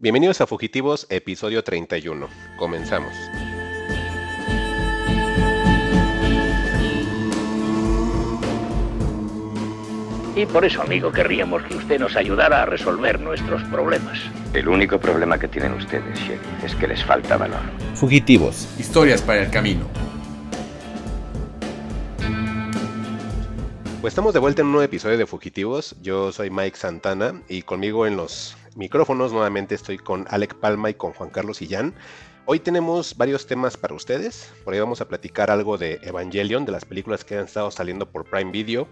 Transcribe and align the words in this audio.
Bienvenidos 0.00 0.40
a 0.40 0.46
Fugitivos, 0.46 1.08
episodio 1.10 1.64
31. 1.64 2.28
Comenzamos. 2.56 3.12
Y 10.36 10.46
por 10.46 10.64
eso, 10.64 10.82
amigo, 10.82 11.10
querríamos 11.10 11.64
que 11.64 11.74
usted 11.74 11.98
nos 11.98 12.14
ayudara 12.14 12.62
a 12.62 12.66
resolver 12.66 13.18
nuestros 13.18 13.60
problemas. 13.64 14.20
El 14.54 14.68
único 14.68 15.00
problema 15.00 15.36
que 15.36 15.48
tienen 15.48 15.72
ustedes, 15.72 16.16
Sherry, 16.16 16.46
es 16.64 16.76
que 16.76 16.86
les 16.86 17.04
falta 17.04 17.36
valor. 17.36 17.58
Fugitivos. 17.96 18.68
Historias 18.78 19.20
para 19.20 19.42
el 19.42 19.50
camino. 19.50 19.84
Pues 24.00 24.12
estamos 24.12 24.32
de 24.32 24.38
vuelta 24.38 24.62
en 24.62 24.66
un 24.66 24.74
nuevo 24.74 24.84
episodio 24.84 25.18
de 25.18 25.26
Fugitivos. 25.26 25.96
Yo 26.00 26.30
soy 26.30 26.50
Mike 26.50 26.76
Santana 26.76 27.42
y 27.48 27.62
conmigo 27.62 28.06
en 28.06 28.16
los 28.16 28.56
micrófonos 28.78 29.32
nuevamente 29.32 29.74
estoy 29.74 29.98
con 29.98 30.24
Alec 30.30 30.54
Palma 30.54 30.88
y 30.88 30.94
con 30.94 31.12
Juan 31.12 31.30
Carlos 31.30 31.56
Sillán. 31.56 31.94
Hoy 32.46 32.60
tenemos 32.60 33.16
varios 33.16 33.46
temas 33.46 33.76
para 33.76 33.94
ustedes. 33.94 34.50
Por 34.64 34.72
ahí 34.72 34.80
vamos 34.80 35.00
a 35.00 35.08
platicar 35.08 35.50
algo 35.50 35.76
de 35.76 35.98
Evangelion, 36.02 36.64
de 36.64 36.72
las 36.72 36.84
películas 36.84 37.24
que 37.24 37.36
han 37.36 37.44
estado 37.44 37.72
saliendo 37.72 38.08
por 38.08 38.24
Prime 38.24 38.52
Video, 38.52 38.86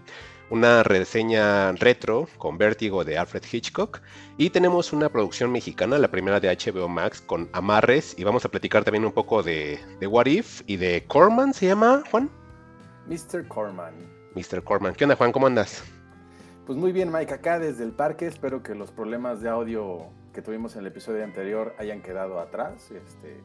una 0.49 0.83
reseña 0.83 1.71
retro 1.71 2.27
con 2.37 2.57
Vértigo 2.57 3.05
de 3.05 3.17
Alfred 3.17 3.43
Hitchcock 3.49 4.01
y 4.37 4.49
tenemos 4.49 4.91
una 4.91 5.07
producción 5.07 5.53
mexicana, 5.53 5.97
la 5.97 6.11
primera 6.11 6.41
de 6.41 6.49
HBO 6.49 6.89
Max 6.89 7.21
con 7.21 7.49
Amarres 7.53 8.13
y 8.19 8.25
vamos 8.25 8.43
a 8.43 8.49
platicar 8.49 8.83
también 8.83 9.05
un 9.05 9.13
poco 9.13 9.41
de, 9.41 9.79
de 10.01 10.07
What 10.07 10.25
If 10.25 10.63
y 10.67 10.75
de 10.75 11.05
Corman, 11.07 11.53
¿se 11.53 11.65
llama 11.65 12.03
Juan? 12.11 12.29
Mr. 13.07 13.47
Corman. 13.47 13.93
Mr. 14.35 14.61
Corman. 14.63 14.93
¿Qué 14.93 15.05
onda, 15.05 15.15
Juan? 15.15 15.31
¿Cómo 15.31 15.47
andas? 15.47 15.81
Pues 16.67 16.77
muy 16.77 16.91
bien, 16.91 17.09
Mike, 17.13 17.33
acá 17.33 17.59
desde 17.59 17.85
el 17.85 17.93
parque. 17.93 18.27
Espero 18.27 18.61
que 18.61 18.75
los 18.75 18.91
problemas 18.91 19.41
de 19.41 19.47
audio 19.47 20.07
que 20.33 20.41
tuvimos 20.41 20.75
en 20.75 20.81
el 20.81 20.87
episodio 20.87 21.23
anterior 21.23 21.73
hayan 21.79 22.01
quedado 22.01 22.41
atrás. 22.41 22.91
Este, 22.91 23.37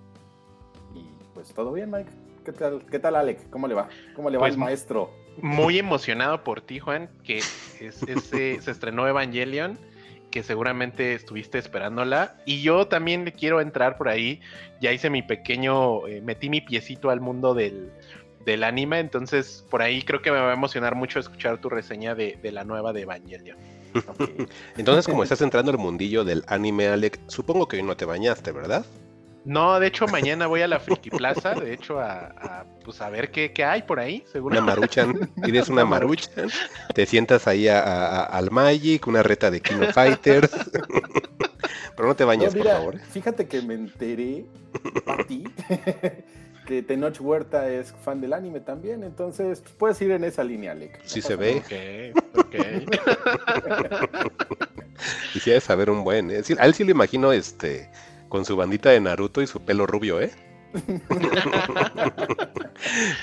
y 0.93 1.07
pues 1.33 1.55
todo 1.55 1.73
bien, 1.73 1.88
Mike. 1.88 2.11
¿Qué 2.45 2.51
tal, 2.51 2.85
qué 2.91 2.99
tal 2.99 3.15
Alec? 3.15 3.49
¿Cómo 3.49 3.69
le 3.69 3.74
va? 3.74 3.88
¿Cómo 4.16 4.29
le 4.29 4.38
va 4.38 4.41
Pues 4.41 4.55
el 4.55 4.59
maestro? 4.59 5.15
Muy 5.41 5.79
emocionado 5.79 6.43
por 6.43 6.63
ti, 6.63 6.80
Juan, 6.80 7.11
que 7.23 7.38
es, 7.38 7.55
se 8.29 8.55
estrenó 8.57 9.07
Evangelion, 9.07 9.79
que 10.33 10.43
seguramente 10.43 11.15
estuviste 11.15 11.59
esperándola. 11.59 12.39
Y 12.45 12.63
yo 12.63 12.89
también 12.89 13.24
le 13.24 13.30
quiero 13.30 13.61
entrar 13.61 13.99
por 13.99 14.09
ahí. 14.09 14.41
Ya 14.80 14.91
hice 14.91 15.11
mi 15.11 15.23
pequeño, 15.23 16.09
eh, 16.09 16.21
metí 16.23 16.51
mi 16.51 16.61
piecito 16.61 17.09
al 17.09 17.21
mundo 17.21 17.55
del, 17.55 17.93
del 18.45 18.65
anime, 18.65 18.98
entonces 19.01 19.65
por 19.71 19.82
ahí 19.82 20.02
creo 20.02 20.21
que 20.23 20.30
me 20.30 20.38
va 20.40 20.51
a 20.51 20.54
emocionar 20.54 20.95
mucho 20.95 21.18
escuchar 21.21 21.59
tu 21.60 21.68
reseña 21.68 22.15
de, 22.15 22.38
de 22.43 22.52
la 22.52 22.65
nueva 22.65 22.93
de 22.93 23.02
Evangelion. 23.02 23.57
Entonces, 24.79 25.07
como 25.07 25.23
estás 25.23 25.43
entrando 25.43 25.71
al 25.71 25.76
mundillo 25.79 26.24
del 26.24 26.45
anime, 26.46 26.88
Alec, 26.88 27.21
supongo 27.26 27.68
que 27.68 27.76
hoy 27.76 27.82
no 27.82 27.95
te 27.96 28.07
bañaste, 28.07 28.51
¿verdad? 28.51 28.87
No, 29.45 29.79
de 29.80 29.88
hecho 29.88 30.07
mañana 30.07 30.46
voy 30.46 30.62
a 30.62 30.68
la 30.68 30.79
Friki 30.79 31.10
Plaza, 31.10 31.54
de 31.54 31.74
hecho 31.74 31.99
a, 32.01 32.26
a, 32.29 32.65
pues 32.84 33.01
a 33.02 33.10
ver 33.10 33.30
qué, 33.32 33.52
qué 33.52 33.65
hay 33.65 33.82
por 33.82 33.99
ahí, 33.99 34.23
seguro. 34.32 34.52
Una 34.56 34.65
maruchan, 34.65 35.29
pides 35.43 35.68
una 35.68 35.84
maruchan, 35.84 36.49
te 36.95 37.04
sientas 37.06 37.46
ahí 37.49 37.66
a- 37.68 37.80
a- 37.82 38.24
al 38.24 38.51
Magic, 38.52 39.04
una 39.09 39.23
reta 39.23 39.51
de 39.51 39.60
King 39.60 39.80
of 39.88 39.93
Fighters. 39.93 40.51
Pero 41.96 42.09
no 42.09 42.15
te 42.16 42.23
No, 42.23 42.29
bañes, 42.29 42.54
mira, 42.54 42.71
por 42.74 42.79
favor. 42.79 42.95
¿eh? 42.96 43.01
fíjate 43.10 43.49
que 43.49 43.60
me 43.62 43.74
enteré 43.74 44.46
a 45.06 45.24
ti 45.24 45.45
que 46.66 46.82
Tenoch 46.82 47.21
Huerta 47.21 47.68
es 47.71 47.93
fan 48.02 48.21
del 48.21 48.32
anime 48.32 48.60
también. 48.60 49.05
Entonces, 49.05 49.60
pues, 49.60 49.74
puedes 49.74 50.02
ir 50.02 50.10
en 50.13 50.24
esa 50.24 50.45
línea, 50.45 50.73
Alec. 50.73 51.01
Sí 51.05 51.21
se 51.21 51.37
ve. 51.37 52.13
Ok, 52.35 52.46
ok. 52.46 52.55
Quisiera 55.33 55.60
saber 55.60 55.90
un 55.90 56.05
buen, 56.05 56.30
¿eh? 56.30 56.43
Sí, 56.43 56.55
a 56.59 56.66
él 56.66 56.74
sí 56.74 56.85
lo 56.85 56.90
imagino 56.90 57.33
este, 57.33 57.90
con 58.29 58.45
su 58.45 58.57
bandita 58.57 58.90
de 58.90 59.01
Naruto 59.01 59.43
y 59.43 59.46
su 59.46 59.60
pelo 59.60 59.87
rubio, 59.87 60.21
¿eh? 60.21 60.30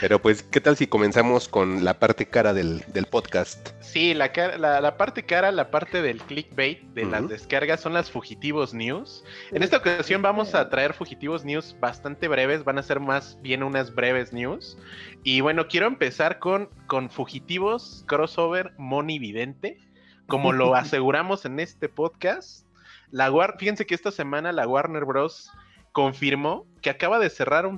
Pero 0.02 0.22
pues, 0.22 0.44
¿qué 0.44 0.62
tal 0.62 0.78
si 0.78 0.88
comenzamos 0.88 1.48
con 1.50 1.84
la 1.84 2.00
parte 2.00 2.28
cara 2.28 2.54
del, 2.54 2.82
del 2.94 3.06
podcast? 3.06 3.70
Sí, 3.82 4.14
la, 4.14 4.32
cara- 4.32 4.58
la, 4.58 4.82
la 4.82 4.98
parte 4.98 5.24
cara, 5.24 5.52
la 5.52 5.72
parte 5.72 6.02
del 6.02 6.20
clickbait 6.22 6.82
de 6.94 7.06
las 7.06 7.28
descargas 7.28 7.82
son 7.82 7.94
las 7.94 8.12
Fugitivos 8.12 8.74
News. 8.74 9.24
En 9.52 9.64
esta 9.64 9.78
ocasión 9.78 10.22
vamos 10.22 10.56
a 10.56 10.70
traer 10.70 10.94
Fugitivos 10.94 11.46
News 11.46 11.76
bastante 11.80 12.28
breves, 12.28 12.64
van 12.64 12.78
a 12.78 12.84
ser 12.84 13.00
más 13.00 13.38
bien 13.42 13.64
unas 13.64 13.94
breves 13.94 14.34
news. 14.34 14.78
Y 15.24 15.42
bueno, 15.42 15.68
quiero 15.68 15.88
empezar 15.88 16.40
con, 16.40 16.70
con 16.88 17.10
Fugitivos 17.10 18.04
Crossover 18.08 18.74
Monividente, 18.78 19.80
como 20.28 20.54
lo 20.54 20.76
aseguramos 20.80 21.46
en 21.46 21.60
este 21.60 21.90
podcast. 21.90 22.66
La 23.12 23.32
War- 23.32 23.56
fíjense 23.58 23.86
que 23.86 23.96
esta 23.96 24.12
semana 24.12 24.52
la 24.52 24.68
Warner 24.68 25.06
Bros. 25.06 25.52
Confirmó 26.00 26.66
que 26.82 26.90
acaba 26.90 27.20
de 27.20 27.30
cerrar 27.30 27.66
un, 27.66 27.78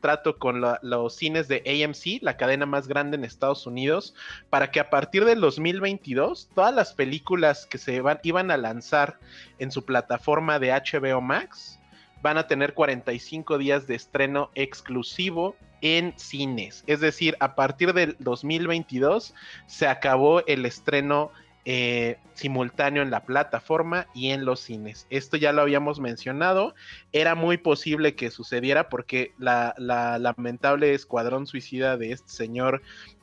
trato 0.00 0.38
con 0.38 0.64
los 0.80 1.14
cines 1.14 1.46
de 1.46 1.62
AMC, 1.84 2.22
la 2.22 2.38
cadena 2.38 2.64
más 2.64 2.88
grande 2.88 3.18
en 3.18 3.24
Estados 3.24 3.66
Unidos, 3.66 4.14
para 4.48 4.70
que 4.70 4.80
a 4.80 4.88
partir 4.88 5.26
del 5.26 5.38
2022 5.42 6.48
todas 6.54 6.74
las 6.74 6.94
películas 6.94 7.66
que 7.66 7.76
se 7.76 8.02
iban 8.22 8.50
a 8.50 8.56
lanzar 8.56 9.18
en 9.58 9.70
su 9.70 9.84
plataforma 9.84 10.58
de 10.58 10.70
HBO 10.70 11.20
Max 11.20 11.78
van 12.22 12.38
a 12.38 12.46
tener 12.46 12.72
45 12.72 13.58
días 13.58 13.86
de 13.86 13.94
estreno 13.94 14.50
exclusivo 14.54 15.56
en 15.82 16.14
cines. 16.16 16.84
Es 16.86 17.00
decir, 17.00 17.36
a 17.38 17.54
partir 17.54 17.92
del 17.92 18.16
2022 18.18 19.34
se 19.66 19.86
acabó 19.86 20.40
el 20.46 20.64
estreno 20.64 21.32
eh, 21.70 22.16
simultáneo 22.32 23.02
en 23.02 23.10
la 23.10 23.24
plataforma 23.24 24.06
y 24.14 24.30
en 24.30 24.46
los 24.46 24.58
cines. 24.58 25.06
Esto 25.10 25.36
ya 25.36 25.52
lo 25.52 25.60
habíamos 25.60 26.00
mencionado. 26.00 26.74
Era 27.12 27.34
muy 27.34 27.58
posible 27.58 28.14
que 28.14 28.30
sucediera 28.30 28.88
porque 28.88 29.32
la, 29.38 29.74
la 29.76 30.18
lamentable 30.18 30.94
escuadrón 30.94 31.46
suicida 31.46 31.98
de 31.98 32.12
este 32.12 32.30
señor 32.30 32.80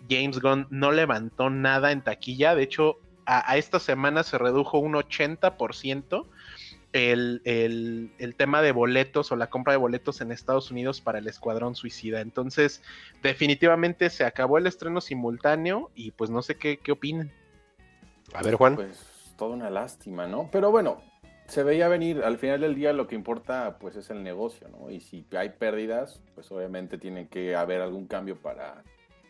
James 0.07 0.39
Gunn 0.39 0.67
no 0.69 0.91
levantó 0.91 1.49
nada 1.49 1.91
en 1.91 2.03
taquilla. 2.03 2.53
De 2.53 2.61
hecho, 2.61 2.99
a, 3.25 3.57
esta 3.57 3.79
semana 3.79 4.21
se 4.21 4.37
redujo 4.37 4.77
un 4.77 4.93
80% 4.93 6.27
el, 6.93 7.41
el, 7.45 8.35
tema 8.35 8.61
de 8.61 8.73
boletos 8.73 9.31
o 9.31 9.35
la 9.35 9.49
compra 9.49 9.73
de 9.73 9.77
boletos 9.77 10.21
en 10.21 10.31
Estados 10.31 10.69
Unidos 10.69 11.01
para 11.01 11.17
el 11.17 11.27
escuadrón 11.27 11.75
suicida. 11.75 12.21
Entonces, 12.21 12.83
definitivamente 13.23 14.11
se 14.11 14.23
acabó 14.23 14.59
el 14.59 14.67
estreno 14.67 15.01
simultáneo 15.01 15.89
y 15.95 16.11
pues 16.11 16.29
no 16.29 16.43
sé 16.43 16.57
qué, 16.57 16.77
qué 16.77 16.91
opinan. 16.91 17.31
A 18.35 18.43
ver, 18.43 18.55
Juan. 18.55 18.75
Pues 18.75 19.33
toda 19.37 19.55
una 19.55 19.69
lástima, 19.69 20.27
¿no? 20.27 20.49
Pero 20.51 20.71
bueno, 20.71 21.01
se 21.47 21.63
veía 21.63 21.87
venir. 21.87 22.23
Al 22.23 22.37
final 22.37 22.61
del 22.61 22.75
día 22.75 22.93
lo 22.93 23.07
que 23.07 23.15
importa 23.15 23.77
pues 23.79 23.95
es 23.95 24.09
el 24.09 24.23
negocio, 24.23 24.67
¿no? 24.69 24.89
Y 24.89 24.99
si 24.99 25.25
hay 25.37 25.49
pérdidas, 25.49 26.21
pues 26.33 26.51
obviamente 26.51 26.97
tiene 26.97 27.27
que 27.27 27.55
haber 27.55 27.81
algún 27.81 28.07
cambio 28.07 28.39
para 28.39 28.83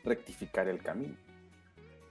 rectificar 0.04 0.68
el 0.68 0.82
camino. 0.82 1.16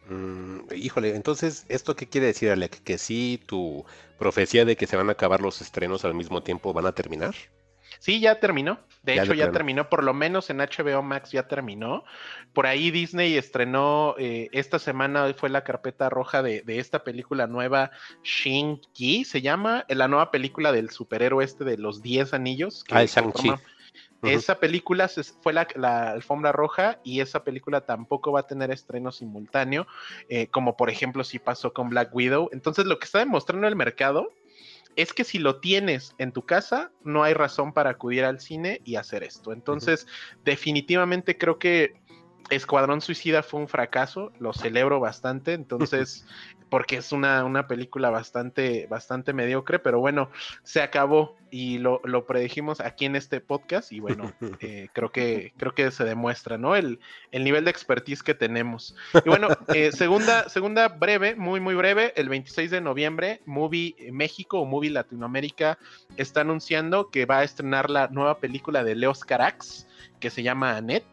Mm, 0.09 0.60
híjole, 0.75 1.15
entonces, 1.16 1.65
¿esto 1.69 1.97
qué 1.97 2.06
quiere 2.06 2.27
decir, 2.28 2.50
Alec? 2.50 2.82
¿Que 2.82 2.99
sí 2.99 3.41
tu 3.47 3.84
profecía 4.19 4.65
de 4.65 4.76
que 4.76 4.87
se 4.87 4.97
van 4.97 5.09
a 5.09 5.12
acabar 5.12 5.41
los 5.41 5.62
estrenos 5.62 6.05
al 6.05 6.15
mismo 6.15 6.43
tiempo 6.43 6.72
van 6.72 6.87
a 6.87 6.93
terminar? 6.93 7.34
Sí, 8.04 8.20
ya 8.20 8.38
terminó. 8.38 8.78
De 9.03 9.16
Ya 9.16 9.22
hecho, 9.22 9.32
ya 9.32 9.50
terminó. 9.50 9.88
Por 9.88 10.04
lo 10.04 10.12
menos 10.12 10.50
en 10.50 10.59
HBO 10.60 11.03
Max 11.03 11.31
ya 11.32 11.48
terminó. 11.48 12.04
Por 12.53 12.66
ahí 12.66 12.91
Disney 12.91 13.34
estrenó 13.38 14.15
eh, 14.19 14.50
esta 14.53 14.78
semana, 14.78 15.32
fue 15.34 15.48
la 15.48 15.65
carpeta 15.65 16.10
roja 16.10 16.43
de, 16.43 16.60
de 16.60 16.81
esta 16.81 17.03
película 17.03 17.47
nueva, 17.47 17.93
Shang-Chi, 18.22 19.25
se 19.25 19.41
llama, 19.41 19.87
eh, 19.88 19.94
la 19.94 20.06
nueva 20.09 20.31
película 20.31 20.70
del 20.70 20.91
superhéroe 20.91 21.43
este 21.47 21.64
de 21.64 21.78
los 21.78 22.03
10 22.03 22.34
anillos. 22.34 22.84
que 22.84 22.94
Ah, 22.94 23.04
Shang-Chi. 23.06 23.48
Esa 24.22 24.59
película 24.59 25.09
se- 25.09 25.22
fue 25.25 25.54
la, 25.54 25.66
la 25.75 26.10
alfombra 26.10 26.53
roja 26.53 26.98
y 27.04 27.20
esa 27.20 27.43
película 27.43 27.82
tampoco 27.82 28.32
va 28.32 28.41
a 28.41 28.47
tener 28.47 28.70
estreno 28.70 29.12
simultáneo, 29.12 29.87
eh, 30.28 30.48
como 30.48 30.76
por 30.76 30.91
ejemplo 30.91 31.25
si 31.25 31.38
pasó 31.38 31.72
con 31.72 31.88
Black 31.88 32.14
Widow. 32.14 32.50
Entonces 32.53 32.84
lo 32.84 32.98
que 32.98 33.06
está 33.06 33.19
demostrando 33.20 33.66
el 33.66 33.76
mercado 33.76 34.31
es 34.97 35.12
que 35.12 35.25
si 35.25 35.38
lo 35.38 35.60
tienes 35.60 36.15
en 36.19 36.32
tu 36.32 36.43
casa, 36.43 36.93
no 37.02 37.23
hay 37.23 37.35
razón 37.35 37.73
para 37.73 37.91
acudir 37.91 38.25
al 38.25 38.41
cine 38.41 38.81
y 38.85 38.96
hacer 38.96 39.23
esto. 39.23 39.52
Entonces, 39.52 40.06
definitivamente 40.44 41.37
creo 41.37 41.58
que 41.58 41.94
Escuadrón 42.50 43.00
Suicida 43.00 43.43
fue 43.43 43.61
un 43.61 43.69
fracaso, 43.69 44.32
lo 44.38 44.52
celebro 44.52 45.00
bastante, 45.00 45.55
entonces, 45.55 46.26
porque 46.69 46.96
es 46.96 47.12
una, 47.12 47.44
una 47.44 47.67
película 47.67 48.11
bastante, 48.11 48.87
bastante 48.88 49.32
mediocre, 49.32 49.79
pero 49.79 50.00
bueno, 50.00 50.31
se 50.62 50.82
acabó 50.82 51.37
y 51.50 51.79
lo, 51.79 52.00
lo 52.05 52.26
predijimos 52.26 52.81
aquí 52.81 53.05
en 53.05 53.17
este 53.17 53.41
podcast 53.41 53.93
y 53.93 54.00
bueno, 54.00 54.32
eh, 54.61 54.88
creo, 54.93 55.11
que, 55.11 55.52
creo 55.56 55.75
que 55.75 55.91
se 55.91 56.05
demuestra, 56.05 56.58
¿no? 56.58 56.76
El, 56.76 57.00
el 57.31 57.44
nivel 57.44 57.64
de 57.64 57.70
expertise 57.70 58.23
que 58.23 58.35
tenemos. 58.35 58.94
Y 59.25 59.29
bueno, 59.29 59.49
eh, 59.73 59.93
segunda, 59.93 60.49
segunda 60.49 60.88
breve, 60.88 61.37
muy, 61.37 61.61
muy 61.61 61.75
breve, 61.75 62.12
el 62.17 62.29
26 62.29 62.70
de 62.70 62.81
noviembre, 62.81 63.40
Movie 63.47 63.94
México 64.12 64.61
o 64.61 64.67
Movie 64.67 64.90
Latinoamérica 64.90 65.79
está 66.17 66.43
anunciando 66.43 67.11
que 67.11 67.25
va 67.25 67.38
a 67.38 67.44
estrenar 67.44 67.88
la 67.88 68.08
nueva 68.08 68.38
película 68.38 68.85
de 68.85 68.97
Leos 68.97 69.25
Carax, 69.25 69.87
que 70.20 70.31
se 70.31 70.43
llama 70.43 70.76
Annette. 70.76 71.06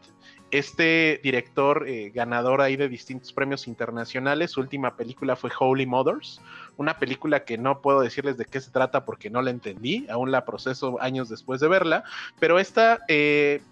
Este 0.52 1.18
director 1.22 1.88
eh, 1.88 2.10
ganador 2.14 2.60
ahí 2.60 2.76
de 2.76 2.90
distintos 2.90 3.32
premios 3.32 3.66
internacionales, 3.66 4.50
su 4.50 4.60
última 4.60 4.96
película 4.96 5.34
fue 5.34 5.50
Holy 5.58 5.86
Mothers, 5.86 6.42
una 6.76 6.98
película 6.98 7.44
que 7.44 7.56
no 7.56 7.80
puedo 7.80 8.02
decirles 8.02 8.36
de 8.36 8.44
qué 8.44 8.60
se 8.60 8.70
trata 8.70 9.06
porque 9.06 9.30
no 9.30 9.40
la 9.40 9.50
entendí, 9.50 10.06
aún 10.10 10.30
la 10.30 10.44
proceso 10.44 11.00
años 11.00 11.30
después 11.30 11.60
de 11.62 11.68
verla, 11.68 12.04
pero 12.38 12.58
esta 12.58 13.00
eh, 13.08 13.62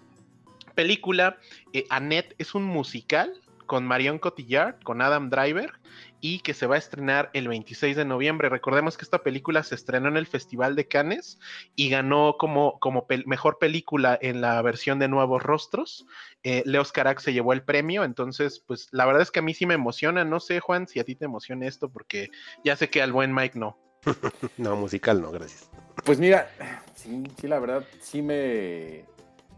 película, 0.73 1.37
eh, 1.71 1.85
Annette, 1.91 2.33
es 2.39 2.55
un 2.55 2.63
musical 2.63 3.31
con 3.67 3.85
Marion 3.85 4.17
Cotillard, 4.17 4.81
con 4.81 5.03
Adam 5.03 5.29
Driver, 5.29 5.73
y 6.21 6.39
que 6.39 6.53
se 6.53 6.67
va 6.67 6.75
a 6.75 6.77
estrenar 6.77 7.31
el 7.33 7.47
26 7.47 7.97
de 7.97 8.05
noviembre. 8.05 8.47
Recordemos 8.47 8.95
que 8.95 9.03
esta 9.03 9.23
película 9.23 9.63
se 9.63 9.75
estrenó 9.75 10.07
en 10.07 10.17
el 10.17 10.27
Festival 10.27 10.75
de 10.75 10.87
Cannes 10.87 11.39
y 11.75 11.89
ganó 11.89 12.35
como, 12.37 12.79
como 12.79 13.07
mejor 13.25 13.57
película 13.57 14.17
en 14.21 14.39
la 14.39 14.61
versión 14.61 14.99
de 14.99 15.07
Nuevos 15.07 15.41
Rostros. 15.41 16.05
Eh, 16.43 16.61
Leos 16.65 16.91
Carax 16.91 17.23
se 17.23 17.33
llevó 17.33 17.53
el 17.53 17.63
premio, 17.63 18.03
entonces, 18.03 18.63
pues 18.65 18.87
la 18.91 19.05
verdad 19.05 19.23
es 19.23 19.31
que 19.31 19.39
a 19.39 19.43
mí 19.43 19.53
sí 19.53 19.65
me 19.65 19.73
emociona. 19.73 20.23
No 20.23 20.39
sé, 20.39 20.59
Juan, 20.59 20.87
si 20.87 20.99
a 20.99 21.03
ti 21.03 21.15
te 21.15 21.25
emociona 21.25 21.67
esto, 21.67 21.89
porque 21.89 22.29
ya 22.63 22.75
sé 22.75 22.89
que 22.89 23.01
al 23.01 23.11
buen 23.11 23.33
Mike 23.33 23.57
no. 23.57 23.77
no, 24.57 24.75
musical 24.75 25.21
no, 25.21 25.31
gracias. 25.31 25.69
Pues 26.05 26.19
mira, 26.19 26.49
sí, 26.95 27.23
sí, 27.39 27.47
la 27.47 27.59
verdad, 27.59 27.83
sí 27.99 28.21
me, 28.21 29.05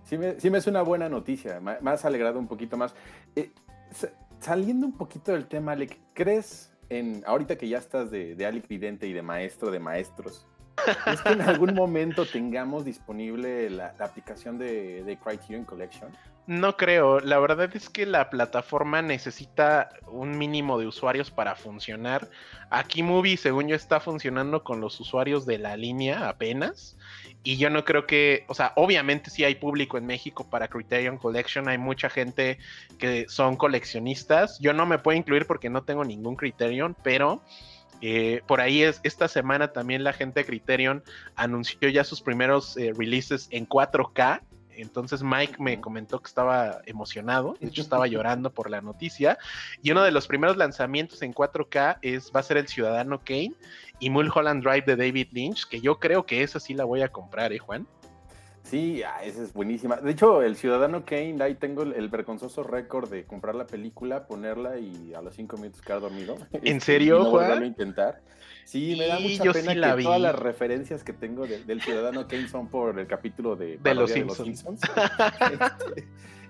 sí 0.06 0.18
me, 0.18 0.39
sí 0.39 0.50
me 0.50 0.57
es 0.57 0.68
una 0.68 0.81
buena 0.81 1.10
noticia. 1.10 1.60
Me, 1.60 1.77
has 1.92 2.06
alegrado 2.06 2.39
un 2.39 2.48
poquito 2.48 2.77
más. 2.77 2.94
Eh, 3.36 3.51
saliendo 4.44 4.86
un 4.86 4.94
poquito 4.94 5.31
del 5.31 5.48
tema, 5.48 5.72
Alec, 5.72 5.98
¿crees 6.13 6.72
en, 6.90 7.24
ahorita 7.25 7.57
que 7.57 7.69
ya 7.69 7.78
estás 7.78 8.12
de, 8.12 8.36
de 8.36 8.45
Alec 8.45 8.68
Vidente 8.68 9.07
y 9.07 9.13
de 9.13 9.22
maestro 9.22 9.72
de 9.72 9.80
maestros, 9.80 10.45
¿es 11.08 11.22
que 11.22 11.34
en 11.34 11.42
algún 11.42 11.74
momento 11.74 12.25
tengamos 12.25 12.86
disponible 12.86 13.70
la, 13.70 13.94
aplicación 14.00 14.58
de, 14.58 15.04
de, 15.04 15.18
Criterion 15.18 15.66
Collection? 15.66 16.12
No 16.46 16.75
creo, 16.75 17.22
la 17.22 17.40
verdad 17.40 17.74
es 17.74 17.90
que 17.90 18.06
la 18.06 18.30
plataforma 18.30 19.02
necesita 19.02 19.90
un 20.08 20.38
mínimo 20.38 20.78
de 20.78 20.88
usuarios 20.88 21.31
para 21.31 21.56
funcionar. 21.56 22.30
Aquí 22.70 23.02
Movie, 23.02 23.38
según 23.38 23.70
yo, 23.70 23.78
está 23.78 24.02
funcionando 24.02 24.62
con 24.62 24.81
los 24.81 25.00
usuarios 25.00 25.46
de 25.46 25.58
la 25.58 25.78
línea 25.78 26.28
apenas. 26.28 26.98
Y 27.44 27.56
yo 27.58 27.70
no 27.70 27.86
creo 27.86 28.06
que, 28.08 28.44
o 28.50 28.54
sea, 28.54 28.74
obviamente 28.75 29.30
sí 29.30 29.46
hay 29.46 29.56
público 29.56 29.98
en 29.98 30.06
México 30.06 30.46
para 30.50 30.68
Criterion 30.68 31.18
Collection, 31.18 31.70
hay 31.70 31.78
mucha 31.78 32.10
gente 32.10 32.58
que 32.98 33.25
son 33.30 33.56
coleccionistas. 33.56 34.60
Yo 34.60 34.74
no 34.74 34.86
me 34.86 35.00
puedo 35.00 35.18
incluir 35.18 35.46
porque 35.48 35.70
no 35.70 35.84
tengo 35.84 36.04
ningún 36.04 36.36
Criterion, 36.36 36.94
pero 37.04 37.42
eh, 38.06 38.42
por 38.46 38.60
ahí 38.60 38.84
es, 38.84 39.00
esta 39.04 39.30
semana 39.30 39.70
también 39.70 40.04
la 40.04 40.12
gente 40.12 40.42
de 40.42 40.46
Criterion 40.46 41.04
anunció 41.36 41.88
ya 41.88 42.04
sus 42.04 42.22
primeros 42.22 42.76
eh, 42.76 42.92
releases 42.98 43.48
en 43.50 43.66
4K 43.66 44.42
entonces 44.76 45.24
Mike 45.24 45.56
me 45.60 45.80
comentó 45.80 46.20
que 46.20 46.28
estaba 46.28 46.82
emocionado, 46.86 47.56
de 47.62 47.68
hecho 47.68 47.82
estaba 47.82 48.08
llorando 48.08 48.52
por 48.52 48.70
la 48.70 48.82
noticia. 48.82 49.38
Y 49.82 49.92
uno 49.92 50.04
de 50.04 50.12
los 50.12 50.28
primeros 50.28 50.58
lanzamientos 50.58 51.22
en 51.22 51.34
4K 51.34 52.00
es, 52.02 52.30
va 52.36 52.42
a 52.42 52.44
ser 52.44 52.58
el 52.58 52.68
Ciudadano 52.68 53.20
Kane 53.20 53.54
y 54.00 54.10
Mulholland 54.10 54.64
Drive 54.64 54.84
de 54.86 54.98
David 54.98 55.30
Lynch, 55.32 55.66
que 55.70 55.80
yo 55.80 56.00
creo 56.00 56.26
que 56.26 56.44
esa 56.44 56.60
sí 56.60 56.74
la 56.74 56.84
voy 56.84 57.04
a 57.04 57.08
comprar, 57.08 57.54
¿eh, 57.54 57.60
Juan? 57.60 57.88
Sí, 58.63 59.04
ah, 59.04 59.24
esa 59.24 59.44
es 59.44 59.54
buenísima. 59.54 59.98
De 59.98 60.12
hecho, 60.12 60.42
el 60.42 60.56
Ciudadano 60.56 61.06
Kane, 61.06 61.38
ahí 61.42 61.56
tengo 61.56 61.83
el, 61.83 62.07
vergonzoso 62.07 62.63
récord 62.63 63.10
de 63.10 63.25
comprar 63.25 63.56
la 63.56 63.68
película, 63.68 64.25
ponerla 64.25 64.80
y 64.80 65.13
a 65.13 65.21
los 65.21 65.36
cinco 65.36 65.57
minutos 65.57 65.81
quedar 65.81 66.00
dormido. 66.00 66.38
¿En 66.54 66.80
serio, 66.80 67.25
Juan? 67.25 67.62
a 67.62 67.65
intentar. 67.65 68.21
Sí, 68.63 68.95
me 68.98 69.07
da 69.07 69.19
mucha 69.19 69.51
pena 69.51 69.95
que 69.95 70.04
todas 70.04 70.21
las 70.21 70.39
referencias 70.39 71.04
que 71.04 71.12
tengo 71.12 71.45
del 71.45 71.81
Ciudadano 71.81 72.27
Kane 72.27 72.48
son 72.48 72.69
por 72.69 72.98
el 72.98 73.07
capítulo 73.07 73.57
de, 73.57 73.77
de, 73.77 73.94
los, 73.94 74.12
Simpsons. 74.12 74.81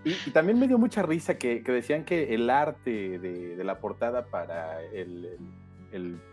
Este, 0.04 0.28
y, 0.28 0.32
también 0.32 0.60
me 0.60 0.68
dio 0.68 0.78
mucha 0.78 1.02
risa 1.02 1.38
que, 1.38 1.62
decían 1.62 2.04
que 2.04 2.36
el 2.36 2.50
arte 2.50 3.18
de, 3.18 3.64
la 3.64 3.80
portada 3.80 4.26
para 4.26 4.82
el, 4.84 5.26
el, 5.26 5.40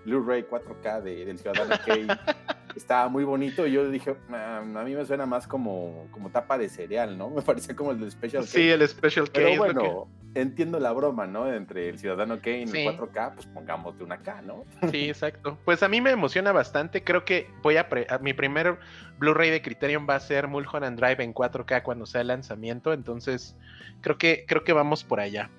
Blu-ray 0.04 0.44
4K 0.44 1.02
del 1.02 1.38
Ciudadano 1.38 1.76
Kane 1.84 2.06
estaba 2.76 3.08
muy 3.08 3.24
bonito. 3.24 3.66
Y 3.66 3.72
yo 3.72 3.88
dije, 3.90 4.16
ah, 4.30 4.58
a 4.58 4.84
mí 4.84 4.94
me 4.94 5.04
suena 5.04 5.26
más 5.26 5.46
como, 5.46 6.08
como 6.10 6.30
tapa 6.30 6.58
de 6.58 6.68
cereal, 6.68 7.16
¿no? 7.16 7.30
Me 7.40 7.42
parece 7.42 7.74
como 7.74 7.92
el 7.92 8.00
de 8.00 8.10
Special 8.10 8.42
K. 8.42 8.48
Sí, 8.48 8.70
el 8.70 8.86
Special 8.88 9.26
K. 9.26 9.32
Pero 9.34 9.56
bueno, 9.56 10.08
entiendo 10.34 10.78
la 10.78 10.92
broma, 10.92 11.26
¿no? 11.26 11.52
Entre 11.52 11.88
el 11.88 11.98
Ciudadano 11.98 12.40
Kane 12.40 12.64
y 12.66 12.86
el 12.86 12.98
4K, 12.98 13.34
pues 13.34 13.46
pongamos 13.46 13.98
de 13.98 14.04
una 14.04 14.18
K, 14.18 14.42
¿no? 14.42 14.64
Sí, 14.90 15.08
exacto. 15.08 15.58
Pues 15.64 15.82
a 15.82 15.88
mí 15.88 16.00
me 16.00 16.10
emociona 16.10 16.52
bastante. 16.52 17.02
Creo 17.04 17.24
que 17.24 17.48
voy 17.62 17.76
a, 17.76 17.88
mi 18.20 18.32
primer 18.32 18.78
Blu-ray 19.18 19.50
de 19.50 19.62
Criterion 19.62 20.06
va 20.08 20.16
a 20.16 20.20
ser 20.20 20.48
Mulholland 20.48 20.98
Drive 20.98 21.22
en 21.22 21.34
4K 21.34 21.82
cuando 21.82 22.06
sea 22.06 22.20
el 22.20 22.28
lanzamiento. 22.28 22.92
Entonces, 22.92 23.56
creo 24.00 24.18
que, 24.18 24.44
creo 24.46 24.64
que 24.64 24.72
vamos 24.72 25.04
por 25.04 25.20
allá. 25.20 25.50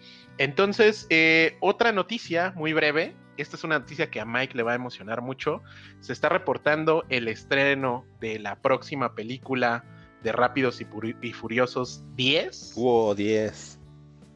Entonces, 0.42 1.06
eh, 1.10 1.58
otra 1.60 1.92
noticia 1.92 2.52
muy 2.56 2.74
breve 2.74 3.16
esta 3.38 3.56
es 3.56 3.64
una 3.64 3.80
noticia 3.80 4.10
que 4.10 4.20
a 4.20 4.26
Mike 4.26 4.56
le 4.56 4.64
va 4.64 4.74
a 4.74 4.76
emocionar 4.76 5.22
mucho. 5.22 5.62
Se 6.00 6.14
está 6.14 6.30
reportando 6.30 7.06
el 7.10 7.28
estreno 7.28 8.06
de 8.20 8.40
la 8.40 8.56
próxima 8.56 9.16
película 9.16 9.84
de 10.24 10.32
Rápidos 10.32 10.82
y, 10.82 11.34
Furiosos 11.34 12.04
10. 12.16 12.74
Wow, 12.76 13.16
10. 13.16 13.80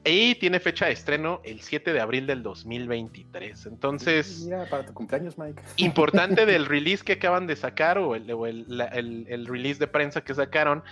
Y 0.07 0.35
tiene 0.35 0.59
fecha 0.59 0.85
de 0.85 0.91
estreno 0.91 1.41
el 1.43 1.61
7 1.61 1.91
de 1.91 1.99
abril 1.99 2.27
del 2.27 2.43
2023. 2.43 3.65
Entonces. 3.65 4.43
Mira, 4.45 4.65
para 4.69 4.85
tu 4.85 4.93
cumpleaños, 4.93 5.35
Mike. 5.35 5.59
Importante 5.77 6.45
del 6.45 6.67
release 6.67 7.03
que 7.03 7.13
acaban 7.13 7.47
de 7.47 7.55
sacar 7.55 7.97
o, 7.97 8.13
el, 8.13 8.29
el, 8.29 9.45
release 9.47 9.79
de 9.79 9.87
prensa 9.87 10.21
que 10.21 10.35
sacaron 10.35 10.83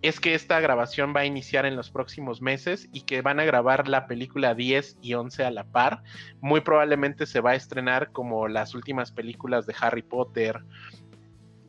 es 0.00 0.20
que 0.20 0.34
esta 0.34 0.58
grabación 0.60 1.12
va 1.14 1.20
a 1.20 1.26
iniciar 1.26 1.66
en 1.66 1.76
los 1.76 1.90
próximos 1.90 2.40
meses 2.40 2.88
y 2.94 3.02
que 3.02 3.20
van 3.20 3.40
a 3.40 3.44
grabar 3.44 3.88
la 3.88 4.06
película 4.06 4.54
10 4.54 4.96
y 5.02 5.12
11 5.12 5.44
a 5.44 5.50
la 5.50 5.64
par. 5.64 6.02
Muy 6.40 6.62
probablemente 6.62 7.26
se 7.26 7.40
va 7.40 7.50
a 7.50 7.56
estrenar 7.56 8.10
como 8.10 8.48
las 8.48 8.74
últimas 8.74 9.12
películas 9.12 9.66
de 9.66 9.74
Harry 9.78 10.02
Potter. 10.02 10.62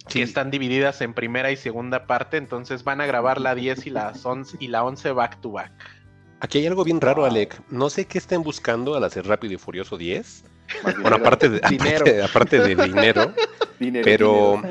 Que 0.07 0.21
están 0.21 0.51
divididas 0.51 1.01
en 1.01 1.13
primera 1.13 1.51
y 1.51 1.57
segunda 1.57 2.07
parte, 2.07 2.37
entonces 2.37 2.83
van 2.83 3.01
a 3.01 3.05
grabar 3.05 3.39
la 3.39 3.55
10 3.55 3.87
y, 3.87 3.89
las 3.89 4.25
11, 4.25 4.57
y 4.59 4.67
la 4.67 4.83
11 4.83 5.11
back 5.11 5.39
to 5.41 5.51
back. 5.51 5.71
Aquí 6.43 6.57
hay 6.57 6.67
algo 6.67 6.83
bien 6.83 6.99
raro, 6.99 7.23
Alec. 7.23 7.57
No 7.69 7.89
sé 7.89 8.03
qué 8.03 8.17
estén 8.17 8.43
buscando 8.43 8.95
al 8.95 9.05
hacer 9.05 9.25
Rápido 9.25 9.53
y 9.53 9.57
Furioso 9.57 9.97
10. 9.97 10.43
Bueno, 10.99 11.15
aparte 11.15 11.47
de 11.47 11.61
dinero, 11.69 12.05
aparte, 12.21 12.59
de 12.67 12.75
dinero, 12.75 13.33
pero 14.03 14.61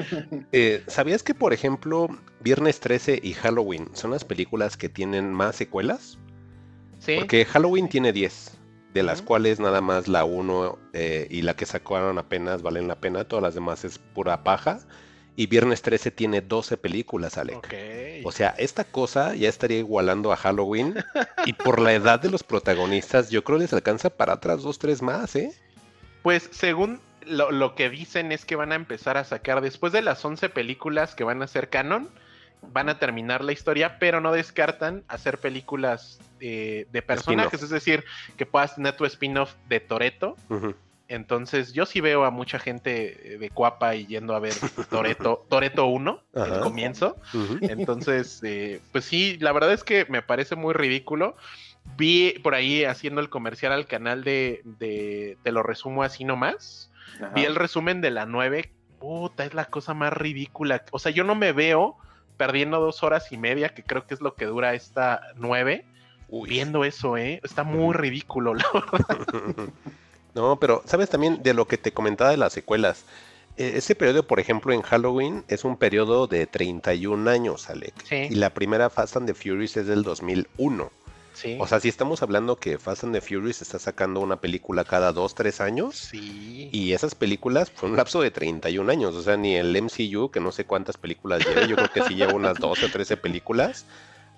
eh, 0.52 0.84
¿sabías 0.86 1.22
que, 1.22 1.32
por 1.32 1.54
ejemplo, 1.54 2.08
Viernes 2.40 2.78
13 2.78 3.20
y 3.22 3.32
Halloween 3.32 3.88
son 3.94 4.10
las 4.10 4.22
películas 4.22 4.76
que 4.76 4.90
tienen 4.90 5.32
más 5.32 5.56
secuelas? 5.56 6.18
Sí. 6.98 7.16
Porque 7.18 7.46
Halloween 7.46 7.88
tiene 7.88 8.12
10, 8.12 8.58
de 8.92 9.02
las 9.02 9.22
cuales 9.22 9.58
nada 9.58 9.80
más 9.80 10.08
la 10.08 10.26
1 10.26 10.78
eh, 10.92 11.26
y 11.30 11.40
la 11.40 11.56
que 11.56 11.64
sacaron 11.64 12.18
apenas 12.18 12.60
valen 12.60 12.86
la 12.86 13.00
pena, 13.00 13.24
todas 13.24 13.42
las 13.42 13.54
demás 13.54 13.86
es 13.86 13.98
pura 13.98 14.44
paja. 14.44 14.80
Y 15.34 15.46
Viernes 15.46 15.80
13 15.80 16.10
tiene 16.10 16.42
12 16.42 16.76
películas, 16.76 17.38
Alec. 17.38 17.74
O 18.24 18.32
sea, 18.32 18.54
esta 18.58 18.84
cosa 18.84 19.34
ya 19.34 19.48
estaría 19.48 19.78
igualando 19.78 20.32
a 20.32 20.36
Halloween. 20.36 20.94
y 21.46 21.54
por 21.54 21.80
la 21.80 21.94
edad 21.94 22.20
de 22.20 22.30
los 22.30 22.42
protagonistas, 22.42 23.30
yo 23.30 23.42
creo 23.42 23.58
que 23.58 23.64
les 23.64 23.72
alcanza 23.72 24.10
para 24.10 24.34
atrás 24.34 24.62
dos, 24.62 24.78
tres 24.78 25.00
más, 25.00 25.34
¿eh? 25.36 25.52
Pues 26.22 26.48
según 26.52 27.00
lo, 27.26 27.74
que 27.74 27.88
dicen 27.88 28.32
es 28.32 28.44
que 28.44 28.56
van 28.56 28.72
a 28.72 28.74
empezar 28.74 29.16
a 29.16 29.24
sacar, 29.24 29.60
después 29.60 29.92
de 29.92 30.02
las 30.02 30.24
11 30.24 30.48
películas 30.50 31.14
que 31.14 31.24
van 31.24 31.42
a 31.42 31.46
ser 31.46 31.68
canon, 31.68 32.10
van 32.60 32.88
a 32.88 32.98
terminar 32.98 33.42
la 33.42 33.52
historia, 33.52 33.98
pero 33.98 34.20
no 34.20 34.32
descartan 34.32 35.02
hacer 35.08 35.38
películas 35.38 36.20
eh, 36.40 36.86
de 36.92 37.02
personajes, 37.02 37.62
es 37.62 37.70
decir, 37.70 38.04
que 38.36 38.46
puedas 38.46 38.76
tener 38.76 38.96
tu 38.96 39.04
spin-off 39.04 39.54
de 39.68 39.80
Toreto. 39.80 40.36
Entonces, 41.12 41.74
yo 41.74 41.84
sí 41.84 42.00
veo 42.00 42.24
a 42.24 42.30
mucha 42.30 42.58
gente 42.58 43.36
de 43.38 43.50
Cuapa 43.50 43.94
y 43.94 44.06
yendo 44.06 44.34
a 44.34 44.40
ver 44.40 44.54
Toreto, 44.88 45.44
Toreto 45.50 45.84
1, 45.84 46.22
el 46.34 46.60
comienzo. 46.60 47.18
Entonces, 47.60 48.40
eh, 48.42 48.80
pues 48.92 49.04
sí, 49.04 49.36
la 49.38 49.52
verdad 49.52 49.74
es 49.74 49.84
que 49.84 50.06
me 50.08 50.22
parece 50.22 50.56
muy 50.56 50.72
ridículo. 50.72 51.36
Vi 51.98 52.38
por 52.42 52.54
ahí 52.54 52.84
haciendo 52.84 53.20
el 53.20 53.28
comercial 53.28 53.72
al 53.72 53.86
canal 53.86 54.24
de, 54.24 55.36
Te 55.42 55.52
lo 55.52 55.62
resumo 55.62 56.02
así 56.02 56.24
nomás. 56.24 56.90
Vi 57.34 57.44
el 57.44 57.56
resumen 57.56 58.00
de 58.00 58.10
la 58.10 58.24
9. 58.24 58.72
Puta, 58.98 59.44
es 59.44 59.52
la 59.52 59.66
cosa 59.66 59.92
más 59.92 60.14
ridícula. 60.14 60.82
O 60.92 60.98
sea, 60.98 61.12
yo 61.12 61.24
no 61.24 61.34
me 61.34 61.52
veo 61.52 61.98
perdiendo 62.38 62.80
dos 62.80 63.02
horas 63.02 63.30
y 63.32 63.36
media, 63.36 63.68
que 63.74 63.82
creo 63.82 64.06
que 64.06 64.14
es 64.14 64.22
lo 64.22 64.34
que 64.34 64.46
dura 64.46 64.72
esta 64.72 65.20
9. 65.36 65.84
Viendo 66.48 66.84
eso, 66.84 67.18
¿eh? 67.18 67.38
Está 67.44 67.64
muy 67.64 67.92
ridículo, 67.92 68.54
la 68.54 68.64
verdad. 68.72 69.68
No, 70.34 70.58
pero 70.58 70.82
sabes 70.86 71.10
también 71.10 71.42
de 71.42 71.54
lo 71.54 71.66
que 71.66 71.78
te 71.78 71.92
comentaba 71.92 72.30
de 72.30 72.36
las 72.36 72.52
secuelas. 72.52 73.04
E, 73.56 73.76
ese 73.76 73.94
periodo, 73.94 74.26
por 74.26 74.40
ejemplo, 74.40 74.72
en 74.72 74.82
Halloween 74.82 75.44
es 75.48 75.64
un 75.64 75.76
periodo 75.76 76.26
de 76.26 76.46
31 76.46 77.28
años, 77.30 77.68
Alec. 77.68 77.94
Y 78.10 78.34
la 78.34 78.50
primera 78.50 78.90
Fast 78.90 79.16
and 79.16 79.26
the 79.26 79.34
Furious 79.34 79.76
es 79.76 79.86
del 79.86 80.02
2001. 80.02 80.90
Sí. 81.34 81.56
O 81.58 81.66
sea, 81.66 81.80
si 81.80 81.88
estamos 81.88 82.22
hablando 82.22 82.56
que 82.56 82.78
Fast 82.78 83.04
and 83.04 83.14
the 83.14 83.20
Furious 83.20 83.62
está 83.62 83.78
sacando 83.78 84.20
una 84.20 84.36
película 84.40 84.84
cada 84.84 85.12
2, 85.12 85.34
3 85.34 85.60
años. 85.60 85.96
Sí. 85.96 86.68
Y 86.72 86.92
esas 86.92 87.14
películas 87.14 87.70
fue 87.70 87.88
un 87.88 87.96
lapso 87.96 88.20
de 88.20 88.30
31 88.30 88.90
años. 88.90 89.14
O 89.14 89.22
sea, 89.22 89.36
ni 89.36 89.56
el 89.56 89.74
MCU, 89.82 90.30
que 90.30 90.40
no 90.40 90.52
sé 90.52 90.64
cuántas 90.64 90.96
películas 90.96 91.44
lleva, 91.46 91.66
yo 91.66 91.76
creo 91.76 91.90
que 91.90 92.02
sí 92.04 92.14
lleva 92.14 92.34
unas 92.34 92.58
12 92.58 92.86
o 92.86 92.90
13 92.90 93.16
películas 93.16 93.86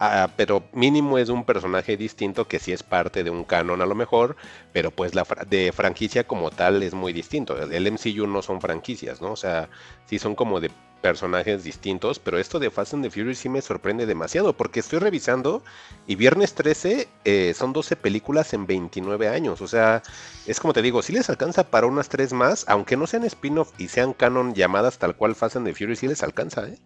Ah, 0.01 0.29
pero 0.37 0.65
mínimo 0.73 1.19
es 1.19 1.29
un 1.29 1.45
personaje 1.45 1.97
distinto 1.97 2.49
que 2.49 2.59
sí 2.59 2.73
es 2.73 2.83
parte 2.83 3.23
de 3.23 3.31
un 3.31 3.45
canon 3.45 3.81
a 3.81 3.87
lo 3.87 3.95
mejor, 3.95 4.37
pero 4.73 4.91
pues 4.91 5.15
la 5.15 5.25
de 5.49 5.73
franquicia 5.73 6.27
como 6.27 6.51
tal 6.51 6.83
es 6.83 6.95
muy 6.95 7.13
distinto. 7.13 7.57
El 7.57 7.91
MCU 7.93 8.27
no 8.27 8.43
son 8.43 8.61
franquicias, 8.61 9.23
¿no? 9.23 9.33
O 9.33 9.37
sea, 9.37 9.69
sí 10.07 10.19
son 10.19 10.35
como 10.35 10.61
de 10.61 10.71
personajes 11.01 11.63
distintos, 11.65 12.19
pero 12.19 12.39
esto 12.39 12.59
de 12.59 12.71
Fast 12.71 12.95
and 12.95 13.05
the 13.05 13.11
Furious 13.11 13.37
sí 13.37 13.51
me 13.51 13.61
sorprende 13.61 14.07
demasiado, 14.07 14.55
porque 14.57 14.81
estoy 14.81 15.01
revisando 15.01 15.63
y 16.07 16.15
Viernes 16.15 16.55
13 16.55 17.09
eh, 17.27 17.53
son 17.55 17.75
12 17.75 17.95
películas 17.97 18.55
en 18.55 18.67
29 18.67 19.29
años, 19.29 19.61
o 19.61 19.69
sea, 19.69 20.03
es 20.47 20.61
como 20.61 20.73
te 20.73 20.81
digo, 20.81 21.03
si 21.03 21.13
les 21.13 21.29
alcanza 21.29 21.65
para 21.65 21.87
unas 21.87 22.09
tres 22.09 22.33
más, 22.33 22.65
aunque 22.69 22.97
no 22.97 23.07
sean 23.07 23.25
spin-off 23.25 23.73
y 23.77 23.89
sean 23.89 24.15
canon 24.15 24.55
llamadas 24.55 24.97
tal 24.97 25.15
cual 25.15 25.35
Fast 25.35 25.57
and 25.57 25.67
the 25.67 25.75
Furious, 25.75 25.99
sí 25.99 26.09
les 26.09 26.23
alcanza, 26.23 26.67
¿eh? 26.69 26.79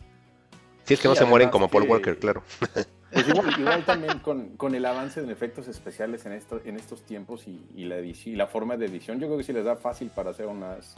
Si 0.84 0.94
es 0.94 1.00
que 1.00 1.06
no 1.06 1.14
se 1.14 1.24
mueren 1.24 1.50
como 1.50 1.68
Paul 1.68 1.84
Walker, 1.84 2.18
claro. 2.18 2.42
Pues 3.10 3.26
igual, 3.28 3.84
también 3.84 4.18
con, 4.18 4.74
el 4.74 4.84
avance 4.84 5.20
en 5.20 5.30
efectos 5.30 5.66
especiales 5.66 6.26
en, 6.26 6.32
esto, 6.32 6.60
en 6.64 6.76
estos 6.76 7.02
tiempos 7.02 7.46
y, 7.46 7.84
la 7.84 8.00
y 8.00 8.36
la 8.36 8.46
forma 8.46 8.76
de 8.76 8.86
edición, 8.86 9.18
yo 9.18 9.26
creo 9.26 9.38
que 9.38 9.44
sí 9.44 9.52
les 9.52 9.64
da 9.64 9.76
fácil 9.76 10.10
para 10.10 10.30
hacer 10.30 10.46
unas 10.46 10.94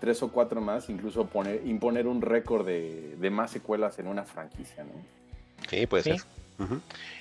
tres 0.00 0.22
o 0.22 0.30
cuatro 0.30 0.60
más, 0.60 0.88
incluso 0.88 1.26
poner, 1.26 1.60
imponer 1.66 2.06
un 2.06 2.22
récord 2.22 2.66
de, 2.66 3.30
más 3.30 3.50
secuelas 3.50 3.98
en 3.98 4.06
una 4.06 4.24
franquicia, 4.24 4.84
¿no? 4.84 4.92
Sí, 5.68 5.86
puede 5.86 6.02
ser. 6.02 6.20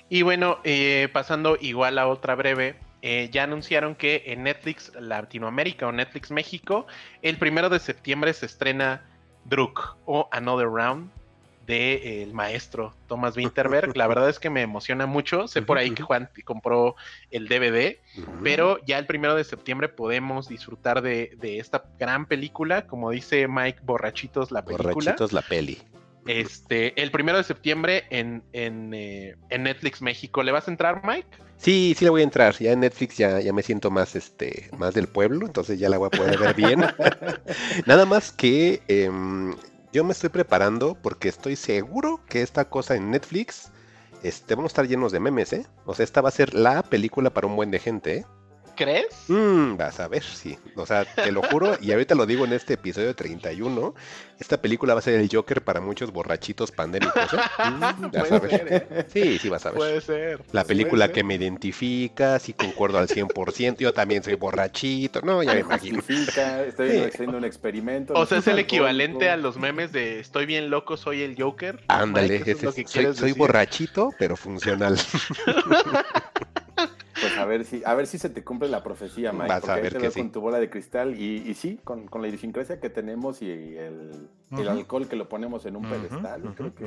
Y 0.10 0.22
bueno, 0.22 0.60
eh, 0.64 1.10
pasando 1.12 1.58
igual 1.60 1.98
a 1.98 2.08
otra 2.08 2.36
breve, 2.36 2.76
eh, 3.02 3.30
ya 3.32 3.44
anunciaron 3.44 3.96
que 3.96 4.24
en 4.28 4.44
Netflix 4.44 4.92
Latinoamérica 5.00 5.88
o 5.88 5.92
Netflix 5.92 6.32
México, 6.32 6.88
el 7.22 7.38
primero 7.38 7.70
de 7.70 7.80
septiembre 7.80 8.34
se 8.34 8.46
estrena 8.46 9.04
Druk 9.46 9.98
o 10.06 10.30
Another 10.32 10.68
Round, 10.68 11.10
de 11.66 11.94
eh, 11.94 12.24
el 12.24 12.34
maestro 12.34 12.96
Thomas 13.08 13.38
Winterberg. 13.38 13.92
La 13.98 14.08
verdad 14.08 14.30
es 14.30 14.40
que 14.40 14.50
me 14.50 14.62
emociona 14.62 15.06
mucho. 15.06 15.48
Sé 15.48 15.62
por 15.62 15.78
ahí 15.78 15.92
que 15.92 16.04
Juan 16.04 16.30
compró 16.44 16.96
el 17.32 17.48
DVD, 17.48 17.98
pero 18.44 18.80
ya 18.86 18.98
el 18.98 19.06
primero 19.06 19.36
de 19.36 19.44
septiembre 19.44 19.90
podemos 19.90 20.48
disfrutar 20.48 21.02
de, 21.02 21.38
esta 21.42 21.86
gran 22.00 22.26
película, 22.26 22.88
como 22.88 23.12
dice 23.12 23.48
Mike, 23.48 23.80
Borrachitos 23.84 24.52
la 24.52 24.64
película. 24.64 24.94
Borrachitos 24.94 25.34
la 25.34 25.42
peli. 25.42 25.80
Este, 26.26 27.00
el 27.02 27.12
primero 27.12 27.38
de 27.38 27.44
septiembre 27.44 28.06
en, 28.10 28.44
eh, 28.54 29.36
en, 29.50 29.64
Netflix 29.64 30.02
México. 30.02 30.42
¿Le 30.42 30.54
vas 30.54 30.68
a 30.68 30.72
entrar, 30.72 31.02
Mike? 31.06 31.28
Sí, 31.58 31.94
sí 31.98 32.06
le 32.06 32.12
voy 32.12 32.22
a 32.22 32.24
entrar. 32.24 32.56
Ya 32.58 32.72
en 32.72 32.80
Netflix 32.80 33.18
ya, 33.18 33.42
ya 33.42 33.52
me 33.52 33.62
siento 33.62 33.92
más, 33.92 34.16
este, 34.16 34.70
más 34.78 34.94
del 34.94 35.08
pueblo, 35.08 35.46
entonces 35.46 35.80
ya 35.80 35.90
la 35.90 35.98
voy 35.98 36.08
a 36.08 36.18
poder 36.18 36.40
ver 36.40 36.56
bien. 36.56 36.82
Nada 37.86 38.06
más 38.06 38.32
que 38.32 38.82
em, 38.88 39.54
yo 39.94 40.04
me 40.04 40.12
estoy 40.12 40.30
preparando 40.30 40.96
porque 40.96 41.30
estoy 41.30 41.56
seguro 41.56 42.20
que 42.28 42.42
esta 42.42 42.66
cosa 42.66 42.96
en 42.96 43.12
Netflix 43.12 43.72
este, 44.24 44.56
vamos 44.56 44.72
a 44.72 44.74
estar 44.74 44.88
llenos 44.88 45.12
de 45.12 45.20
memes, 45.20 45.54
¿eh? 45.54 45.68
O 45.86 45.94
sea, 45.94 46.04
esta 46.04 46.22
va 46.22 46.30
a 46.30 46.32
ser 46.32 46.56
la 46.56 46.82
película 46.82 47.30
para 47.30 47.46
un 47.46 47.56
buen 47.56 47.70
de 47.70 47.78
gente, 47.78 48.18
¿eh? 48.18 48.26
¿Crees? 48.76 49.26
Mm, 49.28 49.78
vas 49.78 50.00
a 50.00 50.08
ver, 50.08 50.24
sí. 50.24 50.58
O 50.76 50.86
sea, 50.86 51.06
te 51.06 51.32
lo 51.32 51.44
juro, 51.44 51.78
y 51.80 51.92
ahorita 51.92 52.16
lo 52.16 52.26
digo 52.26 52.46
en 52.46 52.54
este 52.54 52.74
episodio 52.74 53.16
31, 53.16 53.94
esta 54.40 54.60
película 54.62 54.94
va 54.94 55.00
a 55.00 55.04
ser 55.04 55.20
el 55.20 55.30
Joker 55.32 55.64
para 55.64 55.80
muchos 55.80 56.12
borrachitos 56.12 56.72
pandémicos. 56.72 57.34
¿eh? 57.34 57.38
Mm, 57.64 58.12
vas 58.12 58.32
a 58.32 58.40
ver. 58.40 58.68
¿eh? 58.70 59.06
Sí, 59.08 59.38
sí, 59.40 59.50
vas 59.50 59.66
a 59.66 59.70
ver. 59.70 59.78
Puede 59.78 60.02
ser. 60.02 60.42
La 60.52 60.64
película 60.64 61.12
que 61.12 61.24
me 61.24 61.36
identifica, 61.36 62.40
sí 62.40 62.54
concuerdo 62.54 62.98
al 62.98 63.08
100%, 63.08 63.78
yo 63.78 63.94
también 63.94 64.24
soy 64.24 64.36
borrachito. 64.36 65.22
No, 65.22 65.44
ya 65.44 65.54
me 65.54 65.60
imagino. 65.62 66.00
Estoy 66.00 66.98
haciendo 66.98 67.38
un 67.38 67.46
experimento. 67.46 68.14
O 68.14 68.26
sea, 68.26 68.40
es 68.40 68.48
el 68.48 68.60
equivalente 68.60 69.30
a 69.30 69.38
los 69.38 69.58
memes 69.58 69.92
de 69.92 70.20
estoy 70.20 70.46
bien 70.46 70.70
loco, 70.70 70.98
soy 70.98 71.22
el 71.22 71.42
Joker. 71.42 71.84
Ándale, 71.88 72.44
soy, 72.56 73.14
soy 73.14 73.32
borrachito, 73.34 74.12
pero 74.18 74.36
funcional. 74.36 74.98
Pues 77.24 77.38
a 77.38 77.46
ver 77.46 77.66
si, 77.66 77.82
a 77.86 77.94
ver 77.94 78.08
si 78.08 78.18
se 78.18 78.30
te 78.30 78.44
cumple 78.44 78.70
la 78.70 78.84
profecía, 78.84 79.32
Mike. 79.32 79.48
Vas 79.48 79.70
a 79.70 79.76
ver 79.76 79.98
que 79.98 80.12
sí. 80.12 80.20
con 80.22 80.32
tu 80.32 80.42
bola 80.42 80.60
de 80.60 80.70
cristal 80.70 81.20
y, 81.20 81.54
sí, 81.54 81.80
con, 81.84 82.10
la 82.14 82.28
idiosincrasia 82.28 82.80
que 82.80 82.90
tenemos 82.90 83.42
y 83.42 83.50
el, 83.50 84.30
alcohol 84.68 85.08
que 85.08 85.16
lo 85.16 85.30
ponemos 85.30 85.66
en 85.66 85.76
un 85.76 85.84
pedestal, 85.84 86.54
creo 86.56 86.76
que 86.76 86.86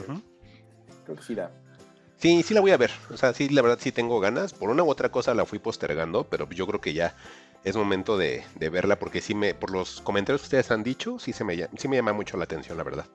creo 1.05 1.17
que 1.17 1.23
sí 1.23 1.35
da. 1.35 1.51
Sí, 2.19 2.43
sí 2.43 2.55
la 2.55 2.61
voy 2.61 2.71
a 2.71 2.77
ver. 2.77 2.91
O 3.11 3.17
sea, 3.17 3.33
sí, 3.35 3.49
la 3.49 3.63
verdad 3.63 3.79
sí 3.81 3.93
tengo 3.93 4.21
ganas. 4.21 4.55
Por 4.55 4.71
una 4.71 4.83
u 4.83 4.91
otra 4.91 5.11
cosa 5.11 5.35
la 5.35 5.45
fui 5.45 5.59
postergando, 5.59 6.25
pero 6.25 6.49
yo 6.51 6.67
creo 6.67 6.81
que 6.81 6.95
ya 6.95 7.15
es 7.65 7.77
momento 7.77 8.17
de, 8.17 8.45
verla 8.59 8.99
porque 8.99 9.21
sí 9.21 9.35
me, 9.35 9.55
por 9.55 9.71
los 9.71 10.01
comentarios 10.01 10.43
que 10.43 10.47
ustedes 10.47 10.71
han 10.71 10.83
dicho, 10.83 11.19
sí 11.19 11.33
se 11.33 11.45
me, 11.45 11.69
sí 11.77 11.89
me 11.89 11.97
llama 11.97 12.13
mucho 12.13 12.37
la 12.37 12.45
atención, 12.45 12.79
la 12.79 12.85
verdad. 12.85 13.07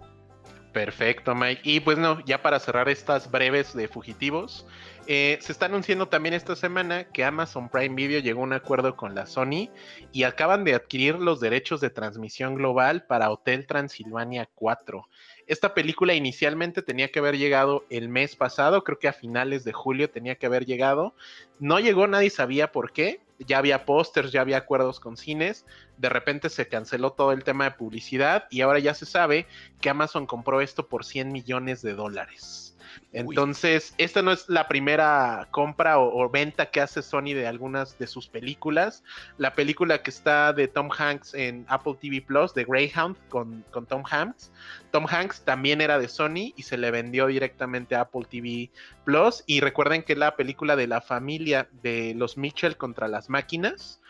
Perfecto, 0.71 1.35
Mike. 1.35 1.61
Y 1.63 1.79
pues 1.81 1.97
no, 1.97 2.23
ya 2.25 2.41
para 2.41 2.59
cerrar 2.59 2.87
estas 2.89 3.29
breves 3.29 3.73
de 3.73 3.87
fugitivos, 3.87 4.65
eh, 5.13 5.39
se 5.41 5.51
está 5.51 5.65
anunciando 5.65 6.07
también 6.07 6.33
esta 6.33 6.55
semana 6.55 7.03
que 7.03 7.25
Amazon 7.25 7.67
Prime 7.67 7.95
Video 7.95 8.21
llegó 8.21 8.39
a 8.39 8.45
un 8.45 8.53
acuerdo 8.53 8.95
con 8.95 9.13
la 9.13 9.25
Sony 9.25 9.69
y 10.13 10.23
acaban 10.23 10.63
de 10.63 10.73
adquirir 10.73 11.15
los 11.15 11.41
derechos 11.41 11.81
de 11.81 11.89
transmisión 11.89 12.55
global 12.55 13.05
para 13.07 13.29
Hotel 13.29 13.67
Transilvania 13.67 14.49
4. 14.55 15.05
Esta 15.47 15.73
película 15.73 16.13
inicialmente 16.13 16.81
tenía 16.81 17.11
que 17.11 17.19
haber 17.19 17.37
llegado 17.37 17.83
el 17.89 18.07
mes 18.07 18.37
pasado, 18.37 18.85
creo 18.85 18.99
que 18.99 19.09
a 19.09 19.11
finales 19.11 19.65
de 19.65 19.73
julio 19.73 20.09
tenía 20.09 20.35
que 20.35 20.45
haber 20.45 20.65
llegado. 20.65 21.13
No 21.59 21.81
llegó, 21.81 22.07
nadie 22.07 22.29
sabía 22.29 22.71
por 22.71 22.93
qué. 22.93 23.19
Ya 23.37 23.57
había 23.57 23.83
pósters, 23.83 24.31
ya 24.31 24.39
había 24.39 24.59
acuerdos 24.59 25.01
con 25.01 25.17
cines. 25.17 25.65
De 25.97 26.07
repente 26.07 26.49
se 26.49 26.69
canceló 26.69 27.11
todo 27.11 27.33
el 27.33 27.43
tema 27.43 27.65
de 27.65 27.71
publicidad 27.71 28.45
y 28.49 28.61
ahora 28.61 28.79
ya 28.79 28.93
se 28.93 29.05
sabe 29.05 29.45
que 29.81 29.89
Amazon 29.89 30.25
compró 30.25 30.61
esto 30.61 30.87
por 30.87 31.03
100 31.03 31.33
millones 31.33 31.81
de 31.81 31.95
dólares. 31.95 32.70
Entonces, 33.13 33.93
esta 33.97 34.21
no 34.21 34.31
es 34.31 34.47
la 34.47 34.67
primera 34.67 35.47
compra 35.51 35.99
o, 35.99 36.29
venta 36.29 36.67
que 36.67 36.81
hace 36.81 37.01
Sony 37.01 37.33
de 37.33 37.47
algunas 37.47 37.97
de 37.97 38.07
sus 38.07 38.27
películas. 38.27 39.03
La 39.37 39.53
película 39.53 40.01
que 40.01 40.09
está 40.09 40.53
de 40.53 40.67
Tom 40.67 40.89
Hanks 40.97 41.33
en 41.33 41.65
Apple 41.67 41.95
TV 41.99 42.21
Plus, 42.21 42.53
de 42.53 42.63
Greyhound, 42.63 43.17
con, 43.29 43.65
con 43.71 43.85
Tom 43.85 44.03
Hanks. 44.09 44.51
Tom 44.91 45.05
Hanks 45.09 45.43
también 45.43 45.81
era 45.81 45.99
de 45.99 46.07
Sony 46.07 46.53
y 46.55 46.63
se 46.63 46.77
le 46.77 46.91
vendió 46.91 47.27
directamente 47.27 47.95
a 47.95 48.01
Apple 48.01 48.25
TV 48.29 48.71
Plus. 49.03 49.43
Y 49.45 49.59
recuerden 49.59 50.03
que 50.03 50.15
la 50.15 50.35
película 50.35 50.75
de 50.75 50.87
la 50.87 51.01
familia 51.01 51.69
de 51.81 52.13
los 52.15 52.37
Mitchell 52.37 52.77
contra 52.77 53.07
las 53.07 53.29
máquinas 53.29 54.00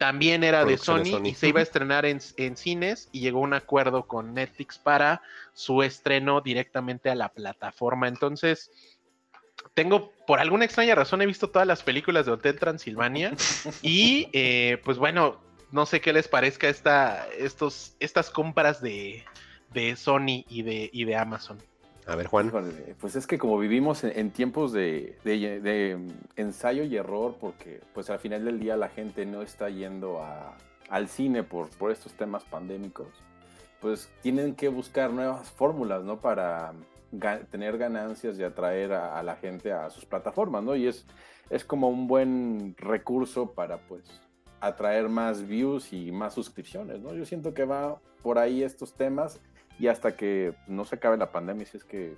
también 0.00 0.44
era 0.44 0.64
de 0.64 0.78
Sony, 0.78 1.20
y 1.24 1.34
se 1.34 1.48
iba 1.48 1.60
a 1.60 1.62
estrenar 1.62 2.06
en, 2.06 2.22
cines 2.56 3.10
y 3.12 3.20
llegó 3.20 3.40
un 3.40 3.52
acuerdo 3.52 4.06
con 4.06 4.32
Netflix 4.32 4.78
para 4.78 5.20
su 5.52 5.82
estreno 5.82 6.40
directamente 6.40 7.10
a 7.10 7.14
la 7.14 7.28
plataforma. 7.28 8.08
Entonces, 8.08 8.70
tengo, 9.74 10.10
por 10.26 10.40
alguna 10.40 10.64
extraña 10.64 10.94
razón, 10.94 11.20
he 11.20 11.26
visto 11.26 11.50
todas 11.50 11.68
las 11.68 11.82
películas 11.82 12.24
de 12.24 12.32
Hotel 12.32 12.58
Transilvania 12.58 13.34
y 13.82 14.30
eh, 14.32 14.80
pues 14.86 14.96
bueno, 14.96 15.38
no 15.70 15.84
sé 15.84 16.00
qué 16.00 16.14
les 16.14 16.28
parezca 16.28 16.70
esta, 16.70 17.28
estos, 17.36 17.94
estas 18.00 18.30
compras 18.30 18.80
de, 18.80 19.26
de 19.74 19.96
Sony 19.96 20.46
y 20.48 20.62
de, 20.62 20.88
y 20.94 21.04
de 21.04 21.16
Amazon. 21.16 21.58
A 22.06 22.16
ver, 22.16 22.26
Juan. 22.26 22.50
Pues 23.00 23.16
es 23.16 23.26
que 23.26 23.38
como 23.38 23.58
vivimos 23.58 24.04
en, 24.04 24.30
tiempos 24.30 24.72
de, 24.72 25.16
ensayo 26.36 26.84
y 26.84 26.96
error, 26.96 27.36
porque 27.40 27.80
pues 27.94 28.10
al 28.10 28.18
final 28.18 28.44
del 28.44 28.58
día 28.58 28.76
la 28.76 28.88
gente 28.88 29.26
no 29.26 29.42
está 29.42 29.68
yendo 29.68 30.20
al 30.88 31.08
cine 31.08 31.42
por, 31.42 31.68
estos 31.90 32.12
temas 32.14 32.44
pandémicos, 32.44 33.08
pues 33.80 34.10
tienen 34.22 34.54
que 34.54 34.68
buscar 34.68 35.12
nuevas 35.12 35.50
fórmulas, 35.50 36.02
¿no? 36.02 36.20
Para 36.20 36.72
tener 37.50 37.76
ganancias 37.78 38.38
y 38.38 38.44
atraer 38.44 38.92
a, 38.92 39.22
la 39.22 39.36
gente 39.36 39.72
a 39.72 39.90
sus 39.90 40.04
plataformas, 40.04 40.62
¿no? 40.62 40.76
Y 40.76 40.86
es, 40.86 41.06
es 41.48 41.64
como 41.64 41.88
un 41.88 42.06
buen 42.06 42.74
recurso 42.78 43.52
para 43.52 43.78
pues 43.78 44.04
atraer 44.60 45.08
más 45.08 45.46
views 45.46 45.92
y 45.92 46.12
más 46.12 46.34
suscripciones, 46.34 47.00
¿no? 47.00 47.14
Yo 47.14 47.24
siento 47.24 47.54
que 47.54 47.64
va 47.64 48.00
por 48.22 48.38
ahí 48.38 48.62
estos 48.62 48.94
temas 48.94 49.40
y 49.80 49.88
hasta 49.88 50.14
que 50.14 50.52
no 50.66 50.84
se 50.84 50.96
acabe 50.96 51.16
la 51.16 51.32
pandemia, 51.32 51.64
si 51.64 51.78
es 51.78 51.84
que 51.84 52.14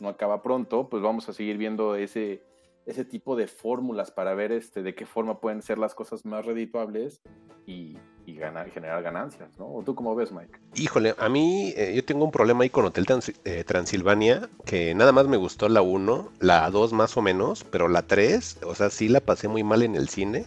no 0.00 0.08
acaba 0.08 0.42
pronto, 0.42 0.88
pues 0.88 1.02
vamos 1.02 1.28
a 1.28 1.34
seguir 1.34 1.58
viendo 1.58 1.96
ese, 1.96 2.42
ese 2.86 3.04
tipo 3.04 3.36
de 3.36 3.46
fórmulas 3.46 4.10
para 4.10 4.32
ver 4.34 4.52
este, 4.52 4.82
de 4.82 4.94
qué 4.94 5.04
forma 5.04 5.38
pueden 5.38 5.60
ser 5.60 5.76
las 5.76 5.94
cosas 5.94 6.24
más 6.24 6.46
redituables 6.46 7.20
y, 7.66 7.98
ganar, 8.26 8.70
generar 8.70 9.02
ganancias, 9.02 9.56
¿no? 9.58 9.66
¿O 9.66 9.82
tú 9.82 9.94
cómo 9.94 10.16
ves, 10.16 10.32
Mike? 10.32 10.58
Híjole, 10.74 11.14
a 11.18 11.28
mí 11.28 11.74
eh, 11.76 11.92
yo 11.94 12.02
tengo 12.04 12.24
un 12.24 12.30
problema 12.30 12.62
ahí 12.62 12.70
con 12.70 12.86
Hotel 12.86 13.06
eh, 13.44 13.64
Transilvania, 13.64 14.48
que 14.64 14.94
nada 14.94 15.12
más 15.12 15.28
me 15.28 15.36
gustó 15.36 15.68
la 15.68 15.82
1, 15.82 16.32
la 16.40 16.70
2 16.70 16.94
más 16.94 17.16
o 17.18 17.22
menos, 17.22 17.64
pero 17.64 17.88
la 17.88 18.02
3, 18.02 18.60
o 18.64 18.74
sea, 18.74 18.88
sí 18.88 19.08
la 19.08 19.20
pasé 19.20 19.46
muy 19.46 19.62
mal 19.62 19.82
en 19.82 19.94
el 19.94 20.08
cine. 20.08 20.46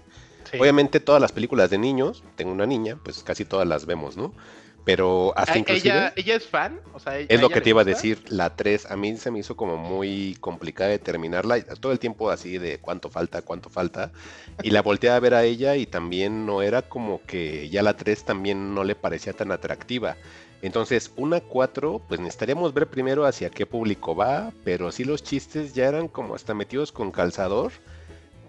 Obviamente 0.59 0.99
todas 0.99 1.21
las 1.21 1.31
películas 1.31 1.69
de 1.69 1.77
niños, 1.77 2.23
tengo 2.35 2.51
una 2.51 2.65
niña, 2.65 2.97
pues 3.03 3.23
casi 3.23 3.45
todas 3.45 3.67
las 3.67 3.85
vemos, 3.85 4.17
¿no? 4.17 4.33
Pero 4.85 5.33
hasta 5.35 5.57
inclusive... 5.57 5.89
¿Ella, 5.89 6.13
¿Ella, 6.15 6.35
es 6.35 6.47
fan? 6.47 6.79
O 6.93 6.99
sea, 6.99 7.19
es 7.19 7.41
lo 7.41 7.49
que 7.49 7.59
te 7.59 7.71
iba 7.71 7.81
a 7.81 7.85
decir, 7.85 8.23
la 8.29 8.55
3 8.55 8.91
a 8.91 8.95
mí 8.95 9.17
se 9.17 9.31
me 9.31 9.39
hizo 9.39 9.57
como 9.57 9.77
muy 9.77 10.37
complicada 10.39 10.91
de 10.91 10.99
terminarla, 10.99 11.61
todo 11.79 11.91
el 11.91 11.97
tiempo 11.97 12.29
así 12.29 12.59
de 12.59 12.77
cuánto 12.77 13.09
falta, 13.09 13.41
cuánto 13.41 13.69
falta, 13.69 14.11
y 14.61 14.69
la 14.69 14.83
volteé 14.83 15.09
a 15.09 15.19
ver 15.19 15.33
a 15.33 15.43
ella 15.43 15.75
y 15.75 15.87
también 15.87 16.45
no 16.45 16.61
era 16.61 16.83
como 16.83 17.21
que 17.25 17.67
ya 17.69 17.81
la 17.81 17.97
3 17.97 18.25
también 18.25 18.75
no 18.75 18.83
le 18.83 18.93
parecía 18.93 19.33
tan 19.33 19.51
atractiva. 19.51 20.17
Entonces, 20.61 21.11
una 21.15 21.41
4, 21.41 22.03
pues 22.07 22.19
necesitaríamos 22.19 22.73
ver 22.73 22.87
primero 22.87 23.25
hacia 23.25 23.49
qué 23.49 23.65
público 23.65 24.15
va, 24.15 24.51
pero 24.63 24.91
sí 24.91 25.03
los 25.03 25.23
chistes 25.23 25.73
ya 25.73 25.87
eran 25.87 26.07
como 26.07 26.35
hasta 26.35 26.53
metidos 26.53 26.91
con 26.91 27.11
calzador. 27.11 27.71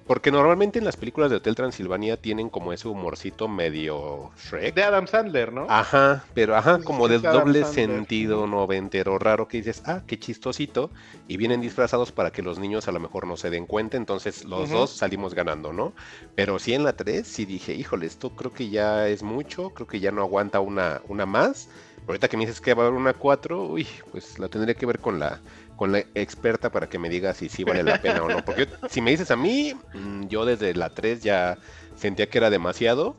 Porque 0.07 0.31
normalmente 0.31 0.79
en 0.79 0.85
las 0.85 0.97
películas 0.97 1.31
de 1.31 1.37
Hotel 1.37 1.57
Transilvania 1.57 2.17
tienen 2.17 2.49
como 2.49 2.73
ese 2.73 2.87
humorcito 2.87 3.49
medio 3.49 4.31
Shrek. 4.39 4.75
De 4.75 4.85
Adam 4.85 5.09
Sandler, 5.09 5.53
¿no? 5.53 5.67
Ajá, 5.69 6.25
pero 6.33 6.55
ajá, 6.55 6.81
como 6.83 7.09
de 7.09 7.19
doble 7.19 7.65
sentido 7.65 8.47
noventero 8.47 9.19
raro 9.19 9.49
que 9.49 9.57
dices, 9.59 9.83
ah, 9.85 10.03
qué 10.07 10.17
chistosito, 10.17 10.93
y 11.27 11.37
vienen 11.37 11.61
disfrazados 11.61 12.13
para 12.13 12.31
que 12.31 12.43
los 12.43 12.61
niños 12.61 12.87
a 12.87 12.93
lo 12.93 13.01
mejor 13.01 13.27
no 13.27 13.37
se 13.37 13.51
den 13.51 13.67
cuenta, 13.67 13.97
entonces 13.97 14.45
los 14.45 14.71
dos 14.71 14.91
salimos 14.91 15.35
ganando, 15.35 15.73
¿no? 15.73 15.93
Pero 16.37 16.61
sí 16.61 16.73
en 16.73 16.85
la 16.85 16.93
3 16.93 17.27
sí 17.27 17.45
dije, 17.45 17.75
híjole, 17.75 18.07
esto 18.07 18.31
creo 18.31 18.53
que 18.53 18.69
ya 18.69 19.09
es 19.09 19.25
mucho, 19.25 19.71
creo 19.71 19.89
que 19.89 19.99
ya 19.99 20.13
no 20.13 20.23
aguanta 20.23 20.61
una, 20.61 21.03
una 21.09 21.27
más. 21.27 21.69
Pero 22.07 22.13
ahorita 22.13 22.29
que 22.29 22.37
me 22.37 22.47
dices 22.47 22.61
que 22.61 22.75
va 22.75 22.85
a 22.85 22.87
haber 22.87 22.97
una 22.97 23.15
4, 23.15 23.65
uy, 23.65 23.89
pues 24.13 24.39
la 24.39 24.49
tendré 24.49 24.77
que 24.77 24.87
ver 24.87 25.01
con 25.01 25.19
la 25.19 25.43
con 25.77 25.93
la 25.93 25.99
experta 26.15 26.71
para 26.71 26.89
que 26.89 26.99
me 26.99 27.09
diga 27.09 27.35
si 27.35 27.49
sí 27.49 27.63
vale 27.65 27.83
la 27.83 28.01
pena 28.01 28.23
o 28.23 28.29
no. 28.29 28.45
Porque 28.45 28.69
si 28.89 29.01
me 29.01 29.11
dices 29.11 29.31
a 29.31 29.37
mí, 29.37 29.75
mm, 29.95 30.27
yo 30.29 30.45
desde 30.45 30.75
la 30.75 30.91
3 30.91 31.23
ya 31.23 31.59
sentía 31.95 32.29
que 32.29 32.39
era 32.39 32.51
demasiado. 32.51 33.17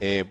Eh, 0.00 0.24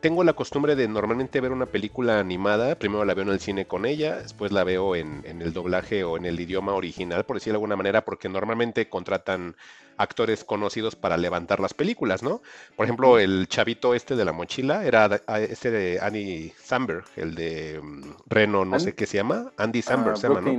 tengo 0.00 0.22
la 0.24 0.34
costumbre 0.34 0.76
de 0.76 0.88
normalmente 0.88 1.40
ver 1.40 1.52
una 1.52 1.66
película 1.66 2.18
animada, 2.18 2.74
primero 2.76 3.04
la 3.04 3.14
veo 3.14 3.24
en 3.24 3.30
el 3.30 3.40
cine 3.40 3.66
con 3.66 3.86
ella, 3.86 4.16
después 4.18 4.52
la 4.52 4.64
veo 4.64 4.94
en, 4.94 5.22
en 5.24 5.42
el 5.42 5.52
doblaje 5.52 6.04
o 6.04 6.16
en 6.16 6.24
el 6.26 6.38
idioma 6.38 6.74
original, 6.74 7.24
por 7.24 7.36
decirlo 7.36 7.54
de 7.54 7.56
alguna 7.58 7.76
manera, 7.76 8.04
porque 8.04 8.28
normalmente 8.28 8.88
contratan 8.88 9.56
actores 9.98 10.44
conocidos 10.44 10.94
para 10.94 11.16
levantar 11.16 11.58
las 11.58 11.72
películas, 11.72 12.22
¿no? 12.22 12.42
Por 12.76 12.84
ejemplo, 12.84 13.18
el 13.18 13.48
chavito 13.48 13.94
este 13.94 14.14
de 14.14 14.26
la 14.26 14.32
mochila 14.32 14.84
era 14.84 15.06
este 15.38 15.70
de 15.70 15.98
Andy 16.00 16.52
Samberg, 16.62 17.04
el 17.16 17.34
de 17.34 17.80
mm, 17.82 18.02
Reno, 18.26 18.66
no 18.66 18.76
Andy- 18.76 18.84
sé 18.84 18.94
qué 18.94 19.06
se 19.06 19.16
llama, 19.16 19.50
Andy 19.56 19.78
Ah, 19.78 19.82
Samberg 19.82 20.18
se 20.18 20.28
llama, 20.28 20.42
¿no? 20.42 20.52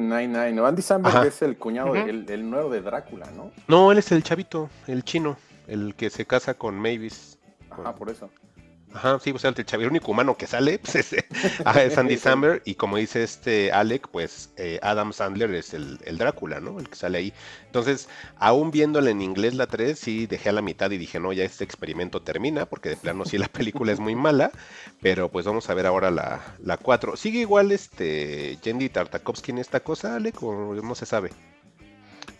No, 0.51 0.65
Andy 0.65 0.81
Samberg 0.81 1.15
Ajá. 1.15 1.27
es 1.27 1.41
el 1.43 1.55
cuñado, 1.57 1.89
Ujú. 1.91 1.97
el, 1.99 2.27
el 2.27 2.49
nuevo 2.49 2.71
de 2.71 2.81
Drácula, 2.81 3.29
¿no? 3.35 3.51
No, 3.67 3.91
él 3.91 3.99
es 3.99 4.11
el 4.11 4.23
chavito, 4.23 4.71
el 4.87 5.03
chino, 5.03 5.37
el 5.67 5.93
que 5.93 6.09
se 6.09 6.25
casa 6.25 6.55
con 6.55 6.75
Mavis. 6.79 7.37
Ajá, 7.69 7.93
por 7.95 8.09
eso. 8.09 8.31
Ajá, 8.93 9.19
sí, 9.19 9.31
pues 9.31 9.43
el 9.43 9.53
chavito, 9.53 9.81
el 9.85 9.89
único 9.91 10.11
humano 10.11 10.35
que 10.37 10.47
sale, 10.47 10.79
pues 10.79 10.95
es, 10.95 11.13
es 11.13 11.97
Andy 11.97 12.17
Samberg, 12.17 12.61
y 12.65 12.75
como 12.75 12.97
dice 12.97 13.21
este 13.21 13.71
Alec, 13.71 14.07
pues 14.07 14.49
eh, 14.57 14.79
Adam 14.81 15.13
Sandler 15.13 15.53
es 15.53 15.73
el, 15.73 15.99
el 16.05 16.17
Drácula, 16.17 16.59
¿no? 16.61 16.79
El 16.79 16.89
que 16.89 16.95
sale 16.95 17.17
ahí. 17.19 17.33
Entonces, 17.65 18.07
aún 18.37 18.71
viéndola 18.71 19.11
en 19.11 19.21
inglés 19.21 19.53
la 19.55 19.67
3, 19.67 19.99
sí 19.99 20.25
dejé 20.25 20.49
a 20.49 20.53
la 20.53 20.61
mitad 20.61 20.89
y 20.89 20.97
dije, 20.97 21.19
no, 21.19 21.31
ya 21.33 21.43
este 21.43 21.63
experimento 21.63 22.21
termina, 22.21 22.65
porque 22.65 22.89
de 22.89 22.95
plano 22.97 23.25
sí 23.25 23.37
la 23.37 23.47
película 23.49 23.91
es 23.91 23.99
muy 23.99 24.15
mala, 24.15 24.51
pero 25.01 25.29
pues 25.29 25.45
vamos 25.45 25.69
a 25.69 25.73
ver 25.73 25.85
ahora 25.85 26.09
la, 26.09 26.41
la 26.63 26.77
4. 26.77 27.17
¿Sigue 27.17 27.39
igual 27.39 27.71
este 27.73 28.57
Jendy 28.63 28.89
Tartakovsky 28.89 29.51
en 29.51 29.57
esta 29.59 29.81
cosa, 29.81 30.15
Alec, 30.15 30.41
o 30.41 30.73
no 30.73 30.95
se 30.95 31.05
sabe? 31.05 31.31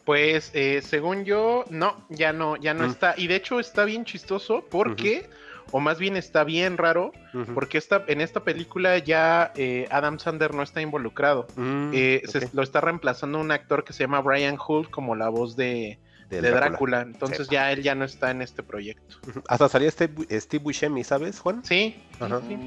Pues 0.06 0.52
eh, 0.54 0.82
según 0.82 1.26
yo, 1.26 1.66
no, 1.70 2.06
ya 2.10 2.32
no, 2.32 2.56
ya 2.56 2.74
no 2.74 2.88
Mm. 2.88 2.92
está. 2.92 3.14
Y 3.18 3.28
de 3.28 3.36
hecho 3.36 3.60
está 3.60 3.84
bien 3.84 4.06
chistoso 4.06 4.64
porque, 4.72 5.30
o 5.72 5.80
más 5.80 6.00
bien 6.00 6.16
está 6.18 6.44
bien 6.44 6.78
raro, 6.78 7.12
porque 7.54 7.78
esta, 7.78 8.04
en 8.08 8.22
esta 8.22 8.44
película 8.44 8.98
ya 8.98 9.52
eh, 9.56 9.88
Adam 9.92 10.20
Sandler 10.20 10.54
no 10.54 10.64
está 10.64 10.82
involucrado. 10.82 11.48
Mm, 11.56 11.92
Eh, 11.94 12.22
se- 12.28 12.50
lo 12.54 12.64
está 12.64 12.82
reemplazando 12.82 13.40
un 13.40 13.52
actor 13.52 13.84
que 13.84 13.94
se 13.94 14.04
llama 14.04 14.22
Brian 14.22 14.58
Hoult 14.66 14.90
como 14.90 15.16
la 15.16 15.30
voz 15.30 15.56
de, 15.56 16.00
de 16.30 16.42
Drácula. 16.42 17.02
Entonces 17.02 17.48
Sí. 17.48 17.54
ya 17.54 17.72
él 17.72 17.84
ya 17.84 17.96
no 17.96 18.06
está 18.06 18.32
en 18.32 18.42
este 18.42 18.64
proyecto. 18.64 19.18
Hasta 19.48 19.70
salía 19.70 19.90
Steve, 19.92 20.14
Steve 20.40 20.64
Buscemi, 20.64 21.04
¿sabes, 21.04 21.40
Juan? 21.40 21.64
Sí, 21.64 22.02
Ajá. 22.20 22.42
sí, 22.48 22.58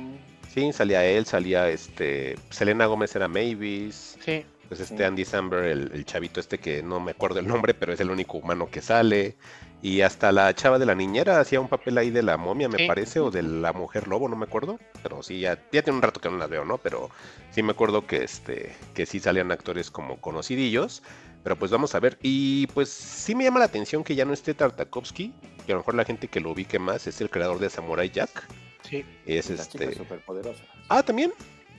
Sí, 0.53 0.73
salía 0.73 1.05
él, 1.05 1.27
salía 1.27 1.69
este. 1.69 2.37
Selena 2.51 2.87
Gómez 2.87 3.15
era 3.15 3.29
Mavis. 3.29 4.17
sí. 4.25 4.45
Pues 4.69 4.79
este. 4.81 5.05
Andy 5.05 5.25
Samberg, 5.25 5.65
el, 5.65 5.91
el 5.93 6.05
chavito 6.05 6.39
este 6.39 6.59
que 6.59 6.81
no 6.81 7.01
me 7.01 7.11
acuerdo 7.11 7.41
el 7.41 7.49
nombre, 7.49 7.75
pero 7.75 7.93
es 7.93 7.99
el 8.01 8.09
único 8.09 8.39
humano 8.39 8.69
que 8.71 8.81
sale. 8.81 9.37
Y 9.83 10.03
hasta 10.03 10.31
la 10.31 10.53
chava 10.55 10.79
de 10.79 10.85
la 10.87 10.95
niñera 10.95 11.41
hacía 11.41 11.59
un 11.61 11.69
papel 11.69 11.97
ahí 11.97 12.11
de 12.11 12.23
la 12.23 12.37
momia, 12.37 12.69
me 12.69 12.79
Sí. 12.79 12.87
parece, 12.87 13.19
o 13.21 13.31
de 13.31 13.43
la 13.43 13.73
mujer 13.73 14.09
lobo, 14.09 14.29
no 14.29 14.37
me 14.37 14.45
acuerdo. 14.45 14.79
Pero 15.03 15.23
sí, 15.23 15.41
ya, 15.41 15.55
ya 15.73 15.83
tiene 15.83 15.97
un 15.97 16.03
rato 16.03 16.21
que 16.21 16.29
no 16.31 16.37
las 16.37 16.51
veo, 16.51 16.65
¿no? 16.67 16.77
Pero 16.79 17.09
sí 17.51 17.63
me 17.63 17.73
acuerdo 17.73 18.07
que 18.07 18.23
este, 18.23 18.77
que 18.95 19.07
sí 19.07 19.21
salían 19.21 19.51
actores 19.53 19.91
como 19.91 20.21
conocidillos. 20.21 21.03
Pero 21.43 21.57
pues 21.57 21.71
vamos 21.71 21.95
a 21.95 22.01
ver. 22.01 22.19
Y 22.21 22.67
pues 22.69 22.91
sí 22.91 23.35
me 23.35 23.45
llama 23.45 23.61
la 23.61 23.65
atención 23.65 24.05
que 24.05 24.15
ya 24.15 24.27
no 24.27 24.35
esté 24.35 24.53
Tartakovsky. 24.53 25.33
Que 25.65 25.73
a 25.73 25.77
lo 25.77 25.81
mejor 25.81 25.95
la 25.95 26.05
gente 26.05 26.29
que 26.29 26.41
lo 26.41 26.51
ubique 26.51 26.79
más 26.79 27.07
es 27.07 27.21
el 27.23 27.31
creador 27.31 27.59
de 27.59 27.71
Samurai 27.71 28.11
Jack. 28.11 28.47
Sí. 28.83 29.05
Es 29.25 29.47
chicas 29.47 29.69
este. 29.75 29.95
superpoderosas. 29.95 30.67
Ah, 30.91 31.03
también. 31.03 31.33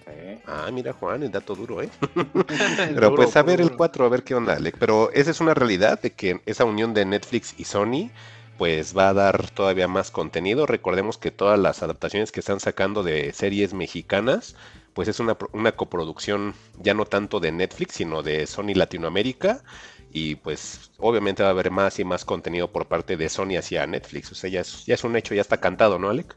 Sí. 0.06 0.42
Ah, 0.46 0.70
mira, 0.72 0.94
Juan, 0.94 1.24
el 1.24 1.32
dato 1.32 1.56
duro, 1.56 1.82
¿eh? 1.82 1.90
Pero 2.94 3.16
pues 3.16 3.36
a 3.36 3.44
ver 3.44 3.62
el 3.62 3.76
4, 3.76 4.06
a 4.06 4.10
ver 4.10 4.24
qué 4.24 4.36
onda, 4.36 4.54
Alec. 4.54 4.78
Pero 4.80 5.12
esa 5.14 5.32
es 5.32 5.40
una 5.42 5.54
realidad 5.54 6.02
de 6.02 6.12
que 6.14 6.42
esa 6.46 6.66
unión 6.66 6.94
de 6.94 7.06
Netflix 7.06 7.54
y 7.58 7.66
Sony 7.66 8.12
pues 8.58 8.96
va 8.96 9.10
a 9.10 9.14
dar 9.14 9.50
todavía 9.52 9.88
más 9.88 10.12
contenido. 10.12 10.66
Recordemos 10.66 11.18
que 11.18 11.32
todas 11.32 11.60
las 11.60 11.82
adaptaciones 11.84 12.32
que 12.32 12.40
están 12.40 12.60
sacando 12.60 13.04
de 13.04 13.34
series 13.34 13.74
mexicanas 13.74 14.56
pues 14.94 15.08
es 15.08 15.20
una, 15.20 15.38
una 15.54 15.72
coproducción 15.74 16.54
ya 16.80 16.94
no 16.94 17.06
tanto 17.06 17.40
de 17.40 17.52
Netflix, 17.52 17.96
sino 17.96 18.24
de 18.24 18.46
Sony 18.48 18.74
Latinoamérica. 18.76 19.64
Y 20.12 20.36
pues 20.36 20.92
obviamente 20.98 21.42
va 21.44 21.50
a 21.50 21.52
haber 21.52 21.72
más 21.72 22.00
y 22.00 22.04
más 22.06 22.26
contenido 22.26 22.72
por 22.72 22.88
parte 22.88 23.18
de 23.18 23.30
Sony 23.30 23.58
hacia 23.58 23.88
Netflix. 23.88 24.32
O 24.32 24.36
sea, 24.36 24.50
ya 24.50 24.62
es, 24.62 24.86
ya 24.86 24.96
es 24.96 25.04
un 25.04 25.16
hecho, 25.16 25.34
ya 25.34 25.42
está 25.42 25.58
cantado, 25.58 26.00
¿no, 26.00 26.10
Alec? 26.10 26.36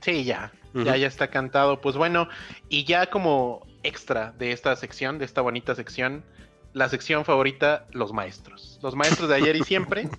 Sí, 0.00 0.24
ya. 0.24 0.52
Ya, 0.74 0.94
ya 0.96 1.06
está 1.06 1.28
cantado. 1.28 1.80
Pues 1.80 1.96
bueno, 1.96 2.28
y 2.68 2.84
ya 2.84 3.06
como 3.06 3.66
extra 3.82 4.34
de 4.38 4.52
esta 4.52 4.76
sección, 4.76 5.18
de 5.18 5.24
esta 5.24 5.40
bonita 5.40 5.74
sección, 5.74 6.22
la 6.74 6.90
sección 6.90 7.24
favorita, 7.24 7.86
los 7.92 8.12
maestros. 8.12 8.78
Los 8.82 8.94
maestros 8.94 9.30
de 9.30 9.36
ayer 9.36 9.56
y 9.56 9.62
siempre. 9.64 10.08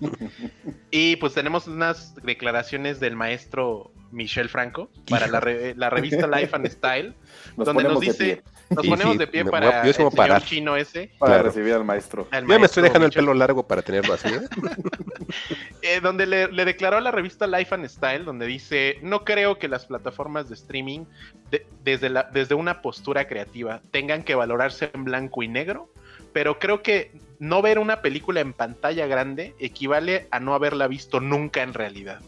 Y 0.90 1.16
pues 1.16 1.34
tenemos 1.34 1.68
unas 1.68 2.14
declaraciones 2.16 2.98
del 2.98 3.14
maestro 3.14 3.92
Michel 4.10 4.48
Franco 4.48 4.90
para 5.08 5.26
la, 5.26 5.38
re- 5.38 5.74
la 5.76 5.90
revista 5.90 6.26
Life 6.26 6.56
and 6.56 6.66
Style, 6.68 7.14
Nos 7.56 7.66
donde 7.66 7.84
nos 7.84 8.00
dice, 8.00 8.42
nos 8.70 8.82
Sí, 8.84 8.90
ponemos 8.90 9.12
sí, 9.14 9.18
de 9.18 9.26
pie 9.26 9.44
me- 9.44 9.50
para 9.50 9.82
yo 9.82 9.88
el 9.88 9.94
señor 9.94 10.14
parar. 10.14 10.42
chino 10.44 10.76
ese. 10.76 11.10
para 11.18 11.34
Claro. 11.34 11.48
recibir 11.48 11.72
al 11.74 11.84
maestro. 11.84 12.28
al 12.30 12.46
Yo 12.46 12.58
me 12.60 12.66
estoy 12.66 12.82
dejando 12.82 13.06
el 13.06 13.12
pelo 13.12 13.32
largo 13.34 13.66
para 13.66 13.82
tenerlo 13.82 14.14
así, 14.14 14.28
¿eh? 14.28 14.40
eh, 15.82 16.00
donde 16.00 16.26
le, 16.26 16.48
le 16.52 16.64
declaró 16.64 16.96
a 16.96 17.00
la 17.00 17.10
revista 17.10 17.46
Life 17.46 17.74
and 17.74 17.86
Style, 17.88 18.24
donde 18.24 18.46
dice, 18.46 18.98
no 19.02 19.24
creo 19.24 19.58
que 19.58 19.68
las 19.68 19.86
plataformas 19.86 20.48
de 20.48 20.54
streaming, 20.54 21.04
de- 21.50 21.66
desde, 21.84 22.08
la, 22.10 22.24
desde 22.24 22.54
una 22.54 22.82
postura 22.82 23.26
creativa, 23.26 23.80
tengan 23.90 24.22
que 24.22 24.34
valorarse 24.34 24.90
en 24.92 25.04
blanco 25.04 25.42
y 25.42 25.48
negro, 25.48 25.88
pero 26.32 26.58
creo 26.58 26.82
que 26.82 27.12
no 27.38 27.62
ver 27.62 27.78
una 27.78 28.02
película 28.02 28.40
en 28.40 28.52
pantalla 28.52 29.06
grande 29.06 29.54
equivale 29.58 30.26
a 30.30 30.40
no 30.40 30.54
haberla 30.54 30.88
visto 30.88 31.20
nunca 31.20 31.62
en 31.62 31.72
realidad, 31.74 32.20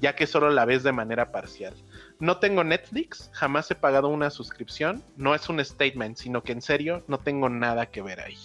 ya 0.00 0.14
que 0.14 0.26
solo 0.26 0.50
la 0.50 0.64
ves 0.64 0.82
de 0.82 0.92
manera 0.92 1.26
parcial. 1.32 1.74
No 2.22 2.36
tengo 2.36 2.62
Netflix, 2.62 3.30
jamás 3.32 3.68
he 3.72 3.74
pagado 3.74 4.06
una 4.06 4.30
suscripción, 4.30 5.02
no 5.16 5.34
es 5.34 5.48
un 5.48 5.58
statement, 5.58 6.16
sino 6.16 6.44
que 6.44 6.52
en 6.52 6.62
serio 6.62 7.02
no 7.08 7.18
tengo 7.18 7.48
nada 7.48 7.86
que 7.86 8.00
ver 8.00 8.20
ahí. 8.20 8.38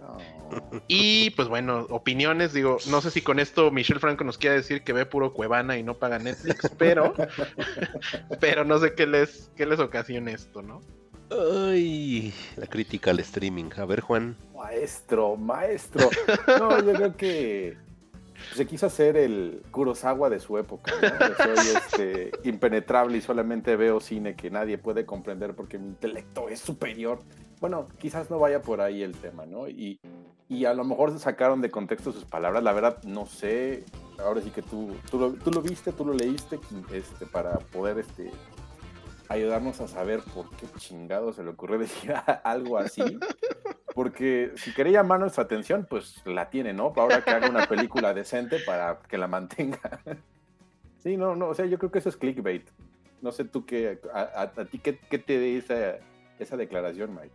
Oh. 0.00 0.18
Y 0.86 1.30
pues 1.30 1.48
bueno, 1.48 1.86
opiniones, 1.88 2.52
digo, 2.52 2.76
no 2.90 3.00
sé 3.00 3.10
si 3.10 3.22
con 3.22 3.40
esto 3.40 3.70
Michelle 3.70 4.00
Franco 4.00 4.22
nos 4.22 4.36
quiere 4.36 4.56
decir 4.56 4.82
que 4.82 4.92
ve 4.92 5.06
puro 5.06 5.32
Cuevana 5.32 5.78
y 5.78 5.82
no 5.82 5.94
paga 5.94 6.18
Netflix, 6.18 6.70
pero 6.78 7.14
pero 8.38 8.66
no 8.66 8.78
sé 8.80 8.92
qué 8.92 9.06
les 9.06 9.50
qué 9.56 9.64
les 9.64 9.80
ocasiona 9.80 10.32
esto, 10.32 10.60
¿no? 10.60 10.82
Ay, 11.30 12.34
la 12.56 12.66
crítica 12.66 13.12
al 13.12 13.20
streaming. 13.20 13.70
A 13.78 13.86
ver, 13.86 14.02
Juan. 14.02 14.36
Maestro, 14.54 15.36
maestro. 15.36 16.10
No, 16.58 16.82
yo 16.82 16.92
creo 16.92 17.16
que 17.16 17.85
se 18.54 18.66
quiso 18.66 18.86
hacer 18.86 19.16
el 19.16 19.62
Kurosawa 19.70 20.30
de 20.30 20.40
su 20.40 20.58
época. 20.58 20.92
¿no? 21.00 21.36
Soy 21.36 21.66
este, 21.76 22.30
impenetrable 22.48 23.18
y 23.18 23.20
solamente 23.20 23.76
veo 23.76 24.00
cine 24.00 24.34
que 24.34 24.50
nadie 24.50 24.78
puede 24.78 25.06
comprender 25.06 25.54
porque 25.54 25.78
mi 25.78 25.88
intelecto 25.88 26.48
es 26.48 26.60
superior. 26.60 27.20
Bueno, 27.60 27.86
quizás 27.98 28.30
no 28.30 28.38
vaya 28.38 28.62
por 28.62 28.80
ahí 28.80 29.02
el 29.02 29.16
tema, 29.16 29.46
¿no? 29.46 29.68
Y, 29.68 29.98
y 30.48 30.64
a 30.66 30.74
lo 30.74 30.84
mejor 30.84 31.10
se 31.12 31.18
sacaron 31.18 31.60
de 31.60 31.70
contexto 31.70 32.12
sus 32.12 32.24
palabras. 32.24 32.62
La 32.62 32.72
verdad, 32.72 33.02
no 33.04 33.26
sé. 33.26 33.84
Ahora 34.18 34.40
sí 34.40 34.50
que 34.50 34.62
tú, 34.62 34.94
tú, 35.10 35.18
lo, 35.18 35.32
tú 35.32 35.50
lo 35.50 35.62
viste, 35.62 35.92
tú 35.92 36.04
lo 36.04 36.12
leíste 36.12 36.58
este, 36.92 37.26
para 37.26 37.58
poder 37.58 37.98
este, 37.98 38.30
ayudarnos 39.28 39.80
a 39.80 39.88
saber 39.88 40.20
por 40.34 40.48
qué 40.56 40.66
chingado 40.78 41.32
se 41.32 41.42
le 41.42 41.50
ocurrió 41.50 41.78
decir 41.80 42.14
algo 42.44 42.78
así. 42.78 43.02
Porque 43.94 44.52
si 44.56 44.74
quería 44.74 45.00
llamar 45.00 45.20
nuestra 45.20 45.44
atención, 45.44 45.86
pues 45.88 46.22
la 46.26 46.50
tiene, 46.50 46.72
¿no? 46.74 46.92
Ahora 46.96 47.22
que 47.24 47.30
haga 47.30 47.48
una 47.48 47.66
película 47.66 48.12
decente 48.12 48.58
para 48.60 49.00
que 49.08 49.18
la 49.18 49.26
mantenga. 49.28 49.80
Sí, 50.98 51.16
no, 51.16 51.36
no, 51.36 51.48
o 51.50 51.54
sea, 51.54 51.66
yo 51.66 51.78
creo 51.78 51.92
que 51.92 52.00
eso 52.00 52.08
es 52.08 52.16
clickbait. 52.16 52.66
No 53.22 53.30
sé 53.30 53.44
tú 53.44 53.64
qué, 53.64 54.00
a, 54.12 54.42
a- 54.56 54.64
ti 54.64 54.80
qué, 54.80 54.98
qué 54.98 55.20
te 55.20 55.56
esa, 55.56 55.98
esa 56.40 56.56
declaración, 56.56 57.14
Mike. 57.14 57.30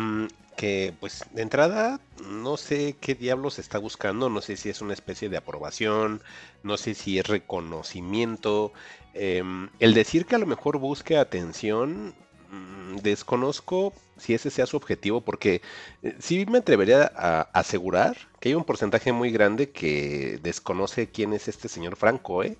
Mm, 0.00 0.26
que 0.56 0.94
pues 1.00 1.24
de 1.32 1.42
entrada 1.42 2.00
no 2.28 2.56
sé 2.56 2.96
qué 3.00 3.14
diablos 3.14 3.58
está 3.58 3.78
buscando, 3.78 4.28
no 4.30 4.40
sé 4.42 4.56
si 4.56 4.68
es 4.70 4.80
una 4.82 4.92
especie 4.94 5.28
de 5.28 5.36
aprobación, 5.38 6.22
no 6.62 6.76
sé 6.76 6.94
si 6.94 7.18
es 7.18 7.26
reconocimiento. 7.26 8.72
em, 9.14 9.70
el 9.80 9.92
decir 9.94 10.24
que 10.26 10.36
a 10.36 10.38
lo 10.38 10.46
mejor 10.46 10.78
busque 10.78 11.16
atención, 11.18 12.14
mm, 12.50 12.96
desconozco 13.02 13.92
si 14.16 14.34
ese 14.34 14.50
sea 14.50 14.66
su 14.66 14.76
objetivo, 14.76 15.20
porque 15.22 15.62
eh, 16.02 16.16
sí 16.20 16.46
me 16.46 16.58
atrevería 16.58 17.10
a 17.16 17.40
asegurar 17.52 18.16
que 18.38 18.50
hay 18.50 18.54
un 18.54 18.64
porcentaje 18.64 19.12
muy 19.12 19.30
grande 19.32 19.70
que 19.72 20.38
desconoce 20.42 21.10
quién 21.10 21.32
es 21.32 21.48
este 21.48 21.68
señor 21.68 21.96
Franco, 21.96 22.44
¿eh? 22.44 22.56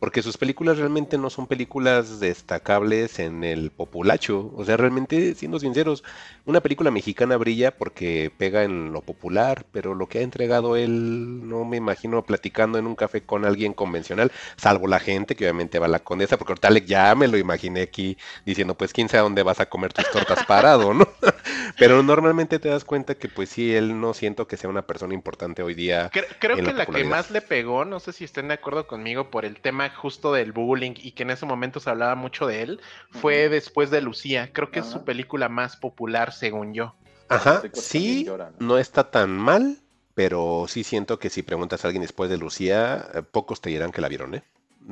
Porque 0.00 0.22
sus 0.22 0.38
películas 0.38 0.78
realmente 0.78 1.18
no 1.18 1.28
son 1.28 1.46
películas 1.46 2.20
destacables 2.20 3.18
en 3.18 3.44
el 3.44 3.70
populacho. 3.70 4.50
O 4.56 4.64
sea, 4.64 4.78
realmente, 4.78 5.34
siendo 5.34 5.60
sinceros, 5.60 6.02
una 6.46 6.62
película 6.62 6.90
mexicana 6.90 7.36
brilla 7.36 7.70
porque 7.76 8.32
pega 8.36 8.64
en 8.64 8.92
lo 8.92 9.02
popular, 9.02 9.66
pero 9.72 9.94
lo 9.94 10.08
que 10.08 10.18
ha 10.18 10.22
entregado 10.22 10.74
él 10.74 11.46
no 11.46 11.66
me 11.66 11.76
imagino 11.76 12.22
platicando 12.24 12.78
en 12.78 12.86
un 12.86 12.96
café 12.96 13.20
con 13.20 13.44
alguien 13.44 13.74
convencional, 13.74 14.32
salvo 14.56 14.86
la 14.88 15.00
gente 15.00 15.36
que 15.36 15.44
obviamente 15.44 15.78
va 15.78 15.84
a 15.84 15.90
la 15.90 15.98
condesa, 15.98 16.38
porque 16.38 16.52
ahorita 16.52 16.86
ya 16.86 17.14
me 17.14 17.28
lo 17.28 17.36
imaginé 17.36 17.82
aquí 17.82 18.16
diciendo, 18.46 18.74
pues 18.74 18.94
quién 18.94 19.10
sabe 19.10 19.24
dónde 19.24 19.42
vas 19.42 19.60
a 19.60 19.68
comer 19.68 19.92
tus 19.92 20.10
tortas 20.10 20.44
parado, 20.46 20.94
¿no? 20.94 21.06
pero 21.78 22.02
normalmente 22.02 22.58
te 22.58 22.70
das 22.70 22.84
cuenta 22.84 23.16
que 23.16 23.28
pues 23.28 23.50
sí, 23.50 23.74
él 23.74 24.00
no 24.00 24.14
siento 24.14 24.46
que 24.46 24.56
sea 24.56 24.70
una 24.70 24.82
persona 24.82 25.12
importante 25.12 25.62
hoy 25.62 25.74
día. 25.74 26.10
Creo, 26.10 26.56
que 26.56 26.72
la 26.72 26.86
que 26.86 27.04
más 27.04 27.30
le 27.30 27.42
pegó, 27.42 27.84
no 27.84 28.00
sé 28.00 28.14
si 28.14 28.24
estén 28.24 28.48
de 28.48 28.54
acuerdo 28.54 28.86
conmigo 28.86 29.30
por 29.30 29.44
el 29.44 29.60
tema 29.60 29.89
justo 29.96 30.32
del 30.32 30.52
bullying 30.52 30.94
y 30.96 31.12
que 31.12 31.22
en 31.22 31.30
ese 31.30 31.46
momento 31.46 31.80
se 31.80 31.90
hablaba 31.90 32.14
mucho 32.14 32.46
de 32.46 32.62
él, 32.62 32.80
fue 33.10 33.48
después 33.48 33.90
de 33.90 34.00
Lucía. 34.00 34.52
Creo 34.52 34.70
que 34.70 34.80
es 34.80 34.86
su 34.86 35.04
película 35.04 35.48
más 35.48 35.76
popular, 35.76 36.32
según 36.32 36.74
yo. 36.74 36.94
Ajá, 37.28 37.62
sí, 37.74 38.26
¿no? 38.58 38.78
está 38.78 39.10
tan 39.10 39.30
mal, 39.30 39.78
pero 40.14 40.66
sí 40.68 40.82
siento 40.82 41.18
que 41.18 41.30
si 41.30 41.42
preguntas 41.42 41.84
a 41.84 41.88
alguien 41.88 42.02
después 42.02 42.28
de 42.28 42.38
Lucía, 42.38 43.08
eh, 43.14 43.22
pocos 43.22 43.60
te 43.60 43.70
dirán 43.70 43.92
que 43.92 44.00
la 44.00 44.08
vieron, 44.08 44.34
¿eh? 44.34 44.42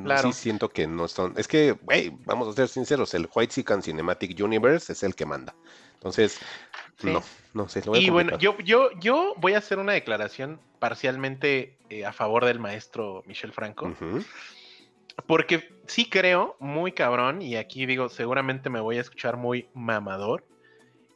Claro. 0.03 0.31
Sí 0.31 0.43
siento 0.43 0.69
que 0.69 0.87
no 0.87 1.07
son... 1.07 1.33
Es 1.35 1.47
que, 1.47 1.71
güey, 1.71 2.13
vamos 2.25 2.47
a 2.47 2.53
ser 2.53 2.69
sinceros, 2.69 3.13
el 3.13 3.27
White 3.33 3.53
Sican 3.53 3.81
Cinematic 3.81 4.39
Universe 4.39 4.93
es 4.93 5.03
el 5.03 5.15
que 5.15 5.25
manda. 5.25 5.53
Entonces, 5.95 6.39
no, 7.03 7.21
no 7.53 7.67
sé. 7.67 7.83
Lo 7.85 7.95
y 7.95 8.09
bueno, 8.09 8.37
yo, 8.37 8.57
yo, 8.59 8.89
yo 8.99 9.33
voy 9.37 9.53
a 9.53 9.57
hacer 9.57 9.79
una 9.79 9.93
declaración 9.93 10.59
parcialmente 10.79 11.77
eh, 11.89 12.05
a 12.05 12.13
favor 12.13 12.45
del 12.45 12.59
maestro 12.59 13.23
Michel 13.25 13.51
Franco. 13.51 13.93
Porque 15.25 15.69
sí 15.87 16.09
creo, 16.09 16.55
muy 16.59 16.91
cabrón, 16.91 17.41
y 17.41 17.55
aquí 17.55 17.85
digo, 17.85 18.09
seguramente 18.09 18.69
me 18.69 18.79
voy 18.79 18.97
a 18.97 19.01
escuchar 19.01 19.37
muy 19.37 19.69
mamador. 19.73 20.45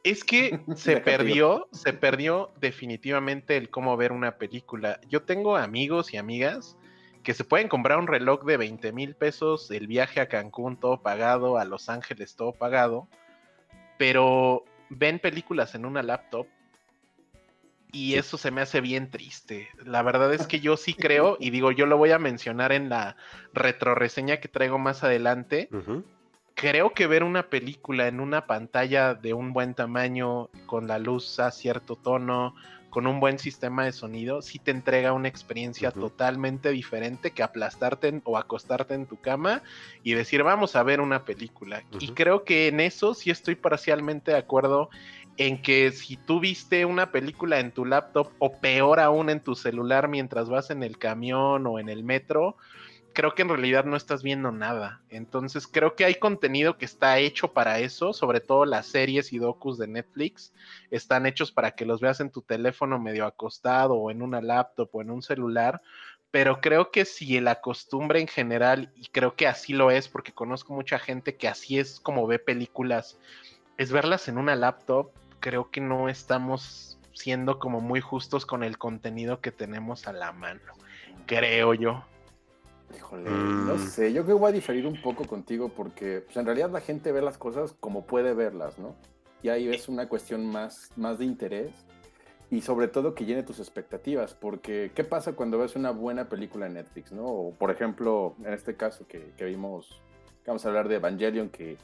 Es 0.03 0.23
que 0.23 0.59
se 0.75 0.97
perdió, 0.97 1.67
se 1.71 1.93
perdió 1.93 2.51
definitivamente 2.59 3.57
el 3.57 3.69
cómo 3.69 3.95
ver 3.97 4.11
una 4.11 4.37
película. 4.37 4.99
Yo 5.09 5.23
tengo 5.23 5.55
amigos 5.55 6.13
y 6.13 6.17
amigas 6.17 6.77
que 7.23 7.33
se 7.33 7.45
pueden 7.45 7.69
comprar 7.69 7.97
un 7.97 8.07
reloj 8.07 8.43
de 8.43 8.57
20 8.57 8.91
mil 8.91 9.15
pesos, 9.15 9.71
el 9.71 9.87
viaje 9.87 10.19
a 10.19 10.27
Cancún 10.27 10.77
todo 10.77 11.01
pagado, 11.01 11.57
a 11.57 11.63
Los 11.63 11.87
Ángeles 11.87 12.35
todo 12.35 12.51
pagado, 12.51 13.07
pero 13.97 14.65
ven 14.89 15.19
películas 15.19 15.73
en 15.73 15.85
una 15.85 16.03
laptop 16.03 16.47
y 17.93 18.15
eso 18.15 18.38
se 18.38 18.51
me 18.51 18.60
hace 18.60 18.82
bien 18.82 19.10
triste. 19.10 19.69
La 19.86 20.01
verdad 20.01 20.34
es 20.34 20.47
que 20.47 20.60
yo 20.60 20.75
sí 20.75 20.93
creo, 20.99 21.38
y 21.39 21.51
digo, 21.51 21.71
yo 21.71 21.86
lo 21.86 21.97
voy 21.97 22.12
a 22.12 22.19
mencionar 22.19 22.73
en 22.73 22.89
la 22.89 23.15
retroreseña 23.53 24.38
que 24.38 24.49
traigo 24.49 24.79
más 24.79 25.03
adelante. 25.03 25.69
Creo 26.56 26.93
que 26.93 27.08
ver 27.08 27.23
una 27.23 27.49
película 27.49 28.08
en 28.08 28.19
una 28.19 28.47
pantalla 28.47 29.13
de 29.13 29.34
un 29.34 29.53
buen 29.53 29.75
tamaño, 29.75 30.49
con 30.65 30.88
la 30.88 30.97
luz 30.97 31.39
a 31.39 31.51
cierto 31.51 31.95
tono, 31.95 32.56
con 32.93 33.08
un 33.08 33.19
buen 33.19 33.39
sistema 33.39 33.86
de 33.86 33.91
sonido, 33.91 34.43
sí 34.43 34.60
te 34.60 34.69
entrega 34.69 35.13
una 35.13 35.27
experiencia 35.27 35.89
totalmente 35.89 36.69
diferente 36.69 37.32
que 37.32 37.41
aplastarte 37.41 38.21
o 38.23 38.38
acostarte 38.38 38.93
en 38.93 39.08
tu 39.08 39.19
cama 39.19 39.63
y 40.03 40.13
decir, 40.13 40.43
vamos 40.43 40.75
a 40.75 40.84
ver 40.84 41.01
una 41.01 41.25
película. 41.25 41.84
Y 41.99 42.10
creo 42.10 42.43
que 42.43 42.67
en 42.67 42.79
eso 42.79 43.15
sí 43.15 43.32
estoy 43.32 43.56
parcialmente 43.56 44.29
de 44.29 44.38
acuerdo 44.38 44.91
en 45.38 45.62
que 45.62 45.91
si 45.91 46.17
tú 46.17 46.39
viste 46.39 46.86
una 46.86 47.12
película 47.12 47.60
en 47.60 47.72
tu 47.72 47.86
laptop 47.86 48.30
o 48.39 48.60
peor 48.60 49.00
aún 49.00 49.30
en 49.30 49.39
tu 49.39 49.56
celular 49.56 50.08
mientras 50.08 50.50
vas 50.50 50.69
en 50.69 50.84
el 50.84 50.98
camión 50.98 51.65
o 51.65 51.80
en 51.80 51.89
el 51.89 52.04
metro, 52.04 52.58
creo 53.13 53.36
que 53.36 53.43
en 53.43 53.50
realidad 53.50 53.86
no 53.86 53.96
estás 53.96 54.24
viendo 54.24 54.52
nada. 54.52 55.02
Entonces 55.10 55.67
creo 55.67 55.96
que 55.96 56.06
hay 56.06 56.15
contenido 56.15 56.78
que 56.78 56.86
está 56.86 57.19
hecho 57.19 57.54
para 57.54 57.80
eso, 57.80 58.13
sobre 58.13 58.41
todo 58.41 58.65
las 58.65 58.88
series 58.88 59.32
y 59.34 59.39
docus 59.39 59.78
de 59.78 59.88
Netflix 59.88 60.54
están 60.91 61.26
hechos 61.26 61.52
para 61.52 61.72
que 61.72 61.86
los 61.86 62.02
veas 62.02 62.19
en 62.19 62.32
tu 62.32 62.41
teléfono 62.41 63.00
medio 63.00 63.26
acostado 63.26 63.96
o 63.96 64.12
en 64.12 64.22
una 64.22 64.41
laptop 64.41 64.89
o 64.91 65.02
en 65.02 65.12
un 65.12 65.22
celular. 65.22 65.82
Pero 66.32 66.62
creo 66.62 66.89
que 66.89 67.06
si 67.06 67.39
la 67.39 67.62
costumbre 67.62 68.19
en 68.19 68.28
general, 68.28 68.91
y 68.96 69.06
creo 69.10 69.36
que 69.36 69.46
así 69.46 69.72
lo 69.72 69.91
es, 69.91 70.08
porque 70.08 70.32
conozco 70.32 70.74
mucha 70.74 70.98
gente 70.98 71.36
que 71.36 71.48
así 71.48 71.78
es 71.78 72.00
como 72.00 72.26
ve 72.26 72.39
películas, 72.39 73.19
es 73.78 73.91
verlas 73.91 74.28
en 74.28 74.39
una 74.39 74.56
laptop, 74.56 75.12
creo 75.43 75.69
que 75.69 75.82
no 75.82 76.08
estamos 76.08 76.97
siendo 77.12 77.60
como 77.60 77.82
muy 77.82 77.99
justos 77.99 78.45
con 78.45 78.63
el 78.63 78.77
contenido 78.77 79.41
que 79.41 79.51
tenemos 79.51 80.08
a 80.08 80.13
la 80.13 80.32
mano. 80.32 80.62
Creo 81.25 81.73
yo. 81.73 82.01
Híjole, 82.95 83.29
no 83.29 83.75
mm. 83.75 83.79
sé, 83.79 84.13
yo 84.13 84.23
creo 84.23 84.38
que 84.38 84.41
voy 84.41 84.49
a 84.51 84.53
diferir 84.53 84.88
un 84.88 85.01
poco 85.01 85.25
contigo 85.25 85.67
porque 85.67 86.21
pues, 86.21 86.38
en 86.38 86.45
realidad 86.45 86.71
la 86.71 86.79
gente 86.79 87.12
ve 87.12 87.21
las 87.21 87.38
cosas 87.38 87.75
como 87.82 88.06
puede 88.06 88.34
verlas, 88.34 88.79
¿no? 88.79 88.95
Y 89.41 89.49
ahí 89.49 89.67
es 89.67 89.89
una 89.89 90.08
cuestión 90.08 90.45
más, 90.45 90.91
más 90.95 91.19
de 91.19 91.25
interés 91.25 91.71
y 92.49 92.62
sobre 92.62 92.88
todo 92.88 93.13
que 93.13 93.25
llene 93.25 93.43
tus 93.43 93.60
expectativas, 93.60 94.34
porque 94.36 94.93
¿qué 94.95 95.03
pasa 95.03 95.34
cuando 95.34 95.58
ves 95.58 95.75
una 95.75 95.91
buena 95.91 96.29
película 96.29 96.67
en 96.67 96.75
Netflix, 96.75 97.12
¿no? 97.12 97.25
O 97.25 97.53
por 97.53 97.69
ejemplo, 97.69 98.36
en 98.45 98.53
este 98.53 98.77
caso 98.77 99.06
que, 99.08 99.34
que 99.36 99.43
vimos, 99.43 100.01
vamos 100.45 100.63
a 100.63 100.69
hablar 100.69 100.88
de 100.88 100.95
Evangelion, 100.95 101.49
que 101.49 101.77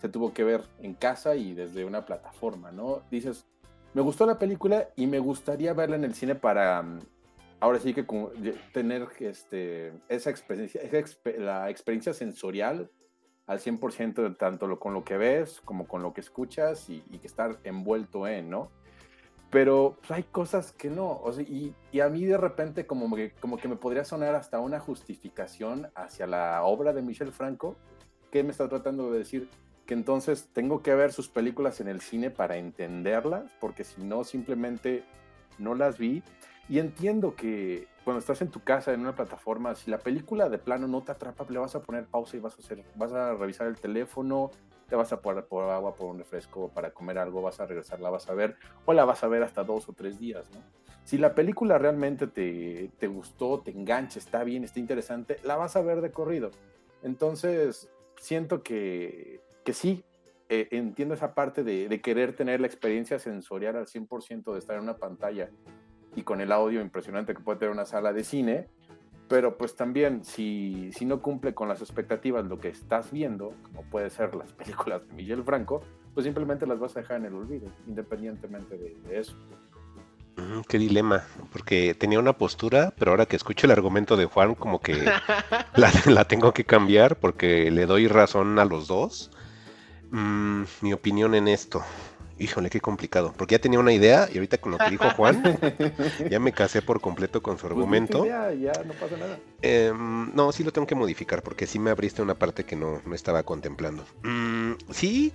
se 0.00 0.08
tuvo 0.08 0.32
que 0.32 0.44
ver 0.44 0.62
en 0.80 0.94
casa 0.94 1.36
y 1.36 1.54
desde 1.54 1.84
una 1.84 2.04
plataforma, 2.04 2.70
¿no? 2.70 3.02
Dices, 3.10 3.46
me 3.94 4.02
gustó 4.02 4.26
la 4.26 4.38
película 4.38 4.88
y 4.94 5.06
me 5.06 5.18
gustaría 5.18 5.72
verla 5.72 5.96
en 5.96 6.04
el 6.04 6.14
cine 6.14 6.34
para, 6.34 6.82
mm, 6.82 7.00
ahora 7.60 7.78
sí 7.78 7.94
que 7.94 8.04
tener 8.72 9.08
este, 9.20 9.94
esa 10.08 10.30
experiencia, 10.30 10.82
la 11.38 11.70
experiencia 11.70 12.12
sensorial 12.12 12.90
al 13.46 13.60
100%, 13.60 14.36
tanto 14.36 14.78
con 14.78 14.92
lo 14.92 15.04
que 15.04 15.16
ves 15.16 15.60
como 15.64 15.86
con 15.86 16.02
lo 16.02 16.12
que 16.12 16.20
escuchas 16.20 16.90
y, 16.90 17.00
que 17.00 17.26
estar 17.26 17.58
envuelto 17.64 18.26
en, 18.26 18.50
¿no? 18.50 18.70
Pero 19.50 19.96
pues, 20.00 20.10
hay 20.10 20.24
cosas 20.24 20.72
que 20.72 20.90
no, 20.90 21.22
y, 21.38 21.72
y, 21.92 22.00
a 22.00 22.08
mí 22.08 22.24
de 22.24 22.36
repente 22.36 22.86
como 22.86 23.14
que, 23.14 23.30
como 23.40 23.56
que 23.56 23.68
me 23.68 23.76
podría 23.76 24.04
sonar 24.04 24.34
hasta 24.34 24.58
una 24.58 24.80
justificación 24.80 25.88
hacia 25.94 26.26
la 26.26 26.62
obra 26.64 26.92
de 26.92 27.02
Michel 27.02 27.32
Franco, 27.32 27.76
que 28.32 28.42
me 28.42 28.50
está 28.50 28.68
tratando 28.68 29.12
de 29.12 29.20
decir, 29.20 29.48
que 29.86 29.94
entonces 29.94 30.48
tengo 30.52 30.82
que 30.82 30.94
ver 30.94 31.12
sus 31.12 31.28
películas 31.28 31.80
en 31.80 31.88
el 31.88 32.00
cine 32.00 32.30
para 32.30 32.56
entenderlas, 32.56 33.44
porque 33.60 33.84
si 33.84 34.02
no, 34.02 34.24
simplemente 34.24 35.04
no 35.58 35.74
las 35.74 35.96
vi. 35.98 36.22
Y 36.68 36.80
entiendo 36.80 37.36
que 37.36 37.86
cuando 38.04 38.18
estás 38.18 38.42
en 38.42 38.50
tu 38.50 38.60
casa, 38.60 38.92
en 38.92 39.00
una 39.00 39.14
plataforma, 39.14 39.74
si 39.76 39.90
la 39.90 39.98
película 39.98 40.48
de 40.48 40.58
plano 40.58 40.88
no 40.88 41.02
te 41.02 41.12
atrapa, 41.12 41.46
le 41.48 41.60
vas 41.60 41.76
a 41.76 41.82
poner 41.82 42.06
pausa 42.06 42.36
y 42.36 42.40
vas 42.40 42.54
a 42.54 42.58
hacer, 42.58 42.84
vas 42.96 43.12
a 43.12 43.34
revisar 43.34 43.68
el 43.68 43.76
teléfono, 43.76 44.50
te 44.88 44.96
vas 44.96 45.12
a 45.12 45.20
poner 45.20 45.44
por 45.44 45.64
agua, 45.70 45.94
por 45.94 46.10
un 46.10 46.18
refresco, 46.18 46.68
para 46.68 46.90
comer 46.90 47.18
algo, 47.18 47.40
vas 47.40 47.60
a 47.60 47.66
regresar, 47.66 48.00
la 48.00 48.10
vas 48.10 48.28
a 48.28 48.34
ver, 48.34 48.56
o 48.84 48.92
la 48.92 49.04
vas 49.04 49.22
a 49.22 49.28
ver 49.28 49.44
hasta 49.44 49.62
dos 49.62 49.88
o 49.88 49.92
tres 49.92 50.18
días, 50.18 50.50
¿no? 50.52 50.60
Si 51.04 51.18
la 51.18 51.36
película 51.36 51.78
realmente 51.78 52.26
te, 52.26 52.90
te 52.98 53.06
gustó, 53.06 53.60
te 53.60 53.70
engancha, 53.70 54.18
está 54.18 54.42
bien, 54.42 54.64
está 54.64 54.80
interesante, 54.80 55.38
la 55.44 55.54
vas 55.54 55.76
a 55.76 55.82
ver 55.82 56.00
de 56.00 56.10
corrido. 56.10 56.50
Entonces, 57.04 57.88
siento 58.16 58.64
que 58.64 59.40
que 59.66 59.72
sí, 59.72 60.04
eh, 60.48 60.68
entiendo 60.70 61.14
esa 61.14 61.34
parte 61.34 61.64
de, 61.64 62.00
querer 62.00 62.36
tener 62.36 62.60
la 62.60 62.68
experiencia 62.68 63.18
sensorial 63.18 63.76
al 63.76 63.86
100% 63.86 64.52
de 64.52 64.60
estar 64.60 64.76
en 64.76 64.84
una 64.84 64.96
pantalla 64.96 65.50
y 66.14 66.22
con 66.22 66.40
el 66.40 66.52
audio 66.52 66.80
impresionante 66.80 67.34
que 67.34 67.42
puede 67.42 67.58
tener 67.58 67.72
una 67.72 67.84
sala 67.84 68.12
de 68.12 68.22
cine, 68.22 68.68
pero 69.28 69.58
pues 69.58 69.74
también 69.74 70.24
si, 70.24 70.92
si 70.92 71.04
no 71.04 71.20
cumple 71.20 71.52
con 71.52 71.68
las 71.68 71.80
expectativas 71.80 72.46
lo 72.46 72.60
que 72.60 72.68
estás 72.68 73.10
viendo, 73.10 73.54
como 73.64 73.82
puede 73.90 74.08
ser 74.08 74.36
las 74.36 74.52
películas 74.52 75.04
de 75.08 75.14
Miguel 75.14 75.42
Franco, 75.42 75.80
pues 76.14 76.22
simplemente 76.22 76.64
las 76.64 76.78
vas 76.78 76.96
a 76.96 77.00
dejar 77.00 77.16
en 77.16 77.24
el 77.24 77.34
olvido, 77.34 77.68
independientemente 77.88 78.78
de, 78.78 79.18
eso. 79.18 79.36
qué 80.68 80.78
dilema, 80.78 81.24
porque 81.52 81.94
tenía 81.94 82.20
una 82.20 82.34
postura, 82.34 82.94
pero 82.96 83.10
ahora 83.10 83.26
que 83.26 83.34
escucho 83.34 83.66
el 83.66 83.72
argumento 83.72 84.16
de 84.16 84.26
Juan, 84.26 84.54
como 84.54 84.78
que 84.78 84.94
la, 85.74 85.90
la 86.06 86.24
tengo 86.28 86.52
que 86.52 86.64
cambiar 86.64 87.16
porque 87.16 87.68
le 87.72 87.84
doy 87.86 88.06
razón 88.06 88.60
a 88.60 88.64
los 88.64 88.86
dos 88.86 89.32
Mm, 90.10 90.62
mi 90.82 90.92
opinión 90.92 91.34
en 91.34 91.48
esto. 91.48 91.82
Híjole, 92.38 92.68
qué 92.68 92.80
complicado. 92.80 93.32
Porque 93.36 93.54
ya 93.54 93.60
tenía 93.60 93.78
una 93.78 93.92
idea 93.92 94.28
y 94.30 94.36
ahorita 94.36 94.58
con 94.58 94.72
lo 94.72 94.78
que 94.78 94.90
dijo 94.90 95.08
Juan, 95.10 95.42
ya 96.30 96.38
me 96.38 96.52
casé 96.52 96.82
por 96.82 97.00
completo 97.00 97.42
con 97.42 97.56
su 97.56 97.62
pues 97.62 97.72
argumento. 97.72 98.26
ya 98.26 98.72
no 98.84 98.92
pasa 98.92 99.16
nada. 99.16 99.38
Em, 99.62 100.34
no, 100.34 100.52
sí 100.52 100.62
lo 100.62 100.72
tengo 100.72 100.86
que 100.86 100.94
modificar 100.94 101.42
porque 101.42 101.66
sí 101.66 101.78
me 101.78 101.90
abriste 101.90 102.20
una 102.20 102.34
parte 102.34 102.64
que 102.64 102.76
no, 102.76 103.00
estaba 103.14 103.42
contemplando. 103.42 104.04
Mm, 104.22 104.72
sí, 104.90 105.32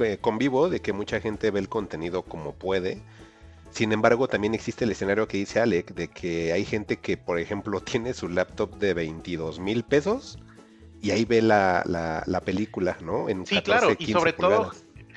eh, 0.00 0.18
convivo 0.20 0.68
de 0.68 0.80
que 0.80 0.92
mucha 0.92 1.20
gente 1.20 1.52
ve 1.52 1.60
el 1.60 1.68
contenido 1.68 2.22
como 2.22 2.52
puede. 2.52 3.00
Sin 3.70 3.92
embargo, 3.92 4.26
también 4.26 4.52
existe 4.52 4.84
el 4.84 4.90
escenario 4.90 5.28
que 5.28 5.36
dice 5.36 5.60
Alec 5.60 5.94
de 5.94 6.08
que 6.08 6.52
hay 6.52 6.64
gente 6.64 6.96
que, 6.96 7.16
por 7.16 7.38
ejemplo, 7.38 7.80
tiene 7.80 8.12
su 8.12 8.28
laptop 8.28 8.76
de 8.78 8.94
22 8.94 9.60
mil 9.60 9.84
pesos 9.84 10.36
y 11.02 11.10
ahí 11.10 11.24
ve 11.24 11.42
la, 11.42 11.82
la, 11.86 12.40
película, 12.40 12.96
¿no? 13.02 13.28
En 13.28 13.46
sí, 13.46 13.60
claro, 13.62 13.94
y 13.98 14.12
sobre 14.12 14.32
todo, 14.32 14.70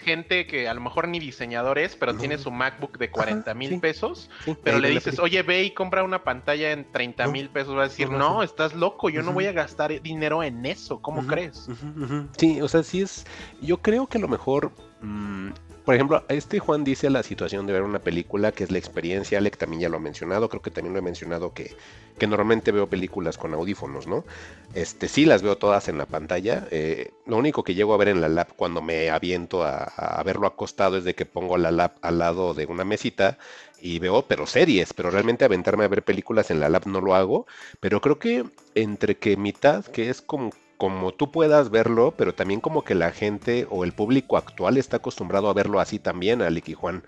gente 0.04 0.46
que 0.46 0.68
a 0.68 0.74
lo 0.74 0.82
mejor 0.82 1.08
ni 1.08 1.20
diseñador 1.20 1.80
es, 1.80 1.96
pero 1.96 2.16
tiene 2.16 2.38
su 2.38 2.52
MacBook 2.52 2.98
de 2.98 3.10
40 3.10 3.54
mil 3.54 3.70
sí. 3.70 3.78
pesos, 3.80 4.30
Sí, 4.46 4.56
pero 4.64 4.80
le 4.80 4.90
la 4.90 4.96
dices, 4.96 5.20
oye, 5.20 5.42
ve 5.42 5.64
y 5.64 5.72
compra 5.72 6.04
una 6.04 6.24
pantalla 6.24 6.72
en 6.72 6.92
30 6.92 7.28
mil 7.28 7.50
pesos, 7.50 7.76
va 7.76 7.82
a 7.82 7.88
decir, 7.88 8.10
no 8.10 8.44
estás 8.44 8.74
loco, 8.74 9.10
yo 9.10 9.24
no 9.24 9.32
voy 9.32 9.48
a 9.48 9.52
gastar 9.52 10.02
dinero 10.02 10.44
en 10.44 10.66
eso, 10.66 11.02
¿cómo 11.02 11.26
crees? 11.26 11.68
Sí, 12.38 12.62
o 12.62 12.68
sea, 12.68 12.84
sí 12.84 13.02
es. 13.02 13.26
Yo 13.62 13.78
creo 13.78 14.08
que 14.08 14.18
a 14.18 14.22
lo 14.22 14.28
mejor. 14.28 14.72
mm, 15.02 15.50
por 15.86 15.96
ejemplo, 15.96 16.24
este 16.30 16.60
Juan 16.60 16.84
dice 16.84 17.10
la 17.10 17.24
situación 17.24 17.68
de 17.68 17.74
ver 17.74 17.82
una 17.82 18.00
película, 18.00 18.52
que 18.52 18.64
es 18.64 18.72
la 18.72 18.78
experiencia. 18.78 19.38
Alec 19.38 19.58
también 19.58 19.82
ya 19.82 19.90
lo 19.90 19.98
ha 19.98 20.00
mencionado. 20.00 20.48
Creo 20.50 20.62
que 20.62 20.72
también 20.72 20.94
lo 20.94 21.00
he 21.00 21.02
mencionado 21.02 21.54
que, 21.54 21.76
que 22.18 22.28
normalmente 22.28 22.72
veo 22.72 22.88
películas 22.88 23.38
con 23.38 23.54
audífonos, 23.54 24.08
¿no? 24.08 24.24
Este, 24.74 25.08
sí 25.08 25.26
las 25.26 25.42
veo 25.42 25.58
todas 25.58 25.90
en 25.90 25.98
la 25.98 26.06
pantalla. 26.06 26.68
eh, 26.72 27.12
lo 27.26 27.38
único 27.38 27.64
que 27.64 27.76
llego 27.76 27.94
a 27.94 27.98
ver 27.98 28.08
en 28.10 28.22
la 28.22 28.30
lap 28.30 28.52
cuando 28.56 28.82
me 28.82 29.10
aviento 29.10 29.64
a, 29.64 29.84
a 29.84 30.24
verlo 30.24 30.48
acostado 30.48 30.98
es 30.98 31.04
de 31.04 31.16
que 31.16 31.26
pongo 31.26 31.58
la 31.58 31.72
lap 31.72 31.98
al 32.02 32.20
lado 32.20 32.54
de 32.54 32.66
una 32.66 32.86
mesita 32.86 33.38
y 33.82 34.00
veo, 34.00 34.26
pero 34.28 34.48
series, 34.48 34.94
pero 34.94 35.12
realmente 35.12 35.44
aventarme 35.46 35.84
a 35.84 35.90
ver 35.90 36.04
películas 36.04 36.50
en 36.52 36.60
la 36.62 36.70
lap 36.70 36.86
no 36.86 37.02
lo 37.02 37.16
hago. 37.16 37.46
Pero 37.80 38.00
creo 38.02 38.20
que 38.20 38.46
entre 38.76 39.18
que 39.18 39.36
mitad, 39.38 39.86
que 39.86 40.10
es 40.10 40.22
como, 40.22 40.52
como 40.84 41.14
tú 41.14 41.32
puedas 41.32 41.70
verlo, 41.70 42.14
pero 42.18 42.36
también 42.36 42.60
como 42.60 42.84
que 42.84 42.94
la 42.94 43.12
gente 43.12 43.66
o 43.70 43.86
el 43.86 43.94
público 43.94 44.36
actual 44.36 44.76
está 44.76 44.98
acostumbrado 44.98 45.48
a 45.48 45.54
verlo 45.54 45.80
así 45.80 45.98
también, 45.98 46.42
y 46.42 46.74
Juan. 46.74 47.06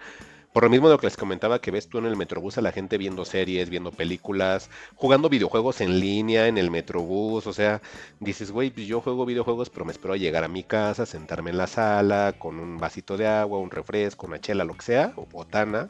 Por 0.54 0.64
lo 0.64 0.70
mismo 0.70 0.88
de 0.88 0.94
lo 0.94 0.98
que 0.98 1.08
les 1.08 1.18
comentaba 1.18 1.60
que 1.60 1.72
ves 1.72 1.90
tú 1.90 1.98
en 1.98 2.06
el 2.06 2.16
Metrobús 2.16 2.58
a 2.58 2.62
la 2.62 2.72
gente 2.72 2.98
viendo 2.98 3.26
series, 3.26 3.70
viendo 3.70 3.92
películas, 3.92 4.70
jugando 4.96 5.28
videojuegos 5.28 5.82
en 5.82 6.00
línea 6.00 6.48
en 6.48 6.58
el 6.58 6.72
Metrobús, 6.72 7.48
o 7.48 7.52
sea, 7.52 7.82
dices, 8.22 8.50
güey, 8.50 8.70
pues 8.70 8.88
yo 8.88 9.02
juego 9.02 9.26
videojuegos, 9.26 9.70
pero 9.70 9.84
me 9.84 9.92
espero 9.92 10.14
a 10.14 10.18
llegar 10.18 10.46
a 10.46 10.48
mi 10.48 10.64
casa, 10.64 11.06
sentarme 11.06 11.50
en 11.50 11.58
la 11.58 11.68
sala 11.68 12.36
con 12.40 12.62
un 12.62 12.78
vasito 12.78 13.18
de 13.18 13.28
agua, 13.28 13.60
un 13.60 13.72
refresco, 13.72 14.26
una 14.26 14.40
chela, 14.40 14.64
lo 14.64 14.76
que 14.76 14.84
sea, 14.84 15.12
o 15.18 15.26
botana, 15.26 15.90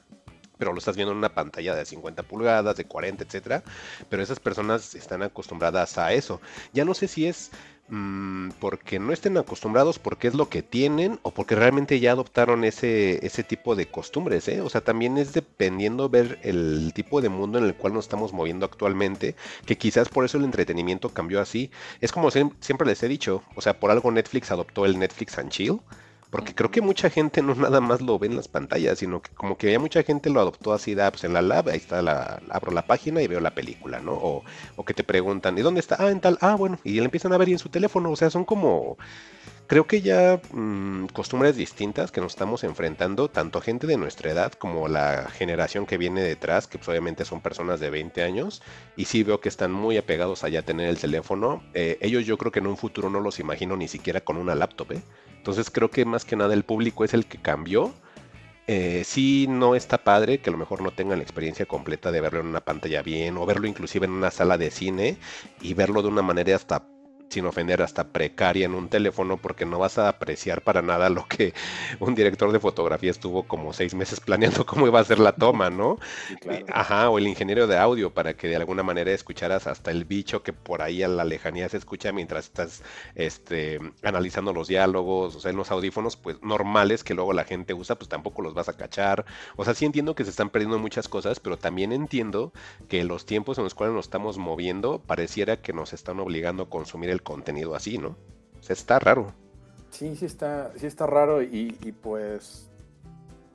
pero 0.58 0.72
lo 0.72 0.80
estás 0.80 0.96
viendo 0.96 1.12
en 1.12 1.18
una 1.18 1.34
pantalla 1.34 1.76
de 1.76 1.86
50 1.86 2.24
pulgadas, 2.24 2.76
de 2.78 2.86
40, 2.86 3.24
etcétera. 3.24 3.64
Pero 4.10 4.24
esas 4.24 4.40
personas 4.40 4.96
están 4.96 5.24
acostumbradas 5.24 5.98
a 5.98 6.14
eso. 6.14 6.42
Ya 6.74 6.86
no 6.86 6.94
sé 6.94 7.08
si 7.08 7.28
es 7.28 7.52
mm, 7.88 8.50
porque 8.60 9.00
no 9.00 9.14
estén 9.14 9.38
acostumbrados, 9.38 10.00
porque 10.00 10.28
es 10.28 10.34
lo 10.34 10.50
que 10.50 10.64
tienen, 10.64 11.20
o 11.24 11.32
porque 11.32 11.56
realmente 11.56 12.00
ya 12.00 12.12
adoptaron 12.12 12.64
ese, 12.64 13.26
ese 13.26 13.44
tipo 13.44 13.76
de 13.76 13.88
costumbres, 13.88 14.48
¿eh? 14.48 14.62
O 14.62 14.70
sea, 14.70 14.82
también 14.82 15.18
es 15.18 15.34
dependiendo 15.34 16.10
ver 16.10 16.40
el 16.44 16.92
tipo 16.96 17.22
de 17.22 17.30
mundo 17.30 17.58
en 17.60 17.66
el 17.66 17.76
cual 17.76 17.94
nos 17.94 18.06
estamos 18.06 18.34
moviendo 18.34 18.66
actualmente, 18.66 19.36
que 19.66 19.78
quizás 19.78 20.10
por 20.10 20.26
eso 20.26 20.38
el 20.38 20.46
entretenimiento 20.46 21.10
cambió 21.14 21.40
así. 21.42 21.72
Es 22.02 22.12
como 22.12 22.30
siem- 22.32 22.56
siempre 22.60 22.88
les 22.88 23.02
he 23.04 23.08
dicho, 23.08 23.44
o 23.56 23.62
sea, 23.62 23.80
por 23.80 23.92
algo 23.92 24.12
Netflix 24.12 24.52
adoptó 24.52 24.86
el 24.86 24.98
Netflix 25.00 25.38
and 25.38 25.50
Chill. 25.52 25.80
Porque 26.36 26.54
creo 26.54 26.70
que 26.70 26.82
mucha 26.82 27.10
gente 27.10 27.42
no 27.42 27.56
nada 27.56 27.80
más 27.80 28.02
lo 28.02 28.20
ve 28.20 28.28
en 28.28 28.36
las 28.36 28.50
pantallas, 28.50 29.00
sino 29.00 29.22
que 29.22 29.30
como 29.36 29.58
que 29.58 29.72
ya 29.72 29.80
mucha 29.80 30.04
gente 30.04 30.30
lo 30.30 30.42
adoptó 30.42 30.74
así 30.74 30.94
de, 30.94 31.02
ah, 31.04 31.10
pues 31.10 31.24
en 31.24 31.32
la 31.32 31.42
lab, 31.42 31.70
ahí 31.70 31.78
está 31.78 32.02
la, 32.02 32.42
abro 32.50 32.74
la 32.74 32.86
página 32.86 33.22
y 33.22 33.28
veo 33.28 33.40
la 33.40 33.56
película, 33.56 34.02
¿no? 34.02 34.16
O, 34.16 34.44
o 34.76 34.84
que 34.84 34.94
te 34.94 35.06
preguntan, 35.06 35.58
¿y 35.58 35.62
dónde 35.62 35.80
está? 35.80 35.96
Ah, 35.98 36.12
en 36.12 36.20
tal, 36.20 36.38
ah, 36.42 36.56
bueno, 36.56 36.78
y 36.84 36.96
le 36.96 37.06
empiezan 37.06 37.32
a 37.32 37.38
ver 37.38 37.48
y 37.48 37.54
en 37.54 37.60
su 37.60 37.70
teléfono, 37.70 38.12
o 38.12 38.18
sea, 38.18 38.30
son 38.30 38.44
como, 38.44 38.98
creo 39.68 39.88
que 39.88 40.02
ya 40.02 40.42
mm, 40.52 41.08
costumbres 41.08 41.56
distintas 41.56 42.12
que 42.12 42.22
nos 42.22 42.34
estamos 42.34 42.64
enfrentando, 42.64 43.30
tanto 43.30 43.62
gente 43.62 43.88
de 43.88 43.98
nuestra 43.98 44.32
edad 44.32 44.54
como 44.54 44.88
la 44.88 45.30
generación 45.30 45.86
que 45.86 45.98
viene 45.98 46.22
detrás, 46.22 46.68
que 46.68 46.78
pues, 46.78 46.90
obviamente 46.90 47.26
son 47.26 47.42
personas 47.42 47.80
de 47.80 47.90
20 47.90 48.24
años, 48.24 48.62
y 48.96 49.06
sí 49.06 49.24
veo 49.24 49.42
que 49.42 49.50
están 49.50 49.72
muy 49.72 49.98
apegados 49.98 50.44
a 50.44 50.50
ya 50.50 50.62
tener 50.62 50.88
el 50.90 51.00
teléfono. 51.00 51.64
Eh, 51.74 51.98
ellos 52.02 52.26
yo 52.26 52.38
creo 52.38 52.52
que 52.52 52.60
en 52.60 52.68
un 52.68 52.78
futuro 52.78 53.10
no 53.10 53.20
los 53.20 53.40
imagino 53.40 53.76
ni 53.78 53.88
siquiera 53.88 54.22
con 54.22 54.38
una 54.38 54.56
laptop, 54.56 54.94
¿eh? 54.94 55.02
Entonces 55.38 55.70
creo 55.70 55.92
que 55.92 56.06
más 56.06 56.26
que 56.26 56.36
nada 56.36 56.54
el 56.54 56.64
público 56.64 57.04
es 57.04 57.14
el 57.14 57.26
que 57.26 57.40
cambió. 57.42 57.94
Eh, 58.68 59.04
sí 59.06 59.46
no 59.48 59.76
está 59.76 60.00
padre 60.00 60.40
que 60.40 60.50
a 60.50 60.52
lo 60.52 60.58
mejor 60.58 60.82
no 60.82 60.90
tengan 60.90 61.20
la 61.20 61.24
experiencia 61.24 61.68
completa 61.68 62.12
de 62.12 62.20
verlo 62.20 62.40
en 62.40 62.48
una 62.48 62.62
pantalla 62.62 63.04
bien 63.04 63.38
o 63.38 63.46
verlo 63.46 63.68
inclusive 63.68 64.08
en 64.08 64.12
una 64.12 64.32
sala 64.32 64.58
de 64.58 64.72
cine 64.72 65.18
y 65.62 65.76
verlo 65.76 66.02
de 66.02 66.08
una 66.08 66.24
manera 66.24 66.56
hasta 66.56 66.84
sin 67.36 67.46
ofender 67.46 67.82
hasta 67.82 68.08
precaria 68.08 68.66
en 68.66 68.74
un 68.74 68.88
teléfono 68.88 69.36
porque 69.36 69.66
no 69.66 69.78
vas 69.78 69.98
a 69.98 70.08
apreciar 70.08 70.62
para 70.62 70.82
nada 70.82 71.10
lo 71.10 71.28
que 71.28 71.54
un 72.00 72.16
director 72.16 72.50
de 72.54 72.62
fotografía 72.62 73.12
estuvo 73.12 73.44
como 73.44 73.74
seis 73.74 73.94
meses 73.94 74.22
planeando 74.22 74.66
cómo 74.66 74.88
iba 74.88 75.02
a 75.02 75.04
ser 75.04 75.20
la 75.20 75.34
toma, 75.34 75.70
¿no? 75.70 75.98
Sí, 76.30 76.36
claro. 76.38 76.66
Ajá, 76.72 77.10
o 77.10 77.18
el 77.18 77.28
ingeniero 77.28 77.68
de 77.68 77.78
audio 77.78 78.14
para 78.14 78.36
que 78.36 78.48
de 78.48 78.56
alguna 78.56 78.84
manera 78.84 79.12
escucharas 79.12 79.68
hasta 79.68 79.92
el 79.92 80.06
bicho 80.06 80.44
que 80.44 80.54
por 80.54 80.82
ahí 80.82 81.04
a 81.04 81.10
la 81.10 81.26
lejanía 81.26 81.68
se 81.68 81.76
escucha 81.76 82.14
mientras 82.14 82.46
estás 82.46 82.84
este, 83.16 83.82
analizando 84.02 84.54
los 84.54 84.70
diálogos, 84.70 85.36
o 85.36 85.40
sea, 85.42 85.52
en 85.52 85.58
los 85.58 85.72
audífonos 85.72 86.16
pues 86.16 86.42
normales 86.42 87.04
que 87.04 87.16
luego 87.16 87.34
la 87.34 87.44
gente 87.44 87.74
usa, 87.74 87.96
pues 87.96 88.08
tampoco 88.08 88.44
los 88.44 88.54
vas 88.54 88.70
a 88.70 88.78
cachar. 88.78 89.26
O 89.58 89.66
sea, 89.66 89.74
sí 89.74 89.84
entiendo 89.84 90.16
que 90.16 90.24
se 90.24 90.30
están 90.30 90.50
perdiendo 90.50 90.80
muchas 90.80 91.10
cosas, 91.10 91.42
pero 91.42 91.58
también 91.58 91.92
entiendo 91.92 92.54
que 92.88 93.04
los 93.04 93.26
tiempos 93.26 93.58
en 93.58 93.66
los 93.66 93.76
cuales 93.76 93.94
nos 93.94 94.06
estamos 94.06 94.38
moviendo 94.38 95.00
pareciera 95.00 95.58
que 95.58 95.74
nos 95.74 95.92
están 95.92 96.22
obligando 96.22 96.64
a 96.64 96.70
consumir 96.70 97.10
el 97.10 97.22
contenido 97.26 97.76
así, 97.76 97.98
¿no? 97.98 98.16
O 98.60 98.64
sea, 98.64 98.74
está 98.74 99.00
raro. 99.00 99.34
Sí, 99.90 100.16
sí 100.16 100.26
está, 100.26 100.72
sí 100.78 100.86
está 100.86 101.06
raro 101.08 101.42
y, 101.42 101.72
pues 102.02 102.70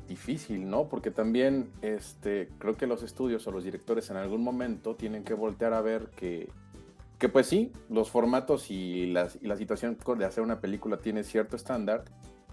difícil, 0.09 0.69
¿no? 0.69 0.89
Porque 0.89 1.11
también 1.11 1.71
este, 1.83 2.49
creo 2.59 2.77
que 2.77 2.87
los 2.87 3.03
estudios 3.03 3.47
o 3.47 3.53
los 3.53 3.65
directores 3.65 4.11
en 4.11 4.17
algún 4.17 4.43
momento 4.43 4.97
tienen 4.97 5.23
que 5.23 5.35
voltear 5.35 5.73
a 5.73 5.81
ver 5.81 6.09
que, 6.17 6.49
que 7.19 7.29
pues 7.29 7.47
sí, 7.47 7.73
los 7.89 8.11
formatos 8.11 8.71
y, 8.71 9.07
las, 9.07 9.39
y 9.41 9.47
la 9.47 9.57
situación 9.57 9.97
de 10.19 10.25
hacer 10.25 10.43
una 10.43 10.61
película 10.61 10.97
tiene 10.97 11.23
cierto 11.23 11.55
estándar, 11.55 12.05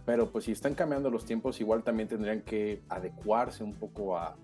pero 0.06 0.30
pues 0.30 0.45
si 0.45 0.51
están 0.51 0.75
cambiando 0.75 1.10
los 1.10 1.25
tiempos, 1.25 1.60
igual 1.60 1.84
también 1.84 2.08
tendrían 2.08 2.41
que 2.41 2.82
adecuarse 2.89 3.63
un 3.63 3.73
poco 3.73 4.17
a, 4.17 4.36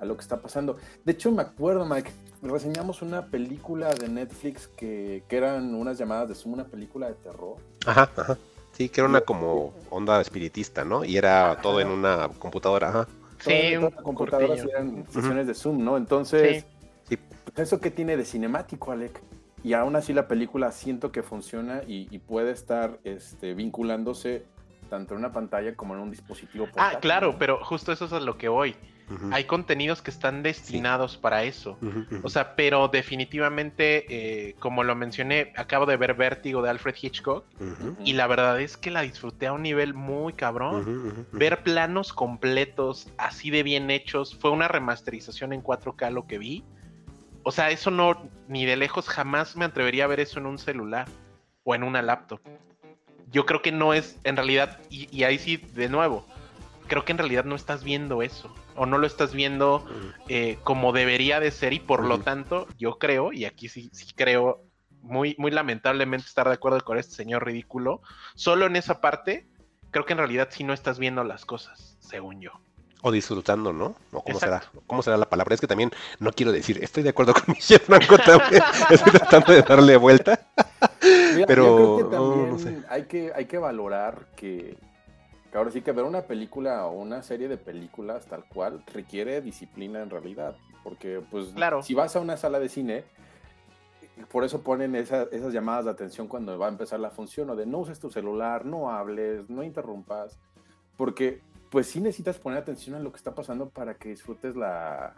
a 0.00 0.04
lo 0.04 0.16
que 0.16 0.22
está 0.22 0.40
pasando. 0.40 0.76
De 1.04 1.12
hecho, 1.12 1.30
me 1.32 1.42
acuerdo, 1.42 1.84
Mike, 1.84 2.10
reseñamos 2.42 3.02
una 3.02 3.26
película 3.26 3.92
de 3.94 4.08
Netflix 4.08 4.68
que, 4.68 5.22
que 5.28 5.36
eran 5.36 5.74
unas 5.74 5.98
llamadas 5.98 6.28
de 6.28 6.34
Zoom, 6.34 6.54
una 6.54 6.64
película 6.64 7.08
de 7.08 7.14
terror. 7.14 7.56
Ajá, 7.86 8.10
ajá. 8.16 8.38
Sí, 8.72 8.88
que 8.88 9.00
era 9.00 9.08
una 9.08 9.22
como 9.22 9.72
onda 9.90 10.20
espiritista, 10.20 10.84
¿no? 10.84 11.04
Y 11.04 11.16
era 11.16 11.52
Ajá. 11.52 11.60
todo 11.62 11.80
en 11.80 11.88
una 11.88 12.28
computadora, 12.38 12.88
ajá. 12.90 13.08
Sí, 13.40 13.74
Todas 13.76 13.94
las 13.94 14.02
computadoras 14.02 14.48
cortillo. 14.62 14.70
eran 14.70 15.04
sesiones 15.10 15.46
de 15.46 15.54
Zoom, 15.54 15.84
¿no? 15.84 15.96
Entonces, 15.96 16.64
Sí. 17.08 17.16
pues, 17.16 17.58
¿eso 17.68 17.80
qué 17.80 17.90
tiene 17.90 18.16
de 18.16 18.24
cinemático, 18.24 18.92
Alec? 18.92 19.20
Y 19.64 19.72
aún 19.72 19.96
así 19.96 20.12
la 20.12 20.28
película 20.28 20.70
siento 20.70 21.10
que 21.10 21.24
funciona 21.24 21.82
y, 21.86 22.06
y 22.12 22.18
puede 22.20 22.52
estar 22.52 23.00
este, 23.02 23.54
vinculándose 23.54 24.44
tanto 24.88 25.14
en 25.14 25.18
una 25.20 25.32
pantalla 25.32 25.74
como 25.74 25.94
en 25.94 26.00
un 26.00 26.10
dispositivo 26.10 26.66
Ah, 26.76 26.98
claro, 27.00 27.32
¿no? 27.32 27.38
pero 27.38 27.62
justo 27.64 27.90
eso 27.92 28.04
es 28.06 28.12
a 28.12 28.20
lo 28.20 28.38
que 28.38 28.48
voy. 28.48 28.76
Hay 29.32 29.44
contenidos 29.44 30.02
que 30.02 30.10
están 30.10 30.42
destinados 30.42 31.16
para 31.16 31.44
eso. 31.44 31.78
O 32.22 32.28
sea, 32.28 32.54
pero 32.56 32.88
definitivamente, 32.88 34.06
eh, 34.08 34.54
como 34.58 34.84
lo 34.84 34.94
mencioné, 34.94 35.52
acabo 35.56 35.86
de 35.86 35.96
ver 35.96 36.14
Vértigo 36.14 36.62
de 36.62 36.70
Alfred 36.70 36.94
Hitchcock 37.00 37.44
y 38.04 38.12
la 38.12 38.26
verdad 38.26 38.60
es 38.60 38.76
que 38.76 38.90
la 38.90 39.02
disfruté 39.02 39.46
a 39.46 39.52
un 39.52 39.62
nivel 39.62 39.94
muy 39.94 40.32
cabrón. 40.32 41.26
Ver 41.32 41.62
planos 41.62 42.12
completos, 42.12 43.08
así 43.16 43.50
de 43.50 43.62
bien 43.62 43.90
hechos, 43.90 44.36
fue 44.36 44.50
una 44.50 44.68
remasterización 44.68 45.52
en 45.52 45.62
4K 45.62 46.10
lo 46.10 46.26
que 46.26 46.38
vi. 46.38 46.64
O 47.44 47.52
sea, 47.52 47.70
eso 47.70 47.90
no, 47.90 48.28
ni 48.46 48.66
de 48.66 48.76
lejos 48.76 49.08
jamás 49.08 49.56
me 49.56 49.64
atrevería 49.64 50.04
a 50.04 50.08
ver 50.08 50.20
eso 50.20 50.38
en 50.38 50.46
un 50.46 50.58
celular 50.58 51.08
o 51.64 51.74
en 51.74 51.82
una 51.82 52.02
laptop. 52.02 52.40
Yo 53.30 53.46
creo 53.46 53.62
que 53.62 53.72
no 53.72 53.94
es, 53.94 54.18
en 54.24 54.36
realidad, 54.36 54.78
y, 54.90 55.08
y 55.14 55.24
ahí 55.24 55.38
sí, 55.38 55.56
de 55.56 55.88
nuevo, 55.88 56.26
creo 56.88 57.04
que 57.04 57.12
en 57.12 57.18
realidad 57.18 57.44
no 57.44 57.54
estás 57.54 57.84
viendo 57.84 58.22
eso, 58.22 58.52
o 58.74 58.86
no 58.86 58.98
lo 58.98 59.06
estás 59.06 59.32
viendo 59.32 59.86
eh, 60.28 60.58
como 60.64 60.92
debería 60.92 61.38
de 61.38 61.50
ser, 61.50 61.72
y 61.72 61.78
por 61.78 62.04
lo 62.04 62.18
tanto, 62.20 62.66
yo 62.78 62.98
creo, 62.98 63.32
y 63.32 63.44
aquí 63.44 63.68
sí, 63.68 63.90
sí 63.92 64.06
creo, 64.16 64.62
muy, 65.02 65.36
muy 65.38 65.50
lamentablemente 65.50 66.26
estar 66.26 66.48
de 66.48 66.54
acuerdo 66.54 66.80
con 66.84 66.98
este 66.98 67.14
señor 67.14 67.44
ridículo, 67.44 68.02
solo 68.34 68.66
en 68.66 68.76
esa 68.76 69.00
parte, 69.00 69.46
creo 69.90 70.04
que 70.04 70.12
en 70.12 70.18
realidad 70.18 70.48
sí 70.50 70.64
no 70.64 70.72
estás 70.72 70.98
viendo 70.98 71.22
las 71.24 71.44
cosas, 71.44 71.96
según 72.00 72.40
yo. 72.40 72.52
O 73.00 73.12
disfrutando, 73.12 73.72
¿no? 73.72 73.94
O 74.12 74.24
cómo 74.24 74.40
será, 74.40 74.64
cómo 74.88 75.02
será 75.04 75.16
la 75.16 75.28
palabra. 75.28 75.54
Es 75.54 75.60
que 75.60 75.68
también 75.68 75.92
no 76.18 76.32
quiero 76.32 76.50
decir, 76.50 76.82
estoy 76.82 77.04
de 77.04 77.10
acuerdo 77.10 77.32
con 77.34 77.44
Michelle 77.46 77.78
Franco 77.78 78.18
también. 78.18 78.60
Estoy 78.90 79.12
tratando 79.12 79.52
de 79.52 79.62
darle 79.62 79.96
vuelta. 79.96 80.40
Mira, 81.34 81.46
pero, 81.46 81.64
yo 81.64 81.76
creo 81.76 81.96
que 81.96 82.16
oh, 82.16 82.30
también 82.30 82.50
no 82.50 82.58
sé. 82.58 82.82
hay, 82.88 83.04
que, 83.04 83.32
hay 83.36 83.46
que 83.46 83.58
valorar 83.58 84.26
que 84.34 84.76
ahora 85.58 85.70
sí 85.70 85.82
que 85.82 85.92
ver 85.92 86.04
una 86.04 86.22
película 86.22 86.86
o 86.86 86.92
una 86.92 87.22
serie 87.22 87.48
de 87.48 87.56
películas 87.56 88.26
tal 88.26 88.44
cual 88.46 88.82
requiere 88.92 89.40
disciplina 89.40 90.02
en 90.02 90.10
realidad. 90.10 90.56
Porque, 90.82 91.20
pues, 91.30 91.48
Claro. 91.48 91.82
si 91.82 91.94
vas 91.94 92.16
a 92.16 92.20
una 92.20 92.36
sala 92.36 92.58
de 92.60 92.68
cine, 92.68 93.04
por 94.30 94.44
eso 94.44 94.62
ponen 94.62 94.94
esa- 94.96 95.26
esas 95.30 95.52
llamadas 95.52 95.84
de 95.84 95.90
atención 95.92 96.26
cuando 96.28 96.58
va 96.58 96.66
a 96.66 96.70
empezar 96.70 96.98
la 97.00 97.10
función, 97.10 97.50
o 97.50 97.56
de 97.56 97.66
no 97.66 97.78
uses 97.78 97.98
tu 98.00 98.10
celular, 98.10 98.64
no 98.64 98.90
hables, 98.90 99.48
no 99.48 99.62
interrumpas, 99.62 100.38
porque 100.96 101.40
pues 101.70 101.86
sí 101.86 102.00
necesitas 102.00 102.38
poner 102.38 102.58
atención 102.60 102.96
a 102.96 102.98
lo 102.98 103.10
que 103.12 103.18
está 103.18 103.34
pasando 103.34 103.68
para 103.68 103.94
que 103.94 104.08
disfrutes 104.08 104.56
la, 104.56 105.14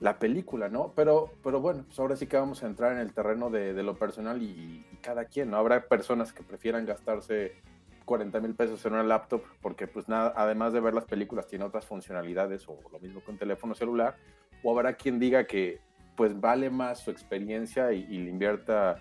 la 0.00 0.18
película, 0.18 0.68
¿no? 0.68 0.92
Pero, 0.94 1.30
pero 1.42 1.60
bueno, 1.60 1.84
pues 1.86 1.98
ahora 1.98 2.14
sí 2.14 2.26
que 2.26 2.36
vamos 2.36 2.62
a 2.62 2.66
entrar 2.66 2.92
en 2.92 2.98
el 2.98 3.12
terreno 3.14 3.48
de, 3.50 3.72
de 3.72 3.82
lo 3.82 3.96
personal 3.96 4.42
y, 4.42 4.84
y 4.92 4.96
cada 5.00 5.24
quien, 5.24 5.50
¿no? 5.50 5.56
Habrá 5.56 5.80
personas 5.86 6.32
que 6.32 6.42
prefieran 6.42 6.84
gastarse 6.84 7.54
40 8.04 8.40
mil 8.40 8.54
pesos 8.54 8.84
en 8.86 8.94
una 8.94 9.02
laptop 9.02 9.42
porque 9.60 9.86
pues 9.86 10.08
nada, 10.08 10.32
además 10.36 10.72
de 10.72 10.80
ver 10.80 10.94
las 10.94 11.04
películas 11.04 11.46
tiene 11.46 11.64
otras 11.64 11.86
funcionalidades 11.86 12.68
o 12.68 12.78
lo 12.90 12.98
mismo 12.98 13.20
con 13.22 13.38
teléfono 13.38 13.74
celular, 13.74 14.16
o 14.62 14.72
habrá 14.72 14.94
quien 14.94 15.18
diga 15.18 15.46
que 15.46 15.80
pues 16.16 16.38
vale 16.40 16.70
más 16.70 17.00
su 17.00 17.10
experiencia 17.10 17.92
y, 17.92 18.04
le 18.06 18.30
invierta 18.30 18.96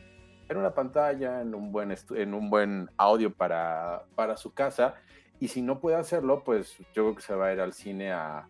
en 0.47 0.57
una 0.57 0.73
pantalla, 0.73 1.41
en 1.41 1.53
un 1.53 1.71
buen, 1.71 1.93
en 2.15 2.33
un 2.33 2.49
buen 2.49 2.89
audio 2.97 3.33
para, 3.33 4.05
para 4.15 4.37
su 4.37 4.53
casa, 4.53 4.95
y 5.39 5.47
si 5.47 5.61
no 5.61 5.79
puede 5.79 5.97
hacerlo, 5.97 6.43
pues 6.43 6.77
yo 6.93 7.03
creo 7.03 7.15
que 7.15 7.21
se 7.21 7.35
va 7.35 7.47
a 7.47 7.53
ir 7.53 7.59
al 7.59 7.73
cine 7.73 8.11
a, 8.11 8.47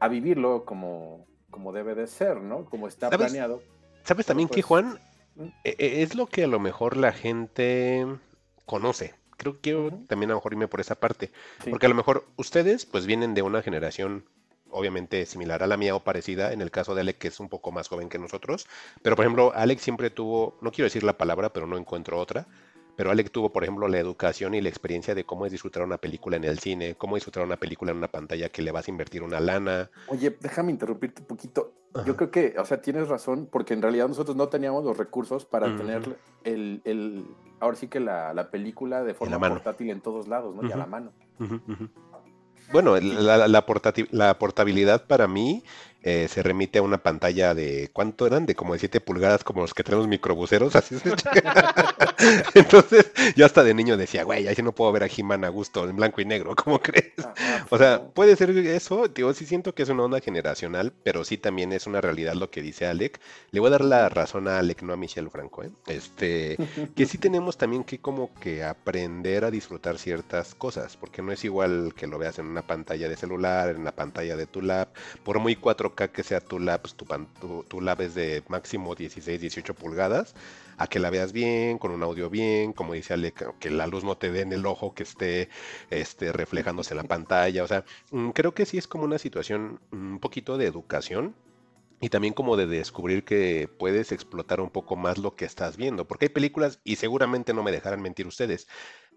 a 0.00 0.08
vivirlo 0.08 0.64
como, 0.64 1.26
como 1.50 1.72
debe 1.72 1.94
de 1.94 2.06
ser, 2.06 2.40
¿no? 2.40 2.64
Como 2.64 2.88
está 2.88 3.10
planeado. 3.10 3.62
¿Sabes 4.02 4.26
también 4.26 4.48
que, 4.48 4.54
pues, 4.54 4.66
Juan? 4.66 4.98
¿Mm? 5.34 5.46
E, 5.64 5.76
e, 5.78 6.02
es 6.02 6.14
lo 6.14 6.26
que 6.26 6.44
a 6.44 6.46
lo 6.46 6.60
mejor 6.60 6.96
la 6.96 7.12
gente 7.12 8.06
conoce. 8.66 9.14
Creo 9.36 9.60
que 9.60 9.92
también 10.08 10.30
a 10.30 10.34
lo 10.34 10.38
mejor 10.38 10.52
irme 10.52 10.68
por 10.68 10.80
esa 10.80 10.94
parte. 10.94 11.30
Porque 11.68 11.86
a 11.86 11.88
lo 11.88 11.94
mejor 11.94 12.24
ustedes 12.36 12.86
pues 12.86 13.06
vienen 13.06 13.34
de 13.34 13.42
una 13.42 13.62
generación 13.62 14.24
obviamente 14.70 15.24
similar 15.24 15.62
a 15.62 15.66
la 15.66 15.76
mía 15.76 15.94
o 15.94 16.00
parecida, 16.00 16.52
en 16.52 16.60
el 16.60 16.70
caso 16.70 16.94
de 16.94 17.02
Alex, 17.02 17.18
que 17.18 17.28
es 17.28 17.40
un 17.40 17.48
poco 17.48 17.70
más 17.70 17.88
joven 17.88 18.08
que 18.08 18.18
nosotros. 18.18 18.66
Pero, 19.02 19.14
por 19.14 19.24
ejemplo, 19.24 19.52
Alex 19.54 19.82
siempre 19.82 20.10
tuvo, 20.10 20.58
no 20.60 20.72
quiero 20.72 20.86
decir 20.86 21.04
la 21.04 21.16
palabra, 21.16 21.52
pero 21.52 21.66
no 21.66 21.78
encuentro 21.78 22.18
otra, 22.18 22.48
pero 22.96 23.10
Alex 23.10 23.30
tuvo, 23.30 23.52
por 23.52 23.64
ejemplo, 23.64 23.88
la 23.88 23.98
educación 23.98 24.54
y 24.54 24.60
la 24.60 24.68
experiencia 24.68 25.14
de 25.14 25.24
cómo 25.24 25.46
es 25.46 25.52
disfrutar 25.52 25.82
una 25.82 25.98
película 25.98 26.36
en 26.36 26.44
el 26.44 26.58
cine, 26.58 26.94
cómo 26.96 27.16
disfrutar 27.16 27.44
una 27.44 27.56
película 27.56 27.90
en 27.92 27.98
una 27.98 28.08
pantalla 28.08 28.48
que 28.48 28.62
le 28.62 28.72
vas 28.72 28.86
a 28.86 28.90
invertir 28.90 29.22
una 29.22 29.40
lana. 29.40 29.90
Oye, 30.08 30.36
déjame 30.40 30.72
interrumpirte 30.72 31.22
un 31.22 31.26
poquito. 31.26 31.72
Yo 32.04 32.16
creo 32.16 32.30
que, 32.32 32.56
o 32.58 32.64
sea, 32.64 32.82
tienes 32.82 33.06
razón, 33.06 33.48
porque 33.50 33.72
en 33.72 33.80
realidad 33.80 34.08
nosotros 34.08 34.36
no 34.36 34.48
teníamos 34.48 34.84
los 34.84 34.96
recursos 34.96 35.44
para 35.44 35.76
tener 35.76 36.16
el, 36.42 36.82
el, 36.84 37.24
ahora 37.64 37.76
sí 37.76 37.88
que 37.88 38.00
la, 38.00 38.32
la 38.34 38.50
película 38.50 39.02
de 39.02 39.14
forma 39.14 39.38
portátil 39.38 39.90
en 39.90 40.00
todos 40.00 40.28
lados, 40.28 40.54
¿no? 40.54 40.68
Y 40.68 40.72
a 40.72 40.76
la 40.76 40.86
mano. 40.86 41.12
Bueno, 42.72 42.96
la, 42.98 43.48
la, 43.48 43.66
portabilidad 44.38 45.06
para 45.06 45.28
mí 45.28 45.62
eh, 46.06 46.28
se 46.28 46.42
remite 46.42 46.80
a 46.80 46.82
una 46.82 46.98
pantalla 46.98 47.54
de, 47.54 47.88
¿cuánto 47.90 48.26
eran? 48.26 48.44
De 48.44 48.54
como 48.54 48.74
de 48.74 48.78
7 48.78 49.00
pulgadas, 49.00 49.42
como 49.42 49.62
los 49.62 49.72
que 49.72 49.82
tenemos 49.82 50.06
microbuseros. 50.06 50.76
Así 50.76 50.96
Entonces, 52.54 53.10
yo 53.34 53.46
hasta 53.46 53.64
de 53.64 53.72
niño 53.72 53.96
decía, 53.96 54.22
güey, 54.22 54.46
así 54.46 54.62
no 54.62 54.74
puedo 54.74 54.92
ver 54.92 55.04
a 55.04 55.06
He-Man 55.06 55.44
a 55.44 55.48
gusto 55.48 55.88
en 55.88 55.96
blanco 55.96 56.20
y 56.20 56.26
negro, 56.26 56.54
¿cómo 56.56 56.78
crees? 56.78 57.14
Ah, 57.24 57.34
ah, 57.38 57.66
o 57.70 57.78
sea, 57.78 58.02
puede 58.02 58.36
ser 58.36 58.50
eso. 58.50 59.08
Digo, 59.08 59.32
sí 59.32 59.46
siento 59.46 59.74
que 59.74 59.82
es 59.82 59.88
una 59.88 60.02
onda 60.02 60.20
generacional, 60.20 60.92
pero 61.02 61.24
sí 61.24 61.38
también 61.38 61.72
es 61.72 61.86
una 61.86 62.02
realidad 62.02 62.34
lo 62.34 62.50
que 62.50 62.60
dice 62.60 62.86
Alec. 62.86 63.18
Le 63.50 63.60
voy 63.60 63.68
a 63.68 63.70
dar 63.70 63.84
la 63.84 64.10
razón 64.10 64.46
a 64.46 64.58
Alec, 64.58 64.82
no 64.82 64.92
a 64.92 64.96
Michelle 64.98 65.30
Franco, 65.30 65.62
¿eh? 65.62 65.70
Este, 65.86 66.58
que 66.94 67.06
sí 67.06 67.16
tenemos 67.18 67.56
también 67.56 67.82
que 67.82 67.98
como 67.98 68.34
que 68.34 68.62
aprender 68.62 69.46
a 69.46 69.50
disfrutar 69.50 69.96
ciertas 69.96 70.54
cosas, 70.54 70.98
porque 70.98 71.22
no 71.22 71.32
es 71.32 71.44
igual 71.44 71.94
que 71.96 72.06
lo 72.06 72.18
veas 72.18 72.38
en 72.38 72.46
una 72.46 72.66
pantalla 72.66 73.08
de 73.08 73.16
celular, 73.16 73.70
en 73.70 73.84
la 73.84 73.92
pantalla 73.92 74.36
de 74.36 74.46
tu 74.46 74.60
lab, 74.60 74.88
por 75.22 75.38
muy 75.38 75.56
4 75.56 75.93
que 75.94 76.22
sea 76.22 76.40
tu 76.40 76.58
lab, 76.58 76.82
pues, 76.82 76.94
tu, 76.94 77.64
tu, 77.68 77.80
lab 77.80 78.00
es 78.02 78.14
de 78.14 78.42
máximo 78.48 78.94
16, 78.94 79.40
18 79.40 79.74
pulgadas, 79.74 80.34
a 80.76 80.86
que 80.86 80.98
la 80.98 81.10
veas 81.10 81.32
bien, 81.32 81.78
con 81.78 81.92
un 81.92 82.02
audio 82.02 82.30
bien, 82.30 82.72
como 82.72 82.94
dice 82.94 83.14
Ale, 83.14 83.32
que 83.60 83.70
la 83.70 83.86
luz 83.86 84.04
no 84.04 84.16
te 84.16 84.30
dé 84.30 84.40
en 84.40 84.52
el 84.52 84.66
ojo, 84.66 84.94
que 84.94 85.04
esté 85.04 85.48
este, 85.90 86.32
reflejándose 86.32 86.94
en 86.94 86.98
la 86.98 87.04
pantalla. 87.04 87.64
O 87.64 87.66
sea, 87.68 87.84
mm, 88.10 88.30
creo 88.30 88.54
que 88.54 88.66
sí 88.66 88.78
es 88.78 88.88
como 88.88 89.04
una 89.04 89.18
situación 89.18 89.80
un 89.92 90.18
poquito 90.20 90.58
de 90.58 90.66
educación 90.66 91.34
y 92.00 92.10
también 92.10 92.34
como 92.34 92.56
de 92.56 92.66
descubrir 92.66 93.24
que 93.24 93.68
puedes 93.78 94.12
explotar 94.12 94.60
un 94.60 94.70
poco 94.70 94.96
más 94.96 95.18
lo 95.18 95.36
que 95.36 95.44
estás 95.46 95.76
viendo. 95.76 96.06
Porque 96.06 96.26
hay 96.26 96.30
películas, 96.30 96.80
y 96.84 96.96
seguramente 96.96 97.54
no 97.54 97.62
me 97.62 97.72
dejarán 97.72 98.02
mentir 98.02 98.26
ustedes, 98.26 98.68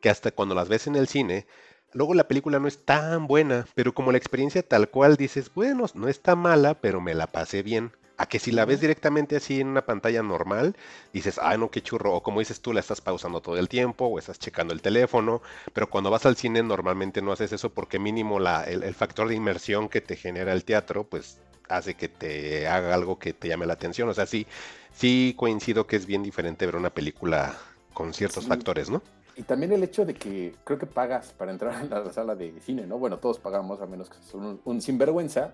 que 0.01 0.09
hasta 0.09 0.31
cuando 0.31 0.55
las 0.55 0.69
ves 0.69 0.87
en 0.87 0.95
el 0.95 1.07
cine, 1.07 1.47
Luego 1.93 2.13
la 2.13 2.27
película 2.27 2.59
no 2.59 2.67
es 2.67 2.79
tan 2.79 3.27
buena, 3.27 3.65
pero 3.73 3.93
como 3.93 4.11
la 4.11 4.17
experiencia 4.17 4.61
tal 4.61 4.89
cual 4.89 5.15
dices, 5.15 5.51
bueno, 5.53 5.85
no 5.93 6.07
está 6.07 6.35
mala, 6.35 6.75
pero 6.75 7.01
me 7.01 7.15
la 7.15 7.27
pasé 7.27 7.63
bien. 7.63 7.91
A 8.19 8.25
que 8.25 8.39
si 8.39 8.51
la 8.51 8.65
ves 8.65 8.81
directamente 8.81 9.35
así 9.35 9.61
en 9.61 9.67
una 9.67 9.85
pantalla 9.85 10.23
normal, 10.23 10.75
dices, 11.13 11.39
ay 11.39 11.59
no, 11.59 11.69
qué 11.69 11.83
churro. 11.83 12.15
O 12.15 12.23
como 12.23 12.39
dices 12.39 12.61
tú, 12.61 12.73
la 12.73 12.79
estás 12.79 12.99
pausando 12.99 13.41
todo 13.41 13.57
el 13.57 13.69
tiempo 13.69 14.05
o 14.05 14.17
estás 14.17 14.39
checando 14.39 14.73
el 14.73 14.81
teléfono. 14.81 15.41
Pero 15.71 15.87
cuando 15.87 16.09
vas 16.09 16.25
al 16.25 16.35
cine 16.35 16.63
normalmente 16.63 17.21
no 17.21 17.31
haces 17.31 17.53
eso 17.53 17.69
porque 17.69 17.99
mínimo 17.99 18.39
la, 18.39 18.63
el, 18.63 18.95
factor 18.95 19.27
de 19.27 19.35
inmersión 19.35 19.87
que 19.87 20.01
te 20.01 20.15
genera 20.15 20.53
el 20.53 20.65
teatro, 20.65 21.03
pues 21.03 21.37
hace 21.69 21.93
que 21.93 22.09
te 22.09 22.67
haga 22.67 22.95
algo 22.95 23.19
que 23.19 23.33
te 23.33 23.49
llame 23.49 23.67
la 23.67 23.73
atención. 23.73 24.09
O 24.09 24.15
sea, 24.15 24.25
sí, 24.25 24.47
sí 24.95 25.35
coincido 25.37 25.85
que 25.85 25.95
es 25.95 26.07
bien 26.07 26.23
diferente 26.23 26.65
ver 26.65 26.75
una 26.75 26.89
película 26.89 27.55
con 27.93 28.15
ciertos 28.15 28.47
factores, 28.47 28.89
¿no? 28.89 29.03
Y 29.37 29.43
también 29.43 29.71
el 29.71 29.83
hecho 29.83 30.03
de 30.03 30.15
que 30.15 30.55
creo 30.63 30.79
que 30.79 30.87
pagas 30.87 31.31
para 31.31 31.51
entrar 31.51 31.75
a 31.91 31.99
la 31.99 32.11
sala 32.11 32.35
de 32.35 32.59
cine, 32.59 32.87
¿no? 32.87 32.97
Bueno, 32.97 33.19
todos 33.19 33.37
pagamos, 33.37 33.79
a 33.81 33.85
menos 33.85 34.09
que 34.09 34.17
son 34.23 34.59
un, 34.65 34.81
sinvergüenza. 34.81 35.53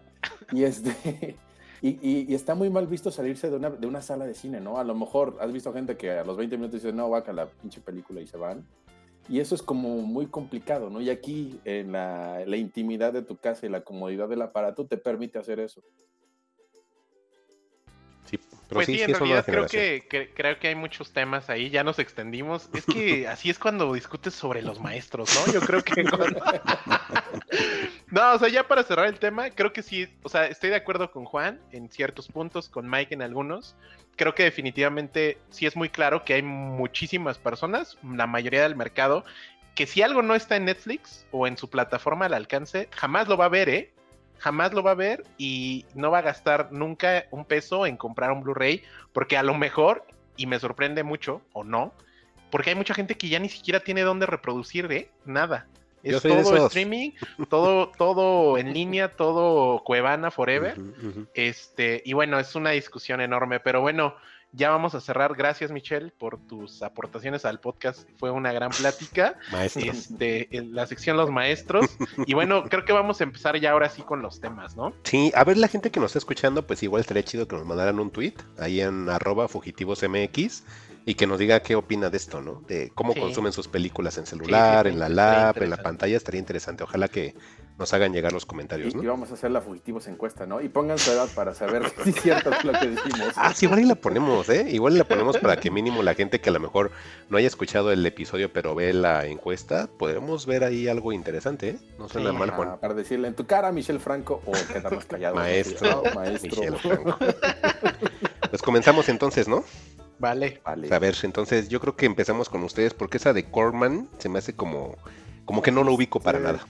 Y, 0.54 0.64
este, 0.64 1.36
y, 1.82 2.34
está 2.34 2.56
muy 2.56 2.70
mal 2.70 2.88
visto 2.88 3.12
salirse 3.12 3.50
de 3.50 3.58
una, 3.58 3.70
de 3.70 3.86
una 3.86 4.02
sala 4.02 4.26
de 4.26 4.36
cine, 4.36 4.62
¿no? 4.62 4.78
A 4.78 4.86
lo 4.86 4.96
mejor 4.96 5.38
has 5.42 5.52
visto 5.52 5.74
gente 5.74 5.98
que 5.98 6.12
a 6.12 6.24
los 6.24 6.38
20 6.38 6.56
minutos 6.56 6.82
dice, 6.82 6.94
no, 6.94 7.10
vaca 7.10 7.34
la 7.34 7.48
pinche 7.48 7.82
película 7.82 8.22
y 8.22 8.28
se 8.28 8.38
van. 8.38 8.66
Y 9.28 9.42
eso 9.42 9.54
es 9.54 9.62
como 9.62 9.98
muy 9.98 10.28
complicado, 10.28 10.90
¿no? 10.90 11.02
Y 11.02 11.10
aquí, 11.10 11.60
en 11.66 11.92
la, 11.92 12.46
la 12.46 12.56
intimidad 12.56 13.12
de 13.12 13.22
tu 13.22 13.36
casa 13.36 13.66
y 13.66 13.70
la 13.70 13.82
comodidad 13.82 14.30
del 14.30 14.44
aparato, 14.44 14.86
te 14.86 14.96
permite 14.96 15.40
hacer 15.40 15.60
eso 15.60 15.84
pues 18.74 18.88
sí, 18.88 19.02
en 19.02 19.14
realidad 19.14 19.46
creo 19.46 19.68
que, 19.68 20.32
creo 20.36 20.60
que 20.60 20.68
hay 20.68 20.76
muchos 20.76 21.12
temas 21.12 21.50
ahí, 21.50 21.70
ya 21.70 21.84
nos 21.84 22.00
extendimos. 22.00 22.70
Es 22.74 22.86
que 22.86 23.28
así 23.34 23.50
es 23.50 23.60
cuando 23.60 23.94
discutes 23.94 24.34
sobre 24.34 24.62
los 24.62 24.80
maestros, 24.80 25.30
¿no? 25.36 25.54
Yo 25.54 25.62
creo 25.62 25.84
que 25.84 26.04
No, 28.12 28.34
o 28.34 28.40
sea, 28.40 28.50
ya 28.50 28.68
para 28.68 28.84
cerrar 28.84 29.08
el 29.08 29.20
tema, 29.20 29.50
creo 29.50 29.74
que 29.74 29.82
sí, 29.82 30.08
o 30.22 30.30
sea, 30.30 30.46
estoy 30.46 30.70
de 30.70 30.76
acuerdo 30.76 31.12
con 31.12 31.26
Juan 31.26 31.60
en 31.72 31.90
ciertos 31.90 32.28
puntos, 32.28 32.70
con 32.70 32.90
Mike 32.90 33.14
en 33.14 33.22
algunos. 33.22 33.76
Creo 34.16 34.36
que 34.36 34.44
definitivamente 34.44 35.40
sí 35.50 35.66
es 35.66 35.76
muy 35.76 35.90
claro 35.90 36.24
que 36.24 36.36
hay 36.36 36.44
muchísimas 36.44 37.40
personas, 37.40 37.98
la 38.04 38.28
mayoría 38.28 38.62
del 38.62 38.76
mercado, 38.76 39.26
que 39.76 39.88
si 39.88 40.02
algo 40.02 40.22
no 40.22 40.36
está 40.36 40.56
en 40.56 40.66
Netflix 40.66 41.26
o 41.32 41.48
en 41.48 41.58
su 41.58 41.70
plataforma 41.70 42.28
al 42.28 42.34
alcance, 42.34 42.90
jamás 42.92 43.28
lo 43.28 43.38
va 43.38 43.46
a 43.46 43.50
ver, 43.50 43.70
¿eh? 43.70 43.93
Jamás 44.44 44.74
lo 44.74 44.84
va 44.84 44.92
a 44.92 44.96
ver 44.96 45.24
y 45.38 45.86
no 45.96 46.12
va 46.12 46.18
a 46.18 46.22
gastar 46.22 46.74
nunca 46.74 47.28
un 47.32 47.46
peso 47.46 47.86
en 47.86 47.96
comprar 47.96 48.30
un 48.34 48.44
Blu-ray, 48.44 48.84
porque 49.14 49.38
a 49.38 49.44
lo 49.44 49.54
mejor, 49.54 50.06
y 50.36 50.48
me 50.48 50.60
sorprende 50.60 51.02
mucho, 51.04 51.42
o 51.54 51.64
no, 51.64 51.94
porque 52.52 52.72
hay 52.72 52.76
mucha 52.76 52.94
gente 52.94 53.16
que 53.16 53.30
ya 53.30 53.40
ni 53.40 53.48
siquiera 53.48 53.80
tiene 53.80 54.02
dónde 54.02 54.26
reproducir 54.26 54.92
¿eh? 54.92 55.10
nada. 55.24 55.66
Es 56.04 56.22
todo 56.22 56.68
streaming, 56.68 57.12
todo, 57.50 57.90
todo 57.98 58.58
en 58.58 58.74
línea, 58.74 59.16
todo 59.16 59.82
Cuevana 59.86 60.30
Forever. 60.30 60.78
Este, 61.34 62.02
y 62.04 62.12
bueno, 62.12 62.38
es 62.38 62.54
una 62.56 62.72
discusión 62.72 63.22
enorme, 63.22 63.62
pero 63.62 63.80
bueno, 63.80 64.18
ya 64.54 64.70
vamos 64.70 64.96
a 64.96 65.02
cerrar. 65.02 65.36
Gracias, 65.36 65.72
Michelle, 65.72 66.12
por 66.12 66.40
tus 66.40 66.84
aportaciones 66.84 67.44
al 67.44 67.60
podcast. 67.60 68.08
Fue 68.18 68.32
una 68.32 68.54
gran 68.54 68.72
plática. 68.72 69.38
Este, 69.76 70.48
la 70.52 70.86
sección 70.86 71.18
Los 71.18 71.32
Maestros. 71.32 71.98
Y 72.26 72.34
bueno, 72.34 72.64
creo 72.70 72.86
que 72.86 72.94
vamos 72.94 73.20
a 73.22 73.24
empezar 73.24 73.60
ya 73.60 73.72
ahora 73.72 73.90
sí 73.90 74.04
con 74.04 74.22
los 74.22 74.40
temas, 74.40 74.76
¿no? 74.76 74.94
Sí, 75.04 75.32
a 75.36 75.44
ver, 75.44 75.58
la 75.58 75.68
gente 75.68 75.92
que 75.92 76.00
nos 76.00 76.12
está 76.12 76.20
escuchando, 76.20 76.66
pues 76.66 76.84
igual 76.84 77.02
estaría 77.02 77.24
chido 77.24 77.48
que 77.48 77.56
nos 77.56 77.66
mandaran 77.66 78.00
un 78.00 78.12
tweet 78.12 78.36
ahí 78.60 78.82
en 78.82 79.10
arroba 79.10 79.48
fugitivosmx 79.48 80.64
y 81.06 81.16
que 81.16 81.28
nos 81.28 81.40
diga 81.40 81.62
qué 81.62 81.76
opina 81.76 82.10
de 82.10 82.18
esto, 82.18 82.42
¿no? 82.42 82.62
De 82.68 82.92
cómo 82.94 83.14
consumen 83.14 83.52
sus 83.52 83.68
películas 83.68 84.18
en 84.18 84.26
celular, 84.26 84.88
en 84.88 85.00
la 85.00 85.10
lab, 85.10 85.62
en 85.62 85.70
la 85.70 85.78
pantalla. 85.78 86.16
Estaría 86.16 86.40
interesante. 86.40 86.84
Ojalá 86.84 87.08
que 87.08 87.36
nos 87.78 87.94
hagan 87.94 88.14
llegar 88.14 88.34
los 88.34 88.46
comentarios, 88.46 88.94
¿no? 88.94 89.02
Y 89.02 89.08
vamos 89.08 89.32
a 89.32 89.34
hacer 89.34 89.52
la 89.52 89.62
fugitivos 89.62 90.08
encuesta, 90.08 90.46
¿no? 90.46 90.62
Y 90.62 90.70
pongan 90.70 91.00
su 91.00 91.12
edad 91.12 91.28
para 91.34 91.54
saber 91.54 91.84
si 92.04 92.12
es 92.12 92.22
cierto 92.22 92.52
lo 92.64 92.72
que 92.74 92.88
decimos. 92.88 93.34
Ah, 93.36 93.54
sí, 93.54 93.66
igual 93.66 93.82
y 93.82 93.86
la 93.86 93.96
ponemos, 93.96 94.48
¿eh? 94.50 94.68
Igual 94.70 94.98
la 94.98 95.04
ponemos 95.04 95.38
para 95.38 95.58
que 95.58 95.72
mínimo 95.72 96.04
la 96.04 96.14
gente 96.14 96.40
que 96.40 96.50
a 96.50 96.54
lo 96.54 96.60
mejor 96.60 96.92
no 97.30 97.38
haya 97.38 97.48
escuchado 97.48 97.92
el 97.92 98.06
episodio 98.06 98.54
pero 98.54 98.76
ve 98.76 98.94
la 98.94 99.26
encuesta, 99.26 99.88
podemos 99.88 100.46
ver 100.46 100.64
ahí 100.64 100.88
algo 100.88 101.12
interesante, 101.12 101.70
¿eh? 101.70 101.80
No 101.98 102.08
suena 102.08 102.32
mal, 102.32 102.52
Juan. 102.52 102.80
Para 102.80 102.94
decirle 102.94 103.28
en 103.28 103.36
tu 103.36 103.46
cara, 103.46 103.72
Michelle 103.72 104.00
Franco, 104.00 104.42
o 104.46 104.52
quedarnos 104.52 105.06
callados. 105.06 105.38
Maestro, 105.38 106.04
maestro. 106.14 106.50
Michelle 106.50 106.78
Franco. 106.78 107.18
pues 108.50 108.62
comenzamos 108.62 109.10
entonces, 109.10 109.48
¿no? 109.48 109.64
Vale. 110.20 110.62
A 110.64 111.00
ver, 111.00 111.16
entonces 111.24 111.68
yo 111.70 111.80
creo 111.80 111.96
que 111.96 112.06
empezamos 112.06 112.48
con 112.48 112.64
ustedes 112.64 112.94
porque 112.94 113.18
esa 113.18 113.34
de 113.34 113.50
Corman 113.50 114.08
se 114.20 114.30
me 114.30 114.40
hace 114.40 114.56
como 114.56 114.96
como 115.46 115.62
que 115.62 115.72
no 115.72 115.84
lo 115.84 115.94
ubico 115.94 116.20
para 116.20 116.40
nada. 116.40 116.66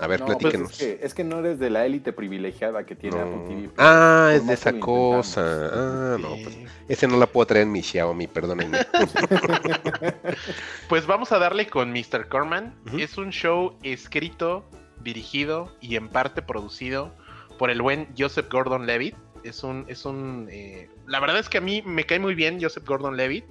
A 0.00 0.06
ver, 0.06 0.24
platíquenos. 0.24 0.76
Pues 0.76 0.98
es, 1.00 1.14
que, 1.14 1.24
no 1.24 1.38
eres 1.38 1.58
de 1.58 1.70
la 1.70 1.86
élite 1.86 2.12
privilegiada 2.12 2.84
que 2.84 2.94
tiene 2.94 3.18
Apple 3.18 3.44
TV. 3.46 3.70
Ah, 3.78 4.32
es 4.34 4.46
de 4.46 4.54
esa 4.54 4.78
cosa. 4.78 5.70
Ah, 5.72 6.16
no, 6.20 6.36
pues 6.42 6.58
ese 6.88 7.08
no 7.08 7.16
la 7.16 7.26
puedo 7.26 7.46
traer 7.46 7.64
en 7.64 7.72
mi 7.72 7.82
Xiaomi, 7.82 8.26
perdónenme. 8.26 8.78
pues 10.88 11.06
vamos 11.06 11.32
a 11.32 11.38
darle 11.38 11.66
con 11.66 11.92
Mr. 11.92 12.28
Corman. 12.28 12.74
Es 12.98 13.16
un 13.16 13.30
show 13.30 13.74
escrito, 13.82 14.64
dirigido 15.02 15.74
y 15.80 15.96
en 15.96 16.08
parte 16.08 16.42
producido 16.42 17.14
por 17.58 17.70
el 17.70 17.80
buen 17.80 18.08
Joseph 18.18 18.50
Gordon-Levitt 18.50 19.14
Es 19.44 19.62
un, 19.62 19.84
es 19.88 20.04
un, 20.04 20.48
eh, 20.50 20.90
la 21.06 21.20
verdad 21.20 21.38
es 21.38 21.48
que 21.48 21.58
a 21.58 21.60
mí 21.60 21.82
me 21.82 22.04
cae 22.04 22.18
muy 22.18 22.34
bien 22.34 22.58
Joseph 22.60 22.84
Gordon-Levitt. 22.84 23.44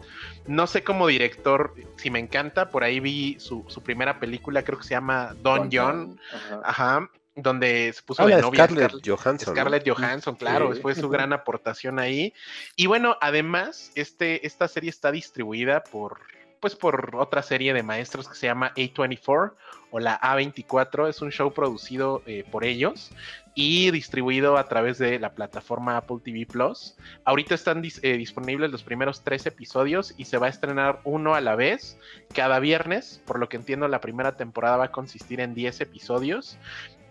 No 0.47 0.67
sé 0.67 0.83
como 0.83 1.07
director 1.07 1.73
si 1.97 2.09
me 2.09 2.19
encanta. 2.19 2.69
Por 2.69 2.83
ahí 2.83 2.99
vi 2.99 3.37
su, 3.39 3.65
primera 3.83 4.19
película, 4.19 4.63
creo 4.63 4.79
que 4.79 4.85
se 4.85 4.91
llama 4.91 5.35
Don, 5.41 5.69
John. 5.71 6.19
Ajá. 6.63 7.09
Donde 7.35 7.91
se 7.93 8.01
puso 8.03 8.25
de 8.27 8.39
novia 8.41 8.65
Scarlett, 8.65 9.07
Johansson. 9.07 9.55
Scarlett 9.55 9.89
Johansson, 9.89 10.35
claro, 10.35 10.69
después 10.69 10.97
su 10.97 11.09
gran 11.09 11.33
aportación 11.33 11.97
ahí. 11.97 12.33
Y 12.75 12.85
bueno, 12.85 13.17
además, 13.21 13.91
este, 13.95 14.45
esta 14.45 14.67
serie 14.67 14.91
está 14.91 15.11
distribuida 15.11 15.83
por 15.83 16.19
pues 16.59 16.77
por 16.77 17.17
otra 17.17 17.43
serie 17.43 17.73
de 17.73 17.83
maestros 17.83 18.29
que 18.29 18.35
se 18.35 18.47
llama 18.47 18.71
A24 18.75 19.51
o 19.93 19.99
la 19.99 20.19
A24. 20.19 21.07
Es 21.07 21.21
un 21.21 21.31
show 21.31 21.53
producido 21.53 22.23
eh, 22.25 22.43
por 22.51 22.65
ellos 22.65 23.11
y 23.53 23.91
distribuido 23.91 24.57
a 24.57 24.67
través 24.67 24.97
de 24.97 25.19
la 25.19 25.33
plataforma 25.35 25.97
Apple 25.97 26.17
TV 26.23 26.47
Plus. 26.47 26.95
Ahorita 27.25 27.53
están 27.53 27.83
eh, 27.85 28.17
disponibles 28.17 28.71
los 28.71 28.81
primeros 28.81 29.23
tres 29.23 29.45
episodios 29.45 30.15
y 30.17 30.25
se 30.25 30.39
va 30.39 30.47
a 30.47 30.49
estrenar 30.49 30.99
uno 31.03 31.35
a 31.35 31.41
la 31.41 31.55
vez 31.55 31.99
cada 32.33 32.59
viernes. 32.59 33.21
Por 33.25 33.37
lo 33.37 33.47
que 33.49 33.57
entiendo, 33.57 33.87
la 33.87 34.01
primera 34.01 34.35
temporada 34.35 34.77
va 34.77 34.85
a 34.85 34.91
consistir 34.91 35.39
en 35.39 35.53
10 35.53 35.81
episodios. 35.81 36.57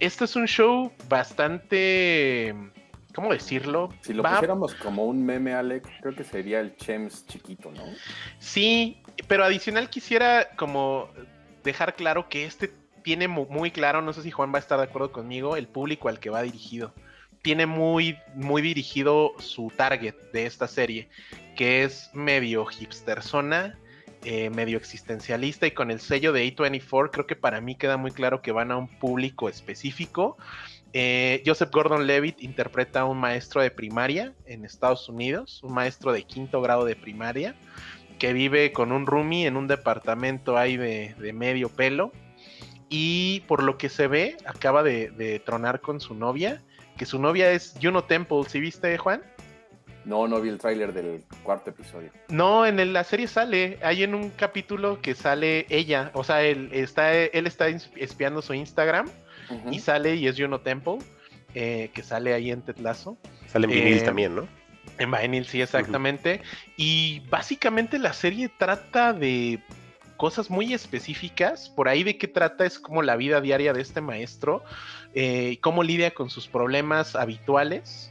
Este 0.00 0.24
es 0.24 0.34
un 0.34 0.48
show 0.48 0.90
bastante 1.08 2.52
¿cómo 3.14 3.32
decirlo? 3.32 3.90
Si 4.00 4.12
lo 4.12 4.24
pusiéramos 4.24 4.74
como 4.74 5.04
un 5.04 5.24
meme, 5.24 5.54
Alex, 5.54 5.88
creo 6.00 6.16
que 6.16 6.24
sería 6.24 6.58
el 6.58 6.74
Chems 6.76 7.26
chiquito, 7.28 7.70
¿no? 7.70 7.84
Sí, 8.40 9.00
pero 9.28 9.44
adicional 9.44 9.88
quisiera 9.88 10.48
como 10.56 11.08
dejar 11.62 11.94
claro 11.94 12.28
que 12.28 12.44
este 12.44 12.72
tiene 13.02 13.26
muy 13.28 13.70
claro, 13.70 14.00
no 14.00 14.12
sé 14.12 14.22
si 14.22 14.30
Juan 14.30 14.52
va 14.52 14.56
a 14.56 14.60
estar 14.60 14.78
de 14.78 14.84
acuerdo 14.84 15.10
conmigo, 15.12 15.56
el 15.56 15.66
público 15.66 16.08
al 16.08 16.20
que 16.20 16.30
va 16.30 16.42
dirigido. 16.42 16.94
Tiene 17.42 17.66
muy, 17.66 18.16
muy 18.34 18.62
dirigido 18.62 19.32
su 19.38 19.72
target 19.76 20.14
de 20.32 20.46
esta 20.46 20.68
serie, 20.68 21.08
que 21.56 21.82
es 21.82 22.10
medio 22.12 22.64
hipsterzona, 22.70 23.76
eh, 24.24 24.50
medio 24.50 24.76
existencialista 24.78 25.66
y 25.66 25.72
con 25.72 25.90
el 25.90 25.98
sello 25.98 26.32
de 26.32 26.46
A24 26.46 27.10
creo 27.10 27.26
que 27.26 27.34
para 27.34 27.60
mí 27.60 27.74
queda 27.74 27.96
muy 27.96 28.12
claro 28.12 28.40
que 28.40 28.52
van 28.52 28.70
a 28.70 28.76
un 28.76 28.86
público 28.86 29.48
específico 29.48 30.36
eh, 30.94 31.42
Joseph 31.46 31.70
Gordon 31.70 32.06
Levitt 32.06 32.42
interpreta 32.42 33.00
a 33.00 33.04
un 33.06 33.18
maestro 33.18 33.62
de 33.62 33.70
primaria 33.70 34.34
en 34.44 34.64
Estados 34.66 35.08
Unidos, 35.08 35.62
un 35.62 35.72
maestro 35.72 36.12
de 36.12 36.24
quinto 36.24 36.60
grado 36.60 36.84
de 36.84 36.96
primaria, 36.96 37.54
que 38.22 38.32
vive 38.32 38.70
con 38.70 38.92
un 38.92 39.04
roomie 39.04 39.48
en 39.48 39.56
un 39.56 39.66
departamento 39.66 40.56
ahí 40.56 40.76
de, 40.76 41.32
medio 41.34 41.68
pelo. 41.68 42.12
Y 42.88 43.40
por 43.48 43.64
lo 43.64 43.76
que 43.78 43.88
se 43.88 44.06
ve, 44.06 44.36
acaba 44.46 44.84
de, 44.84 45.42
tronar 45.44 45.80
con 45.80 45.98
su 46.00 46.14
novia, 46.14 46.62
que 46.96 47.04
su 47.04 47.18
novia 47.18 47.50
es 47.50 47.74
Juno 47.82 48.04
Temple, 48.04 48.44
¿sí 48.46 48.60
viste, 48.60 48.96
Juan? 48.96 49.22
No, 50.04 50.28
no 50.28 50.40
vi 50.40 50.50
el 50.50 50.58
tráiler 50.58 50.92
del 50.92 51.24
cuarto 51.42 51.70
episodio. 51.70 52.12
No, 52.28 52.64
en 52.64 52.92
la 52.92 53.02
serie 53.02 53.26
sale, 53.26 53.80
hay 53.82 54.04
en 54.04 54.14
un 54.14 54.30
capítulo 54.30 55.00
que 55.00 55.16
sale 55.16 55.66
ella, 55.68 56.12
o 56.14 56.22
sea, 56.22 56.44
él 56.44 56.68
está, 56.70 57.12
él 57.12 57.48
está 57.48 57.66
espiando 57.66 58.40
su 58.40 58.54
Instagram 58.54 59.10
y 59.68 59.80
sale 59.80 60.14
y 60.14 60.28
es 60.28 60.38
Juno 60.38 60.60
Temple, 60.60 60.98
eh, 61.56 61.90
que 61.92 62.04
sale 62.04 62.34
ahí 62.34 62.52
en 62.52 62.62
Tetlazo. 62.62 63.18
Sale 63.48 63.64
en 63.64 63.72
vinil 63.72 63.98
eh, 63.98 64.02
también, 64.02 64.36
¿no? 64.36 64.46
En 64.98 65.10
vinil, 65.10 65.46
sí, 65.46 65.60
exactamente. 65.60 66.42
Y 66.76 67.20
básicamente 67.30 67.98
la 67.98 68.12
serie 68.12 68.48
trata 68.48 69.12
de 69.12 69.60
cosas 70.16 70.50
muy 70.50 70.72
específicas. 70.72 71.68
Por 71.70 71.88
ahí 71.88 72.04
de 72.04 72.18
qué 72.18 72.28
trata 72.28 72.64
es 72.64 72.78
como 72.78 73.02
la 73.02 73.16
vida 73.16 73.40
diaria 73.40 73.72
de 73.72 73.80
este 73.80 74.00
maestro, 74.00 74.62
eh, 75.14 75.58
cómo 75.60 75.82
lidia 75.82 76.12
con 76.12 76.30
sus 76.30 76.46
problemas 76.46 77.16
habituales. 77.16 78.10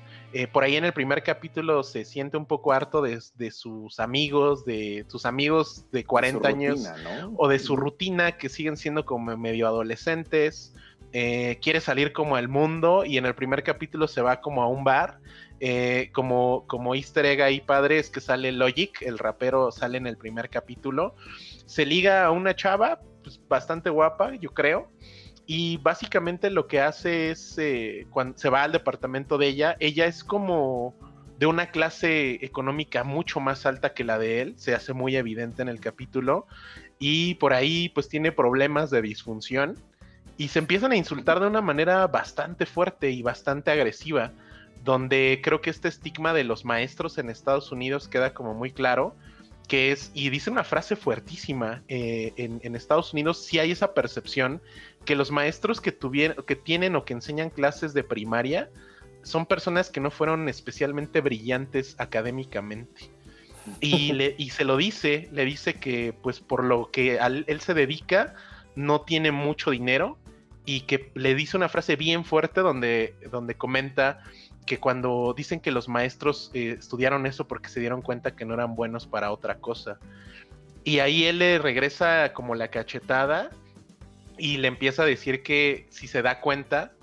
por 0.53 0.63
ahí 0.63 0.77
en 0.77 0.85
el 0.85 0.93
primer 0.93 1.23
capítulo 1.23 1.83
se 1.83 2.05
siente 2.05 2.37
un 2.37 2.45
poco 2.45 2.71
harto 2.71 3.01
de, 3.01 3.19
sus 3.51 3.99
amigos, 3.99 4.63
de 4.63 5.05
sus 5.09 5.25
amigos 5.25 5.83
de 5.91 6.05
40 6.05 6.47
años, 6.47 6.89
o 7.35 7.49
de 7.49 7.59
su 7.59 7.75
rutina 7.75 8.37
que 8.37 8.47
siguen 8.47 8.77
siendo 8.77 9.05
como 9.05 9.35
medio 9.35 9.67
adolescentes. 9.67 10.73
Eh, 11.13 11.59
quiere 11.61 11.81
salir 11.81 12.13
como 12.13 12.37
al 12.37 12.47
mundo 12.47 13.03
y 13.05 13.17
en 13.17 13.25
el 13.25 13.35
primer 13.35 13.63
capítulo 13.63 14.07
se 14.07 14.21
va 14.21 14.41
como 14.41 14.63
a 14.63 14.67
un 14.67 14.83
bar. 14.83 15.19
Eh, 15.59 16.09
como, 16.13 16.65
como 16.67 16.95
easter 16.95 17.25
egg 17.25 17.41
ahí 17.41 17.61
padre 17.61 17.99
es 17.99 18.09
que 18.09 18.19
sale 18.19 18.51
Logic, 18.51 18.99
el 19.03 19.19
rapero 19.19 19.71
sale 19.71 19.97
en 19.97 20.07
el 20.07 20.17
primer 20.17 20.49
capítulo. 20.49 21.15
Se 21.65 21.85
liga 21.85 22.25
a 22.25 22.31
una 22.31 22.55
chava 22.55 22.99
pues, 23.23 23.39
bastante 23.47 23.89
guapa, 23.89 24.35
yo 24.35 24.53
creo. 24.53 24.89
Y 25.45 25.77
básicamente 25.77 26.49
lo 26.49 26.67
que 26.67 26.79
hace 26.79 27.31
es, 27.31 27.57
eh, 27.57 28.07
cuando 28.09 28.37
se 28.37 28.49
va 28.49 28.63
al 28.63 28.71
departamento 28.71 29.37
de 29.37 29.47
ella, 29.47 29.75
ella 29.79 30.05
es 30.05 30.23
como 30.23 30.95
de 31.37 31.47
una 31.47 31.71
clase 31.71 32.43
económica 32.45 33.03
mucho 33.03 33.39
más 33.39 33.65
alta 33.65 33.93
que 33.93 34.03
la 34.03 34.19
de 34.19 34.41
él, 34.41 34.53
se 34.57 34.75
hace 34.75 34.93
muy 34.93 35.15
evidente 35.15 35.63
en 35.63 35.69
el 35.69 35.79
capítulo, 35.79 36.45
y 36.99 37.33
por 37.35 37.53
ahí 37.53 37.89
pues 37.89 38.07
tiene 38.07 38.31
problemas 38.31 38.91
de 38.91 39.01
disfunción 39.01 39.75
y 40.41 40.47
se 40.47 40.57
empiezan 40.57 40.91
a 40.91 40.95
insultar 40.95 41.39
de 41.39 41.45
una 41.45 41.61
manera 41.61 42.07
bastante 42.07 42.65
fuerte 42.65 43.11
y 43.11 43.21
bastante 43.21 43.69
agresiva, 43.69 44.31
donde 44.83 45.39
creo 45.43 45.61
que 45.61 45.69
este 45.69 45.87
estigma 45.87 46.33
de 46.33 46.43
los 46.43 46.65
maestros 46.65 47.19
en 47.19 47.29
Estados 47.29 47.71
Unidos 47.71 48.07
queda 48.07 48.33
como 48.33 48.55
muy 48.55 48.71
claro, 48.71 49.15
que 49.67 49.91
es, 49.91 50.09
y 50.15 50.31
dice 50.31 50.49
una 50.49 50.63
frase 50.63 50.95
fuertísima, 50.95 51.83
eh, 51.87 52.33
en, 52.37 52.75
Estados 52.75 53.13
Unidos 53.13 53.45
sí 53.45 53.59
hay 53.59 53.69
esa 53.69 53.93
percepción 53.93 54.63
que 55.05 55.15
los 55.15 55.29
maestros 55.29 55.79
que, 55.79 55.91
tuvieron, 55.91 56.43
que 56.43 56.55
tienen 56.55 56.95
o 56.95 57.05
que 57.05 57.13
enseñan 57.13 57.51
clases 57.51 57.93
de 57.93 58.03
primaria 58.03 58.71
son 59.21 59.45
personas 59.45 59.91
que 59.91 59.99
no 59.99 60.09
fueron 60.09 60.49
especialmente 60.49 61.21
brillantes 61.21 61.95
académicamente. 61.99 63.11
Y, 63.79 64.11
le, 64.13 64.33
y 64.39 64.49
se 64.49 64.65
lo 64.65 64.75
dice, 64.75 65.29
le 65.31 65.45
dice 65.45 65.75
que 65.75 66.15
pues 66.19 66.39
por 66.39 66.63
lo 66.63 66.89
que 66.89 67.19
él 67.19 67.61
se 67.61 67.75
dedica, 67.75 68.33
no 68.73 69.01
tiene 69.01 69.31
mucho 69.31 69.69
dinero 69.69 70.17
y 70.65 70.81
que 70.81 71.11
le 71.15 71.35
dice 71.35 71.57
una 71.57 71.69
frase 71.69 71.95
bien 71.95 72.23
fuerte 72.25 72.61
donde, 72.61 73.15
donde 73.31 73.55
comenta 73.55 74.23
que 74.65 74.79
cuando 74.79 75.33
dicen 75.35 75.59
que 75.59 75.71
los 75.71 75.87
maestros 75.89 76.51
eh, 76.53 76.75
estudiaron 76.79 77.25
eso 77.25 77.47
porque 77.47 77.69
se 77.69 77.79
dieron 77.79 78.01
cuenta 78.01 78.35
que 78.35 78.45
no 78.45 78.53
eran 78.53 78.75
buenos 78.75 79.07
para 79.07 79.31
otra 79.31 79.57
cosa. 79.57 79.97
Y 80.83 80.99
ahí 80.99 81.25
él 81.25 81.39
le 81.39 81.59
regresa 81.59 82.33
como 82.33 82.55
la 82.55 82.69
cachetada 82.69 83.49
y 84.37 84.57
le 84.57 84.67
empieza 84.67 85.03
a 85.03 85.05
decir 85.05 85.43
que 85.43 85.87
si 85.89 86.07
se 86.07 86.21
da 86.21 86.41
cuenta 86.41 86.93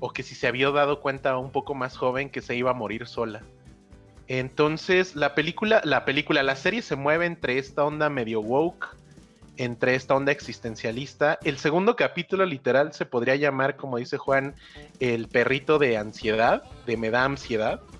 o 0.00 0.12
que 0.12 0.22
si 0.22 0.34
se 0.34 0.46
había 0.46 0.70
dado 0.70 1.00
cuenta 1.00 1.36
un 1.38 1.52
poco 1.52 1.74
más 1.74 1.96
joven 1.96 2.30
que 2.30 2.40
se 2.40 2.56
iba 2.56 2.70
a 2.70 2.74
morir 2.74 3.06
sola. 3.06 3.42
Entonces 4.28 5.14
la 5.14 5.34
película, 5.34 5.80
la 5.84 6.04
película, 6.04 6.42
la 6.42 6.56
serie 6.56 6.82
se 6.82 6.96
mueve 6.96 7.26
entre 7.26 7.58
esta 7.58 7.84
onda 7.84 8.08
medio 8.08 8.40
woke 8.40 8.96
entre 9.56 9.94
esta 9.94 10.14
onda 10.14 10.32
existencialista. 10.32 11.38
El 11.44 11.58
segundo 11.58 11.96
capítulo 11.96 12.44
literal 12.46 12.92
se 12.92 13.06
podría 13.06 13.36
llamar, 13.36 13.76
como 13.76 13.98
dice 13.98 14.18
Juan, 14.18 14.54
el 15.00 15.28
perrito 15.28 15.78
de 15.78 15.96
ansiedad, 15.96 16.62
de 16.86 16.96
me 16.96 17.10
da 17.10 17.24
ansiedad. 17.24 17.80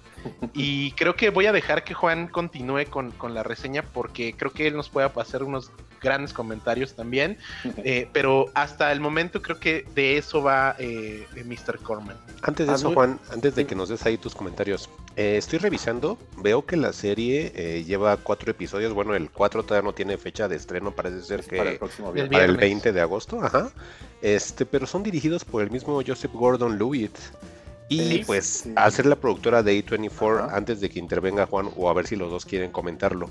Y 0.55 0.93
creo 0.93 1.17
que 1.17 1.31
voy 1.31 1.47
a 1.47 1.53
dejar 1.53 1.83
que 1.83 1.95
Juan 1.95 2.29
continúe 2.29 2.85
con, 2.89 3.11
con 3.11 3.35
la 3.35 3.43
reseña 3.43 3.83
porque 3.83 4.35
creo 4.35 4.53
que 4.53 4.69
él 4.69 4.77
nos 4.77 4.89
puede 4.89 5.11
hacer 5.17 5.43
unos 5.43 5.73
grandes 6.03 6.33
comentarios 6.33 6.95
también. 6.95 7.39
Eh, 7.85 8.09
pero 8.13 8.47
hasta 8.55 8.93
el 8.93 9.01
momento 9.01 9.43
creo 9.43 9.59
que 9.59 9.85
de 9.95 10.17
eso 10.17 10.43
va 10.43 10.77
eh, 10.79 11.27
Mr. 11.45 11.79
Corman. 11.79 12.17
Antes 12.43 12.67
de 12.67 12.73
ah, 12.73 12.77
eso, 12.77 12.93
Juan, 12.93 13.19
antes 13.33 13.55
de 13.57 13.67
que 13.67 13.75
nos 13.75 13.89
des 13.89 14.05
ahí 14.07 14.19
tus 14.19 14.35
comentarios, 14.35 14.89
eh, 15.17 15.37
estoy 15.37 15.59
revisando, 15.59 16.17
veo 16.37 16.65
que 16.65 16.77
la 16.77 16.93
serie 16.93 17.83
lleva 17.85 18.17
cuatro 18.19 18.51
episodios. 18.51 18.93
Bueno, 18.93 19.15
el 19.15 19.31
cuatro 19.31 19.65
todavía 19.65 19.89
no 19.89 19.95
tiene 19.95 20.17
fecha 20.17 20.49
de 20.49 20.57
estreno, 20.57 20.93
parece 20.93 21.23
ser 21.23 21.43
que 21.43 21.57
para 21.57 21.71
el, 21.71 21.79
próximo 21.79 22.13
para 22.13 22.45
el 22.45 22.57
20 22.57 22.93
de 22.93 23.01
agosto, 23.01 23.43
ajá. 23.43 23.73
Este, 24.21 24.65
pero 24.65 24.87
son 24.87 25.03
dirigidos 25.03 25.45
por 25.45 25.63
el 25.63 25.71
mismo 25.71 26.01
Joseph 26.07 26.33
Gordon-Levitt. 26.33 27.17
Y 27.89 28.25
pues 28.25 28.65
hacer 28.77 29.07
la 29.07 29.17
productora 29.17 29.63
de 29.63 29.85
A24 29.85 30.51
antes 30.53 30.81
de 30.81 30.89
que 30.89 30.99
intervenga 30.99 31.47
Juan 31.47 31.69
o 31.77 31.91
a 31.91 31.93
ver 31.93 32.07
si 32.07 32.17
los 32.17 32.31
dos 32.31 32.47
quieren 32.47 32.71
comentarlo 32.71 33.29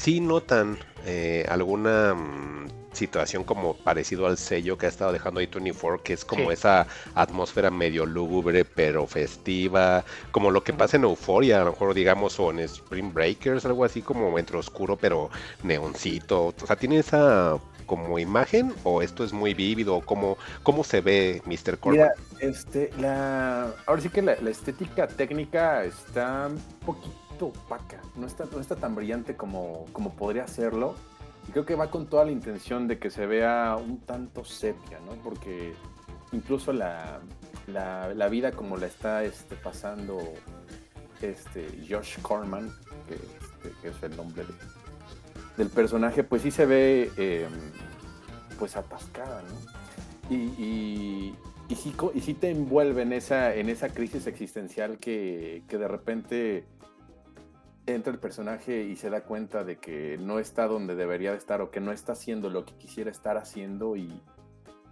si 0.00 0.18
notan 0.18 0.78
eh, 1.04 1.44
alguna 1.50 2.14
mm, 2.14 2.68
situación 2.92 3.44
como 3.44 3.74
parecido 3.74 4.26
al 4.26 4.38
sello 4.38 4.78
que 4.78 4.86
ha 4.86 4.88
estado 4.88 5.12
dejando 5.12 5.42
A24, 5.42 6.00
que 6.02 6.14
es 6.14 6.24
como 6.24 6.50
esa 6.50 6.86
atmósfera 7.14 7.70
medio 7.70 8.06
lúgubre 8.06 8.64
pero 8.64 9.06
festiva, 9.06 10.02
como 10.30 10.50
lo 10.50 10.64
que 10.64 10.72
pasa 10.72 10.96
en 10.96 11.04
Euphoria, 11.04 11.60
a 11.60 11.64
lo 11.64 11.72
mejor 11.72 11.92
digamos, 11.92 12.40
o 12.40 12.50
en 12.50 12.60
Spring 12.60 13.12
Breakers, 13.12 13.66
algo 13.66 13.84
así 13.84 14.00
como 14.00 14.38
entre 14.38 14.56
oscuro 14.56 14.96
pero 14.96 15.28
neoncito, 15.62 16.46
o 16.46 16.66
sea, 16.66 16.76
tiene 16.76 16.98
esa 16.98 17.58
como 17.84 18.18
imagen 18.18 18.72
o 18.84 19.02
esto 19.02 19.24
es 19.24 19.32
muy 19.32 19.52
vívido? 19.52 20.00
¿Cómo, 20.06 20.38
cómo 20.62 20.84
se 20.84 21.00
ve 21.00 21.42
Mr. 21.44 21.76
Corman? 21.78 22.08
Mira, 22.08 22.14
este, 22.38 22.90
la, 22.98 23.74
ahora 23.84 24.00
sí 24.00 24.08
que 24.08 24.22
la, 24.22 24.36
la 24.40 24.50
estética 24.50 25.08
técnica 25.08 25.84
está 25.84 26.46
un 26.46 26.58
poquito 26.86 27.29
opaca, 27.46 28.00
no 28.16 28.26
está, 28.26 28.46
no 28.52 28.60
está 28.60 28.76
tan 28.76 28.94
brillante 28.94 29.36
como, 29.36 29.86
como 29.92 30.14
podría 30.14 30.46
serlo. 30.46 30.94
Y 31.48 31.52
creo 31.52 31.64
que 31.64 31.74
va 31.74 31.90
con 31.90 32.06
toda 32.06 32.24
la 32.24 32.30
intención 32.30 32.86
de 32.86 32.98
que 32.98 33.10
se 33.10 33.26
vea 33.26 33.76
un 33.76 34.00
tanto 34.00 34.44
sepia, 34.44 34.98
¿no? 35.06 35.12
Porque 35.22 35.74
incluso 36.32 36.72
la, 36.72 37.20
la, 37.66 38.28
vida 38.28 38.52
como 38.52 38.76
la 38.76 38.86
está 38.86 39.24
este, 39.24 39.56
pasando 39.56 40.18
este, 41.22 41.66
Josh 41.88 42.18
Corman, 42.20 42.72
que, 43.08 43.14
este, 43.14 43.80
que 43.80 43.88
es 43.88 44.02
el 44.02 44.16
nombre 44.16 44.44
de, 44.44 44.52
del 45.56 45.70
personaje, 45.70 46.24
pues 46.24 46.42
sí 46.42 46.50
se 46.50 46.66
ve 46.66 47.10
em, 47.16 47.50
pues 48.58 48.76
atascada, 48.76 49.42
¿no? 49.42 50.34
Y, 50.34 50.36
y, 50.36 51.34
y, 51.68 51.74
sí, 51.74 51.94
y 52.14 52.20
sí 52.20 52.34
te 52.34 52.50
envuelve 52.50 53.02
en 53.02 53.12
esa, 53.12 53.54
en 53.54 53.68
esa 53.68 53.88
crisis 53.88 54.26
existencial 54.26 54.98
que, 54.98 55.64
que 55.68 55.76
de 55.76 55.88
repente 55.88 56.64
entra 57.86 58.12
el 58.12 58.18
personaje 58.18 58.84
y 58.84 58.96
se 58.96 59.10
da 59.10 59.22
cuenta 59.22 59.64
de 59.64 59.78
que 59.78 60.18
no 60.18 60.38
está 60.38 60.66
donde 60.66 60.94
debería 60.94 61.32
de 61.32 61.38
estar 61.38 61.60
o 61.60 61.70
que 61.70 61.80
no 61.80 61.92
está 61.92 62.12
haciendo 62.12 62.50
lo 62.50 62.64
que 62.64 62.74
quisiera 62.74 63.10
estar 63.10 63.36
haciendo 63.36 63.96
y, 63.96 64.22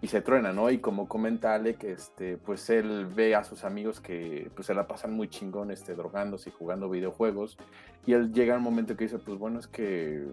y 0.01 0.09
se 0.09 0.21
truena, 0.21 0.53
¿no? 0.53 0.71
Y 0.71 0.79
como 0.79 1.09
comenta 1.09 1.55
Alec, 1.55 1.85
este, 1.85 2.37
pues 2.39 2.71
él 2.71 3.07
ve 3.07 3.35
a 3.35 3.45
sus 3.45 3.65
amigos 3.65 4.01
que 4.01 4.51
pues 4.55 4.67
se 4.67 4.75
la 4.75 4.87
pasan 4.87 5.13
muy 5.13 5.29
chingón, 5.29 5.71
este, 5.71 5.95
drogándose 5.95 6.51
y 6.51 6.53
jugando 6.53 6.89
videojuegos. 6.89 7.59
Y 8.07 8.13
él 8.13 8.33
llega 8.33 8.57
un 8.57 8.63
momento 8.63 8.97
que 8.97 9.05
dice, 9.05 9.19
pues 9.19 9.39
bueno, 9.39 9.59
es 9.59 9.67
que 9.67 10.25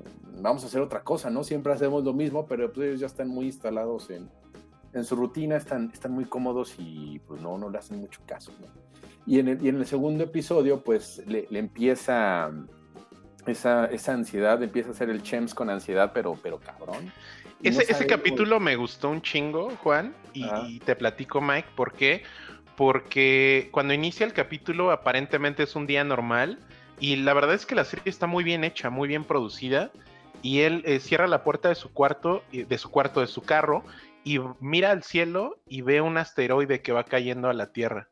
vamos 0.41 0.63
a 0.63 0.67
hacer 0.67 0.81
otra 0.81 1.03
cosa, 1.03 1.29
¿no? 1.29 1.43
Siempre 1.43 1.73
hacemos 1.73 2.03
lo 2.03 2.13
mismo, 2.13 2.45
pero 2.45 2.71
pues 2.71 2.87
ellos 2.87 2.99
ya 2.99 3.07
están 3.07 3.27
muy 3.27 3.47
instalados 3.47 4.09
en, 4.09 4.29
en 4.93 5.03
su 5.03 5.15
rutina, 5.15 5.57
están, 5.57 5.91
están 5.91 6.11
muy 6.11 6.25
cómodos 6.25 6.75
y 6.77 7.19
pues 7.27 7.41
no, 7.41 7.57
no 7.57 7.69
le 7.69 7.77
hacen 7.77 7.99
mucho 7.99 8.21
caso, 8.25 8.51
¿no? 8.61 8.84
Y 9.25 9.39
en 9.39 9.47
el, 9.47 9.63
y 9.63 9.69
en 9.69 9.77
el 9.77 9.85
segundo 9.85 10.23
episodio, 10.23 10.81
pues 10.81 11.21
le, 11.25 11.47
le 11.49 11.59
empieza 11.59 12.51
esa, 13.47 13.85
esa, 13.85 14.13
ansiedad, 14.13 14.61
empieza 14.61 14.91
a 14.91 14.93
ser 14.93 15.09
el 15.09 15.23
Chems 15.23 15.53
con 15.53 15.69
ansiedad, 15.69 16.11
pero, 16.13 16.37
pero 16.41 16.59
cabrón. 16.59 17.11
Ese, 17.63 17.83
no 17.83 17.89
ese 17.89 18.07
capítulo 18.07 18.59
me 18.59 18.75
gustó 18.75 19.09
un 19.09 19.21
chingo, 19.21 19.71
Juan, 19.81 20.15
y, 20.33 20.45
y, 20.67 20.79
te 20.79 20.95
platico, 20.95 21.41
Mike, 21.41 21.69
¿por 21.75 21.93
qué? 21.93 22.23
Porque 22.75 23.69
cuando 23.71 23.93
inicia 23.93 24.25
el 24.25 24.33
capítulo 24.33 24.91
aparentemente 24.91 25.63
es 25.63 25.75
un 25.75 25.87
día 25.87 26.03
normal 26.03 26.59
y 26.99 27.15
la 27.15 27.33
verdad 27.33 27.53
es 27.53 27.65
que 27.65 27.75
la 27.75 27.85
serie 27.85 28.09
está 28.09 28.27
muy 28.27 28.43
bien 28.43 28.63
hecha, 28.63 28.89
muy 28.89 29.07
bien 29.07 29.23
producida 29.23 29.91
y 30.41 30.61
él 30.61 30.83
eh, 30.85 30.99
cierra 30.99 31.27
la 31.27 31.43
puerta 31.43 31.69
de 31.69 31.75
su 31.75 31.91
cuarto, 31.93 32.43
de 32.51 32.77
su 32.77 32.91
cuarto, 32.91 33.21
de 33.21 33.27
su 33.27 33.41
carro 33.41 33.83
y 34.25 34.39
mira 34.59 34.91
al 34.91 35.03
cielo 35.03 35.59
y 35.67 35.81
ve 35.81 36.01
un 36.01 36.17
asteroide 36.17 36.81
que 36.81 36.91
va 36.91 37.05
cayendo 37.05 37.47
a 37.47 37.53
la 37.53 37.71
Tierra. 37.71 38.09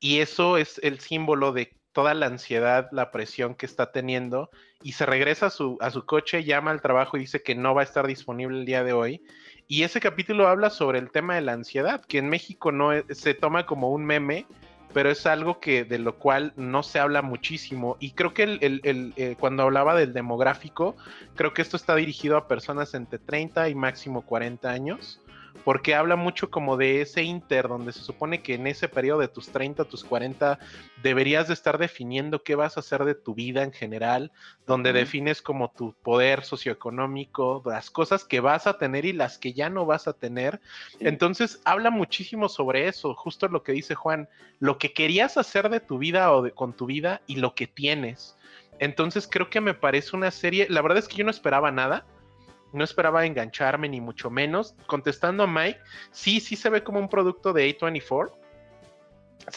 Y 0.00 0.20
eso 0.20 0.56
es 0.56 0.78
el 0.82 1.00
símbolo 1.00 1.52
de 1.52 1.76
toda 1.92 2.12
la 2.12 2.26
ansiedad, 2.26 2.88
la 2.92 3.10
presión 3.10 3.54
que 3.54 3.64
está 3.64 3.90
teniendo 3.90 4.50
y 4.82 4.92
se 4.92 5.06
regresa 5.06 5.46
a 5.46 5.50
su, 5.50 5.78
a 5.80 5.90
su 5.90 6.04
coche, 6.04 6.44
llama 6.44 6.70
al 6.70 6.82
trabajo 6.82 7.16
y 7.16 7.20
dice 7.20 7.42
que 7.42 7.54
no 7.54 7.74
va 7.74 7.80
a 7.80 7.84
estar 7.84 8.06
disponible 8.06 8.58
el 8.58 8.66
día 8.66 8.84
de 8.84 8.92
hoy. 8.92 9.22
Y 9.66 9.82
ese 9.82 9.98
capítulo 9.98 10.46
habla 10.46 10.68
sobre 10.68 10.98
el 10.98 11.10
tema 11.10 11.36
de 11.36 11.40
la 11.40 11.54
ansiedad, 11.54 12.04
que 12.04 12.18
en 12.18 12.28
México 12.28 12.70
no 12.70 12.92
es, 12.92 13.04
se 13.10 13.32
toma 13.32 13.64
como 13.64 13.90
un 13.90 14.04
meme, 14.04 14.46
pero 14.92 15.10
es 15.10 15.24
algo 15.26 15.58
que 15.58 15.84
de 15.84 15.98
lo 15.98 16.18
cual 16.18 16.52
no 16.56 16.82
se 16.82 16.98
habla 16.98 17.22
muchísimo. 17.22 17.96
Y 17.98 18.10
creo 18.10 18.34
que 18.34 18.42
el, 18.42 18.80
el, 18.84 19.14
eh, 19.16 19.36
cuando 19.40 19.62
hablaba 19.62 19.94
del 19.94 20.12
demográfico, 20.12 20.96
creo 21.34 21.54
que 21.54 21.62
esto 21.62 21.78
está 21.78 21.96
dirigido 21.96 22.36
a 22.36 22.46
personas 22.46 22.92
entre 22.92 23.18
30 23.18 23.70
y 23.70 23.74
máximo 23.74 24.20
40 24.20 24.70
años 24.70 25.20
porque 25.64 25.94
habla 25.94 26.16
mucho 26.16 26.50
como 26.50 26.76
de 26.76 27.00
ese 27.00 27.22
inter, 27.22 27.68
donde 27.68 27.92
se 27.92 28.00
supone 28.00 28.42
que 28.42 28.54
en 28.54 28.66
ese 28.66 28.88
periodo 28.88 29.20
de 29.20 29.28
tus 29.28 29.48
30, 29.48 29.84
tus 29.84 30.04
40, 30.04 30.58
deberías 31.02 31.48
de 31.48 31.54
estar 31.54 31.78
definiendo 31.78 32.42
qué 32.42 32.54
vas 32.54 32.76
a 32.76 32.80
hacer 32.80 33.04
de 33.04 33.14
tu 33.14 33.34
vida 33.34 33.62
en 33.62 33.72
general, 33.72 34.32
donde 34.66 34.90
uh 34.90 34.92
-huh. 34.92 34.96
defines 34.96 35.42
como 35.42 35.70
tu 35.70 35.94
poder 36.02 36.44
socioeconómico, 36.44 37.62
las 37.66 37.90
cosas 37.90 38.24
que 38.24 38.40
vas 38.40 38.66
a 38.66 38.78
tener 38.78 39.04
y 39.04 39.12
las 39.12 39.38
que 39.38 39.52
ya 39.52 39.68
no 39.68 39.86
vas 39.86 40.08
a 40.08 40.12
tener. 40.12 40.60
Sí. 40.90 40.98
Entonces, 41.00 41.60
habla 41.64 41.90
muchísimo 41.90 42.48
sobre 42.48 42.88
eso, 42.88 43.14
justo 43.14 43.48
lo 43.48 43.62
que 43.62 43.72
dice 43.72 43.94
Juan, 43.94 44.28
lo 44.58 44.78
que 44.78 44.92
querías 44.92 45.36
hacer 45.36 45.68
de 45.68 45.80
tu 45.80 45.98
vida 45.98 46.32
o 46.32 46.42
de, 46.42 46.52
con 46.52 46.72
tu 46.72 46.86
vida 46.86 47.20
y 47.26 47.36
lo 47.36 47.54
que 47.54 47.66
tienes. 47.66 48.36
Entonces, 48.78 49.28
creo 49.30 49.48
que 49.50 49.60
me 49.60 49.74
parece 49.74 50.16
una 50.16 50.30
serie, 50.30 50.66
la 50.68 50.82
verdad 50.82 50.98
es 50.98 51.08
que 51.08 51.16
yo 51.16 51.24
no 51.24 51.30
esperaba 51.30 51.70
nada 51.70 52.04
no 52.76 52.84
esperaba 52.84 53.26
engancharme 53.26 53.88
ni 53.88 54.00
mucho 54.00 54.30
menos. 54.30 54.74
Contestando 54.86 55.44
a 55.44 55.46
Mike, 55.46 55.80
sí, 56.12 56.40
sí 56.40 56.56
se 56.56 56.70
ve 56.70 56.82
como 56.82 57.00
un 57.00 57.08
producto 57.08 57.52
de 57.52 57.76
A24. 57.76 58.32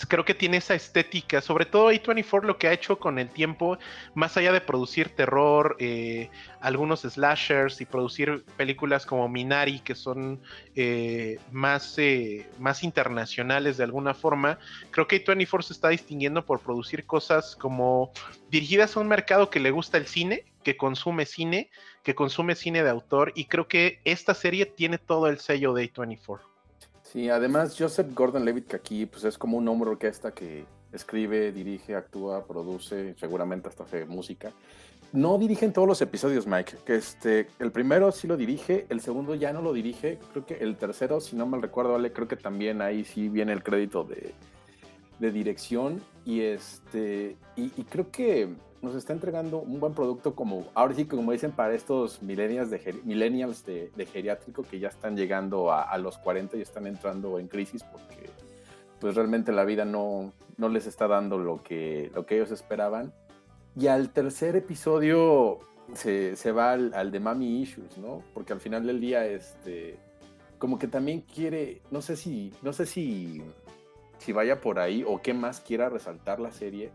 Creo 0.08 0.24
que 0.24 0.36
tiene 0.36 0.58
esa 0.58 0.76
estética, 0.76 1.42
sobre 1.42 1.66
todo 1.66 1.92
A24 1.92 2.44
lo 2.44 2.58
que 2.60 2.68
ha 2.68 2.74
hecho 2.74 3.00
con 3.00 3.18
el 3.18 3.28
tiempo, 3.30 3.80
más 4.14 4.38
allá 4.38 4.52
de 4.52 4.62
producir 4.62 5.10
terror, 5.16 5.78
eh, 5.80 6.30
algunos 6.62 7.02
slashers 7.02 7.82
y 7.82 7.86
producir 7.86 8.46
películas 8.56 9.08
como 9.08 9.28
Minari, 9.28 9.80
que 9.80 9.96
son 9.96 10.42
eh, 10.76 11.40
más, 11.52 11.98
eh, 11.98 12.48
más 12.60 12.84
internacionales 12.84 13.78
de 13.78 13.84
alguna 13.84 14.14
forma, 14.14 14.60
creo 14.92 15.08
que 15.08 15.26
A24 15.26 15.64
se 15.64 15.74
está 15.74 15.90
distinguiendo 15.90 16.46
por 16.46 16.60
producir 16.60 17.08
cosas 17.08 17.56
como 17.56 18.12
dirigidas 18.52 18.96
a 18.96 19.00
un 19.00 19.08
mercado 19.08 19.50
que 19.50 19.60
le 19.60 19.72
gusta 19.72 19.98
el 19.98 20.06
cine, 20.06 20.46
consume 20.78 21.26
cine, 21.26 21.70
que 22.04 22.16
consume 22.16 22.56
cine 22.56 22.84
de 22.84 22.90
autor 22.90 23.32
y 23.36 23.46
creo 23.46 23.68
que 23.68 24.00
esta 24.06 24.34
serie 24.34 24.66
tiene 24.66 24.98
todo 24.98 25.28
el 25.28 25.40
sello 25.40 25.74
de 25.74 25.92
A24. 25.92 26.42
Sí, 27.04 27.30
además 27.30 27.76
Joseph 27.78 28.14
Gordon-Levitt 28.14 28.68
que 28.68 28.76
aquí 28.76 29.06
pues 29.06 29.24
es 29.24 29.38
como 29.38 29.58
un 29.58 29.68
hombre 29.68 29.90
orquesta 29.90 30.32
que 30.32 30.66
escribe, 30.94 31.52
dirige, 31.52 31.96
actúa, 31.96 32.46
produce, 32.46 33.16
seguramente 33.20 33.70
hasta 33.70 33.84
hace 33.84 34.06
música. 34.06 34.52
No 35.12 35.40
dirige 35.40 35.66
en 35.66 35.74
todos 35.74 35.88
los 35.88 36.02
episodios, 36.04 36.46
Mike. 36.46 36.78
Que 36.86 36.96
este, 36.96 37.48
el 37.58 37.72
primero 37.72 38.12
sí 38.12 38.28
lo 38.28 38.38
dirige, 38.38 38.86
el 38.90 39.02
segundo 39.02 39.34
ya 39.34 39.52
no 39.52 39.62
lo 39.62 39.74
dirige. 39.74 40.20
Creo 40.32 40.46
que 40.46 40.56
el 40.56 40.78
tercero, 40.78 41.20
si 41.20 41.36
no 41.36 41.48
mal 41.48 41.64
recuerdo, 41.64 41.94
vale, 41.94 42.14
creo 42.14 42.28
que 42.28 42.36
también 42.36 42.82
ahí 42.82 43.04
sí 43.04 43.28
viene 43.28 43.54
el 43.54 43.64
crédito 43.64 44.04
de, 44.04 44.34
de 45.18 45.32
dirección. 45.32 46.00
Y 46.26 46.42
este, 46.42 47.38
y 47.56 47.84
creo 47.86 48.12
que 48.12 48.50
nos 48.82 48.96
está 48.96 49.14
entregando 49.14 49.60
un 49.60 49.80
buen 49.80 49.94
producto 49.94 50.36
como, 50.36 50.68
ahora 50.74 50.94
sí, 50.94 51.06
como 51.06 51.32
dicen, 51.32 51.52
para 51.52 51.74
estos 51.74 52.22
millennials 52.22 52.70
de, 52.70 53.02
millennials 53.04 53.66
de, 53.66 53.92
de 53.96 54.06
geriátrico 54.06 54.64
que 54.64 54.80
ya 54.80 54.88
están 54.88 55.18
llegando 55.18 55.72
a, 55.72 55.84
a, 55.84 55.98
los 55.98 56.18
40 56.18 56.58
y 56.58 56.62
están 56.62 56.88
entrando 56.88 57.40
en 57.40 57.48
crisis 57.48 57.84
porque 57.84 58.30
pues 59.00 59.16
realmente 59.16 59.52
la 59.52 59.66
vida 59.66 59.86
no, 59.86 60.34
no 60.58 60.70
les 60.70 60.88
está 60.88 61.08
dando 61.08 61.38
lo 61.38 61.64
que, 61.64 62.12
lo 62.14 62.26
que 62.26 62.36
ellos 62.36 62.52
esperaban. 62.52 63.14
Y 63.76 63.88
al 63.88 64.10
tercer 64.10 64.56
episodio 64.56 65.60
se, 65.94 66.36
se 66.36 66.52
va 66.52 66.72
al, 66.72 66.94
al, 66.94 67.12
de 67.12 67.20
Mami 67.20 67.62
Issues, 67.62 67.98
¿no? 67.98 68.24
Porque 68.34 68.54
al 68.54 68.60
final 68.60 68.86
del 68.86 69.00
día, 69.00 69.26
este, 69.26 69.98
como 70.58 70.78
que 70.78 70.88
también 70.88 71.22
quiere, 71.22 71.82
no 71.92 72.02
sé 72.02 72.16
si, 72.18 72.54
no 72.62 72.74
sé 72.74 72.86
si, 72.86 73.42
si 74.18 74.34
vaya 74.34 74.60
por 74.60 74.80
ahí 74.80 75.04
o 75.08 75.22
qué 75.22 75.34
más 75.34 75.62
quiera 75.62 75.90
resaltar 75.90 76.40
la 76.40 76.52
serie, 76.52 76.92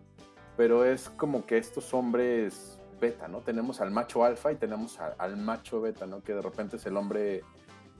pero 0.56 0.84
es 0.84 1.08
como 1.10 1.46
que 1.46 1.58
estos 1.58 1.92
hombres 1.94 2.78
beta, 3.00 3.28
¿no? 3.28 3.40
Tenemos 3.40 3.80
al 3.80 3.90
macho 3.90 4.24
alfa 4.24 4.52
y 4.52 4.56
tenemos 4.56 4.98
al 5.00 5.36
macho 5.36 5.80
beta, 5.80 6.06
¿no? 6.06 6.22
Que 6.22 6.34
de 6.34 6.42
repente 6.42 6.76
es 6.76 6.86
el 6.86 6.96
hombre 6.96 7.42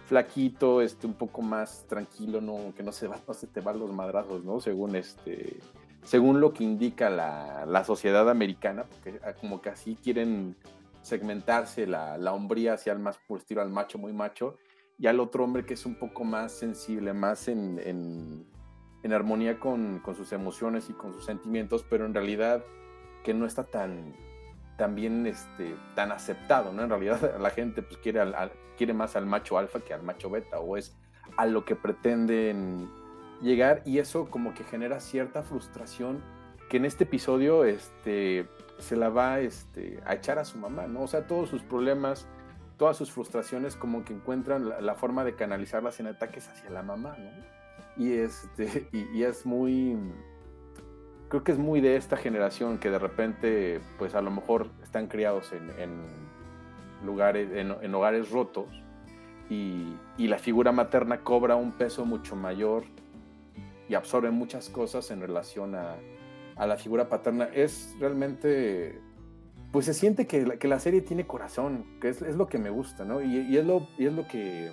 flaquito, 0.07 0.83
este, 0.83 1.07
un 1.07 1.15
poco 1.15 1.43
más 1.43 1.87
tranquilo, 1.89 2.41
¿no? 2.41 2.75
Que 2.75 2.83
no 2.83 2.93
se 2.93 3.09
va, 3.09 3.19
no 3.29 3.35
se 3.35 3.47
te 3.47 3.61
van 3.61 3.79
los 3.79 3.93
madrazos, 3.93 4.45
¿no? 4.45 4.61
Según 4.61 4.97
este, 4.97 5.59
según 6.05 6.41
lo 6.41 6.53
que 6.53 6.65
indica 6.65 7.11
la, 7.11 7.67
la 7.67 7.85
sociedad 7.85 8.29
americana, 8.29 8.85
porque 8.85 9.21
ah, 9.25 9.33
como 9.35 9.61
que 9.61 9.71
así 9.71 9.97
quieren 10.03 10.57
segmentarse 11.03 11.87
la, 11.87 12.17
la 12.17 12.33
hombría 12.33 12.75
hacia 12.75 12.93
el 12.93 12.99
más 12.99 13.19
puro 13.27 13.41
estilo 13.41 13.61
al 13.61 13.69
macho 13.69 13.99
muy 13.99 14.13
macho 14.13 14.57
y 14.99 15.07
al 15.07 15.21
otro 15.21 15.45
hombre 15.45 15.67
que 15.67 15.75
es 15.75 15.85
un 15.85 15.97
poco 15.97 16.25
más 16.25 16.53
sensible, 16.53 17.13
más 17.13 17.49
en 17.49 18.47
en 19.05 19.13
armonía 19.13 19.61
con, 19.61 20.01
con, 20.01 20.17
sus 20.17 20.33
emociones 20.33 20.89
y 20.89 20.95
con 20.95 21.13
sus 21.13 21.27
sentimientos, 21.27 21.85
pero 21.89 22.07
en 22.07 22.15
realidad 22.15 22.65
que 23.23 23.35
no 23.35 23.45
está 23.45 23.65
tan, 23.65 24.15
tan 24.79 24.95
bien, 24.95 25.27
este, 25.27 25.77
tan 25.95 26.11
aceptado, 26.11 26.73
¿no? 26.73 26.83
En 26.83 26.89
realidad 26.89 27.37
la 27.41 27.51
gente 27.51 27.83
pues, 27.83 27.99
quiere, 27.99 28.21
al, 28.21 28.35
al, 28.35 28.51
quiere 28.79 28.95
más 28.95 29.15
al 29.15 29.27
macho 29.27 29.59
alfa 29.59 29.81
que 29.81 29.93
al 29.93 30.03
macho 30.03 30.31
beta, 30.31 30.59
o 30.59 30.79
es 30.79 30.97
a 31.37 31.45
lo 31.45 31.67
que 31.67 31.77
pretenden 31.77 32.91
llegar, 33.43 33.83
y 33.85 33.99
eso 33.99 34.31
como 34.31 34.55
que 34.55 34.65
genera 34.65 35.01
cierta 35.01 35.43
frustración 35.43 36.23
que 36.71 36.79
en 36.79 36.87
este 36.87 37.05
episodio 37.05 37.65
este, 37.65 38.49
se 38.79 38.97
la 38.97 39.11
va 39.11 39.41
este, 39.41 40.01
a 40.07 40.15
echar 40.15 40.39
a 40.39 40.47
su 40.47 40.57
mamá, 40.57 40.87
¿no? 40.87 41.03
O 41.03 41.09
sea, 41.09 41.27
todos 41.27 41.51
sus 41.51 41.63
problemas, 41.63 42.27
todas 42.79 42.97
sus 42.97 43.13
frustraciones 43.13 43.77
como 43.77 44.03
que 44.03 44.15
encuentran 44.15 44.67
la, 44.67 44.81
la 44.81 44.95
forma 44.95 45.25
de 45.25 45.35
canalizarlas 45.35 46.01
en 46.01 46.07
ataques 46.07 46.49
hacia 46.49 46.71
la 46.71 46.83
mamá, 46.83 47.17
¿no? 47.19 47.64
Y 47.97 48.13
este 48.13 48.89
y, 48.93 49.23
es 49.23 49.47
muy 49.47 49.97
creo 51.29 51.45
que 51.45 51.53
es 51.53 51.59
muy 51.59 51.81
de 51.81 51.97
esta 51.97 52.17
generación 52.17 52.79
que 52.79 52.91
de 52.91 52.99
repente 52.99 53.81
pues 53.99 54.15
a 54.15 54.21
lo 54.21 54.31
mejor 54.31 54.69
están 54.83 55.09
criados 55.09 55.53
en, 55.53 56.03
lugares 57.05 57.51
en, 57.53 57.95
hogares 57.95 58.31
rotos 58.31 58.67
y, 59.51 59.95
y, 60.17 60.29
la 60.29 60.39
figura 60.39 60.73
materna 60.73 61.21
cobra 61.21 61.57
un 61.57 61.73
peso 61.73 62.05
mucho 62.05 62.35
mayor 62.35 62.85
y 63.89 63.95
absorbe 63.95 64.31
muchas 64.31 64.71
cosas 64.71 65.11
en 65.11 65.21
relación 65.21 65.75
a, 65.75 65.97
a 66.57 66.67
la 66.67 66.77
figura 66.77 67.09
paterna. 67.09 67.49
Es 67.53 67.95
realmente 67.99 69.01
pues 69.73 69.87
se 69.87 69.95
siente 69.95 70.27
que 70.27 70.47
la, 70.47 70.57
que 70.57 70.69
la 70.69 70.79
serie 70.79 71.01
tiene 71.01 71.27
corazón 71.27 71.85
que 72.01 72.09
es, 72.09 72.23
es, 72.23 72.37
lo 72.37 72.47
que 72.47 72.59
me 72.59 72.71
gusta 72.71 73.05
no 73.05 73.21
y 73.21 73.57
es 73.57 73.65
lo 73.65 73.89
y 73.99 74.07
es 74.07 74.13
lo 74.13 74.27
que 74.29 74.71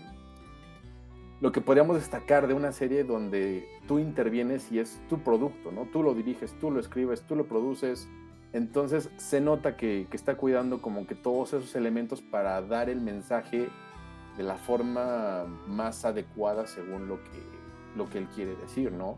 lo 1.41 1.51
que 1.51 1.59
podríamos 1.59 1.97
destacar 1.97 2.47
de 2.47 2.53
una 2.53 2.71
serie 2.71 3.03
donde 3.03 3.67
tú 3.87 3.97
intervienes 3.97 4.71
y 4.71 4.79
es 4.79 5.01
tu 5.09 5.19
producto, 5.19 5.71
¿no? 5.71 5.87
Tú 5.91 6.03
lo 6.03 6.13
diriges, 6.13 6.53
tú 6.59 6.69
lo 6.69 6.79
escribes, 6.79 7.23
tú 7.23 7.35
lo 7.35 7.45
produces. 7.45 8.07
Entonces 8.53 9.09
se 9.17 9.41
nota 9.41 9.75
que, 9.75 10.07
que 10.09 10.17
está 10.17 10.35
cuidando 10.35 10.81
como 10.81 11.07
que 11.07 11.15
todos 11.15 11.53
esos 11.53 11.75
elementos 11.75 12.21
para 12.21 12.61
dar 12.61 12.89
el 12.89 13.01
mensaje 13.01 13.69
de 14.37 14.43
la 14.43 14.55
forma 14.55 15.45
más 15.67 16.05
adecuada 16.05 16.67
según 16.67 17.07
lo 17.07 17.21
que, 17.23 17.43
lo 17.95 18.07
que 18.07 18.19
él 18.19 18.27
quiere 18.35 18.55
decir, 18.57 18.91
¿no? 18.91 19.17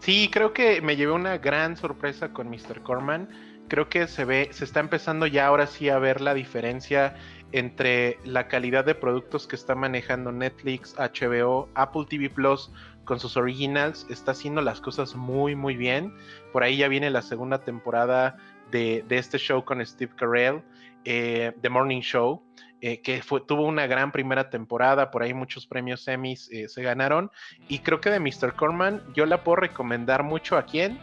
Sí, 0.00 0.28
creo 0.32 0.52
que 0.52 0.82
me 0.82 0.96
llevé 0.96 1.12
una 1.12 1.38
gran 1.38 1.76
sorpresa 1.76 2.32
con 2.32 2.48
Mr. 2.48 2.82
Corman. 2.82 3.28
Creo 3.68 3.88
que 3.88 4.06
se 4.08 4.24
ve, 4.24 4.48
se 4.52 4.64
está 4.64 4.80
empezando 4.80 5.26
ya 5.26 5.46
ahora 5.46 5.66
sí 5.66 5.88
a 5.88 5.98
ver 5.98 6.20
la 6.20 6.34
diferencia 6.34 7.16
entre 7.52 8.18
la 8.24 8.48
calidad 8.48 8.84
de 8.84 8.94
productos 8.94 9.46
que 9.46 9.56
está 9.56 9.74
manejando 9.74 10.32
Netflix, 10.32 10.94
HBO, 10.96 11.68
Apple 11.74 12.06
TV 12.08 12.28
Plus 12.30 12.70
con 13.04 13.20
sus 13.20 13.36
originals, 13.36 14.06
está 14.10 14.32
haciendo 14.32 14.60
las 14.60 14.80
cosas 14.80 15.14
muy 15.14 15.54
muy 15.54 15.76
bien. 15.76 16.14
Por 16.52 16.62
ahí 16.62 16.78
ya 16.78 16.88
viene 16.88 17.10
la 17.10 17.22
segunda 17.22 17.58
temporada 17.58 18.36
de, 18.70 19.04
este 19.08 19.38
show 19.38 19.64
con 19.64 19.84
Steve 19.84 20.12
Carell, 20.16 20.62
eh, 21.04 21.52
The 21.60 21.68
Morning 21.68 22.00
Show, 22.00 22.42
eh, 22.80 23.00
que 23.00 23.22
tuvo 23.46 23.64
una 23.64 23.86
gran 23.86 24.12
primera 24.12 24.50
temporada, 24.50 25.10
por 25.10 25.22
ahí 25.22 25.32
muchos 25.32 25.66
premios 25.66 26.06
Emmys 26.08 26.50
eh, 26.50 26.68
se 26.68 26.82
ganaron. 26.82 27.30
Y 27.68 27.78
creo 27.78 28.00
que 28.00 28.10
de 28.10 28.20
Mr. 28.20 28.54
Corman 28.54 29.02
yo 29.14 29.24
la 29.24 29.42
puedo 29.42 29.56
recomendar 29.56 30.22
mucho 30.22 30.56
a 30.56 30.66
quién, 30.66 30.98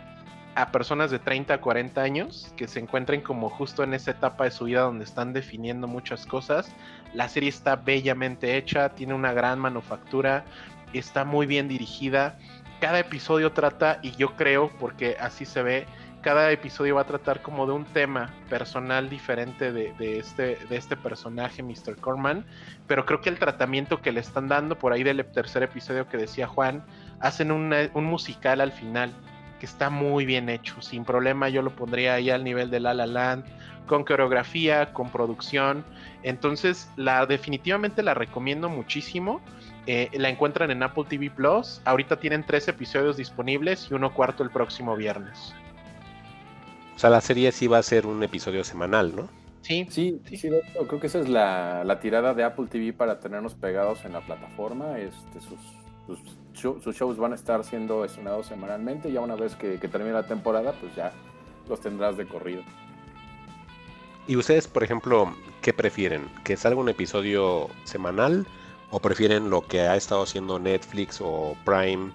a 0.56 0.72
personas 0.72 1.10
de 1.10 1.20
30 1.20 1.56
a 1.56 1.62
40 1.62 2.02
años 2.02 2.54
que 2.56 2.68
se 2.68 2.80
encuentren 2.80 3.22
como 3.22 3.50
justo 3.50 3.84
en 3.84 3.94
esa 3.94 4.12
etapa 4.12 4.44
de 4.44 4.52
su 4.52 4.66
vida 4.66 4.82
donde 4.82 5.04
están 5.04 5.34
definiendo 5.34 5.88
muchas 5.88 6.26
cosas. 6.26 6.72
La 7.14 7.28
serie 7.28 7.50
está 7.50 7.76
bellamente 7.76 8.58
hecha, 8.58 8.90
tiene 8.90 9.14
una 9.14 9.34
gran 9.34 9.60
manufactura, 9.60 10.46
está 10.94 11.26
muy 11.26 11.48
bien 11.48 11.68
dirigida. 11.68 12.38
Cada 12.80 13.00
episodio 13.00 13.52
trata, 13.52 14.00
y 14.02 14.12
yo 14.12 14.36
creo, 14.36 14.70
porque 14.80 15.18
así 15.20 15.46
se 15.46 15.64
ve, 15.64 15.86
cada 16.22 16.52
episodio 16.52 16.96
va 16.96 17.02
a 17.02 17.06
tratar 17.06 17.42
como 17.42 17.66
de 17.66 17.74
un 17.74 17.86
tema 17.86 18.34
personal 18.50 19.10
diferente 19.10 19.72
de, 19.72 19.94
este, 20.18 20.58
de 20.70 20.78
este 20.78 20.96
personaje, 20.96 21.64
Mr. 21.64 21.98
Corman. 22.00 22.46
Pero 22.88 23.06
creo 23.06 23.22
que 23.22 23.30
el 23.30 23.40
tratamiento 23.40 24.02
que 24.02 24.12
le 24.12 24.20
están 24.20 24.48
dando, 24.48 24.78
por 24.78 24.94
ahí 24.94 25.04
del 25.04 25.26
tercer 25.26 25.64
episodio 25.64 26.08
que 26.08 26.18
decía 26.18 26.48
Juan, 26.48 26.84
hacen 27.20 27.52
un 27.52 28.06
musical 28.06 28.62
al 28.62 28.72
final 28.72 29.14
está 29.66 29.90
muy 29.90 30.26
bien 30.26 30.50
hecho. 30.50 30.82
Sin 30.82 31.06
problema 31.06 31.50
yo 31.50 31.62
lo 31.62 31.76
pondría 31.76 32.16
ahí 32.16 32.30
al 32.30 32.44
nivel 32.44 32.70
de 32.70 32.80
La 32.80 32.94
La 32.94 33.06
Land, 33.06 33.46
con 33.88 34.04
coreografía, 34.04 34.94
con 34.94 35.10
producción. 35.10 35.84
Entonces, 36.24 36.90
la 36.96 37.26
definitivamente 37.26 38.04
la 38.04 38.14
recomiendo 38.14 38.70
muchísimo. 38.70 39.42
Eh, 39.86 40.10
la 40.14 40.30
encuentran 40.30 40.72
en 40.72 40.84
Apple 40.84 41.06
TV 41.10 41.30
Plus. 41.30 41.82
Ahorita 41.86 42.20
tienen 42.20 42.46
tres 42.46 42.68
episodios 42.68 43.18
disponibles 43.18 43.88
y 43.92 43.94
uno 43.94 44.14
cuarto 44.14 44.44
el 44.44 44.50
próximo 44.50 44.96
viernes. 44.96 45.54
O 46.96 47.00
sea, 47.00 47.10
la 47.10 47.22
serie 47.22 47.52
sí 47.52 47.68
va 47.68 47.80
a 47.80 47.84
ser 47.84 48.06
un 48.06 48.24
episodio 48.24 48.64
semanal, 48.64 49.16
¿no? 49.16 49.30
Sí, 49.62 49.88
sí, 49.90 50.22
sí, 50.26 50.50
creo 50.88 51.00
que 51.00 51.08
esa 51.08 51.20
es 51.20 51.30
la, 51.30 51.84
la, 51.86 52.00
tirada 52.02 52.34
de 52.34 52.44
Apple 52.44 52.68
TV 52.70 52.92
para 52.92 53.22
tenernos 53.22 53.54
pegados 53.54 54.04
en 54.04 54.12
la 54.12 54.20
plataforma. 54.20 55.00
Este, 55.00 55.40
sus 55.40 55.58
sus, 56.06 56.20
sus, 56.84 56.96
shows 56.96 57.18
van 57.18 57.32
a 57.32 57.36
estar 57.36 57.64
siendo 57.64 58.04
estrenados 58.06 58.48
semanalmente. 58.48 59.12
Ya 59.12 59.22
una 59.22 59.36
vez 59.36 59.56
que, 59.56 59.78
termine 59.78 60.14
la 60.14 60.28
temporada, 60.28 60.74
pues 60.80 60.96
ya 60.96 61.12
los 61.68 61.80
tendrás 61.80 62.18
de 62.18 62.28
corrido. 62.28 62.64
¿Y 64.28 64.36
ustedes, 64.36 64.68
por 64.68 64.84
ejemplo, 64.84 65.34
qué 65.62 65.74
prefieren? 65.74 66.30
¿Que 66.44 66.56
salga 66.56 66.80
un 66.80 66.90
episodio 66.90 67.70
semanal? 67.84 68.48
¿O 68.92 69.00
prefieren 69.00 69.50
lo 69.50 69.62
que 69.62 69.82
ha 69.82 69.96
estado 69.96 70.24
haciendo 70.24 70.60
Netflix 70.60 71.20
o 71.22 71.56
Prime? 71.66 72.12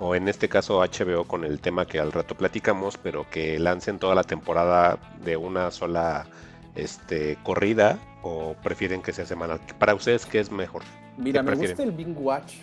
O 0.00 0.14
en 0.14 0.28
este 0.28 0.48
caso 0.48 0.80
HBO 0.80 1.24
con 1.24 1.44
el 1.44 1.60
tema 1.60 1.86
que 1.86 1.98
al 1.98 2.12
rato 2.12 2.36
platicamos, 2.36 2.96
pero 2.96 3.28
que 3.30 3.58
lancen 3.58 3.98
toda 3.98 4.14
la 4.14 4.22
temporada 4.22 4.98
de 5.24 5.36
una 5.36 5.70
sola 5.72 6.26
este, 6.76 7.36
corrida? 7.42 7.98
¿O 8.22 8.54
prefieren 8.62 9.02
que 9.02 9.12
sea 9.12 9.26
semanal? 9.26 9.60
Para 9.78 9.94
ustedes, 9.94 10.26
¿qué 10.26 10.38
es 10.38 10.50
mejor? 10.50 10.82
Mira, 11.16 11.42
me 11.42 11.56
gusta 11.56 11.82
el 11.82 11.90
Bing 11.90 12.16
Watch 12.16 12.54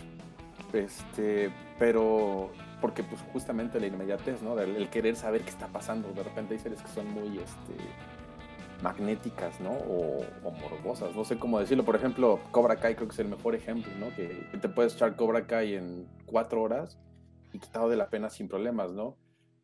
este, 0.76 1.52
pero 1.80 2.52
porque 2.82 3.04
pues 3.04 3.22
justamente 3.34 3.80
la 3.80 3.88
inmediatez, 3.88 4.42
¿no? 4.42 4.60
El, 4.60 4.90
querer 4.90 5.16
saber 5.16 5.42
qué 5.42 5.50
está 5.50 5.68
pasando. 5.68 6.10
De 6.14 6.24
repente 6.24 6.54
hay 6.54 6.60
series 6.60 6.82
que 6.82 6.90
son 6.90 7.10
muy 7.12 7.40
este, 7.40 7.74
magnéticas, 8.82 9.60
¿no? 9.60 9.72
O, 9.72 10.24
morbosas, 10.44 11.16
no 11.16 11.26
sé 11.26 11.38
cómo 11.38 11.60
decirlo. 11.60 11.84
Por 11.84 11.96
ejemplo, 11.96 12.40
Cobra 12.52 12.76
Kai 12.76 12.96
creo 12.96 13.08
que 13.08 13.14
es 13.14 13.20
el 13.20 13.30
mejor 13.30 13.56
ejemplo, 13.56 13.92
¿no? 14.00 14.14
Que 14.16 14.28
te 14.60 14.70
puedes 14.70 14.96
echar 14.96 15.16
Cobra 15.16 15.48
Kai 15.48 15.76
en 15.76 16.08
cuatro 16.26 16.62
horas 16.62 16.98
y 17.54 17.60
quitado 17.60 17.90
de 17.90 17.98
la 17.98 18.10
pena 18.10 18.30
sin 18.30 18.48
problemas, 18.48 18.92
¿no? 18.92 19.18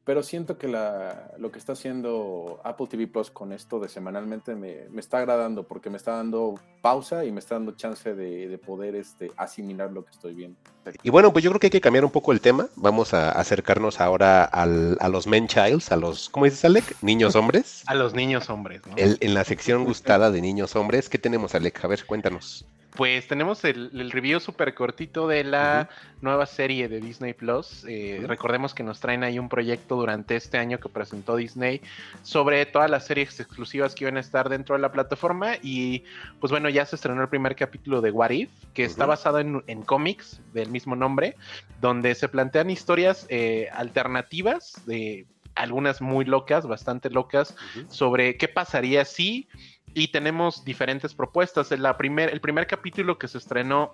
Pero 0.04 0.24
siento 0.24 0.58
que 0.58 0.68
la, 0.68 1.32
lo 1.38 1.52
que 1.52 1.60
está 1.60 1.74
haciendo 1.74 2.60
Apple 2.64 2.88
TV 2.90 3.08
Plus 3.08 3.30
con 3.30 3.54
esto 3.54 3.80
de 3.80 3.88
semanalmente 3.88 4.56
me, 4.56 4.90
me, 4.90 5.00
está 5.00 5.20
agradando 5.20 5.64
porque 5.64 5.92
me 5.92 5.98
está 5.98 6.14
dando 6.14 6.56
pausa 6.82 7.24
y 7.24 7.32
me 7.32 7.40
está 7.40 7.56
dando 7.56 7.74
chance 7.74 8.16
de, 8.16 8.48
de, 8.48 8.58
poder 8.58 8.96
este, 8.96 9.32
asimilar 9.38 9.92
lo 9.92 10.04
que 10.04 10.12
estoy 10.12 10.34
viendo. 10.34 10.58
Y 11.04 11.12
bueno, 11.12 11.32
pues 11.32 11.44
yo 11.44 11.52
creo 11.52 11.60
que 11.60 11.68
hay 11.68 11.72
que 11.72 11.82
cambiar 11.82 12.04
un 12.04 12.12
poco 12.12 12.32
el 12.32 12.42
tema. 12.42 12.68
Vamos 12.76 13.14
a 13.14 13.32
acercarnos 13.32 14.02
ahora 14.02 14.44
al, 14.44 14.98
a 15.00 15.08
los 15.08 15.28
men 15.28 15.48
childs, 15.48 15.92
a 15.92 15.98
los, 15.98 16.30
¿cómo 16.30 16.46
dices 16.46 16.66
Alec? 16.66 16.96
Niños 17.04 17.36
hombres. 17.36 17.84
a 17.88 17.94
los 17.94 18.16
niños 18.16 18.50
hombres, 18.50 18.82
¿no? 18.88 18.96
en 18.98 19.34
la 19.34 19.44
sección 19.44 19.86
gustada 19.86 20.32
de 20.32 20.42
niños 20.42 20.76
hombres, 20.76 21.10
¿qué 21.10 21.20
tenemos 21.20 21.54
Alec? 21.54 21.86
A 21.86 21.88
ver, 21.88 22.06
cuéntanos. 22.08 22.66
Pues 22.96 23.26
tenemos 23.28 23.64
el, 23.64 24.12
review 24.12 24.42
súper 24.42 24.74
cortito 24.74 25.28
de 25.28 25.46
la 25.46 25.90
nueva 26.20 26.46
serie 26.46 26.90
de 26.90 27.00
Disney 27.00 27.34
Plus. 27.34 27.86
Eh, 27.88 28.24
recordemos 28.28 28.74
que 28.74 28.84
nos 28.84 29.00
traen 29.00 29.24
ahí 29.24 29.40
un 29.40 29.48
proyecto 29.48 29.96
durante 29.96 30.36
este 30.36 30.58
año 30.58 30.78
que 30.80 30.90
presentó 30.90 31.38
Disney 31.38 31.82
sobre 32.22 32.66
todas 32.66 32.90
las 32.90 33.06
series 33.06 33.40
exclusivas 33.40 33.96
que 33.96 34.04
iban 34.04 34.18
a 34.18 34.20
estar 34.20 34.50
dentro 34.50 34.76
de 34.76 34.82
la 34.82 34.92
plataforma. 34.92 35.54
Y 35.62 36.04
pues 36.42 36.52
bueno, 36.52 36.68
ya 36.68 36.86
se 36.86 36.98
estrenó 36.98 37.22
el 37.22 37.30
primer 37.30 37.56
capítulo 37.56 38.02
de 38.02 38.12
What 38.12 38.32
If, 38.32 38.50
que 38.74 38.84
está 38.84 39.06
basado 39.06 39.40
en, 39.40 39.82
cómics 39.84 40.42
del 40.54 40.70
mismo 40.70 40.96
nombre, 40.98 41.38
donde 41.80 42.14
se 42.14 42.28
plantean 42.28 42.70
historias 42.70 43.26
eh, 43.30 43.70
alternativas 43.74 44.86
de 44.86 45.26
algunas 45.56 46.02
muy 46.02 46.26
locas, 46.26 46.68
bastante 46.68 47.10
locas, 47.10 47.56
sobre 47.90 48.38
qué 48.38 48.48
pasaría 48.48 49.06
si 49.06 49.48
y 49.94 50.10
tenemos 50.10 50.64
diferentes 50.64 51.14
propuestas. 51.14 51.72
La 51.72 51.98
primer, 51.98 52.30
el 52.30 52.42
primer 52.42 52.68
capítulo 52.68 53.18
que 53.18 53.28
se 53.28 53.38
estrenó 53.38 53.94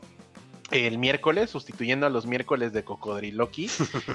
el 0.72 0.98
miércoles, 0.98 1.50
sustituyendo 1.50 2.06
a 2.06 2.10
los 2.10 2.26
miércoles 2.26 2.74
de 2.74 2.84
Cocodriloqui, 2.84 3.70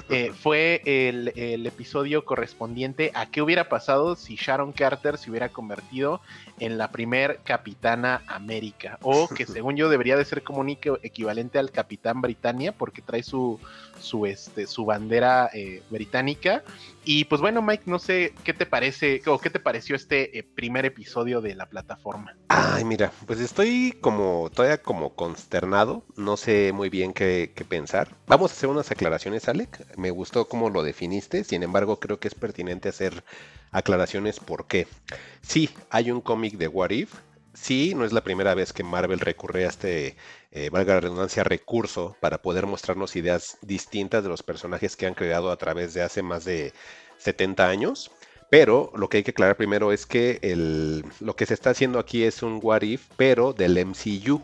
eh, 0.09 0.31
fue 0.39 0.81
el, 0.85 1.33
el, 1.35 1.65
episodio 1.65 2.25
correspondiente 2.25 3.11
a 3.15 3.27
qué 3.27 3.41
hubiera 3.41 3.69
pasado 3.69 4.15
si 4.15 4.35
Sharon 4.35 4.71
Carter 4.71 5.17
se 5.17 5.31
hubiera 5.31 5.49
convertido 5.49 6.21
en 6.59 6.77
la 6.77 6.91
primer 6.91 7.39
Capitana 7.43 8.21
América, 8.27 8.99
o 9.01 9.27
que 9.27 9.45
según 9.47 9.75
yo 9.75 9.89
debería 9.89 10.15
de 10.15 10.25
ser 10.25 10.43
como 10.43 10.59
un 10.59 10.69
equivalente 10.69 11.57
al 11.57 11.71
Capitán 11.71 12.21
Britannia, 12.21 12.71
porque 12.71 13.01
trae 13.01 13.23
su, 13.23 13.59
su, 13.99 14.25
este, 14.25 14.67
su 14.67 14.85
bandera 14.85 15.49
eh, 15.53 15.81
británica. 15.89 16.63
Y 17.05 17.25
pues 17.25 17.41
bueno, 17.41 17.61
Mike, 17.61 17.83
no 17.87 17.99
sé 17.99 18.33
qué 18.43 18.53
te 18.53 18.65
parece 18.65 19.21
o 19.25 19.37
qué 19.37 19.49
te 19.49 19.59
pareció 19.59 19.95
este 19.95 20.37
eh, 20.37 20.43
primer 20.43 20.85
episodio 20.85 21.41
de 21.41 21.53
la 21.55 21.65
plataforma. 21.65 22.35
Ay, 22.47 22.85
mira, 22.85 23.11
pues 23.25 23.39
estoy 23.39 23.97
como 23.99 24.49
todavía 24.53 24.81
como 24.81 25.13
consternado, 25.13 26.05
no 26.15 26.37
sé 26.37 26.42
muy 26.73 26.89
bien 26.89 27.13
qué, 27.13 27.51
pensar. 27.67 28.09
Vamos 28.27 28.51
a 28.51 28.55
hacer 28.55 28.69
unas 28.69 28.91
aclaraciones, 28.91 29.47
Alec. 29.47 29.97
Me 29.97 30.11
gustó 30.11 30.47
cómo 30.47 30.69
lo 30.69 30.83
definiste, 30.83 31.43
sin 31.43 31.63
embargo, 31.63 31.99
creo 31.99 32.19
que 32.19 32.27
es 32.27 32.35
pertinente 32.35 32.89
hacer 32.89 33.23
aclaraciones 33.71 34.39
por 34.39 34.67
qué. 34.67 34.87
Sí, 35.41 35.69
hay 35.89 36.11
un 36.11 36.21
cómic 36.21 36.57
de 36.57 36.67
What 36.67 36.89
If, 36.91 37.13
sí, 37.53 37.93
no 37.95 38.03
es 38.03 38.11
la 38.11 38.23
primera 38.23 38.55
vez 38.55 38.73
que 38.73 38.83
Marvel 38.83 39.19
recurre 39.19 39.65
a 39.65 39.69
este, 39.69 40.17
eh, 40.51 40.69
valga 40.69 40.95
la 40.95 40.99
redundancia, 41.01 41.43
recurso 41.43 42.17
para 42.19 42.41
poder 42.41 42.65
mostrarnos 42.65 43.15
ideas 43.15 43.57
distintas 43.61 44.23
de 44.23 44.29
los 44.29 44.43
personajes 44.43 44.95
que 44.97 45.05
han 45.05 45.13
creado 45.13 45.51
a 45.51 45.57
través 45.57 45.93
de 45.93 46.01
hace 46.01 46.21
más 46.23 46.45
de 46.45 46.73
70 47.19 47.67
años. 47.69 48.11
Pero 48.49 48.91
lo 48.95 49.09
que 49.09 49.17
hay 49.17 49.23
que 49.23 49.31
aclarar 49.31 49.57
primero 49.57 49.91
es 49.91 50.05
que 50.05 50.39
el, 50.43 51.03
lo 51.19 51.35
que 51.35 51.47
se 51.47 51.55
está 51.55 51.71
haciendo 51.71 51.97
aquí 51.97 52.23
es 52.23 52.43
un 52.43 52.59
What 52.61 52.83
If, 52.83 53.07
pero 53.17 53.53
del 53.53 53.83
MCU. 53.83 54.41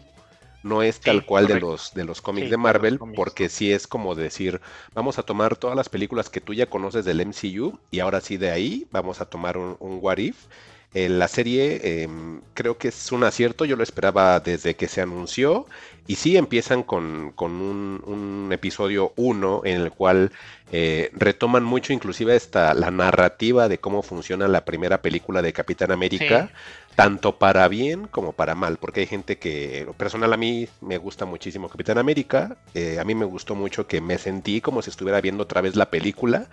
No 0.61 0.83
es 0.83 0.99
tal 1.01 1.25
cual 1.25 1.47
de 1.47 1.59
los, 1.59 1.93
de 1.93 2.03
los 2.03 2.21
cómics 2.21 2.49
de 2.49 2.57
Marvel, 2.57 3.01
porque 3.15 3.49
sí 3.49 3.71
es 3.71 3.87
como 3.87 4.15
decir, 4.15 4.61
vamos 4.93 5.17
a 5.17 5.23
tomar 5.23 5.55
todas 5.55 5.75
las 5.75 5.89
películas 5.89 6.29
que 6.29 6.41
tú 6.41 6.53
ya 6.53 6.69
conoces 6.69 7.05
del 7.05 7.21
MCU 7.25 7.79
y 7.91 7.99
ahora 7.99 8.19
sí 8.21 8.37
de 8.37 8.51
ahí 8.51 8.87
vamos 8.91 9.21
a 9.21 9.29
tomar 9.29 9.57
un, 9.57 9.77
un 9.79 9.99
What 10.01 10.17
If 10.17 10.47
Eh, 10.95 11.07
la 11.07 11.27
serie 11.27 12.01
em, 12.03 12.41
creo 12.55 12.79
que 12.79 12.87
es 12.87 13.11
un 13.11 13.23
acierto, 13.23 13.63
yo 13.63 13.75
lo 13.75 13.83
esperaba 13.83 14.39
desde 14.39 14.75
que 14.75 14.87
se 14.87 15.01
anunció 15.01 15.67
y 16.07 16.15
sí 16.15 16.35
empiezan 16.35 16.81
con, 16.81 17.35
un, 17.37 18.49
episodio 18.51 19.13
1 19.15 19.61
en 19.65 19.81
el 19.81 19.91
cual 19.91 20.31
eh, 20.71 21.11
retoman 21.13 21.63
mucho 21.63 21.93
inclusive 21.93 22.35
esta, 22.35 22.73
la 22.73 22.89
narrativa 22.89 23.69
de 23.69 23.77
cómo 23.77 24.01
funciona 24.01 24.47
la 24.47 24.65
primera 24.65 25.03
película 25.03 25.43
de 25.43 25.53
Capitán 25.53 25.91
América, 25.91 26.49
tanto 26.95 27.37
para 27.37 27.67
bien 27.67 28.07
como 28.07 28.33
para 28.33 28.55
mal, 28.55 28.77
porque 28.77 29.01
hay 29.01 29.05
gente 29.05 29.37
que, 29.37 29.87
personal 29.97 30.33
a 30.33 30.37
mí 30.37 30.67
me 30.81 30.97
gusta 30.97 31.25
muchísimo 31.25 31.69
Capitán 31.69 31.99
América, 31.99 32.57
eh, 32.73 32.97
a 32.99 33.03
mí 33.03 33.13
me 33.13 33.25
gustó 33.25 33.53
mucho 33.53 33.85
que 33.85 34.01
me 34.01 34.17
sentí 34.17 34.61
como 34.61 34.81
si 34.81 34.89
estuviera 34.89 35.21
viendo 35.21 35.43
otra 35.43 35.61
vez 35.61 35.75
la 35.75 35.91
película, 35.91 36.47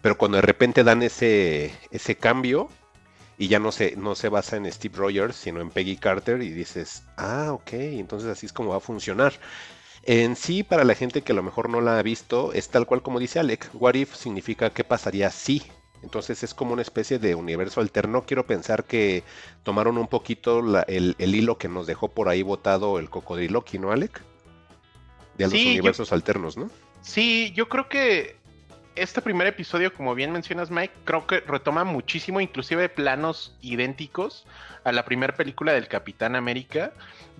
pero 0.00 0.16
cuando 0.16 0.36
de 0.36 0.42
repente 0.42 0.82
dan 0.82 1.02
ese, 1.02 1.74
ese 1.90 2.16
cambio, 2.16 2.70
y 3.42 3.48
ya 3.48 3.58
no 3.58 3.72
se, 3.72 3.96
no 3.96 4.14
se 4.14 4.28
basa 4.28 4.56
en 4.56 4.70
Steve 4.70 4.96
Rogers, 4.96 5.34
sino 5.34 5.60
en 5.60 5.70
Peggy 5.70 5.96
Carter 5.96 6.40
y 6.42 6.50
dices, 6.50 7.02
ah, 7.16 7.48
ok, 7.50 7.72
entonces 7.72 8.30
así 8.30 8.46
es 8.46 8.52
como 8.52 8.70
va 8.70 8.76
a 8.76 8.80
funcionar. 8.80 9.32
En 10.04 10.36
sí, 10.36 10.62
para 10.62 10.84
la 10.84 10.94
gente 10.94 11.22
que 11.22 11.32
a 11.32 11.34
lo 11.34 11.42
mejor 11.42 11.68
no 11.68 11.80
la 11.80 11.98
ha 11.98 12.02
visto, 12.04 12.52
es 12.52 12.68
tal 12.68 12.86
cual 12.86 13.02
como 13.02 13.18
dice 13.18 13.40
Alec, 13.40 13.68
What 13.74 13.94
If 13.94 14.14
significa 14.14 14.70
qué 14.70 14.84
pasaría 14.84 15.28
si. 15.32 15.60
Entonces 16.04 16.44
es 16.44 16.54
como 16.54 16.72
una 16.72 16.82
especie 16.82 17.18
de 17.18 17.34
universo 17.34 17.80
alterno. 17.80 18.22
Quiero 18.24 18.46
pensar 18.46 18.84
que 18.84 19.24
tomaron 19.64 19.98
un 19.98 20.06
poquito 20.06 20.62
el, 20.86 21.16
hilo 21.18 21.58
que 21.58 21.66
nos 21.66 21.88
dejó 21.88 22.12
por 22.12 22.28
ahí 22.28 22.42
botado 22.42 23.00
el 23.00 23.10
cocodrilo, 23.10 23.64
¿no, 23.80 23.90
Alec? 23.90 24.22
De 25.36 25.46
los 25.46 25.54
universos 25.54 26.12
alternos, 26.12 26.56
¿no? 26.56 26.70
Sí, 27.00 27.52
yo 27.56 27.68
creo 27.68 27.88
que 27.88 28.36
este 28.96 29.22
primer 29.22 29.46
episodio, 29.46 29.92
como 29.92 30.14
bien 30.14 30.32
mencionas, 30.32 30.70
Mike, 30.70 30.92
creo 31.04 31.26
que 31.26 31.40
retoma 31.40 31.84
muchísimo, 31.84 32.40
inclusive 32.40 32.88
planos 32.88 33.54
idénticos 33.60 34.46
a 34.84 34.92
la 34.92 35.04
primera 35.04 35.34
película 35.34 35.72
del 35.72 35.88
Capitán 35.88 36.36
América. 36.36 36.92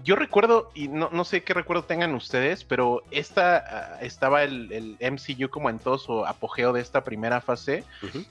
Yo 0.05 0.17
recuerdo, 0.17 0.71
y 0.75 0.89
no, 0.89 1.11
no 1.13 1.25
sé 1.25 1.43
qué 1.43 1.55
recuerdo 1.55 1.85
tengan 1.85 2.15
ustedes, 2.15 2.65
pero 2.65 3.03
esta 3.11 3.57
ah, 3.57 3.99
estaba 4.01 4.43
el, 4.43 4.97
MCU 5.01 5.51
como 5.51 5.69
en 5.69 5.79
todo 5.79 5.99
su 5.99 6.25
apogeo 6.25 6.73
de 6.73 6.81
esta 6.81 7.05
primera 7.05 7.41
fase. 7.41 7.85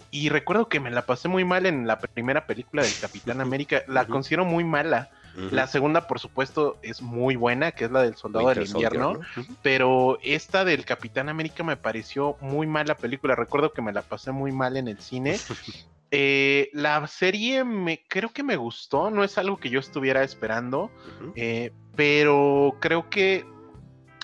Y 0.09 0.29
recuerdo 0.29 0.67
que 0.67 0.79
me 0.79 0.91
la 0.91 1.05
pasé 1.05 1.27
muy 1.27 1.45
mal 1.45 1.65
en 1.65 1.87
la 1.87 1.99
primera 1.99 2.45
película 2.45 2.83
del 2.83 2.93
Capitán 2.99 3.41
América. 3.41 3.83
La 3.87 4.05
considero 4.05 4.45
muy 4.45 4.63
mala. 4.63 5.11
La 5.35 5.67
segunda, 5.67 6.07
por 6.07 6.19
supuesto, 6.19 6.77
es 6.81 7.01
muy 7.01 7.35
buena, 7.35 7.71
que 7.71 7.85
es 7.85 7.91
la 7.91 8.01
del 8.01 8.15
Soldado 8.15 8.49
del 8.49 8.67
Invierno. 8.67 9.19
Pero 9.61 10.17
esta 10.23 10.65
del 10.65 10.85
Capitán 10.85 11.29
América 11.29 11.63
me 11.63 11.77
pareció 11.77 12.37
muy 12.41 12.67
mala 12.67 12.95
película. 12.95 13.35
Recuerdo 13.35 13.73
que 13.73 13.81
me 13.81 13.93
la 13.93 14.01
pasé 14.01 14.31
muy 14.31 14.51
mal 14.51 14.77
en 14.77 14.87
el 14.87 14.99
cine. 14.99 15.37
Eh, 16.13 16.69
la 16.73 17.07
serie 17.07 17.63
me 17.63 18.03
creo 18.05 18.33
que 18.33 18.43
me 18.43 18.57
gustó, 18.57 19.09
no 19.09 19.23
es 19.23 19.37
algo 19.37 19.55
que 19.55 19.69
yo 19.69 19.79
estuviera 19.79 20.23
esperando, 20.23 20.91
eh, 21.37 21.71
pero 21.95 22.75
creo 22.81 23.09
que 23.09 23.45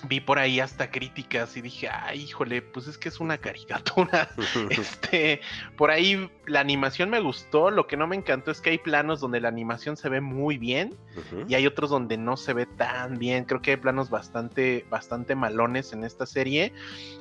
vi 0.06 0.20
por 0.20 0.38
ahí 0.38 0.60
hasta 0.60 0.90
críticas 0.90 1.56
y 1.56 1.60
dije, 1.60 1.88
ay, 1.88 2.22
híjole, 2.22 2.62
pues 2.62 2.86
es 2.86 2.96
que 2.96 3.08
es 3.08 3.18
una 3.18 3.38
caricatura. 3.38 4.30
este, 4.70 5.40
por 5.76 5.90
ahí 5.90 6.30
la 6.46 6.60
animación 6.60 7.10
me 7.10 7.20
gustó, 7.20 7.70
lo 7.70 7.86
que 7.88 7.96
no 7.96 8.06
me 8.06 8.14
encantó 8.14 8.52
es 8.52 8.60
que 8.60 8.70
hay 8.70 8.78
planos 8.78 9.20
donde 9.20 9.40
la 9.40 9.48
animación 9.48 9.96
se 9.96 10.08
ve 10.08 10.20
muy 10.20 10.56
bien 10.56 10.96
y 11.48 11.54
hay 11.54 11.66
otros 11.66 11.90
donde 11.90 12.16
no 12.16 12.36
se 12.36 12.52
ve 12.52 12.66
tan 12.66 13.18
bien. 13.18 13.44
Creo 13.44 13.60
que 13.60 13.72
hay 13.72 13.76
planos 13.76 14.08
bastante, 14.08 14.86
bastante 14.88 15.34
malones 15.34 15.92
en 15.92 16.04
esta 16.04 16.26
serie 16.26 16.72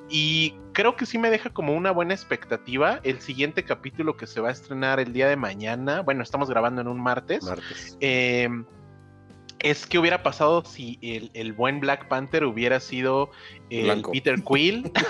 y 0.08 0.54
creo 0.74 0.96
que 0.96 1.08
sí 1.08 1.18
me 1.18 1.32
deja 1.32 1.50
como 1.50 1.74
una 1.74 1.92
buena 1.92 2.14
expectativa. 2.14 3.00
El 3.04 3.22
siguiente 3.22 3.64
capítulo 3.64 4.18
que 4.18 4.28
se 4.28 4.40
va 4.40 4.50
a 4.50 4.52
estrenar 4.52 5.00
el 5.00 5.14
día 5.14 5.28
de 5.28 5.36
mañana, 5.36 6.02
bueno, 6.02 6.22
estamos 6.22 6.48
grabando 6.50 6.82
en 6.82 6.88
un 6.88 7.02
martes. 7.02 7.44
martes. 7.44 7.98
Eh, 8.02 8.48
es 9.60 9.86
que 9.86 10.00
hubiera 10.00 10.24
pasado 10.24 10.64
si 10.64 11.00
el, 11.34 11.54
buen 11.54 11.80
Black 11.80 12.08
Panther 12.08 12.44
hubiera 12.44 12.80
sido 12.80 13.32
el 13.70 14.02
Peter 14.12 14.42
Quill. 14.44 14.92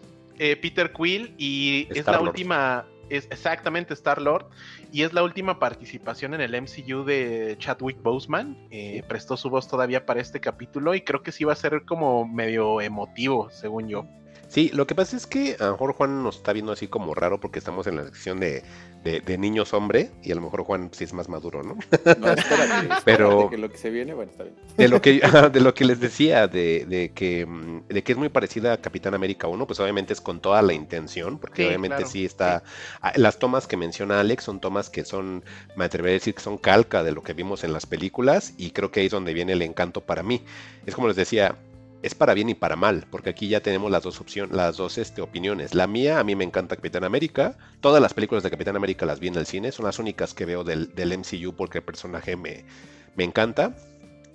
Eh, 0.42 0.56
Peter 0.56 0.90
Quill 0.90 1.34
y 1.36 1.86
es 1.90 2.06
la 2.06 2.18
última, 2.18 2.86
es 3.10 3.26
exactamente 3.30 3.92
Star 3.92 4.22
Lord 4.22 4.46
y 4.90 5.02
es 5.02 5.12
la 5.12 5.22
última 5.22 5.58
participación 5.58 6.32
en 6.32 6.40
el 6.40 6.58
MCU 6.62 7.04
de 7.04 7.56
Chadwick 7.58 8.00
Boseman. 8.02 8.56
Eh, 8.70 9.02
prestó 9.06 9.36
su 9.36 9.50
voz 9.50 9.68
todavía 9.68 10.06
para 10.06 10.18
este 10.22 10.40
capítulo 10.40 10.94
y 10.94 11.02
creo 11.02 11.22
que 11.22 11.30
sí 11.30 11.44
va 11.44 11.52
a 11.52 11.56
ser 11.56 11.84
como 11.84 12.26
medio 12.26 12.80
emotivo, 12.80 13.50
según 13.50 13.88
yo. 13.88 14.06
Sí, 14.50 14.68
lo 14.74 14.84
que 14.84 14.96
pasa 14.96 15.16
es 15.16 15.28
que 15.28 15.56
a 15.60 15.66
lo 15.66 15.72
mejor 15.72 15.92
Juan 15.92 16.24
nos 16.24 16.38
está 16.38 16.52
viendo 16.52 16.72
así 16.72 16.88
como 16.88 17.14
raro 17.14 17.38
porque 17.38 17.60
estamos 17.60 17.86
en 17.86 17.94
la 17.94 18.04
sección 18.04 18.40
de, 18.40 18.64
de, 19.04 19.38
niños 19.38 19.72
hombre 19.74 20.10
y 20.24 20.32
a 20.32 20.34
lo 20.34 20.40
mejor 20.40 20.64
Juan 20.64 20.90
sí 20.92 21.04
es 21.04 21.12
más 21.12 21.28
maduro, 21.28 21.62
¿no? 21.62 21.78
No, 22.18 22.32
espérate, 22.32 22.88
Pero 23.04 23.48
que 23.48 23.56
lo 23.56 23.70
que 23.70 23.78
se 23.78 23.90
viene, 23.90 24.12
bueno, 24.12 24.32
está 24.32 24.42
bien. 24.42 24.56
De 24.76 24.88
lo 24.88 25.00
que, 25.00 25.20
de 25.52 25.60
lo 25.60 25.72
que 25.72 25.84
les 25.84 26.00
decía, 26.00 26.48
de, 26.48 26.84
de, 26.84 27.12
que, 27.12 27.46
mm, 27.46 27.86
de 27.90 28.02
que 28.02 28.10
es 28.10 28.18
muy 28.18 28.28
parecida 28.28 28.72
a 28.72 28.76
Capitán 28.78 29.14
América 29.14 29.46
1, 29.46 29.68
pues 29.68 29.78
obviamente 29.78 30.14
es 30.14 30.20
con 30.20 30.40
toda 30.40 30.62
la 30.62 30.72
intención, 30.72 31.38
porque 31.38 31.68
obviamente 31.68 32.04
sí 32.04 32.24
está... 32.24 32.64
Ah, 33.00 33.12
las 33.14 33.38
tomas 33.38 33.68
que 33.68 33.76
menciona 33.76 34.18
Alex 34.18 34.42
son 34.42 34.58
tomas 34.58 34.90
que 34.90 35.04
son, 35.04 35.44
me 35.76 35.84
atrevería 35.84 36.16
a 36.16 36.18
decir 36.18 36.34
que 36.34 36.42
son 36.42 36.58
calca 36.58 37.04
de 37.04 37.12
lo 37.12 37.22
que 37.22 37.34
vimos 37.34 37.62
en 37.62 37.72
las 37.72 37.86
películas 37.86 38.52
y 38.58 38.72
creo 38.72 38.90
que 38.90 38.98
ahí 38.98 39.06
es 39.06 39.12
donde 39.12 39.32
viene 39.32 39.52
el 39.52 39.62
encanto 39.62 40.00
para 40.00 40.24
mí. 40.24 40.42
Es 40.86 40.96
como 40.96 41.06
les 41.06 41.16
decía, 41.16 41.56
es 42.02 42.14
para 42.14 42.34
bien 42.34 42.48
y 42.48 42.54
para 42.54 42.76
mal, 42.76 43.06
porque 43.10 43.30
aquí 43.30 43.48
ya 43.48 43.60
tenemos 43.60 43.90
las 43.90 44.02
dos 44.02 44.20
opciones, 44.20 44.56
las 44.56 44.76
dos 44.76 44.98
este, 44.98 45.20
opiniones. 45.20 45.74
La 45.74 45.86
mía, 45.86 46.18
a 46.18 46.24
mí 46.24 46.34
me 46.34 46.44
encanta 46.44 46.76
Capitán 46.76 47.04
América. 47.04 47.56
Todas 47.80 48.00
las 48.00 48.14
películas 48.14 48.42
de 48.42 48.50
Capitán 48.50 48.76
América 48.76 49.06
las 49.06 49.20
vi 49.20 49.28
en 49.28 49.36
el 49.36 49.46
cine, 49.46 49.72
son 49.72 49.86
las 49.86 49.98
únicas 49.98 50.34
que 50.34 50.46
veo 50.46 50.64
del, 50.64 50.94
del 50.94 51.16
MCU 51.18 51.54
porque 51.54 51.78
el 51.78 51.84
personaje 51.84 52.36
me, 52.36 52.64
me 53.16 53.24
encanta. 53.24 53.74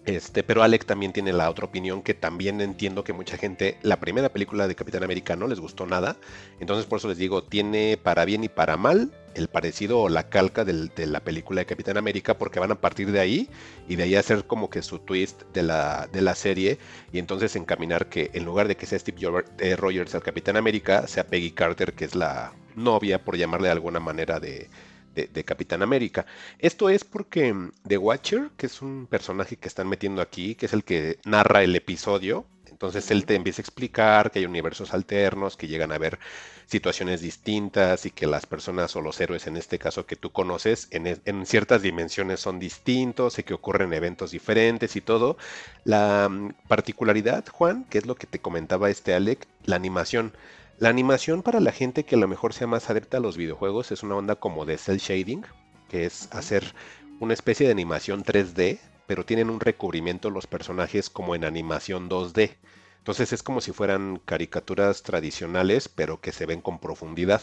Este, 0.06 0.44
pero 0.44 0.62
Alec 0.62 0.86
también 0.86 1.14
tiene 1.14 1.34
la 1.34 1.50
otra 1.50 1.66
opinión 1.66 2.04
que 2.04 2.14
también 2.14 2.62
entiendo 2.62 3.04
que 3.04 3.12
mucha 3.12 3.38
gente, 3.38 3.78
la 3.82 4.00
primera 4.00 4.30
película 4.30 4.68
de 4.68 4.76
Capitán 4.76 5.04
América 5.04 5.36
no 5.36 5.48
les 5.48 5.60
gustó 5.60 5.88
nada. 5.88 6.18
Entonces 6.60 6.86
por 6.86 7.00
eso 7.00 7.08
les 7.08 7.18
digo, 7.18 7.44
tiene 7.44 7.98
para 8.02 8.24
bien 8.24 8.44
y 8.44 8.50
para 8.50 8.78
mal 8.78 9.12
el 9.34 9.48
parecido 9.48 10.00
o 10.00 10.10
la 10.10 10.30
calca 10.30 10.64
de 10.64 11.08
la 11.08 11.20
película 11.22 11.62
de 11.62 11.66
Capitán 11.66 11.98
América 11.98 12.38
porque 12.38 12.60
van 12.60 12.72
a 12.72 12.80
partir 12.80 13.12
de 13.12 13.20
ahí 13.20 13.50
y 13.88 13.96
de 13.96 14.04
ahí 14.04 14.16
hacer 14.16 14.46
como 14.46 14.70
que 14.70 14.82
su 14.82 15.00
twist 15.00 15.42
de 15.54 15.64
la, 15.64 16.08
de 16.12 16.22
la 16.22 16.36
serie 16.36 16.78
y 17.12 17.20
entonces 17.20 17.56
encaminar 17.56 18.08
que 18.08 18.32
en 18.34 18.46
lugar 18.46 18.68
de 18.68 18.78
que 18.78 18.86
sea 18.86 19.00
Steve 19.00 19.18
eh, 19.60 19.76
Rogers 19.76 20.14
el 20.14 20.22
Capitán 20.22 20.56
América, 20.56 21.08
sea 21.08 21.28
Peggy 21.28 21.52
Carter 21.52 21.94
que 21.94 22.06
es 22.06 22.16
la 22.16 22.54
novia 22.76 23.24
por 23.24 23.38
llamarle 23.38 23.68
de 23.68 23.74
alguna 23.74 24.00
manera 24.00 24.40
de 24.40 24.70
de, 25.16 25.44
Capitán 25.44 25.82
América. 25.82 26.26
Esto 26.60 26.90
es 26.90 27.04
porque 27.04 27.54
mm, 27.54 27.72
The 27.88 27.98
Watcher, 27.98 28.50
que 28.58 28.66
es 28.68 28.82
un 28.82 29.08
personaje 29.08 29.56
que 29.56 29.68
están 29.68 29.88
metiendo 29.88 30.22
aquí, 30.22 30.56
que 30.56 30.66
es 30.66 30.74
el 30.74 30.84
que 30.84 31.20
narra 31.26 31.64
el 31.64 31.76
episodio, 31.76 32.46
entonces 32.70 33.10
él 33.12 33.26
te 33.26 33.36
empieza 33.36 33.62
a 33.62 33.64
explicar 33.64 34.32
que 34.32 34.40
hay 34.40 34.46
universos 34.46 34.94
alternos, 34.94 35.56
que 35.56 35.68
llegan 35.68 35.94
a 35.94 35.98
ver 35.98 36.20
situaciones 36.66 37.22
distintas 37.22 38.06
y 38.06 38.12
que 38.12 38.28
las 38.28 38.46
personas 38.46 38.96
o 38.96 39.02
los 39.02 39.22
héroes 39.22 39.48
en 39.48 39.56
este 39.56 39.80
caso 39.80 40.06
que 40.06 40.16
tú 40.16 40.32
conoces 40.32 40.90
en, 40.92 41.22
en, 41.24 41.46
ciertas 41.46 41.82
dimensiones 41.84 42.42
son 42.42 42.60
distintos 42.60 43.40
y 43.40 43.44
que 43.44 43.54
ocurren 43.54 43.94
eventos 43.94 44.32
diferentes 44.32 44.96
y 44.98 45.02
todo. 45.02 45.38
La 45.86 46.28
mm, 46.30 46.54
particularidad, 46.68 47.46
Juan, 47.48 47.86
que 47.86 48.00
es 48.00 48.06
lo 48.06 48.16
que 48.16 48.28
te 48.28 48.40
comentaba 48.40 48.90
este 48.90 49.14
Alec, 49.14 49.48
la 49.64 49.78
animación. 49.78 50.34
La 50.78 50.90
animación 50.90 51.42
para 51.42 51.62
la 51.62 51.72
gente 51.72 52.04
que 52.04 52.16
a 52.16 52.18
lo 52.18 52.28
mejor 52.28 52.54
sea 52.54 52.68
más 52.68 52.90
adepta 52.90 53.16
a 53.16 53.22
los 53.22 53.38
videojuegos 53.38 53.94
es 53.94 54.04
una 54.04 54.16
onda 54.16 54.36
como 54.36 54.66
de 54.66 54.78
cel 54.78 54.98
shading, 54.98 55.46
que 55.88 56.06
es 56.06 56.28
hacer 56.34 56.74
una 57.22 57.34
especie 57.34 57.66
de 57.66 57.72
animación 57.72 58.26
3D, 58.26 58.80
pero 59.08 59.26
tienen 59.26 59.50
un 59.50 59.62
recubrimiento 59.62 60.30
los 60.30 60.48
personajes 60.48 61.10
como 61.10 61.34
en 61.34 61.46
animación 61.46 62.10
2D. 62.10 62.58
Entonces 62.98 63.32
es 63.32 63.42
como 63.42 63.62
si 63.62 63.72
fueran 63.72 64.20
caricaturas 64.26 65.02
tradicionales, 65.02 65.88
pero 65.88 66.20
que 66.20 66.34
se 66.34 66.46
ven 66.46 66.60
con 66.60 66.80
profundidad. 66.80 67.42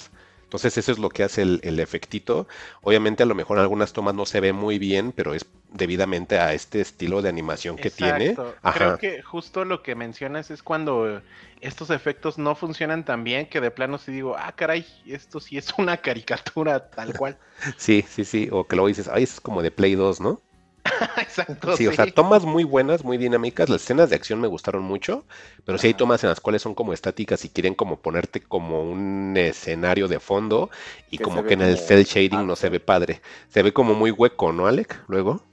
Entonces 0.52 0.76
eso 0.76 0.92
es 0.92 0.98
lo 0.98 1.08
que 1.08 1.22
hace 1.22 1.40
el, 1.40 1.80
efectito. 1.80 2.46
Obviamente 2.82 3.22
a 3.22 3.26
lo 3.26 3.34
mejor 3.34 3.56
en 3.56 3.62
algunas 3.62 3.94
tomas 3.94 4.14
no 4.14 4.26
se 4.26 4.38
ve 4.38 4.52
muy 4.52 4.78
bien, 4.78 5.12
pero 5.12 5.32
es 5.32 5.46
debidamente 5.70 6.38
a 6.38 6.52
este 6.52 6.82
estilo 6.82 7.22
de 7.22 7.30
animación 7.30 7.76
que 7.76 7.90
tiene. 7.90 8.36
Creo 8.74 8.98
que 8.98 9.22
justo 9.22 9.64
lo 9.64 9.82
que 9.82 9.94
mencionas 9.94 10.50
es 10.50 10.62
cuando 10.62 11.22
estos 11.62 11.88
efectos 11.88 12.36
no 12.36 12.54
funcionan 12.54 13.02
tan 13.02 13.24
bien 13.24 13.46
que 13.46 13.62
de 13.62 13.70
plano 13.70 13.96
sí 13.96 14.12
digo, 14.12 14.36
ah, 14.36 14.52
caray, 14.52 14.84
esto 15.06 15.40
sí 15.40 15.56
es 15.56 15.72
una 15.78 15.96
caricatura 16.02 16.90
tal 16.90 17.16
cual. 17.16 17.38
sí, 17.78 18.04
sí, 18.06 18.26
sí, 18.26 18.50
o 18.52 18.66
que 18.66 18.76
luego 18.76 18.88
dices, 18.88 19.08
ay, 19.08 19.22
es 19.22 19.40
como 19.40 19.62
de 19.62 19.70
Play 19.70 19.94
2, 19.94 20.20
¿no? 20.20 20.42
Exacto. 21.18 21.76
Sí, 21.76 21.86
o 21.86 21.92
sea, 21.92 22.06
tomas 22.06 22.44
muy 22.44 22.64
buenas, 22.64 23.04
muy 23.04 23.18
dinámicas. 23.18 23.68
Las 23.68 23.82
escenas 23.82 24.10
de 24.10 24.16
acción 24.16 24.40
me 24.40 24.48
gustaron 24.48 24.82
mucho, 24.82 25.24
pero 25.64 25.78
sí 25.78 25.88
hay 25.88 25.94
tomas 25.94 26.22
en 26.24 26.30
las 26.30 26.40
cuales 26.40 26.62
son 26.62 26.74
como 26.74 26.92
estáticas 26.92 27.44
y 27.44 27.48
quieren 27.50 27.74
como 27.74 28.00
ponerte 28.00 28.40
como 28.40 28.82
un 28.82 29.34
escenario 29.36 30.08
de 30.08 30.20
fondo 30.20 30.70
y 31.10 31.18
como 31.18 31.44
que 31.44 31.54
en 31.54 31.62
el 31.62 31.78
cel 31.78 32.04
shading 32.04 32.46
no 32.46 32.56
se 32.56 32.68
ve 32.68 32.80
padre. 32.80 33.22
Se 33.48 33.62
ve 33.62 33.72
como 33.72 33.94
muy 33.94 34.10
hueco, 34.10 34.52
¿no, 34.52 34.66
Alec? 34.66 35.02
Luego. 35.08 35.51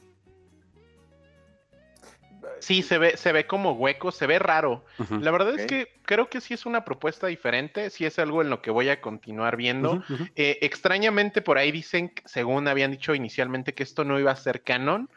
Sí, 2.69 2.83
se 2.83 2.99
ve, 2.99 3.17
se 3.17 3.31
ve 3.31 3.47
como 3.47 3.71
hueco, 3.71 4.11
se 4.11 4.27
ve 4.27 4.37
raro. 4.37 4.85
La 5.09 5.31
verdad 5.31 5.55
es 5.59 5.65
que 5.65 5.87
creo 6.03 6.29
que 6.29 6.39
sí 6.39 6.53
es 6.53 6.67
una 6.67 6.85
propuesta 6.85 7.25
diferente, 7.25 7.89
sí 7.89 8.05
es 8.05 8.19
algo 8.19 8.43
en 8.43 8.51
lo 8.51 8.61
que 8.61 8.69
voy 8.69 8.89
a 8.89 9.01
continuar 9.01 9.57
viendo. 9.57 10.03
Eh, 10.35 10.59
extrañamente 10.61 11.41
por 11.41 11.57
ahí 11.57 11.71
dicen, 11.71 12.13
según 12.25 12.67
habían 12.67 12.91
dicho 12.91 13.15
inicialmente, 13.15 13.73
que 13.73 13.81
esto 13.81 14.03
no 14.03 14.19
iba 14.19 14.29
a 14.29 14.35
ser 14.35 14.61
canon, 14.61 15.09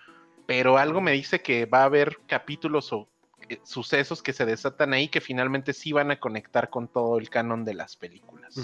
pero 0.46 0.78
algo 0.78 1.02
me 1.02 1.12
dice 1.12 1.42
que 1.42 1.66
va 1.66 1.82
a 1.82 1.84
haber 1.84 2.16
capítulos 2.26 2.90
o 2.94 3.11
sucesos 3.64 4.22
que 4.22 4.32
se 4.32 4.46
desatan 4.46 4.92
ahí 4.92 5.08
que 5.08 5.20
finalmente 5.20 5.72
sí 5.72 5.92
van 5.92 6.10
a 6.10 6.18
conectar 6.20 6.70
con 6.70 6.88
todo 6.88 7.18
el 7.18 7.30
canon 7.30 7.64
de 7.64 7.74
las 7.74 7.96
películas. 7.96 8.54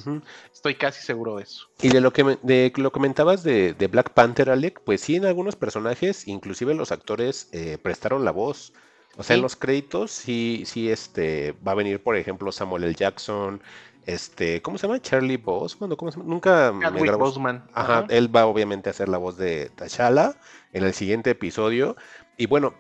Estoy 0.52 0.74
casi 0.76 1.02
seguro 1.04 1.36
de 1.36 1.44
eso. 1.44 1.68
Y 1.82 1.88
de 1.90 2.00
lo 2.00 2.12
que 2.12 2.24
me- 2.24 2.38
de 2.42 2.72
lo 2.76 2.92
comentabas 2.92 3.42
de, 3.42 3.74
de 3.74 3.86
Black 3.88 4.10
Panther, 4.10 4.50
Alec, 4.50 4.80
pues 4.84 5.00
sí, 5.00 5.16
en 5.16 5.24
algunos 5.26 5.56
personajes, 5.56 6.26
inclusive 6.28 6.74
los 6.74 6.92
actores 6.92 7.48
eh, 7.52 7.78
prestaron 7.80 8.24
la 8.24 8.30
voz. 8.30 8.72
O 9.16 9.22
sea, 9.24 9.34
en 9.36 9.42
los 9.42 9.56
créditos 9.56 10.12
sí, 10.12 10.62
sí, 10.64 10.90
este, 10.90 11.52
va 11.66 11.72
a 11.72 11.74
venir, 11.74 12.00
por 12.02 12.14
ejemplo, 12.16 12.52
Samuel 12.52 12.84
L. 12.84 12.94
Jackson, 12.94 13.60
este, 14.06 14.62
¿cómo 14.62 14.78
se 14.78 14.86
llama? 14.86 15.02
Charlie 15.02 15.36
Boseman, 15.38 15.90
¿o 15.92 15.96
¿cómo 15.96 16.12
se 16.12 16.18
llama? 16.18 16.30
Nunca 16.30 16.72
me 16.72 16.84
Chadwick 16.84 17.04
grabó- 17.04 17.18
Boseman. 17.26 17.64
Ajá, 17.74 17.98
Ajá. 17.98 18.06
él 18.10 18.34
va 18.34 18.46
obviamente 18.46 18.88
a 18.88 18.92
hacer 18.92 19.08
la 19.08 19.18
voz 19.18 19.36
de 19.36 19.70
T'Challa 19.76 20.36
en 20.72 20.84
el 20.84 20.94
siguiente 20.94 21.30
episodio. 21.30 21.96
Y 22.36 22.46
bueno, 22.46 22.74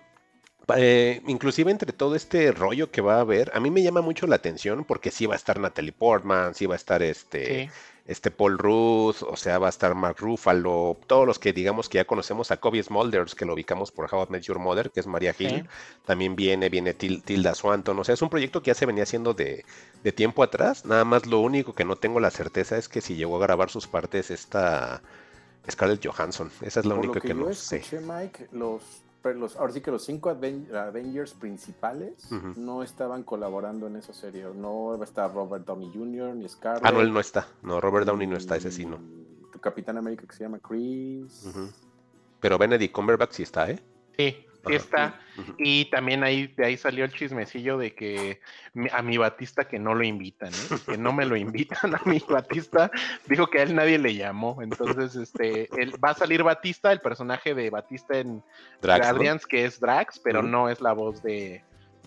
eh, 0.76 1.22
inclusive 1.26 1.70
entre 1.70 1.92
todo 1.92 2.14
este 2.14 2.52
rollo 2.52 2.90
que 2.90 3.00
va 3.00 3.16
a 3.16 3.20
haber, 3.20 3.50
a 3.54 3.60
mí 3.60 3.70
me 3.70 3.82
llama 3.82 4.00
mucho 4.02 4.26
la 4.26 4.36
atención 4.36 4.84
porque 4.84 5.10
sí 5.10 5.26
va 5.26 5.34
a 5.34 5.36
estar 5.36 5.58
Natalie 5.58 5.92
Portman, 5.92 6.54
sí 6.54 6.66
va 6.66 6.74
a 6.74 6.76
estar 6.76 7.02
este, 7.02 7.64
Sí. 7.64 7.70
este 8.06 8.30
Paul 8.30 8.58
Rudd, 8.58 9.16
o 9.28 9.36
sea, 9.36 9.58
va 9.58 9.66
a 9.66 9.70
estar 9.70 9.94
Mark 9.94 10.16
Ruffalo, 10.18 10.96
todos 11.06 11.26
los 11.26 11.38
que 11.38 11.52
digamos 11.52 11.88
que 11.88 11.96
ya 11.96 12.04
conocemos 12.06 12.50
a 12.50 12.56
Kobe 12.58 12.82
Smulders, 12.82 13.34
que 13.34 13.44
lo 13.44 13.54
ubicamos 13.54 13.90
por 13.92 14.12
How 14.12 14.24
I 14.24 14.26
Met 14.32 14.42
Your 14.42 14.58
Mother, 14.58 14.90
que 14.90 15.00
es 15.00 15.06
Maria 15.06 15.34
Hill, 15.38 15.48
Sí. 15.62 15.68
también 16.06 16.34
viene, 16.36 16.68
viene 16.68 16.94
Til- 16.96 17.22
Tilda 17.22 17.54
Swanton, 17.54 17.98
o 17.98 18.04
sea, 18.04 18.14
es 18.14 18.22
un 18.22 18.28
proyecto 18.30 18.62
que 18.62 18.68
ya 18.68 18.74
se 18.74 18.86
venía 18.86 19.02
haciendo 19.04 19.34
de, 19.34 19.64
de 20.02 20.12
tiempo 20.12 20.42
atrás, 20.42 20.84
nada 20.84 21.04
más 21.04 21.26
lo 21.26 21.40
único 21.40 21.74
que 21.74 21.84
no 21.84 21.96
tengo 21.96 22.18
la 22.20 22.30
certeza 22.30 22.76
es 22.78 22.88
que 22.88 23.00
si 23.00 23.14
llegó 23.14 23.36
a 23.36 23.40
grabar 23.40 23.70
sus 23.70 23.86
partes 23.86 24.30
esta 24.30 25.02
Scarlett 25.70 26.06
Johansson, 26.06 26.50
esa 26.62 26.80
es 26.80 26.86
la 26.86 26.94
Por 26.94 27.04
única 27.04 27.14
lo 27.16 27.20
que, 27.20 27.28
que 27.28 27.34
yo 27.34 27.40
no 27.46 27.54
sé. 27.54 27.76
escuché, 27.76 28.00
Mike, 28.00 28.48
los, 28.52 28.82
pero 29.22 29.38
los, 29.38 29.56
ahora 29.56 29.72
sí 29.72 29.80
que 29.80 29.90
los 29.90 30.04
cinco 30.04 30.30
Aven- 30.30 30.72
Avengers 30.74 31.34
principales 31.34 32.30
no 32.56 32.82
estaban 32.82 33.22
colaborando 33.24 33.86
en 33.86 33.96
esa 33.96 34.12
serie. 34.12 34.44
No 34.54 34.96
va 34.96 35.00
a 35.00 35.04
estar 35.04 35.32
Robert 35.32 35.64
Downey 35.66 35.90
Jr. 35.92 36.34
ni 36.34 36.48
Scarlett. 36.48 36.84
Ah, 36.84 36.92
no, 36.92 37.00
él 37.00 37.12
no 37.12 37.20
está, 37.20 37.48
no, 37.62 37.80
Robert 37.80 38.06
Downey 38.06 38.26
no 38.26 38.36
está, 38.36 38.56
ese 38.56 38.70
sí 38.70 38.84
no. 38.86 38.98
Tu 39.52 39.58
Capitán 39.58 39.96
América 39.98 40.26
que 40.26 40.34
se 40.34 40.44
llama 40.44 40.58
Chris. 40.60 41.44
Pero 42.40 42.58
Benedict 42.58 42.94
Cumberbatch 42.94 43.32
sí 43.32 43.42
está, 43.42 43.70
¿eh? 43.70 43.78
Sí. 44.16 44.36
Está. 44.76 45.20
Y 45.56 45.84
también 45.86 46.24
ahí, 46.24 46.48
de 46.48 46.66
ahí 46.66 46.76
salió 46.76 47.04
el 47.04 47.12
chismecillo 47.12 47.78
de 47.78 47.94
que 47.94 48.40
a 48.92 49.02
mi 49.02 49.18
Batista 49.18 49.68
que 49.68 49.78
no 49.78 49.94
lo 49.94 50.02
invitan, 50.02 50.52
¿eh? 50.52 50.76
que 50.84 50.98
no 50.98 51.12
me 51.12 51.24
lo 51.24 51.36
invitan 51.36 51.94
a 51.94 52.00
mi 52.04 52.18
Batista, 52.28 52.90
dijo 53.26 53.46
que 53.46 53.60
a 53.60 53.62
él 53.62 53.74
nadie 53.74 53.98
le 53.98 54.14
llamó. 54.14 54.60
Entonces, 54.62 55.14
este, 55.14 55.68
él, 55.80 55.92
va 56.02 56.10
a 56.10 56.14
salir 56.14 56.42
Batista, 56.42 56.90
el 56.90 57.00
personaje 57.00 57.54
de 57.54 57.70
Batista 57.70 58.18
en 58.18 58.42
Drax, 58.82 59.06
¿no? 59.06 59.12
Guardians, 59.12 59.46
que 59.46 59.64
es 59.64 59.78
Drax, 59.78 60.18
pero 60.18 60.42
no 60.42 60.68
es 60.68 60.80
la 60.80 60.92
voz 60.92 61.22
de, 61.22 61.62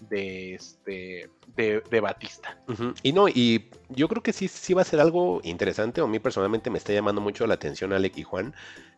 de 0.10 0.56
este 0.56 1.30
de, 1.56 1.82
de 1.89 1.99
Batista. 1.99 2.58
Y 3.04 3.14
no, 3.14 3.28
y 3.28 3.70
yo 3.89 4.08
creo 4.08 4.24
que 4.24 4.34
sí, 4.34 4.47
sí 4.47 4.74
va 4.74 4.82
a 4.82 4.86
ser 4.86 4.99
algo 4.99 5.41
interesante, 5.43 6.02
o 6.02 6.06
a 6.06 6.08
mí 6.08 6.20
personalmente 6.20 6.70
me 6.70 6.78
está 6.78 6.93
llamando 6.93 7.22
mucho 7.22 7.45
la 7.47 7.54
atención 7.56 7.93
Alec 7.93 8.18
y 8.18 8.24
Juan. 8.24 8.54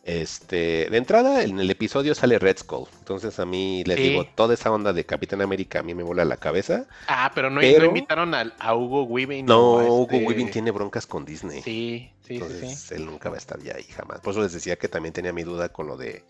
Este, 0.05 0.89
de 0.91 0.97
entrada, 0.97 1.43
en 1.43 1.59
el 1.59 1.71
episodio 1.71 2.13
sale 2.13 2.37
Red 2.37 2.57
Skull, 2.57 2.87
entonces 2.99 3.39
a 3.39 3.45
mí 3.45 3.83
les 3.85 3.97
Sí. 3.97 4.09
digo, 4.09 4.25
toda 4.35 4.53
esa 4.53 4.69
onda 4.69 4.91
de 4.91 5.05
Capitán 5.05 5.41
América 5.41 5.79
a 5.79 5.83
mí 5.83 5.95
me 5.95 6.03
vuela 6.03 6.25
la 6.25 6.35
cabeza. 6.37 6.87
Ah, 7.07 7.31
pero 7.33 7.49
no, 7.49 7.61
Pero- 7.61 7.79
no 7.79 7.85
invitaron 7.87 8.33
a, 8.35 8.75
Hugo 8.75 9.03
Weaving. 9.03 9.45
No, 9.45 9.75
Hugo 9.77 10.07
este- 10.11 10.25
Weaving 10.25 10.51
tiene 10.51 10.71
broncas 10.71 11.07
con 11.07 11.23
Disney. 11.23 11.61
Sí, 11.63 12.11
sí, 12.21 12.27
sí, 12.27 12.33
Entonces 12.35 12.79
sí. 12.79 12.95
él 12.95 13.05
nunca 13.05 13.29
va 13.29 13.35
a 13.35 13.39
estar 13.39 13.59
ya 13.61 13.75
ahí 13.75 13.83
jamás. 13.85 14.19
Por 14.19 14.31
eso 14.31 14.41
les 14.41 14.51
decía 14.51 14.75
que 14.75 14.89
también 14.89 15.13
tenía 15.13 15.31
mi 15.31 15.43
duda 15.43 15.69
con 15.69 15.87
lo 15.87 15.95
de, 15.95 16.25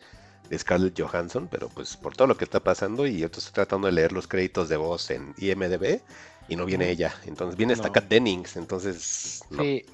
de 0.54 0.60
Scarlett 0.60 0.99
Johansson, 0.99 1.47
pero 1.51 1.68
pues 1.70 1.97
por 1.97 2.16
todo 2.16 2.28
lo 2.28 2.38
que 2.38 2.43
está 2.45 2.60
pasando 2.60 3.06
y 3.08 3.18
yo 3.20 3.26
estoy 3.26 3.43
tratando 3.51 3.88
de 3.88 3.93
leer 3.93 4.12
los 4.12 4.28
créditos 4.28 4.70
de 4.70 4.78
voz 4.78 5.10
en 5.12 5.34
IMDB 5.38 5.99
y 6.47 6.56
no 6.56 6.66
viene 6.66 6.89
ella. 6.89 7.14
Entonces 7.26 7.58
viene 7.58 7.74
hasta 7.74 7.88
No. 7.88 7.93
Kat 7.93 8.06
Dennings, 8.08 8.56
entonces 8.56 9.41
no, 9.49 9.64
Sí, 9.64 9.86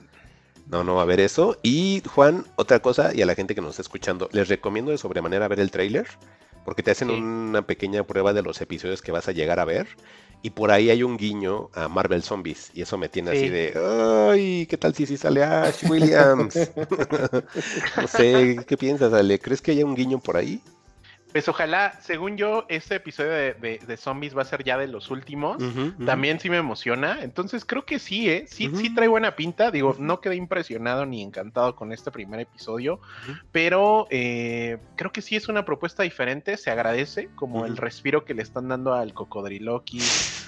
no, 0.67 0.83
no 0.83 0.95
va 0.95 1.01
a 1.01 1.03
haber 1.03 1.19
eso. 1.21 1.57
Y 1.63 2.03
Juan, 2.13 2.45
otra 2.57 2.79
cosa, 2.81 3.13
y 3.15 3.21
a 3.21 3.25
la 3.25 3.35
gente 3.35 3.55
que 3.55 3.61
nos 3.61 3.71
está 3.71 3.81
escuchando, 3.83 4.29
les 4.31 4.47
recomiendo 4.49 4.91
de 4.91 4.97
sobremanera 4.97 5.47
ver 5.47 5.59
el 5.59 5.71
tráiler, 5.71 6.07
porque 6.65 6.83
te 6.83 6.91
hacen 6.91 7.07
Sí. 7.07 7.13
una 7.15 7.61
pequeña 7.63 8.03
prueba 8.03 8.33
de 8.33 8.41
los 8.41 8.59
episodios 8.61 9.01
que 9.01 9.11
vas 9.11 9.27
a 9.27 9.31
llegar 9.31 9.59
a 9.59 9.65
ver. 9.65 9.87
Y 10.41 10.51
por 10.51 10.71
ahí 10.71 10.89
hay 10.89 11.03
un 11.03 11.17
guiño 11.17 11.69
a 11.73 11.89
Marvel 11.89 12.23
Zombies. 12.23 12.71
Y 12.73 12.81
eso 12.81 12.97
me 12.97 13.09
tiene 13.09 13.31
así 13.31 13.47
Sí. 13.47 13.49
de, 13.49 13.73
ay, 14.31 14.67
¿qué 14.67 14.77
tal 14.77 14.95
si 14.95 15.05
sí 15.05 15.17
sale 15.17 15.43
Ash 15.43 15.83
Williams? 15.83 16.71
no 17.95 18.07
sé, 18.07 18.63
¿qué 18.67 18.77
piensas, 18.77 19.13
Ale? 19.13 19.39
¿Crees 19.39 19.61
que 19.61 19.71
haya 19.71 19.85
un 19.85 19.95
guiño 19.95 20.19
por 20.19 20.37
ahí? 20.37 20.61
Pues 21.31 21.47
ojalá, 21.47 21.93
según 22.01 22.37
yo, 22.37 22.65
este 22.69 22.95
episodio 22.95 23.31
de, 23.31 23.53
de- 23.53 23.79
de 23.85 23.97
zombies 23.97 24.35
va 24.35 24.41
a 24.41 24.45
ser 24.45 24.63
ya 24.63 24.77
de 24.77 24.87
los 24.87 25.11
últimos. 25.11 25.57
También 26.05 26.39
sí 26.39 26.49
me 26.49 26.57
emociona. 26.57 27.19
Entonces 27.21 27.65
creo 27.65 27.85
que 27.85 27.99
sí, 27.99 28.29
¿eh? 28.29 28.45
Sí, 28.47 28.69
sí 28.75 28.93
trae 28.95 29.07
buena 29.07 29.35
pinta. 29.35 29.69
Digo, 29.71 29.95
no 29.99 30.21
quedé 30.21 30.35
impresionado 30.35 31.05
ni 31.05 31.21
encantado 31.21 31.75
con 31.75 31.91
este 31.91 32.09
primer 32.11 32.39
episodio. 32.39 32.99
Pero 33.51 34.07
eh, 34.09 34.79
creo 34.95 35.11
que 35.11 35.21
sí 35.21 35.35
es 35.35 35.47
una 35.49 35.65
propuesta 35.65 36.03
diferente. 36.03 36.57
Se 36.57 36.71
agradece 36.71 37.29
como 37.35 37.65
el 37.65 37.77
respiro 37.77 38.25
que 38.25 38.33
le 38.33 38.41
están 38.41 38.67
dando 38.67 38.93
al 38.93 39.13
Cocodriloqui, 39.13 39.99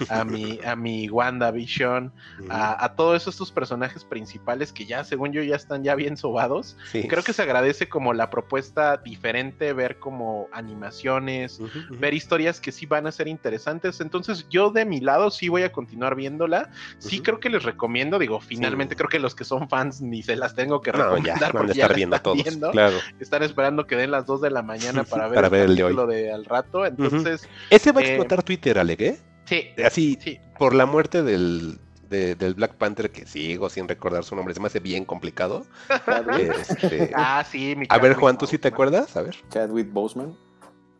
a 0.08 0.24
mi, 0.24 0.58
a 0.66 0.74
mi 0.76 1.08
WandaVision, 1.08 2.12
a, 2.50 2.84
a 2.84 2.94
todos 2.96 3.26
estos 3.28 3.52
personajes 3.52 4.04
principales 4.04 4.72
que 4.72 4.86
ya, 4.86 5.04
según 5.04 5.32
yo, 5.32 5.42
ya 5.42 5.56
están 5.56 5.84
ya 5.84 5.94
bien 5.94 6.16
sobados. 6.16 6.76
Sí. 6.90 7.06
Creo 7.08 7.22
que 7.22 7.32
se 7.32 7.42
agradece 7.42 7.88
como 7.88 8.12
la 8.14 8.30
propuesta 8.30 8.96
diferente, 8.96 9.72
ver 9.72 9.98
como 9.98 10.48
animaciones, 10.72 11.58
ver 11.90 12.14
historias 12.14 12.60
que 12.60 12.72
sí 12.72 12.86
van 12.86 13.06
a 13.06 13.12
ser 13.12 13.28
interesantes. 13.28 14.00
Entonces, 14.00 14.46
yo 14.48 14.70
de 14.70 14.84
mi 14.84 15.00
lado 15.00 15.30
sí 15.30 15.48
voy 15.48 15.62
a 15.62 15.72
continuar 15.72 16.14
viéndola. 16.16 16.70
Sí, 16.98 17.20
creo 17.20 17.38
que 17.40 17.50
les 17.50 17.62
recomiendo. 17.62 18.18
Digo, 18.18 18.40
finalmente 18.40 18.94
Sí. 18.94 18.96
creo 18.98 19.08
que 19.08 19.18
los 19.18 19.34
que 19.34 19.44
son 19.44 19.68
fans 19.68 20.00
ni 20.00 20.22
se 20.22 20.36
las 20.36 20.54
tengo 20.54 20.80
que 20.80 20.92
No, 20.92 20.98
ya, 20.98 21.04
recomendar 21.04 21.38
van 21.40 21.48
a 21.48 21.52
porque 21.52 21.74
ya 21.74 21.82
estar 21.84 21.96
viendo 21.96 22.16
están 22.16 22.32
todos. 22.32 22.44
viendo. 22.44 22.70
Claro. 22.70 22.96
Están 23.20 23.42
esperando 23.42 23.86
que 23.86 23.96
den 23.96 24.10
las 24.10 24.26
2 24.26 24.40
de 24.40 24.50
la 24.50 24.62
mañana 24.62 25.04
para 25.04 25.28
ver 25.28 25.34
Para 25.36 25.48
ver 25.48 25.62
el 25.70 25.76
de 25.76 25.84
hoy. 25.84 26.06
de 26.08 26.32
al 26.32 26.44
rato. 26.44 26.84
Entonces, 26.86 27.48
Ese 27.70 27.92
va 27.92 28.00
a 28.00 28.04
Eh, 28.04 28.06
explotar 28.08 28.42
Twitter, 28.42 28.78
Ale, 28.78 28.96
¿eh? 28.98 29.18
sí, 29.44 29.68
Así, 29.84 30.18
sí. 30.20 30.38
por 30.58 30.74
la 30.74 30.86
muerte 30.86 31.22
del, 31.22 31.78
de- 32.08 32.34
del 32.34 32.54
Black 32.54 32.74
Panther, 32.74 33.10
que 33.10 33.26
sigo 33.26 33.68
sin 33.70 33.88
recordar 33.88 34.24
su 34.24 34.34
nombre, 34.36 34.52
se 34.54 34.60
me 34.60 34.66
hace 34.66 34.80
bien 34.80 35.04
complicado. 35.04 35.64
Chadwick, 36.06 36.52
Este, 36.82 37.10
Ah, 37.14 37.44
sí, 37.48 37.74
mi 37.76 37.86
a 37.88 37.98
ver, 37.98 38.14
Juan, 38.14 38.36
¿tú 38.38 38.46
sí 38.46 38.58
te 38.58 38.68
acuerdas? 38.68 39.16
A 39.16 39.22
ver, 39.22 39.36
Chadwick 39.50 39.90
Boseman. 39.92 40.36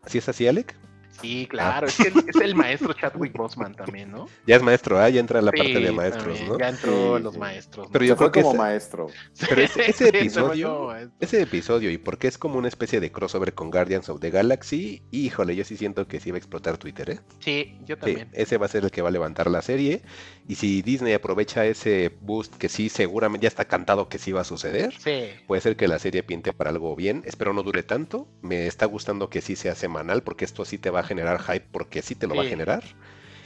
¿Sí 0.06 0.18
es 0.18 0.28
así, 0.28 0.46
Alec? 0.46 0.74
Sí, 1.22 1.46
claro. 1.48 1.86
Es, 1.86 1.96
que 1.96 2.08
él- 2.08 2.24
es 2.28 2.36
el 2.36 2.54
maestro 2.54 2.92
Chadwick 2.92 3.32
Boseman 3.32 3.74
también, 3.74 4.10
¿no? 4.10 4.26
Ya 4.46 4.56
es 4.56 4.62
maestro, 4.62 4.98
¿ah? 4.98 5.08
Ya 5.08 5.20
entra 5.20 5.40
la 5.40 5.50
Sí, 5.52 5.56
parte 5.58 5.80
de 5.80 5.92
maestros, 5.92 6.24
también, 6.24 6.48
¿no? 6.48 6.58
Ya 6.58 6.68
entró 6.68 7.16
Sí, 7.16 7.22
los 7.22 7.32
sí. 7.34 7.38
maestros. 7.40 7.86
¿no? 7.86 7.92
Pero 7.92 8.04
Se 8.04 8.08
yo 8.08 8.16
fue 8.16 8.30
creo 8.30 8.32
que 8.32 8.40
como 8.42 8.50
ese- 8.50 8.58
maestro. 8.58 9.06
Pero 9.48 9.62
ese, 9.62 10.08
episodio, 10.08 10.94
ese 11.20 11.42
episodio, 11.42 11.90
y 11.90 11.98
porque 11.98 12.28
es 12.28 12.38
como 12.38 12.58
una 12.58 12.68
especie 12.68 13.00
de 13.00 13.10
crossover 13.12 13.54
con 13.54 13.70
Guardians 13.70 14.08
of 14.08 14.20
the 14.20 14.30
Galaxy, 14.30 15.02
híjole, 15.10 15.56
yo 15.56 15.64
sí 15.64 15.76
siento 15.76 16.06
que 16.06 16.20
sí 16.20 16.30
va 16.30 16.36
a 16.36 16.38
explotar 16.38 16.78
Twitter, 16.78 17.10
¿eh? 17.10 17.20
Sí, 17.38 17.78
yo 17.84 17.96
Sí, 17.96 18.00
también. 18.00 18.28
ese 18.32 18.58
va 18.58 18.66
a 18.66 18.68
ser 18.68 18.84
el 18.84 18.90
que 18.90 19.02
va 19.02 19.08
a 19.08 19.12
levantar 19.12 19.50
la 19.50 19.62
serie. 19.62 20.02
Y 20.48 20.56
si 20.56 20.82
Disney 20.82 21.12
aprovecha 21.12 21.64
ese 21.66 22.12
boost 22.20 22.56
que 22.56 22.68
sí, 22.68 22.88
seguramente 22.88 23.44
ya 23.44 23.48
está 23.48 23.64
cantado 23.66 24.08
que 24.08 24.18
sí 24.18 24.32
va 24.32 24.40
a 24.40 24.44
suceder, 24.44 24.92
Sí. 24.98 25.24
Puede 25.46 25.60
ser 25.62 25.76
que 25.76 25.86
la 25.88 25.98
serie 25.98 26.22
pinte 26.22 26.52
para 26.52 26.70
algo 26.70 26.96
bien. 26.96 27.22
Espero 27.26 27.52
no 27.52 27.62
dure 27.62 27.82
tanto. 27.82 28.28
Me 28.42 28.66
está 28.66 28.86
gustando 28.86 29.28
que 29.30 29.40
sí 29.40 29.54
sea 29.56 29.74
semanal 29.74 30.22
porque 30.22 30.44
esto 30.44 30.64
sí 30.64 30.78
te 30.78 30.90
va 30.90 31.00
a 31.00 31.02
generar 31.12 31.40
hype 31.40 31.66
porque 31.70 32.02
sí 32.02 32.14
te 32.14 32.26
lo 32.26 32.34
va 32.34 32.42
a 32.42 32.46
generar. 32.46 32.82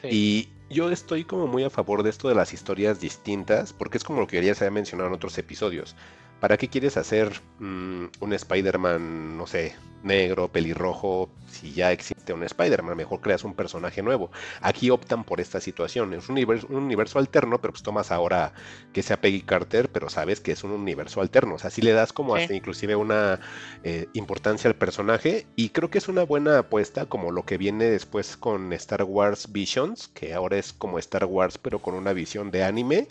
sí. 0.02 0.08
Y 0.10 0.48
yo 0.68 0.90
estoy 0.90 1.24
como 1.24 1.46
muy 1.46 1.62
a 1.62 1.70
favor 1.70 2.02
de 2.02 2.10
esto 2.10 2.28
de 2.28 2.34
las 2.34 2.52
historias 2.52 3.00
distintas 3.00 3.72
porque 3.72 3.98
es 3.98 4.04
como 4.04 4.20
lo 4.20 4.26
que 4.26 4.42
ya 4.44 4.54
se 4.54 4.64
había 4.64 4.74
mencionado 4.74 5.08
en 5.08 5.14
otros 5.14 5.38
episodios. 5.38 5.94
¿Para 6.40 6.56
qué 6.58 6.68
quieres 6.68 6.96
hacer 6.96 7.32
mm, 7.58 8.04
un 8.20 8.32
Spider-Man, 8.32 9.38
no 9.38 9.46
sé, 9.46 9.74
negro, 10.02 10.48
pelirrojo, 10.48 11.30
si 11.50 11.72
ya 11.72 11.92
existe 11.92 12.32
un 12.34 12.42
Spider-Man? 12.44 12.94
Mejor 12.96 13.20
creas 13.22 13.42
un 13.42 13.54
personaje 13.54 14.02
nuevo. 14.02 14.30
Aquí 14.60 14.90
optan 14.90 15.24
por 15.24 15.40
esta 15.40 15.60
situación. 15.60 16.12
Es 16.12 16.28
un 16.28 16.34
universo, 16.34 16.66
un 16.68 16.76
universo 16.76 17.18
alterno, 17.18 17.58
pero 17.60 17.72
pues 17.72 17.82
tomas 17.82 18.12
ahora 18.12 18.52
que 18.92 19.02
sea 19.02 19.18
Peggy 19.20 19.40
Carter, 19.42 19.88
pero 19.90 20.10
sabes 20.10 20.40
que 20.40 20.52
es 20.52 20.62
un 20.62 20.72
universo 20.72 21.22
alterno. 21.22 21.54
O 21.54 21.58
sea, 21.58 21.70
sí 21.70 21.80
le 21.80 21.92
das 21.92 22.12
como 22.12 22.36
Sí. 22.36 22.42
hasta 22.42 22.54
inclusive 22.54 22.96
una 22.96 23.40
eh, 23.82 24.08
importancia 24.12 24.68
al 24.68 24.76
personaje. 24.76 25.46
Y 25.56 25.70
creo 25.70 25.88
que 25.90 25.98
es 25.98 26.06
una 26.08 26.22
buena 26.24 26.58
apuesta, 26.58 27.06
como 27.06 27.32
lo 27.32 27.44
que 27.44 27.56
viene 27.56 27.86
después 27.86 28.36
con 28.36 28.72
Star 28.74 29.04
Wars 29.04 29.50
Visions, 29.52 30.08
que 30.08 30.34
ahora 30.34 30.58
es 30.58 30.74
como 30.74 30.98
Star 30.98 31.24
Wars, 31.24 31.56
pero 31.56 31.80
con 31.80 31.94
una 31.94 32.12
visión 32.12 32.50
de 32.50 32.62
anime. 32.62 33.08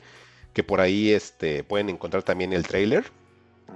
Que 0.55 0.63
por 0.63 0.81
ahí 0.81 1.11
este, 1.11 1.63
pueden 1.63 1.89
encontrar 1.89 2.23
también 2.23 2.51
el 2.53 2.65
trailer. 2.65 3.03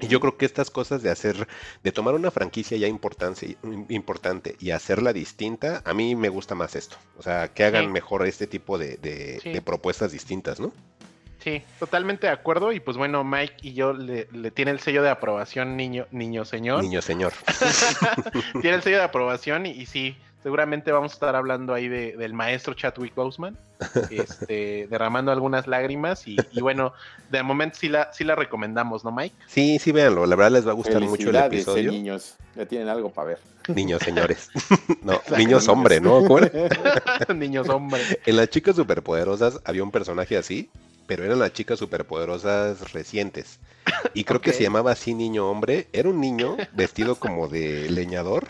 Y 0.01 0.07
yo 0.07 0.19
creo 0.19 0.37
que 0.37 0.45
estas 0.45 0.69
cosas 0.71 1.01
de 1.03 1.09
hacer, 1.11 1.47
de 1.83 1.91
tomar 1.91 2.13
una 2.15 2.31
franquicia 2.31 2.77
ya 2.77 2.87
importante, 2.87 3.57
importante 3.89 4.55
y 4.59 4.71
hacerla 4.71 5.13
distinta, 5.13 5.81
a 5.83 5.93
mí 5.93 6.15
me 6.15 6.29
gusta 6.29 6.55
más 6.55 6.75
esto. 6.75 6.95
O 7.17 7.21
sea, 7.23 7.49
que 7.53 7.63
hagan 7.65 7.85
Sí. 7.85 7.91
mejor 7.91 8.25
este 8.25 8.47
tipo 8.47 8.77
de, 8.77 8.97
de- 8.97 9.39
Sí. 9.43 9.51
de 9.51 9.61
propuestas 9.61 10.11
distintas, 10.11 10.59
¿no? 10.59 10.71
Sí, 11.43 11.63
totalmente 11.79 12.27
de 12.27 12.33
acuerdo. 12.33 12.71
Y 12.71 12.79
pues 12.79 12.97
bueno, 12.97 13.23
Mike 13.23 13.55
y 13.61 13.73
yo 13.73 13.93
le, 13.93 14.27
le 14.31 14.51
tiene 14.51 14.71
el 14.71 14.79
sello 14.79 15.01
de 15.03 15.09
aprobación, 15.09 15.75
niño, 15.75 16.05
niño 16.11 16.45
señor. 16.45 16.81
Niño 16.83 17.01
señor. 17.01 17.33
tiene 18.61 18.75
el 18.77 18.83
sello 18.83 18.97
de 18.97 19.03
aprobación 19.03 19.65
y, 19.65 19.71
y 19.71 19.85
sí, 19.85 20.17
seguramente 20.43 20.91
vamos 20.91 21.11
a 21.11 21.15
estar 21.15 21.35
hablando 21.35 21.73
ahí 21.73 21.87
de- 21.87 22.15
del 22.17 22.33
maestro 22.33 22.73
Chadwick 22.73 23.13
Boseman, 23.15 23.57
este, 24.11 24.87
derramando 24.89 25.31
algunas 25.31 25.67
lágrimas 25.67 26.27
y, 26.27 26.37
y 26.51 26.61
bueno, 26.61 26.93
de 27.29 27.43
momento 27.43 27.77
sí 27.79 27.89
la, 27.89 28.11
sí 28.13 28.23
la 28.23 28.35
recomendamos, 28.35 29.03
¿no, 29.03 29.11
Mike? 29.11 29.35
Sí, 29.47 29.79
sí, 29.79 29.91
véanlo. 29.91 30.25
La 30.25 30.35
verdad 30.35 30.51
les 30.51 30.67
va 30.67 30.71
a 30.71 30.75
gustar 30.75 31.01
mucho 31.01 31.29
el 31.29 31.35
eh, 31.35 31.45
episodio. 31.45 31.91
niños. 31.91 32.35
Ya 32.55 32.65
tienen 32.65 32.89
algo 32.89 33.11
para 33.11 33.29
ver. 33.29 33.39
Niños 33.67 34.01
señores. 34.01 34.49
no, 35.03 35.21
niños 35.37 35.67
hombre, 35.67 36.01
¿no? 36.01 36.21
Niños 37.35 37.69
hombre. 37.69 38.01
En 38.25 38.35
las 38.35 38.49
chicas 38.49 38.75
superpoderosas 38.75 39.59
había 39.63 39.83
un 39.83 39.91
personaje 39.91 40.37
así, 40.37 40.69
pero 41.05 41.23
eran 41.23 41.39
las 41.39 41.53
chicas 41.53 41.79
superpoderosas 41.79 42.93
recientes. 42.93 43.59
Y 44.13 44.23
creo 44.23 44.41
que 44.41 44.53
se 44.53 44.63
llamaba 44.63 44.91
así 44.91 45.13
niño 45.13 45.49
hombre. 45.49 45.87
Era 45.93 46.09
un 46.09 46.19
niño 46.19 46.57
vestido 46.73 47.15
como 47.15 47.47
de 47.47 47.89
leñador 47.91 48.47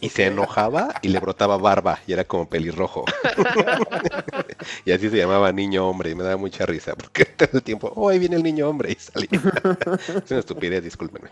y 0.00 0.08
se 0.08 0.26
enojaba 0.26 0.94
y 1.02 1.08
le 1.08 1.18
brotaba 1.18 1.56
barba 1.56 1.98
y 2.06 2.12
era 2.12 2.24
como 2.24 2.48
pelirrojo. 2.48 3.04
y 4.84 4.92
así 4.92 5.10
se 5.10 5.16
llamaba 5.16 5.52
niño 5.52 5.88
hombre 5.88 6.10
y 6.10 6.14
me 6.14 6.24
daba 6.24 6.36
mucha 6.36 6.66
risa 6.66 6.94
porque 6.94 7.24
todo 7.36 7.50
el 7.52 7.62
tiempo, 7.62 7.92
oh, 7.94 8.08
ahí 8.08 8.18
viene 8.18 8.36
el 8.36 8.42
niño 8.42 8.68
hombre 8.68 8.92
y 8.92 8.94
salía. 8.96 9.28
es 10.24 10.30
una 10.30 10.40
estupidez, 10.40 10.84
discúlpenme. 10.84 11.30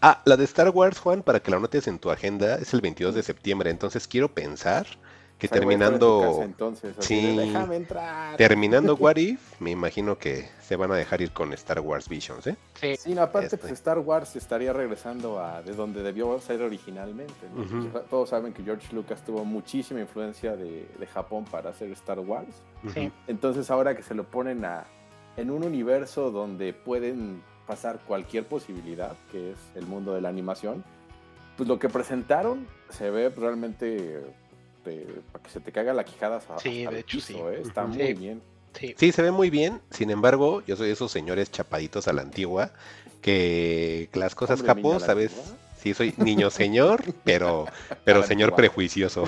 ah, 0.00 0.22
la 0.24 0.36
de 0.36 0.44
Star 0.44 0.70
Wars, 0.70 0.98
Juan, 0.98 1.22
para 1.22 1.40
que 1.40 1.50
la 1.50 1.58
anotes 1.58 1.86
en 1.86 1.98
tu 1.98 2.10
agenda, 2.10 2.56
es 2.56 2.72
el 2.74 2.80
22 2.80 3.14
de 3.14 3.22
septiembre. 3.22 3.70
Entonces 3.70 4.06
quiero 4.08 4.32
pensar 4.32 4.86
que 5.48 5.48
terminando... 5.48 6.20
casa 6.20 6.44
entonces, 6.44 6.98
así 6.98 7.14
de, 7.14 7.20
Sí. 7.22 7.36
Déjame 7.36 7.76
entrar. 7.76 8.36
Terminando 8.36 8.94
What 9.00 9.16
If, 9.16 9.60
me 9.60 9.70
imagino 9.72 10.16
que 10.16 10.48
se 10.60 10.76
van 10.76 10.92
a 10.92 10.94
dejar 10.94 11.20
ir 11.20 11.32
con 11.32 11.52
Star 11.54 11.80
Wars 11.80 12.08
Visions, 12.08 12.46
¿eh? 12.46 12.56
Sí, 12.80 12.96
Sí, 12.96 13.14
no, 13.14 13.22
aparte, 13.22 13.46
Este. 13.46 13.58
pues 13.58 13.72
Star 13.72 13.98
Wars 13.98 14.36
estaría 14.36 14.72
regresando 14.72 15.40
a 15.40 15.62
de 15.62 15.72
donde 15.72 16.02
debió 16.02 16.38
ser 16.40 16.62
originalmente. 16.62 17.34
Pues, 17.54 18.08
Todos 18.08 18.28
saben 18.30 18.52
que 18.52 18.62
George 18.62 18.94
Lucas 18.94 19.24
tuvo 19.24 19.44
muchísima 19.44 20.00
influencia 20.00 20.54
de, 20.56 20.88
de 20.98 21.06
Japón 21.06 21.44
para 21.50 21.70
hacer 21.70 21.90
Star 21.92 22.20
Wars. 22.20 22.62
Sí. 22.94 23.10
Entonces, 23.26 23.70
ahora 23.70 23.96
que 23.96 24.02
se 24.02 24.14
lo 24.14 24.24
ponen 24.24 24.64
a, 24.64 24.84
en 25.36 25.50
un 25.50 25.64
universo 25.64 26.30
donde 26.30 26.72
pueden 26.72 27.42
pasar 27.66 28.00
cualquier 28.06 28.46
posibilidad, 28.46 29.16
que 29.30 29.52
es 29.52 29.58
el 29.74 29.86
mundo 29.86 30.14
de 30.14 30.20
la 30.20 30.28
animación, 30.28 30.84
pues 31.56 31.68
lo 31.68 31.78
que 31.78 31.88
presentaron 31.88 32.66
se 32.90 33.10
ve 33.10 33.28
realmente 33.28 34.20
de- 34.84 35.22
para 35.32 35.42
que 35.44 35.50
se 35.50 35.60
te 35.60 35.72
caiga 35.72 35.92
la 35.92 36.04
quijada 36.04 36.36
hasta, 36.36 36.58
Sí, 36.58 36.80
hasta 36.84 36.90
de 36.90 36.96
el 36.96 37.00
hecho, 37.02 37.16
piso, 37.18 37.26
sí. 37.28 37.34
¿eh? 37.38 37.62
Está 37.62 37.84
muy 37.86 38.14
bien. 38.14 38.42
sí. 38.78 38.94
Sí, 38.96 39.12
se 39.12 39.22
ve 39.22 39.30
muy 39.30 39.50
bien. 39.50 39.80
Sin 39.90 40.10
embargo, 40.10 40.62
yo 40.66 40.76
soy 40.76 40.88
de 40.88 40.92
esos 40.94 41.10
señores 41.12 41.50
chapaditos 41.50 42.08
a 42.08 42.12
la 42.12 42.22
antigua 42.22 42.72
que 43.20 44.08
las 44.14 44.34
cosas 44.34 44.60
Hombre, 44.60 44.82
la 44.82 45.00
¿sabes? 45.00 45.54
Sí, 45.80 45.94
soy 45.94 46.14
niño 46.16 46.50
señor, 46.50 47.02
pero, 47.24 47.66
pero 48.04 48.22
señor 48.22 48.54
prejuicioso. 48.54 49.24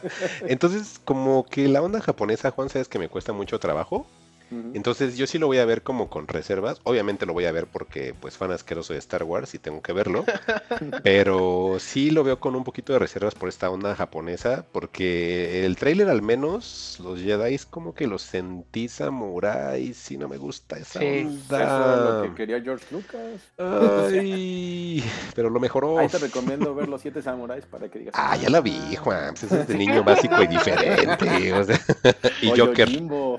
Entonces, 0.46 1.00
como 1.04 1.44
que 1.44 1.68
la 1.68 1.82
onda 1.82 2.00
japonesa, 2.00 2.50
Juan, 2.52 2.68
sabes 2.68 2.88
que 2.88 2.98
me 2.98 3.08
cuesta 3.08 3.32
mucho 3.32 3.58
trabajo. 3.58 4.06
Entonces 4.50 5.16
yo 5.16 5.26
sí 5.26 5.38
lo 5.38 5.46
voy 5.46 5.58
a 5.58 5.64
ver 5.64 5.82
como 5.82 6.08
con 6.08 6.26
reservas. 6.26 6.80
Obviamente 6.84 7.26
lo 7.26 7.32
voy 7.32 7.44
a 7.44 7.52
ver 7.52 7.66
porque 7.66 8.14
pues 8.18 8.36
fan 8.36 8.52
asqueroso 8.52 8.92
de 8.92 8.98
Star 8.98 9.24
Wars 9.24 9.54
y 9.54 9.58
tengo 9.58 9.82
que 9.82 9.92
verlo. 9.92 10.24
Pero 11.02 11.76
sí 11.78 12.10
lo 12.10 12.24
veo 12.24 12.40
con 12.40 12.54
un 12.56 12.64
poquito 12.64 12.92
de 12.92 12.98
reservas 12.98 13.34
por 13.34 13.48
esta 13.48 13.70
onda 13.70 13.94
japonesa. 13.94 14.64
Porque 14.72 15.64
el 15.66 15.76
tráiler 15.76 16.08
al 16.08 16.22
menos, 16.22 16.98
los 17.02 17.20
Jedi 17.20 17.58
como 17.70 17.94
que 17.94 18.06
los 18.06 18.22
sentí 18.22 18.88
samuráis 18.88 20.10
y 20.10 20.16
no 20.18 20.28
me 20.28 20.36
gusta 20.36 20.76
esa 20.78 21.00
Sí, 21.00 21.06
Eso 21.06 21.26
es 21.26 21.50
lo 21.50 22.18
onda. 22.18 22.22
que 22.28 22.34
quería 22.34 22.60
George 22.60 22.84
Lucas. 22.90 23.40
Ay, 23.58 25.02
pero 25.34 25.50
lo 25.50 25.60
mejoró. 25.60 25.98
Ahí 25.98 26.08
te 26.08 26.18
recomiendo 26.18 26.74
ver 26.74 26.88
los 26.88 27.00
siete 27.00 27.22
samuráis 27.22 27.64
para 27.66 27.88
que 27.88 27.98
digas. 28.00 28.14
Ah, 28.16 28.36
ya 28.36 28.50
la 28.50 28.60
vi, 28.60 28.78
Juan. 28.96 29.30
Pues 29.34 29.44
ese 29.44 29.60
es 29.62 29.68
de 29.68 29.74
niño 29.74 30.04
básico 30.04 30.42
y 30.42 30.46
diferente. 30.46 31.52
o 31.52 31.64
sea, 31.64 31.78
y 32.42 32.58
Joker. 32.58 32.88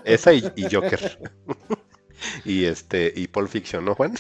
Esa 0.03 0.34
y, 0.34 0.51
y 0.55 0.64
Joker. 0.74 0.99
y 2.45 2.66
este, 2.66 3.14
y 3.16 3.28
Pulp 3.28 3.50
Fiction, 3.50 3.86
¿no, 3.86 3.95
Juan? 3.95 4.14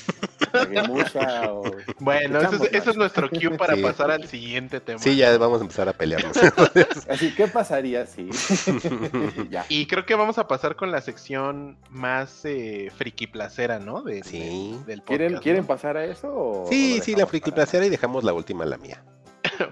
O- 1.49 1.63
Bueno, 1.99 2.39
ese 2.39 2.89
es, 2.89 2.95
nuestro 2.95 3.29
cue 3.29 3.51
para 3.57 3.75
Sí. 3.75 3.81
pasar 3.81 4.11
al 4.11 4.27
siguiente 4.27 4.79
tema. 4.79 4.99
Sí, 4.99 5.15
ya 5.17 5.37
vamos 5.37 5.59
a 5.59 5.63
empezar 5.63 5.89
a 5.89 5.93
pelearnos. 5.93 6.35
Así, 7.09 7.33
¿qué 7.35 7.47
pasaría 7.47 8.05
si? 8.05 8.29
ya. 9.49 9.65
Y 9.69 9.85
creo 9.87 10.05
que 10.05 10.15
vamos 10.15 10.37
a 10.37 10.47
pasar 10.47 10.75
con 10.75 10.91
la 10.91 11.01
sección 11.01 11.77
más 11.89 12.45
eh, 12.45 12.89
friki 12.95 13.27
placera, 13.27 13.79
¿no? 13.79 14.01
De, 14.01 14.23
Sí. 14.23 14.39
de- 14.85 14.85
del 14.85 15.03
¿Quieren, 15.03 15.27
podcast, 15.27 15.43
¿Quieren 15.43 15.61
¿no? 15.61 15.67
pasar 15.67 15.97
a 15.97 16.05
eso? 16.05 16.27
o- 16.33 16.65
Sí, 16.69 16.99
sí, 17.03 17.15
la 17.15 17.25
friki 17.27 17.51
placera 17.51 17.85
y 17.85 17.89
dejamos 17.89 18.23
la 18.23 18.33
última, 18.33 18.65
la 18.65 18.77
mía. 18.77 19.03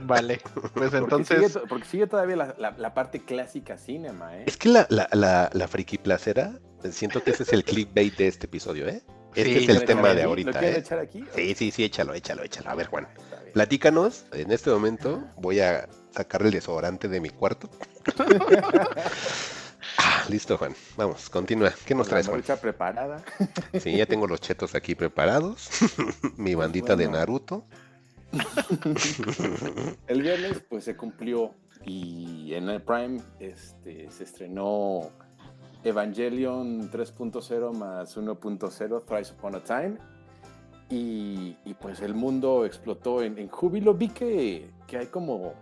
Vale, 0.02 0.42
pues 0.54 0.72
Porque 0.74 0.90
sigue, 0.90 0.98
entonces... 0.98 1.54
to- 1.54 1.64
porque 1.70 1.86
sigue 1.86 2.08
todavía 2.08 2.36
la, 2.36 2.56
la- 2.58 2.76
la 2.78 2.94
parte 2.94 3.24
clásica 3.24 3.78
cinema, 3.78 4.36
¿eh? 4.38 4.44
Es 4.46 4.58
que 4.58 4.68
la, 4.70 4.86
la, 4.90 5.08
la, 5.14 5.50
la 5.54 5.68
friki 5.68 5.98
placera, 5.98 6.52
siento 6.92 7.24
que 7.24 7.32
ese 7.32 7.44
es 7.44 7.54
el 7.54 7.64
clickbait 7.64 8.16
de 8.16 8.28
este 8.28 8.46
episodio, 8.46 8.88
¿eh? 8.88 9.02
Este 9.36 9.60
Sí, 9.60 9.66
es 9.66 9.68
¿Lo 9.68 9.74
el 9.82 9.86
tema 9.86 10.14
de 10.14 10.24
ahorita, 10.24 10.62
¿Lo 10.62 10.68
¿eh? 10.68 10.80
echar 10.80 11.00
aquí? 11.00 11.24
Sí, 11.36 11.54
sí, 11.56 11.72
sí, 11.72 11.84
échalo, 11.84 12.14
échalo, 12.14 12.44
échalo. 12.44 12.70
A 12.70 12.76
ver, 12.76 12.88
Juan, 12.88 13.08
platícanos. 13.54 14.26
En 14.32 14.52
este 14.52 14.70
momento 14.70 15.24
voy 15.38 15.60
a 15.60 15.88
sacar 16.12 16.42
el 16.42 16.52
desodorante 16.52 17.08
de 17.08 17.22
mi 17.22 17.30
cuarto. 17.30 17.70
Ah, 20.00 20.26
listo, 20.30 20.58
Juan. 20.58 20.76
Vamos, 20.96 21.30
continúa. 21.30 21.74
¿Qué 21.86 21.96
nos 21.96 22.08
traes, 22.08 22.28
Juan? 22.28 22.44
preparada. 22.62 23.24
Sí, 23.80 23.96
ya 23.96 24.06
tengo 24.06 24.28
los 24.28 24.42
chetos 24.42 24.76
aquí 24.76 24.96
preparados. 24.96 25.70
Mi 26.38 26.56
bandita 26.56 26.96
de. 26.96 27.08
Naruto. 27.08 27.66
El 30.08 30.22
viernes, 30.22 30.62
pues 30.70 30.84
se 30.84 30.96
cumplió 30.96 31.56
y 31.86 32.54
en 32.54 32.70
el 32.70 32.82
Prime 32.82 33.22
este, 33.40 34.12
se 34.12 34.24
estrenó 34.26 35.12
Evangelion 35.88 36.90
3.0 36.92 37.74
más 37.74 38.18
1.0 38.18 39.06
Thrice 39.06 39.34
Upon 39.34 39.56
a 39.56 39.64
Time. 39.64 39.98
Y, 40.90 41.58
y, 41.66 41.74
pues 41.74 42.02
el 42.02 42.14
mundo 42.14 42.66
explotó 42.66 43.22
en, 43.22 43.38
en 43.38 43.50
júbilo. 43.50 43.94
Vi 43.94 44.08
que, 44.10 44.70
que 44.88 44.98
hay 44.98 45.08
como 45.08 45.54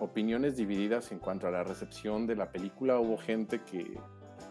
opiniones 0.00 0.56
divididas 0.56 1.12
en 1.12 1.18
cuanto 1.20 1.46
a 1.46 1.50
la 1.50 1.62
recepción 1.62 2.26
de 2.26 2.34
la 2.36 2.50
película. 2.50 2.98
Hubo 2.98 3.16
gente 3.16 3.60
que, 3.62 3.96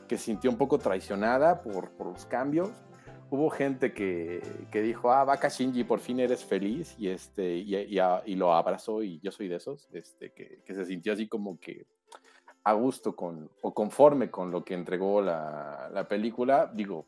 que 0.07 0.17
sintió 0.17 0.49
un 0.49 0.57
poco 0.57 0.77
traicionada 0.79 1.61
por, 1.61 1.91
por 1.91 2.07
los 2.07 2.25
cambios. 2.25 2.69
Hubo 3.29 3.49
gente 3.49 3.93
que, 3.93 4.41
que 4.71 4.81
dijo, 4.81 5.11
ah, 5.11 5.23
vaca 5.23 5.47
Shinji, 5.47 5.85
por 5.85 5.99
fin 6.01 6.19
eres 6.19 6.43
feliz, 6.43 6.95
y, 6.97 7.07
este, 7.07 7.55
y, 7.57 7.75
y 7.77 7.97
a- 7.97 8.21
y 8.25 8.35
lo 8.35 8.53
abrazó, 8.53 9.03
y 9.03 9.21
yo 9.21 9.31
soy 9.31 9.47
de 9.47 9.55
esos, 9.55 9.87
este, 9.93 10.33
que, 10.33 10.61
se 10.67 10.83
sintió 10.85 11.13
así 11.13 11.29
como 11.29 11.57
que 11.57 11.87
a 12.63 12.73
gusto 12.73 13.15
con, 13.15 13.49
o 13.61 13.73
conforme 13.73 14.29
con 14.29 14.51
lo 14.51 14.63
que 14.63 14.73
entregó 14.73 15.21
la, 15.21 15.89
la 15.93 16.07
película. 16.07 16.71
Digo, 16.73 17.05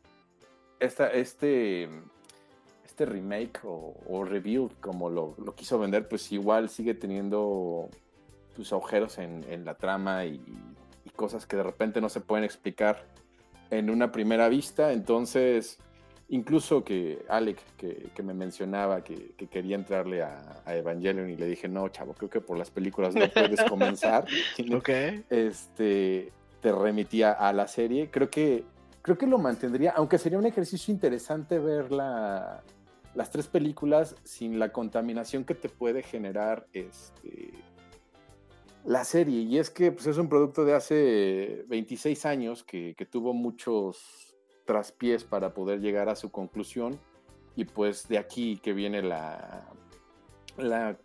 esta, 0.79 1.07
este, 1.09 1.89
este 2.85 3.05
remake 3.05 3.59
o, 3.63 3.95
o 4.07 4.23
rebuild, 4.23 4.79
como 4.79 5.09
lo, 5.09 5.35
lo 5.43 5.55
quiso 5.55 5.79
vender, 5.79 6.07
pues 6.07 6.31
igual 6.31 6.69
sigue 6.69 6.93
teniendo 6.93 7.89
sus 8.55 8.71
agujeros 8.73 9.17
en, 9.17 9.45
en 9.49 9.65
la 9.65 9.75
trama 9.75 10.25
y 10.25 10.41
cosas 11.15 11.45
que 11.45 11.55
de 11.57 11.63
repente 11.63 12.01
no 12.01 12.09
se 12.09 12.21
pueden 12.21 12.43
explicar 12.43 13.05
en 13.69 13.89
una 13.89 14.11
primera 14.11 14.49
vista. 14.49 14.93
Entonces, 14.93 15.79
incluso 16.33 16.83
que 16.83 17.23
Alec, 17.29 17.59
que, 17.77 18.09
que 18.13 18.23
me 18.23 18.33
mencionaba 18.33 19.03
que, 19.03 19.33
que 19.37 19.47
quería 19.47 19.75
entrarle 19.75 20.23
a, 20.23 20.61
a 20.65 20.75
Evangelion 20.75 21.29
y 21.29 21.35
le 21.35 21.45
dije, 21.47 21.67
no, 21.67 21.87
chavo, 21.89 22.13
creo 22.13 22.29
que 22.29 22.41
por 22.41 22.57
las 22.57 22.71
películas 22.71 23.13
no 23.13 23.29
puedes 23.29 23.63
comenzar. 23.69 24.25
sino 24.55 24.77
Ok. 24.79 24.89
este, 25.29 26.31
te 26.61 26.71
remitía 26.71 27.31
a 27.33 27.53
la 27.53 27.67
serie. 27.67 28.09
Creo 28.09 28.29
que, 28.29 28.63
creo 29.03 29.17
que 29.17 29.27
lo 29.27 29.37
mantendría, 29.37 29.91
aunque 29.91 30.17
sería 30.17 30.39
un 30.39 30.45
ejercicio 30.47 30.91
interesante 30.93 31.59
ver 31.59 31.91
la- 31.91 32.63
las 33.13 33.29
tres 33.29 33.47
películas 33.47 34.15
sin 34.23 34.57
la 34.57 34.71
contaminación 34.71 35.43
que 35.45 35.53
te 35.53 35.69
puede 35.69 36.01
generar 36.01 36.65
este, 36.73 37.51
la 38.85 39.03
serie. 39.03 39.41
Y 39.41 39.59
es 39.59 39.69
que 39.69 39.91
pues, 39.91 40.07
es 40.07 40.17
un 40.17 40.27
producto 40.27 40.65
de 40.65 40.73
hace 40.73 41.63
26 41.67 42.25
años 42.25 42.63
que, 42.63 42.95
que 42.97 43.05
tuvo 43.05 43.33
muchos 43.35 44.32
traspiés 44.65 45.23
para 45.23 45.53
poder 45.53 45.79
llegar 45.79 46.09
a 46.09 46.15
su 46.15 46.31
conclusión. 46.31 46.99
Y 47.55 47.65
pues 47.65 48.07
de 48.07 48.17
aquí 48.17 48.57
que 48.57 48.73
viene 48.73 49.01
la, 49.01 49.63
la 50.57 50.97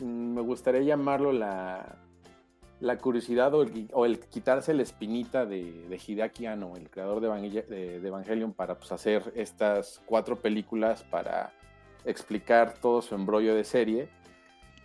me 0.00 0.40
gustaría 0.40 0.80
llamarlo 0.82 1.32
la, 1.32 1.96
la 2.80 2.98
curiosidad 2.98 3.54
o 3.54 3.62
el, 3.62 3.88
o 3.92 4.06
el 4.06 4.20
quitarse 4.20 4.74
la 4.74 4.82
espinita 4.82 5.46
de, 5.46 5.86
de 5.88 6.00
Hideaki 6.06 6.46
Anno, 6.46 6.76
el 6.76 6.90
creador 6.90 7.20
de, 7.20 7.28
Evangel- 7.28 7.66
de- 7.66 8.00
de 8.00 8.08
Evangelion, 8.08 8.52
para 8.52 8.76
pues, 8.78 8.92
hacer 8.92 9.32
estas 9.34 10.02
cuatro 10.06 10.36
películas 10.36 11.02
para 11.02 11.52
explicar 12.04 12.74
todo 12.74 13.02
su 13.02 13.14
embrollo 13.14 13.54
de 13.54 13.64
serie. 13.64 14.08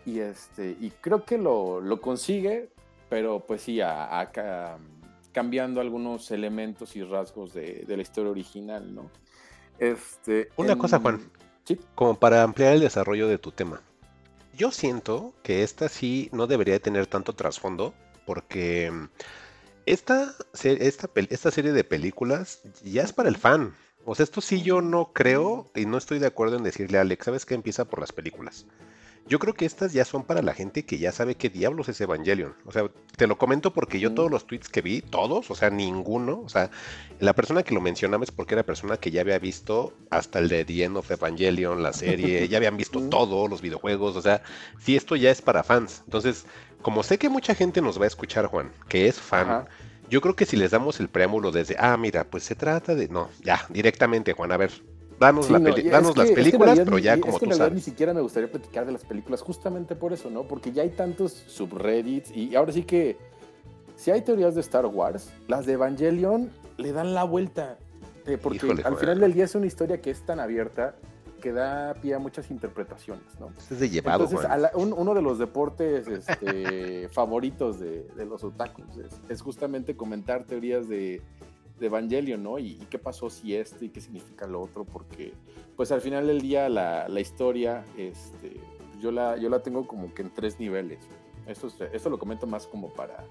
Y, 0.06 0.20
este, 0.20 0.76
y 0.80 0.92
creo 1.02 1.26
que 1.26 1.38
lo, 1.38 1.80
lo 1.80 2.02
consigue, 2.02 2.72
pero 3.10 3.42
pues 3.42 3.62
sí, 3.62 3.80
a- 3.82 4.20
a 4.20 4.32
ca- 4.32 4.80
cambiando 5.32 5.82
algunos 5.82 6.30
elementos 6.32 6.96
y 6.96 7.04
rasgos 7.04 7.54
de, 7.54 7.84
de 7.88 7.96
la 7.96 8.02
historia 8.02 8.32
original, 8.32 8.94
¿no? 8.94 9.10
Este, 9.80 10.50
Una 10.58 10.74
en- 10.74 10.80
cosa, 10.80 11.00
Juan. 11.00 11.22
Sí. 11.64 11.80
Como 11.96 12.20
para 12.20 12.44
ampliar 12.44 12.74
el 12.74 12.80
desarrollo 12.82 13.28
de 13.28 13.38
tu 13.38 13.52
tema. 13.52 13.82
Yo 14.58 14.72
siento 14.72 15.34
que 15.44 15.64
esta 15.64 15.90
sí 15.90 16.30
no 16.34 16.48
debería 16.48 16.74
de 16.74 16.80
tener 16.80 17.08
tanto 17.08 17.34
trasfondo 17.34 17.94
porque 18.26 18.92
mm, 18.92 19.10
esta, 19.86 20.34
esta, 20.64 21.10
esta 21.30 21.52
serie 21.52 21.72
de 21.72 21.84
películas 21.84 22.62
ya 22.84 23.04
es 23.04 23.14
para 23.14 23.30
el 23.30 23.38
fan. 23.38 23.74
O 24.06 24.16
sea, 24.16 24.24
esto 24.24 24.42
sí 24.42 24.62
yo 24.64 24.82
no 24.82 25.14
creo 25.14 25.72
y 25.76 25.86
no 25.86 25.98
estoy 25.98 26.20
de 26.20 26.28
acuerdo 26.28 26.58
en 26.58 26.64
decirle 26.64 26.98
a 26.98 27.02
Alex, 27.02 27.26
¿sabes 27.26 27.46
qué? 27.46 27.54
Empieza 27.54 27.86
por 27.86 28.00
las 28.00 28.12
películas. 28.12 28.66
Yo 29.28 29.40
creo 29.40 29.54
que 29.54 29.66
estas 29.66 29.94
ya 29.94 30.04
son 30.04 30.24
para 30.24 30.42
la 30.42 30.54
gente 30.54 30.84
que 30.84 30.98
ya 30.98 31.12
sabe 31.12 31.36
qué 31.36 31.50
diablos 31.50 31.88
es 31.88 32.02
Evangelion. 32.02 32.54
O 32.66 32.72
sea, 32.72 32.90
te 33.16 33.28
lo 33.28 33.38
comento 33.38 33.72
porque 33.72 34.00
yo 34.00 34.14
todos 34.14 34.30
los 34.30 34.46
tweets 34.46 34.68
que 34.68 34.82
vi, 34.82 35.02
todos, 35.02 35.50
o 35.52 35.56
sea, 35.56 35.70
ninguno, 35.70 36.42
o 36.44 36.50
sea, 36.50 36.70
la 37.20 37.34
persona 37.34 37.64
que 37.64 37.74
lo 37.74 37.82
mencionaba 37.82 38.24
es 38.24 38.32
porque 38.32 38.56
era 38.56 38.64
persona 38.64 38.98
que 38.98 39.12
ya 39.12 39.22
había 39.22 39.40
visto 39.40 39.94
hasta 40.10 40.40
el 40.40 40.50
de 40.50 40.66
The 40.66 40.84
End 40.84 40.98
of 40.98 41.12
Evangelion, 41.12 41.82
la 41.82 41.94
serie, 41.94 42.48
ya 42.50 42.58
habían 42.58 42.78
visto 42.78 43.00
todo, 43.10 43.48
los 43.48 43.62
videojuegos, 43.62 44.16
o 44.16 44.22
sea, 44.22 44.42
sí, 44.80 44.96
esto 44.96 45.16
ya 45.16 45.32
es 45.32 45.42
para 45.42 45.64
fans. 45.64 46.02
Entonces, 46.06 46.46
como 46.82 47.04
sé 47.04 47.18
que 47.18 47.30
mucha 47.30 47.56
gente 47.56 47.82
nos 47.82 48.00
va 48.00 48.06
a 48.06 48.08
escuchar, 48.08 48.48
Juan, 48.48 48.72
que 48.90 49.08
es 49.08 49.20
fan, 49.20 49.50
Ajá. 49.50 49.66
yo 50.10 50.20
creo 50.20 50.36
que 50.36 50.46
si 50.46 50.58
les 50.58 50.72
damos 50.72 51.00
el 51.00 51.10
preámbulo 51.10 51.52
desde, 51.52 51.76
ah, 51.80 51.96
mira, 51.96 52.26
pues 52.26 52.44
se 52.44 52.56
trata 52.56 52.96
de, 52.96 53.08
no, 53.08 53.30
ya, 53.44 53.66
directamente, 53.70 54.34
Juan, 54.34 54.52
a 54.52 54.58
ver, 54.58 54.72
danos, 55.22 55.46
Sí, 55.46 55.54
la 55.54 55.60
no, 55.60 55.70
es 55.70 55.76
que- 55.76 55.84
las 55.90 56.08
es 56.08 56.14
que 56.30 56.36
películas, 56.36 56.80
pero 56.80 56.98
ni- 56.98 57.02
ya 57.04 57.14
es 57.14 57.22
como 57.22 57.40
que 57.40 57.46
en 57.46 57.52
tú 57.52 57.58
sabes. 57.58 57.74
ni 57.74 57.80
siquiera 57.82 58.14
me 58.14 58.20
gustaría 58.22 58.52
platicar 58.52 58.86
de 58.86 58.92
las 58.92 59.06
películas 59.06 59.42
justamente 59.42 59.96
por 59.96 60.12
eso, 60.12 60.30
¿no? 60.30 60.44
Porque 60.44 60.74
ya 60.74 60.82
hay 60.84 60.90
tantos 60.90 61.32
subreddits 61.32 62.32
y 62.36 62.56
ahora 62.56 62.74
sí 62.74 62.84
que 62.84 63.18
si 63.96 64.12
hay 64.12 64.22
teorías 64.22 64.56
de 64.56 64.62
Star 64.62 64.86
Wars, 64.88 65.32
las 65.48 65.66
de 65.66 65.74
Evangelion 65.74 66.50
le 66.78 66.92
dan 66.92 67.14
la 67.14 67.24
vuelta. 67.24 67.78
eh, 68.28 68.38
porque 68.38 68.58
Híjole, 68.58 68.84
al 68.84 68.98
final 68.98 69.20
del 69.20 69.34
día 69.34 69.46
es 69.46 69.56
una 69.56 69.66
historia 69.66 70.00
que 70.00 70.12
es 70.12 70.24
tan 70.26 70.40
abierta 70.40 70.96
que 71.42 71.52
da 71.52 71.96
pie 71.96 72.14
a 72.14 72.20
muchas 72.20 72.52
interpretaciones, 72.52 73.24
¿no? 73.40 73.50
Es 73.72 73.80
de 73.80 73.90
llevado, 73.90 74.26
Entonces, 74.26 74.42
Juan. 74.48 74.52
a 74.52 74.58
la- 74.60 74.72
un- 74.76 74.94
uno 74.94 75.16
de 75.16 75.24
los 75.24 75.40
deportes 75.40 76.08
este, 76.08 77.10
favoritos 77.12 77.80
de, 77.80 78.04
de 78.16 78.26
los 78.28 78.44
otakus 78.44 78.86
es, 78.98 79.20
es 79.28 79.42
justamente 79.42 79.96
comentar 79.96 80.44
teorías 80.44 80.88
de, 80.88 81.20
de 81.82 81.88
Evangelion, 81.88 82.42
¿no? 82.42 82.58
Y, 82.60 82.68
y 82.82 82.86
qué 82.90 82.98
pasó 82.98 83.30
si 83.30 83.54
esto 83.56 83.84
y 83.84 83.90
qué 83.90 84.00
significa 84.00 84.48
lo 84.48 84.62
otro, 84.62 84.86
porque 84.86 85.34
pues 85.76 85.92
al 85.92 86.00
final 86.00 86.28
del 86.28 86.40
día 86.42 86.70
la, 86.70 87.10
la 87.10 87.20
historia, 87.20 87.84
este, 87.98 88.54
yo, 89.02 89.12
la, 89.12 89.36
yo 89.38 89.50
la 89.50 89.60
tengo 89.62 89.86
como 89.88 90.14
que 90.14 90.22
en 90.22 90.30
tres 90.30 90.60
niveles. 90.60 91.00
Esto, 91.48 91.68
es- 91.68 91.82
esto 91.92 92.10
lo 92.10 92.20
comento 92.20 92.46
más 92.48 92.68
como 92.68 92.94
para, 92.94 93.26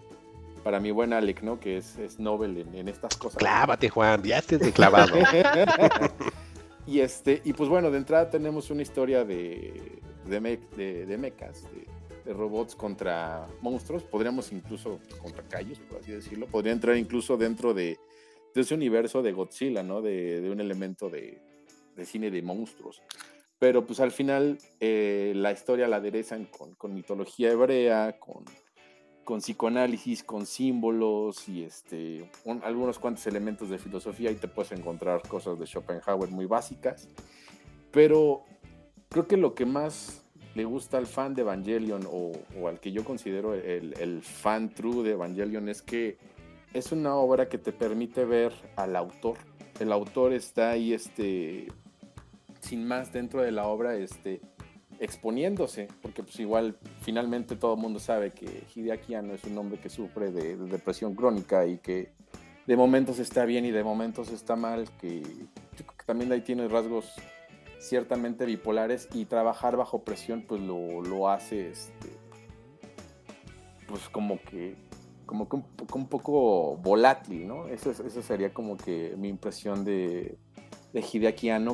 para 0.64 0.80
mi 0.80 0.90
buen 0.90 1.12
Alec, 1.12 1.42
¿no? 1.42 1.60
Que 1.60 1.76
es, 1.78 1.96
es 1.98 2.18
Nobel 2.18 2.58
en, 2.58 2.74
en 2.74 2.88
estas 2.88 3.16
cosas. 3.16 3.38
Clávate, 3.38 3.88
Juan, 3.88 4.22
ya 4.24 4.38
estés 4.38 4.58
de 4.60 4.72
clavado. 4.72 5.16
y 6.86 7.00
este, 7.00 7.40
y 7.44 7.52
pues 7.52 7.68
bueno, 7.68 7.90
de 7.90 7.98
entrada 7.98 8.30
tenemos 8.30 8.70
una 8.70 8.82
historia 8.82 9.24
de, 9.24 10.00
de, 10.26 10.40
me- 10.40 10.58
de, 10.76 11.06
de 11.06 11.18
mechas, 11.18 11.62
de, 11.72 11.86
de 12.24 12.32
robots 12.34 12.74
contra 12.74 13.46
monstruos, 13.60 14.02
podríamos 14.02 14.50
incluso 14.52 14.98
contra 15.22 15.42
callos, 15.44 15.78
por 15.78 15.98
así 16.00 16.10
decirlo, 16.12 16.46
podría 16.46 16.72
entrar 16.72 16.96
incluso 16.96 17.36
dentro 17.36 17.72
de, 17.74 17.98
de 18.54 18.60
ese 18.60 18.74
universo 18.74 19.22
de 19.22 19.32
Godzilla, 19.32 19.82
¿no? 19.82 20.02
De, 20.02 20.40
de 20.40 20.50
un 20.50 20.60
elemento 20.60 21.08
de, 21.08 21.40
de 21.96 22.04
cine 22.04 22.30
de 22.30 22.42
monstruos. 22.42 23.02
Pero 23.58 23.86
pues 23.86 24.00
al 24.00 24.10
final 24.10 24.58
eh, 24.80 25.32
la 25.36 25.52
historia 25.52 25.86
la 25.86 25.96
aderezan 25.96 26.46
con, 26.46 26.74
con 26.74 26.94
mitología 26.94 27.50
hebrea, 27.52 28.18
con, 28.18 28.44
con 29.22 29.40
psicoanálisis, 29.40 30.24
con 30.24 30.46
símbolos 30.46 31.46
y 31.48 31.64
este, 31.64 32.28
un- 32.44 32.62
algunos 32.64 32.98
cuantos 32.98 33.26
elementos 33.26 33.68
de 33.68 33.78
filosofía 33.78 34.30
y 34.30 34.36
te 34.36 34.48
puedes 34.48 34.72
encontrar 34.72 35.20
cosas 35.28 35.58
de 35.58 35.66
Schopenhauer 35.66 36.30
muy 36.30 36.46
básicas. 36.46 37.08
Pero 37.90 38.44
creo 39.10 39.26
que 39.26 39.36
lo 39.36 39.54
que 39.54 39.66
más 39.66 40.24
le 40.54 40.64
gusta 40.64 40.96
al 40.96 41.06
fan 41.06 41.34
de 41.34 41.42
Evangelion 41.42 42.06
o, 42.10 42.32
o 42.58 42.66
al 42.66 42.80
que 42.80 42.92
yo 42.92 43.04
considero 43.04 43.54
el, 43.54 43.94
el 44.00 44.22
fan 44.22 44.74
true 44.74 45.04
de 45.04 45.12
Evangelion 45.12 45.68
es 45.68 45.82
que 45.82 46.16
es 46.72 46.92
una 46.92 47.14
obra 47.14 47.48
que 47.48 47.58
te 47.58 47.72
permite 47.72 48.24
ver 48.24 48.52
al 48.76 48.96
autor. 48.96 49.38
El 49.78 49.92
autor 49.92 50.32
está 50.32 50.70
ahí 50.70 50.92
este, 50.92 51.68
sin 52.60 52.86
más 52.86 53.12
dentro 53.12 53.42
de 53.42 53.50
la 53.50 53.66
obra 53.66 53.96
este, 53.96 54.40
exponiéndose, 54.98 55.88
porque 56.02 56.22
pues 56.22 56.38
igual 56.38 56.76
finalmente 57.00 57.56
todo 57.56 57.74
el 57.74 57.80
mundo 57.80 57.98
sabe 57.98 58.30
que 58.30 58.64
Hideaki 58.74 59.14
Anno 59.14 59.34
es 59.34 59.44
un 59.44 59.56
hombre 59.58 59.80
que 59.80 59.88
sufre 59.88 60.30
de, 60.30 60.56
de 60.56 60.66
depresión 60.66 61.14
crónica 61.14 61.66
y 61.66 61.78
que 61.78 62.12
de 62.66 62.76
momentos 62.76 63.18
está 63.18 63.44
bien 63.46 63.64
y 63.64 63.70
de 63.70 63.82
momentos 63.82 64.30
está 64.30 64.54
mal, 64.54 64.88
que, 65.00 65.22
que 65.22 65.84
también 66.06 66.30
ahí 66.30 66.42
tiene 66.42 66.68
rasgos 66.68 67.12
ciertamente 67.80 68.44
bipolares 68.44 69.08
y 69.14 69.24
trabajar 69.24 69.76
bajo 69.76 70.04
presión 70.04 70.44
pues 70.46 70.60
lo, 70.60 71.00
lo 71.00 71.30
hace 71.30 71.70
este, 71.70 72.10
pues 73.88 74.08
como 74.10 74.38
que 74.42 74.76
como 75.30 75.48
que 75.48 75.54
un, 75.54 75.62
poco- 75.62 75.96
un 75.98 76.08
poco 76.08 76.76
volátil, 76.78 77.46
¿no? 77.46 77.68
Eso, 77.68 77.92
es- 77.92 78.00
eso 78.00 78.20
sería 78.20 78.52
como 78.52 78.76
que 78.76 79.14
mi 79.16 79.28
impresión 79.28 79.84
de, 79.84 80.36
de 80.92 81.02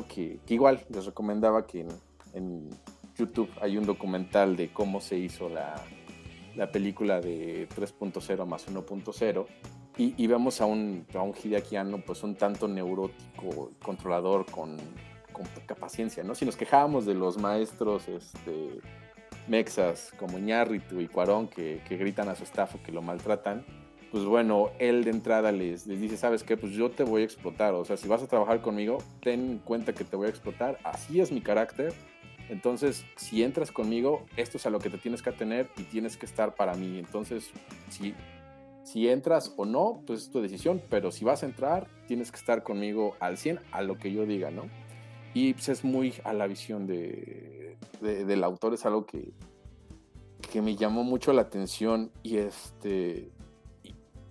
que, 0.07 0.39
que 0.45 0.53
igual 0.53 0.85
les 0.89 1.07
recomendaba 1.07 1.65
que 1.65 1.79
en, 1.81 1.87
en 2.35 2.69
YouTube 3.17 3.49
hay 3.59 3.75
un 3.79 3.85
documental 3.87 4.55
de 4.55 4.71
cómo 4.71 5.01
se 5.01 5.17
hizo 5.17 5.49
la, 5.49 5.73
la 6.55 6.71
película 6.71 7.19
de 7.19 7.67
3.0 7.69 8.45
más 8.45 8.67
1.0 8.67 9.45
y, 9.97 10.13
y 10.23 10.27
vemos 10.27 10.61
a 10.61 10.67
un, 10.67 11.07
a 11.15 11.21
un 11.23 11.33
pues 12.05 12.21
un 12.21 12.35
tanto 12.35 12.67
neurótico, 12.67 13.71
controlador, 13.83 14.45
con, 14.51 14.77
con 15.33 15.47
poca 15.47 15.73
paciencia, 15.73 16.23
¿no? 16.23 16.35
Si 16.35 16.45
nos 16.45 16.55
quejábamos 16.55 17.07
de 17.07 17.15
los 17.15 17.39
maestros 17.39 18.07
este, 18.07 18.79
mexas 19.47 20.13
como 20.17 20.37
Iñárritu 20.37 20.99
y 20.99 21.07
Cuarón 21.07 21.47
que, 21.47 21.81
que 21.87 21.97
gritan 21.97 22.29
a 22.29 22.35
su 22.35 22.43
staff 22.43 22.75
que 22.85 22.91
lo 22.91 23.01
maltratan, 23.01 23.65
pues 24.11 24.23
bueno, 24.23 24.71
él 24.79 25.03
de 25.03 25.11
entrada 25.11 25.51
les, 25.51 25.85
les 25.85 25.99
dice, 25.99 26.17
¿sabes 26.17 26.43
qué? 26.43 26.55
Pues 26.57 26.73
yo 26.73 26.89
te 26.91 27.03
voy 27.03 27.23
a 27.23 27.25
explotar, 27.25 27.73
o 27.73 27.83
sea, 27.83 27.97
si 27.97 28.07
vas 28.07 28.23
a 28.23 28.27
trabajar 28.27 28.61
conmigo, 28.61 28.99
ten 29.21 29.51
en 29.51 29.57
cuenta 29.59 29.93
que 29.93 30.03
te 30.03 30.15
voy 30.15 30.27
a 30.27 30.29
explotar, 30.29 30.79
así 30.83 31.19
es 31.19 31.31
mi 31.31 31.41
carácter, 31.41 31.93
entonces 32.49 33.05
si 33.17 33.43
entras 33.43 33.71
conmigo, 33.71 34.25
esto 34.37 34.57
es 34.57 34.65
a 34.65 34.69
lo 34.69 34.79
que 34.79 34.89
te 34.89 34.97
tienes 34.97 35.21
que 35.21 35.29
atener 35.29 35.69
y 35.77 35.83
tienes 35.83 36.15
que 36.15 36.25
estar 36.25 36.55
para 36.55 36.73
mí, 36.75 36.97
entonces 36.99 37.51
si, 37.89 38.13
si 38.83 39.09
entras 39.09 39.53
o 39.57 39.65
no, 39.65 40.01
pues 40.07 40.23
es 40.23 40.31
tu 40.31 40.41
decisión, 40.41 40.81
pero 40.89 41.11
si 41.11 41.25
vas 41.25 41.43
a 41.43 41.45
entrar, 41.45 41.87
tienes 42.07 42.31
que 42.31 42.37
estar 42.37 42.63
conmigo 42.63 43.15
al 43.19 43.37
100, 43.37 43.59
a 43.71 43.81
lo 43.81 43.97
que 43.97 44.11
yo 44.13 44.25
diga, 44.25 44.51
¿no? 44.51 44.69
Y 45.33 45.53
pues 45.53 45.69
es 45.69 45.83
muy 45.83 46.13
a 46.23 46.33
la 46.33 46.47
visión 46.47 46.87
de, 46.87 47.56
de- 48.01 48.25
del 48.25 48.43
autor, 48.43 48.73
es 48.73 48.85
algo 48.85 49.05
que, 49.05 49.31
que 50.51 50.61
me 50.61 50.75
llamó 50.75 51.03
mucho 51.03 51.33
la 51.33 51.41
atención 51.43 52.11
y 52.23 52.37
este 52.37 53.31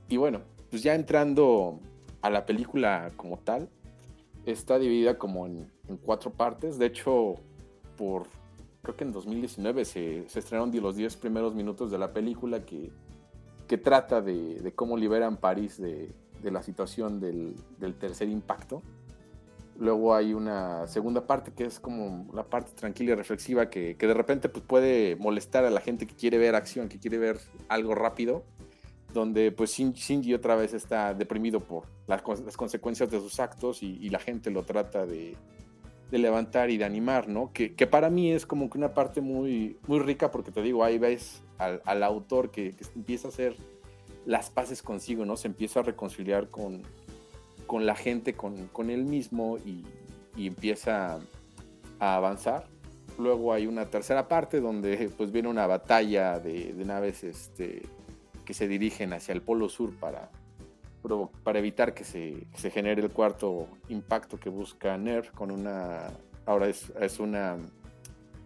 y, 0.09 0.17
bueno, 0.19 0.41
pues 0.71 0.83
ya 0.85 0.95
entrando 0.95 1.81
a 2.23 2.31
la 2.31 2.47
película 2.47 3.11
como 3.17 3.39
tal, 3.39 3.69
está 4.45 4.79
dividida 4.79 5.19
como 5.19 5.47
en, 5.47 5.69
cuatro 6.05 6.31
partes, 6.31 6.79
de 6.79 6.87
hecho 6.87 7.35
por 7.97 8.29
creo 8.83 8.97
que 8.97 9.03
en 9.03 9.11
2019 9.13 9.85
se, 9.85 10.29
se 10.29 10.39
estrenaron 10.39 10.71
los 10.81 10.95
10 10.95 11.17
primeros 11.17 11.55
minutos 11.57 11.91
de 11.91 11.99
la 11.99 12.13
película 12.13 12.65
que, 12.65 12.93
que 13.67 13.79
trata 13.79 14.21
de, 14.21 14.61
de 14.61 14.73
cómo 14.73 14.97
liberan 14.97 15.37
París 15.39 15.81
de, 15.81 16.13
de 16.41 16.51
la 16.53 16.63
situación 16.63 17.19
del, 17.19 17.57
del 17.81 17.95
tercer 17.95 18.29
impacto. 18.29 18.83
Luego 19.79 20.15
hay 20.15 20.33
una 20.33 20.87
segunda 20.87 21.27
parte 21.27 21.53
que 21.53 21.65
es 21.65 21.79
como 21.79 22.33
la 22.33 22.45
parte 22.45 22.73
tranquila 22.73 23.13
y 23.13 23.15
reflexiva 23.15 23.69
que, 23.69 23.97
que 23.97 24.07
de 24.07 24.15
repente 24.15 24.49
pues, 24.49 24.65
puede 24.65 25.17
molestar 25.17 25.65
a 25.65 25.71
la 25.71 25.81
gente 25.81 26.07
que 26.07 26.15
quiere 26.15 26.39
ver 26.39 26.55
acción, 26.55 26.89
que 26.89 26.99
quiere 26.99 27.19
ver 27.19 27.39
algo 27.69 27.95
rápido, 27.95 28.45
donde 29.13 29.53
pues 29.53 29.79
Shin- 29.79 29.93
Shinji 29.93 30.33
otra 30.33 30.57
vez 30.57 30.73
está 30.73 31.13
deprimido 31.13 31.61
por 31.61 31.85
las 32.07 32.23
consecuencias 32.23 33.11
de 33.11 33.21
sus 33.21 33.39
actos 33.39 33.83
y, 33.83 33.99
y 34.01 34.09
la 34.09 34.19
gente 34.19 34.51
lo 34.51 34.63
trata 34.63 35.05
de, 35.05 35.37
de 36.11 36.19
levantar 36.19 36.71
y 36.71 36.79
de 36.79 36.85
animar, 36.85 37.29
¿no? 37.29 37.53
Que, 37.53 37.75
que 37.75 37.87
para 37.87 38.09
mí 38.09 38.33
es 38.33 38.47
como 38.47 38.71
que 38.71 38.79
una 38.79 38.95
parte 38.95 39.21
muy, 39.21 39.77
muy 39.87 39.99
rica 39.99 40.31
porque 40.31 40.53
te 40.53 40.63
digo, 40.63 40.85
ahí 40.85 40.97
ves 40.99 41.43
al, 41.59 41.83
al 41.85 42.03
autor 42.03 42.51
que, 42.51 42.75
que 42.75 42.85
empieza 42.95 43.29
a 43.29 43.31
hacer 43.31 43.57
las 44.25 44.51
paces 44.51 44.83
consigo, 44.83 45.25
¿no? 45.25 45.37
Se 45.37 45.49
empieza 45.49 45.81
a 45.81 45.83
reconciliar 45.83 46.49
con, 46.49 46.83
con 47.67 47.87
la 47.87 47.95
gente, 47.95 48.35
con, 48.35 48.69
con 48.69 48.91
él 48.91 49.05
mismo 49.05 49.59
y, 49.59 49.85
y 50.37 50.47
empieza 50.47 51.19
a 51.99 52.17
avanzar. 52.17 52.67
Luego 53.19 53.53
hay 53.53 53.67
una 53.67 53.87
tercera 53.87 54.29
parte 54.29 54.61
donde 54.61 55.11
pues 55.17 55.33
viene 55.33 55.49
una 55.49 55.67
batalla 55.67 56.39
de, 56.39 56.75
de 56.75 56.85
naves 56.85 57.25
este, 57.25 57.83
que 58.45 58.55
se 58.55 58.69
dirigen 58.69 59.13
hacia 59.13 59.33
el 59.33 59.41
Polo 59.41 59.69
Sur 59.69 59.95
para, 59.97 60.31
para 61.43 61.59
evitar 61.59 61.95
que 61.95 62.05
se, 62.05 62.47
se 62.55 62.71
genere 62.71 63.03
el 63.03 63.11
cuarto 63.11 63.69
impacto 63.89 64.39
que 64.39 64.51
busca 64.51 64.97
Nerf 64.99 65.31
con 65.31 65.51
una... 65.51 66.11
Ahora 66.45 66.69
es, 66.69 66.93
es 67.01 67.19
una 67.19 67.57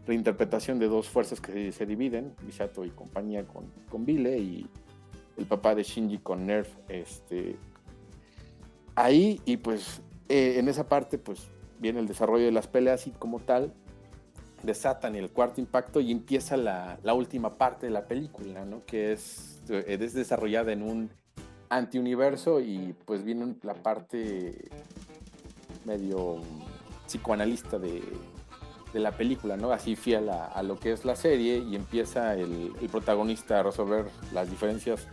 reinterpretación 0.06 0.78
de 0.78 0.86
dos 0.86 1.08
fuerzas 1.08 1.40
que 1.40 1.72
se 1.72 1.84
dividen, 1.84 2.34
Misato 2.46 2.84
y 2.84 2.90
compañía 2.90 3.44
con, 3.44 3.66
con 3.90 4.06
Bile 4.06 4.38
y 4.38 4.66
el 5.36 5.46
papá 5.46 5.74
de 5.74 5.82
Shinji 5.82 6.18
con 6.18 6.46
Nerf. 6.46 6.70
Este, 6.88 7.56
ahí 9.04 9.40
y 9.44 9.56
pues 9.56 10.02
eh, 10.28 10.54
en 10.58 10.68
esa 10.68 10.88
parte 10.88 11.18
pues 11.18 11.48
viene 11.78 12.00
el 12.00 12.06
desarrollo 12.06 12.44
de 12.44 12.52
las 12.52 12.66
peleas 12.66 13.06
y 13.06 13.10
como 13.10 13.40
tal 13.40 13.72
desatan 14.62 15.16
el 15.16 15.30
cuarto 15.30 15.60
impacto 15.60 16.00
y 16.00 16.12
empieza 16.12 16.56
la, 16.56 16.98
la 17.02 17.14
última 17.14 17.56
parte 17.56 17.86
de 17.86 17.92
la 17.92 18.06
película, 18.06 18.64
¿no? 18.64 18.84
Que 18.84 19.12
es, 19.12 19.62
eh, 19.70 19.98
es 20.00 20.12
desarrollada 20.12 20.72
en 20.72 20.82
un 20.82 21.10
antiuniverso 21.70 22.60
y 22.60 22.94
pues 23.06 23.24
viene 23.24 23.54
la 23.62 23.74
parte 23.74 24.68
medio 25.84 26.42
psicoanalista 27.06 27.78
de, 27.78 28.02
de 28.92 29.00
la 29.00 29.12
película, 29.12 29.56
¿no? 29.56 29.72
Así 29.72 29.96
fiel 29.96 30.28
a, 30.28 30.62
lo 30.62 30.78
que 30.78 30.92
es 30.92 31.04
la 31.04 31.16
serie 31.16 31.58
y 31.58 31.76
empieza 31.76 32.34
el, 32.34 32.72
el, 32.80 32.88
protagonista 32.88 33.60
a 33.60 33.62
resolver 33.62 34.06
las 34.32 34.50
diferencias 34.50 35.06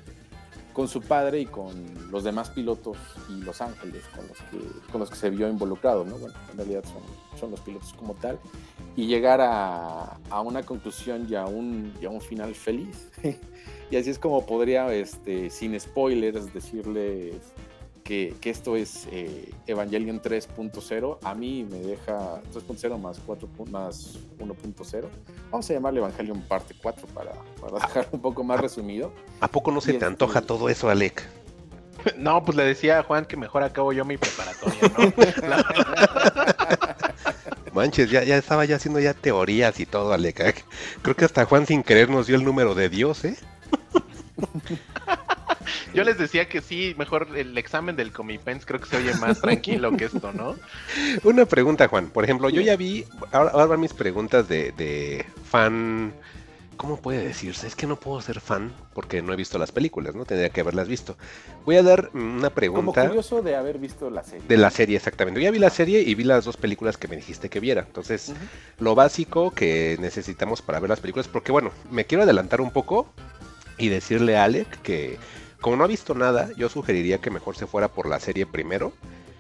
con 0.77 0.87
su 0.87 1.01
padre 1.01 1.39
y 1.39 1.47
con 1.47 1.73
los 2.11 2.23
demás 2.23 2.51
pilotos 2.51 2.97
y 3.29 3.41
los 3.41 3.61
ángeles 3.61 4.03
con 4.15 4.27
los 4.27 4.37
que, 4.37 4.91
con 4.91 4.99
los 5.01 5.09
que 5.09 5.15
se 5.15 5.31
vio 5.31 5.49
involucrado, 5.49 6.05
¿no? 6.05 6.19
Bueno, 6.19 6.35
en 6.51 6.57
realidad 6.57 6.83
son, 6.83 7.01
son 7.39 7.49
los 7.49 7.59
pilotos 7.61 7.93
como 7.93 8.13
tal. 8.13 8.37
Y 8.95 9.07
llegar 9.07 9.41
a, 9.41 10.19
a 10.29 10.41
una 10.41 10.61
conclusión 10.61 11.25
y 11.27 11.33
a 11.33 11.47
un, 11.47 11.91
y 11.99 12.05
a 12.05 12.11
un 12.11 12.21
final 12.21 12.53
feliz. 12.53 13.09
y 13.89 13.95
así 13.95 14.11
es 14.11 14.19
como 14.19 14.45
podría, 14.45 14.93
este, 14.93 15.49
sin 15.49 15.79
spoilers, 15.79 16.53
decirles 16.53 17.37
que, 18.07 18.35
esto 18.43 18.77
es 18.77 19.07
eh, 19.11 19.51
Evangelion 19.67 20.21
3.0. 20.21 21.17
A 21.23 21.35
mí 21.35 21.67
me 21.69 21.79
deja 21.79 22.41
3.0 22.53 22.97
más 22.97 23.19
4 23.25 23.49
más 23.69 24.17
1.0. 24.39 25.05
Vamos 25.51 25.69
a 25.69 25.73
llamarle 25.73 25.99
Evangelion 25.99 26.41
parte 26.43 26.73
4 26.81 27.07
para, 27.07 27.33
para 27.59 27.85
dejar 27.85 28.07
un 28.11 28.21
poco 28.21 28.43
más 28.43 28.61
resumido. 28.61 29.11
¿A 29.41 29.49
poco 29.49 29.71
no 29.71 29.81
se 29.81 29.93
te 29.93 30.05
antoja 30.05 30.39
este 30.39 30.47
todo 30.47 30.69
eso, 30.69 30.89
Alec? 30.89 31.27
No, 32.15 32.45
pues 32.45 32.55
le 32.55 32.63
decía 32.63 32.99
a 32.99 33.03
Juan 33.03 33.25
que 33.25 33.35
mejor 33.35 33.63
acabo 33.63 33.91
yo 33.91 34.05
mi 34.05 34.17
preparatoria, 34.17 34.91
¿no? 34.97 35.11
Manches, 37.73 38.09
ya, 38.09 38.23
ya 38.23 38.37
estaba 38.37 38.63
ya 38.63 38.77
haciendo 38.77 38.99
ya 38.99 39.13
teorías 39.13 39.77
y 39.79 39.85
todo, 39.85 40.13
Alec. 40.13 40.63
Creo 41.01 41.15
que 41.15 41.25
hasta 41.25 41.43
Juan 41.45 41.65
sin 41.65 41.83
querer 41.83 42.09
nos 42.09 42.27
dio 42.27 42.37
el 42.37 42.45
número 42.45 42.75
de 42.75 42.87
Dios, 42.87 43.25
¿eh? 43.25 43.35
Yo 45.93 46.03
les 46.03 46.17
decía 46.17 46.47
que 46.47 46.61
sí, 46.61 46.95
mejor 46.97 47.27
el 47.35 47.57
examen 47.57 47.95
del 47.95 48.11
Comipens 48.11 48.65
creo 48.65 48.79
que 48.79 48.87
se 48.87 48.97
oye 48.97 49.13
más 49.15 49.41
tranquilo 49.41 49.95
que 49.95 50.05
esto, 50.05 50.31
¿no? 50.33 50.55
Una 51.23 51.45
pregunta, 51.45 51.87
Juan. 51.87 52.09
Por 52.09 52.23
ejemplo, 52.23 52.49
yo 52.49 52.61
ya 52.61 52.75
vi, 52.75 53.05
ahora, 53.31 53.65
van 53.65 53.79
mis 53.79 53.93
preguntas 53.93 54.47
de, 54.47 54.71
de, 54.73 55.25
fan. 55.49 56.13
¿Cómo 56.75 57.01
puede 57.01 57.25
decirse? 57.25 57.65
Es 57.65 57.75
que 57.75 57.87
no 57.87 57.99
puedo 57.99 58.21
ser 58.21 58.39
fan 58.39 58.71
porque 58.93 59.23
no 59.23 59.33
he 59.33 59.35
visto 59.35 59.57
las 59.57 59.71
películas, 59.71 60.13
¿no? 60.13 60.25
Tendría 60.25 60.49
que 60.49 60.61
haberlas 60.61 60.87
visto. 60.87 61.17
Voy 61.65 61.75
a 61.75 61.81
dar 61.81 62.11
una 62.13 62.51
pregunta. 62.51 63.01
Como 63.01 63.07
curioso 63.07 63.41
de 63.41 63.55
haber 63.55 63.79
visto 63.79 64.11
la 64.11 64.23
serie. 64.23 64.47
De 64.47 64.57
la 64.57 64.69
serie, 64.69 64.95
exactamente. 64.95 65.39
Yo 65.39 65.45
ya 65.45 65.51
vi 65.51 65.57
la 65.57 65.71
serie 65.71 66.01
y 66.01 66.13
vi 66.13 66.23
las 66.23 66.45
dos 66.45 66.55
películas 66.55 66.95
que 66.95 67.07
me 67.07 67.15
dijiste 67.15 67.49
que 67.49 67.59
viera. 67.59 67.81
Entonces, 67.81 68.31
lo 68.77 68.93
básico 68.93 69.49
que 69.49 69.97
necesitamos 69.99 70.61
para 70.61 70.79
ver 70.79 70.91
las 70.91 70.99
películas, 70.99 71.27
porque 71.27 71.51
bueno, 71.51 71.71
me 71.89 72.05
quiero 72.05 72.23
adelantar 72.23 72.61
un 72.61 72.69
poco 72.69 73.07
y 73.79 73.89
decirle 73.89 74.37
a 74.37 74.43
Alec 74.43 74.81
que 74.81 75.17
como 75.67 75.75
no 75.75 75.83
ha 75.83 75.87
visto 75.87 76.15
nada, 76.15 76.49
yo 76.55 76.69
sugeriría 76.69 77.17
que 77.17 77.29
mejor 77.29 77.57
se 77.57 77.67
fuera 77.67 77.89
por 77.89 78.07
la 78.07 78.21
serie 78.21 78.45
primero. 78.45 78.93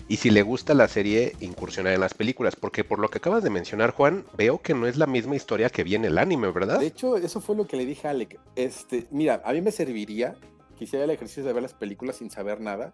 Y 0.09 0.17
si 0.17 0.29
le 0.29 0.41
gusta 0.41 0.73
la 0.73 0.89
serie, 0.89 1.37
incursionar 1.39 1.93
en 1.93 2.01
las 2.01 2.13
películas. 2.13 2.57
Porque 2.57 2.83
por 2.83 2.99
lo 2.99 3.07
que 3.07 3.19
acabas 3.19 3.45
de 3.45 3.49
mencionar, 3.49 3.91
Juan, 3.91 4.25
veo 4.35 4.61
que 4.61 4.73
no 4.73 4.87
es 4.87 4.97
la 4.97 5.05
misma 5.05 5.37
historia 5.37 5.69
que 5.69 5.85
viene 5.85 6.07
el 6.07 6.17
anime, 6.17 6.51
¿verdad? 6.51 6.81
De 6.81 6.87
hecho, 6.87 7.15
eso 7.15 7.39
fue 7.39 7.55
lo 7.55 7.65
que 7.65 7.77
le 7.77 7.85
dije 7.85 8.09
a 8.09 8.11
Alec. 8.11 8.41
Este, 8.57 9.07
mira, 9.09 9.41
a 9.45 9.53
mí 9.53 9.61
me 9.61 9.71
serviría 9.71 10.35
que 10.77 10.83
el 10.83 11.09
ejercicio 11.11 11.45
de 11.45 11.53
ver 11.53 11.63
las 11.63 11.73
películas 11.73 12.17
sin 12.17 12.29
saber 12.29 12.59
nada. 12.59 12.91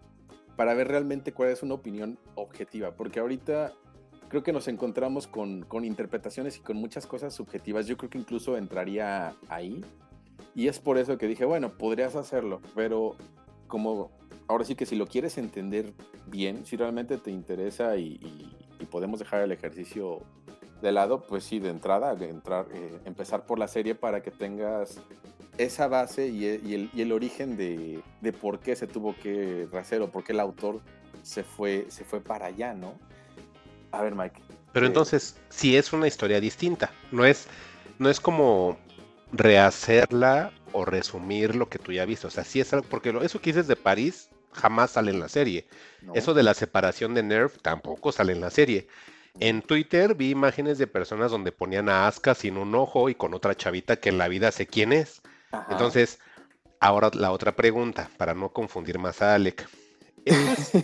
Para 0.54 0.74
ver 0.74 0.86
realmente 0.86 1.32
cuál 1.32 1.48
es 1.48 1.64
una 1.64 1.74
opinión 1.74 2.20
objetiva. 2.36 2.92
Porque 2.92 3.18
ahorita 3.18 3.72
creo 4.28 4.44
que 4.44 4.52
nos 4.52 4.68
encontramos 4.68 5.26
con, 5.26 5.64
con 5.64 5.84
interpretaciones 5.84 6.58
y 6.58 6.60
con 6.60 6.76
muchas 6.76 7.04
cosas 7.08 7.34
subjetivas. 7.34 7.88
Yo 7.88 7.96
creo 7.96 8.10
que 8.10 8.18
incluso 8.18 8.56
entraría 8.56 9.34
ahí. 9.48 9.80
Y 10.54 10.68
es 10.68 10.78
por 10.78 10.98
eso 10.98 11.18
que 11.18 11.26
dije, 11.26 11.44
bueno, 11.44 11.70
podrías 11.70 12.14
hacerlo, 12.14 12.60
pero 12.74 13.16
como 13.66 14.10
ahora 14.46 14.64
sí 14.64 14.74
que 14.74 14.86
si 14.86 14.96
lo 14.96 15.06
quieres 15.06 15.38
entender 15.38 15.92
bien, 16.26 16.64
si 16.64 16.76
realmente 16.76 17.18
te 17.18 17.30
interesa 17.30 17.96
y, 17.96 18.20
podemos 18.90 19.18
dejar 19.18 19.40
el 19.40 19.50
ejercicio 19.50 20.20
de 20.82 20.92
lado, 20.92 21.22
pues 21.26 21.42
sí, 21.42 21.58
de 21.58 21.70
entrada, 21.70 22.12
entrar, 22.22 22.66
eh, 22.70 23.00
empezar 23.06 23.46
por 23.46 23.58
la 23.58 23.66
serie 23.66 23.94
para 23.94 24.22
que 24.22 24.30
tengas 24.30 25.00
esa 25.56 25.88
base 25.88 26.28
y, 26.28 26.44
el, 26.44 26.90
y 26.92 27.00
el, 27.00 27.10
origen 27.10 27.56
de, 27.56 28.02
de, 28.20 28.32
por 28.34 28.60
qué 28.60 28.76
se 28.76 28.86
tuvo 28.86 29.16
que 29.16 29.66
hacer 29.72 30.02
o 30.02 30.10
por 30.10 30.22
qué 30.22 30.32
el 30.32 30.40
autor 30.40 30.82
se 31.22 31.42
fue, 31.42 31.86
se 31.88 32.04
fue 32.04 32.20
para 32.20 32.46
allá, 32.46 32.74
¿no? 32.74 32.92
A 33.90 34.02
ver, 34.02 34.14
Mike. 34.14 34.42
Pero 34.72 34.84
eh, 34.84 34.88
entonces, 34.88 35.40
si 35.48 35.76
es 35.76 35.92
una 35.92 36.06
historia 36.06 36.38
distinta, 36.40 36.90
no 37.10 37.24
es, 37.24 37.48
no 37.98 38.10
es 38.10 38.20
como 38.20 38.76
rehacerla 39.36 40.52
o 40.72 40.84
resumir 40.84 41.56
lo 41.56 41.68
que 41.68 41.78
tú 41.78 41.92
ya 41.92 42.04
viste. 42.04 42.26
O 42.26 42.30
sea, 42.30 42.44
sí 42.44 42.60
es 42.60 42.72
algo, 42.72 42.86
porque 42.88 43.14
eso 43.22 43.40
que 43.40 43.50
dices 43.50 43.66
de 43.66 43.76
París 43.76 44.30
jamás 44.52 44.92
sale 44.92 45.10
en 45.10 45.20
la 45.20 45.28
serie. 45.28 45.66
Eso 46.14 46.34
de 46.34 46.42
la 46.42 46.54
separación 46.54 47.14
de 47.14 47.22
Nerf 47.22 47.58
tampoco 47.60 48.12
sale 48.12 48.32
en 48.32 48.40
la 48.40 48.50
serie. 48.50 48.86
En 49.40 49.62
Twitter 49.62 50.14
vi 50.14 50.30
imágenes 50.30 50.78
de 50.78 50.86
personas 50.86 51.30
donde 51.30 51.50
ponían 51.50 51.88
a 51.88 52.06
Asuka 52.06 52.34
sin 52.34 52.56
un 52.56 52.74
ojo 52.74 53.08
y 53.08 53.16
con 53.16 53.34
otra 53.34 53.56
chavita 53.56 53.96
que 53.96 54.10
en 54.10 54.18
la 54.18 54.28
vida 54.28 54.52
sé 54.52 54.66
quién 54.66 54.92
es. 54.92 55.22
Entonces, 55.70 56.20
ahora 56.78 57.10
la 57.14 57.32
otra 57.32 57.56
pregunta, 57.56 58.10
para 58.16 58.34
no 58.34 58.50
confundir 58.50 58.98
más 58.98 59.22
a 59.22 59.34
Alec. 59.34 59.68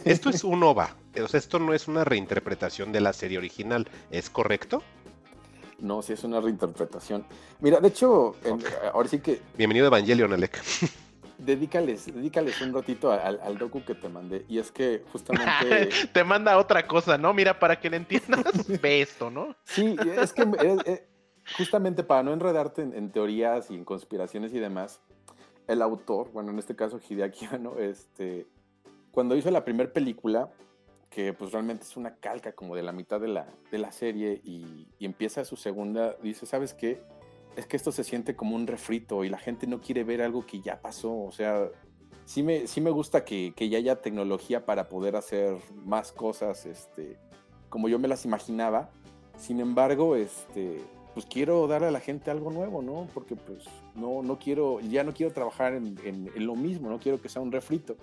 Esto 0.04 0.30
es, 0.30 0.44
un 0.44 0.62
OVA, 0.62 0.96
o 1.22 1.28
sea, 1.28 1.38
esto 1.38 1.58
no 1.58 1.72
es 1.72 1.88
una 1.88 2.04
reinterpretación 2.04 2.92
de 2.92 3.00
la 3.00 3.14
serie 3.14 3.38
original, 3.38 3.88
¿es 4.10 4.28
correcto? 4.28 4.82
No, 5.80 6.02
sí 6.02 6.12
es 6.12 6.24
una 6.24 6.40
reinterpretación. 6.40 7.24
Mira, 7.60 7.80
de 7.80 7.88
hecho, 7.88 8.36
ahora 8.92 9.08
sí 9.08 9.20
que. 9.20 9.40
Bienvenido 9.56 9.86
a 9.86 9.88
Evangelion, 9.88 10.32
Alec. 10.32 10.60
Dedícales, 11.38 12.04
dedícales 12.04 12.60
un 12.60 12.74
ratito 12.74 13.10
al, 13.10 13.40
al, 13.42 13.56
docu 13.56 13.82
que 13.82 13.94
te 13.94 14.10
mandé. 14.10 14.44
Y 14.46 14.58
es 14.58 14.70
que 14.70 15.02
justamente. 15.10 15.88
te 16.12 16.22
manda 16.22 16.58
otra 16.58 16.86
cosa, 16.86 17.16
¿no? 17.16 17.32
Mira, 17.32 17.58
para 17.58 17.80
que 17.80 17.88
le 17.88 17.96
entiendas, 17.96 18.44
ve 18.82 19.00
esto, 19.00 19.30
¿no? 19.30 19.56
Sí, 19.64 19.96
es 20.18 20.34
que 20.34 20.42
eh, 20.42 20.76
eh, 20.84 21.08
justamente 21.56 22.02
para 22.02 22.22
no 22.22 22.34
enredarte 22.34 22.82
en, 22.82 23.10
teorías 23.10 23.70
y 23.70 23.74
en 23.74 23.86
conspiraciones 23.86 24.52
y 24.52 24.58
demás, 24.58 25.00
el 25.66 25.80
autor, 25.80 26.30
bueno, 26.30 26.50
en 26.50 26.58
este 26.58 26.76
caso 26.76 27.00
Hideaki 27.00 27.48
este, 27.78 28.46
cuando 29.10 29.34
hizo 29.34 29.50
la 29.50 29.64
primera 29.64 29.90
película, 29.90 30.50
que 31.10 31.32
pues 31.32 31.50
realmente 31.50 31.82
es 31.82 31.96
una 31.96 32.14
calca 32.14 32.52
como 32.52 32.76
de 32.76 32.84
la 32.84 32.92
mitad 32.92 33.20
de 33.20 33.28
la, 33.28 33.46
de 33.70 33.78
la 33.78 33.90
serie 33.90 34.40
y, 34.44 34.86
empieza 35.00 35.44
su 35.44 35.56
segunda, 35.56 36.16
dice, 36.22 36.46
¿sabes 36.46 36.72
qué? 36.72 37.02
Es 37.56 37.66
que 37.66 37.76
esto 37.76 37.90
se 37.90 38.04
siente 38.04 38.36
como 38.36 38.54
un 38.54 38.68
refrito 38.68 39.24
y 39.24 39.28
la 39.28 39.38
gente 39.38 39.66
no 39.66 39.80
quiere 39.80 40.04
ver 40.04 40.22
algo 40.22 40.46
que 40.46 40.60
ya 40.60 40.80
pasó, 40.80 41.12
o 41.12 41.32
sea, 41.32 41.68
sí 42.24 42.44
me, 42.44 42.68
sí 42.68 42.80
me 42.80 42.90
gusta 42.90 43.24
que, 43.24 43.52
que 43.56 43.68
ya 43.68 43.78
haya 43.78 44.00
tecnología 44.00 44.64
para 44.64 44.88
poder 44.88 45.16
hacer 45.16 45.56
más 45.84 46.12
cosas, 46.12 46.64
este, 46.64 47.18
como 47.68 47.88
yo 47.88 47.98
me 47.98 48.06
las 48.06 48.24
imaginaba, 48.24 48.90
sin 49.36 49.58
embargo, 49.58 50.14
este, 50.14 50.80
pues 51.12 51.26
quiero 51.26 51.66
darle 51.66 51.88
a 51.88 51.90
la 51.90 52.00
gente 52.00 52.30
algo 52.30 52.52
nuevo, 52.52 52.82
¿no? 52.82 53.08
Porque 53.12 53.34
pues 53.34 53.64
no, 53.96 54.22
no 54.22 54.38
quiero, 54.38 54.78
ya 54.78 55.02
no 55.02 55.12
quiero 55.12 55.32
trabajar 55.32 55.74
en, 55.74 55.98
en 56.04 56.46
lo 56.46 56.54
mismo, 56.54 56.88
no 56.88 57.00
quiero 57.00 57.20
que 57.20 57.28
sea 57.28 57.42
un 57.42 57.50
refrito. 57.50 57.96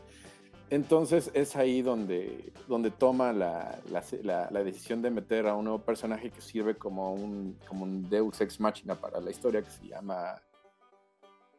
Entonces 0.69 1.31
es 1.33 1.55
ahí 1.55 1.81
donde, 1.81 2.51
donde 2.67 2.91
toma 2.91 3.31
la, 3.31 3.79
la, 3.89 4.63
decisión 4.63 5.01
de 5.01 5.09
meter 5.09 5.47
a 5.47 5.55
un 5.55 5.63
nuevo 5.63 5.79
personaje 5.79 6.29
que 6.29 6.41
sirve 6.41 6.75
como 6.75 7.13
un, 7.13 7.57
como 7.67 7.85
un 7.85 8.09
Deus 8.09 8.41
Ex 8.41 8.59
Machina 8.59 8.95
para 8.95 9.21
la 9.21 9.31
historia, 9.31 9.61
que 9.61 9.69
se 9.69 9.87
llama 9.87 10.41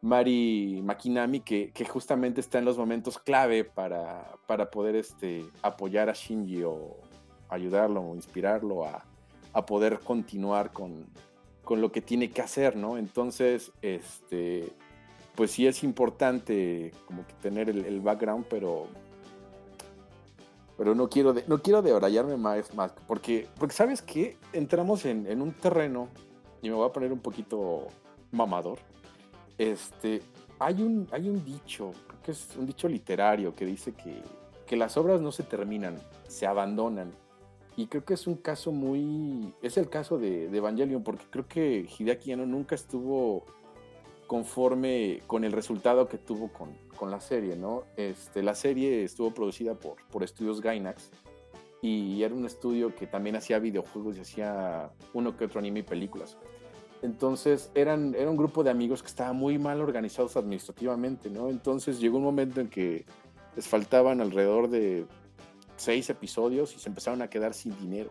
Mari 0.02 0.82
Makinami, 0.84 1.40
que, 1.40 1.72
que 1.72 1.86
justamente 1.86 2.42
está 2.42 2.58
en 2.58 2.66
los 2.66 2.76
momentos 2.76 3.18
clave 3.18 3.64
para, 3.64 4.30
para 4.46 4.70
poder 4.70 4.94
este, 4.96 5.46
apoyar 5.62 6.10
a 6.10 6.12
Shinji 6.12 6.64
o 6.64 6.98
ayudarlo 7.48 8.02
o 8.02 8.14
inspirarlo 8.14 8.84
a, 8.84 9.06
a 9.54 9.64
poder 9.64 10.00
continuar 10.00 10.70
con, 10.70 11.06
con, 11.64 11.80
lo 11.80 11.90
que 11.90 12.02
tiene 12.02 12.30
que 12.30 12.42
hacer, 12.42 12.76
¿no? 12.76 12.98
Entonces, 12.98 13.72
este 13.80 14.70
pues 15.38 15.52
sí 15.52 15.68
es 15.68 15.84
importante 15.84 16.90
como 17.06 17.24
que 17.24 17.32
tener 17.34 17.70
el, 17.70 18.00
background, 18.00 18.46
pero 18.50 18.88
pero 20.76 20.96
no 20.96 21.08
quiero 21.08 21.32
de, 21.32 21.44
no 21.46 21.62
quiero 21.62 21.80
debrayarme 21.80 22.36
más, 22.36 22.74
más 22.74 22.92
porque, 23.06 23.46
porque 23.56 23.72
sabes 23.72 24.02
que 24.02 24.36
entramos 24.52 25.04
en, 25.04 25.28
en, 25.28 25.40
un 25.40 25.52
terreno 25.52 26.08
y 26.60 26.68
me 26.68 26.74
voy 26.74 26.88
a 26.88 26.92
poner 26.92 27.12
un 27.12 27.20
poquito 27.20 27.86
mamador. 28.32 28.80
Este, 29.58 30.22
hay 30.58 30.82
un, 30.82 31.06
hay 31.12 31.28
un 31.28 31.44
dicho, 31.44 31.92
creo 32.08 32.20
que 32.20 32.32
es 32.32 32.56
un 32.56 32.66
dicho 32.66 32.88
literario 32.88 33.54
que 33.54 33.64
dice 33.64 33.92
que, 33.92 34.20
que 34.66 34.76
las 34.76 34.96
obras 34.96 35.20
no 35.20 35.30
se 35.30 35.44
terminan, 35.44 35.98
se 36.26 36.48
abandonan. 36.48 37.12
Y 37.76 37.86
creo 37.86 38.04
que 38.04 38.14
es 38.14 38.26
un 38.26 38.34
caso 38.34 38.72
muy. 38.72 39.54
Es 39.62 39.76
el 39.76 39.88
caso 39.88 40.18
de, 40.18 40.48
de 40.48 40.58
Evangelion, 40.58 41.04
porque 41.04 41.26
creo 41.30 41.46
que 41.46 41.88
Hideaki 41.96 42.32
Anno 42.32 42.44
nunca 42.44 42.74
estuvo 42.74 43.44
conforme 44.28 45.22
con 45.26 45.42
el 45.42 45.50
resultado 45.50 46.06
que 46.06 46.18
tuvo 46.18 46.52
con, 46.52 46.68
con, 46.96 47.10
la 47.10 47.20
serie, 47.20 47.56
¿no? 47.56 47.84
Este, 47.96 48.42
la 48.42 48.54
serie 48.54 49.02
estuvo 49.02 49.32
producida 49.32 49.74
por, 49.74 49.96
por 50.10 50.22
estudios 50.22 50.60
Gainax 50.60 51.10
y 51.80 52.22
era 52.22 52.34
un 52.34 52.44
estudio 52.44 52.94
que 52.94 53.06
también 53.06 53.36
hacía 53.36 53.58
videojuegos 53.58 54.18
y 54.18 54.20
hacía 54.20 54.90
uno 55.14 55.36
que 55.36 55.46
otro 55.46 55.58
anime 55.58 55.80
y 55.80 55.82
películas. 55.82 56.36
Entonces 57.00 57.70
eran, 57.74 58.14
era 58.14 58.28
un 58.30 58.36
grupo 58.36 58.62
de 58.62 58.70
amigos 58.70 59.02
que 59.02 59.08
estaba 59.08 59.32
muy 59.32 59.58
mal 59.58 59.80
organizados 59.80 60.36
administrativamente, 60.36 61.30
¿no? 61.30 61.48
Entonces 61.48 61.98
llegó 61.98 62.18
un 62.18 62.24
momento 62.24 62.60
en 62.60 62.68
que 62.68 63.06
les 63.56 63.66
faltaban 63.66 64.20
alrededor 64.20 64.68
de 64.68 65.06
seis 65.76 66.10
episodios 66.10 66.74
y 66.76 66.78
se 66.80 66.90
empezaron 66.90 67.22
a 67.22 67.30
quedar 67.30 67.54
sin 67.54 67.78
dinero. 67.78 68.10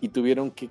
Y 0.00 0.08
tuvieron 0.10 0.50
que, 0.50 0.68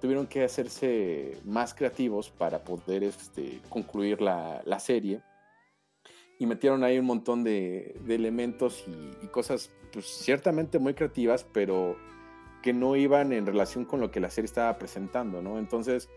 tuvieron 0.00 0.26
que 0.26 0.44
hacerse 0.44 1.38
más 1.44 1.74
creativos 1.74 2.30
para 2.30 2.64
poder 2.64 3.04
este, 3.04 3.60
concluir 3.68 4.20
la, 4.20 4.62
la, 4.64 4.80
serie. 4.80 5.22
Y 6.38 6.46
metieron 6.46 6.82
ahí 6.82 6.98
un 6.98 7.06
montón 7.06 7.44
de, 7.44 7.94
de 8.04 8.14
elementos 8.14 8.84
y, 8.86 9.24
y, 9.24 9.28
cosas 9.28 9.70
pues, 9.92 10.06
ciertamente 10.06 10.78
muy 10.78 10.94
creativas, 10.94 11.44
pero 11.44 11.96
que 12.62 12.72
no 12.72 12.96
iban 12.96 13.32
en 13.32 13.46
relación 13.46 13.84
con 13.84 14.00
lo 14.00 14.10
que 14.10 14.20
la 14.20 14.30
serie 14.30 14.46
estaba 14.46 14.76
presentando, 14.76 15.40
¿no? 15.40 15.58
Entonces, 15.58 16.08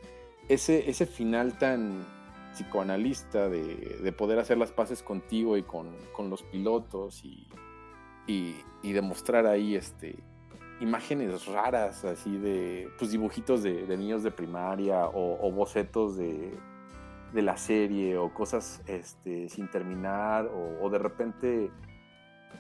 ese, 0.50 0.90
ese 0.90 1.06
final 1.06 1.58
tan 1.58 2.06
psicoanalista 2.54 3.50
de, 3.50 4.00
de 4.04 4.12
poder 4.12 4.40
hacer 4.40 4.58
las 4.58 4.72
paces 4.72 5.04
contigo 5.04 5.58
y 5.58 5.64
con, 5.64 5.96
con 6.12 6.30
los 6.30 6.44
pilotos 6.44 7.24
y, 7.24 7.48
y, 8.28 8.56
y, 8.84 8.92
demostrar 8.92 9.46
ahí 9.46 9.76
este, 9.76 10.18
imágenes 10.82 11.46
raras, 11.46 12.04
así 12.04 12.38
de 12.38 12.90
pues, 12.98 13.12
dibujitos 13.12 13.64
de, 13.64 13.86
niños 13.98 14.24
de 14.24 14.32
primaria 14.32 15.06
o, 15.08 15.52
bocetos 15.52 16.18
de, 16.18 16.58
de, 17.34 17.42
la 17.42 17.56
serie 17.58 18.18
o 18.18 18.34
cosas 18.34 18.82
este, 18.88 19.48
sin 19.50 19.70
terminar 19.70 20.50
o, 20.82 20.90
de 20.90 20.98
repente 20.98 21.72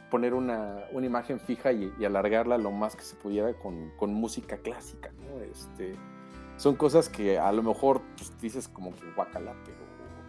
poner 0.09 0.33
una, 0.33 0.85
una 0.91 1.05
imagen 1.05 1.39
fija 1.39 1.71
y, 1.71 1.91
y, 1.99 2.05
alargarla 2.05 2.57
lo 2.57 2.71
más 2.71 2.95
que 2.95 3.03
se 3.03 3.15
pudiera 3.15 3.53
con, 3.53 3.91
con 3.97 4.13
música 4.13 4.57
clásica, 4.57 5.11
¿no? 5.11 5.41
Este, 5.41 5.95
son 6.57 6.75
cosas 6.75 7.09
que 7.09 7.39
a 7.39 7.51
lo 7.51 7.63
mejor 7.63 8.01
pues, 8.17 8.39
dices 8.39 8.67
como 8.67 8.93
que 8.93 9.09
guacala, 9.15 9.53
pero, 9.65 9.77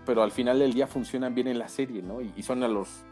pero 0.07 0.23
al 0.23 0.31
final 0.31 0.61
del 0.61 0.73
día 0.73 0.87
funcionan 0.87 1.35
bien 1.35 1.49
en 1.49 1.59
la 1.59 1.69
serie, 1.69 2.01
¿no? 2.01 2.21
Y, 2.21 2.33
y 2.37 2.43
son 2.43 2.63
a 2.63 2.69
los 2.69 3.05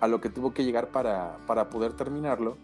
a 0.00 0.08
lo 0.08 0.20
que 0.20 0.28
tuvo 0.28 0.52
que 0.52 0.64
llegar 0.64 0.88
para, 0.88 1.38
para, 1.46 1.70
poder 1.70 1.94
terminarlo. 1.94 2.58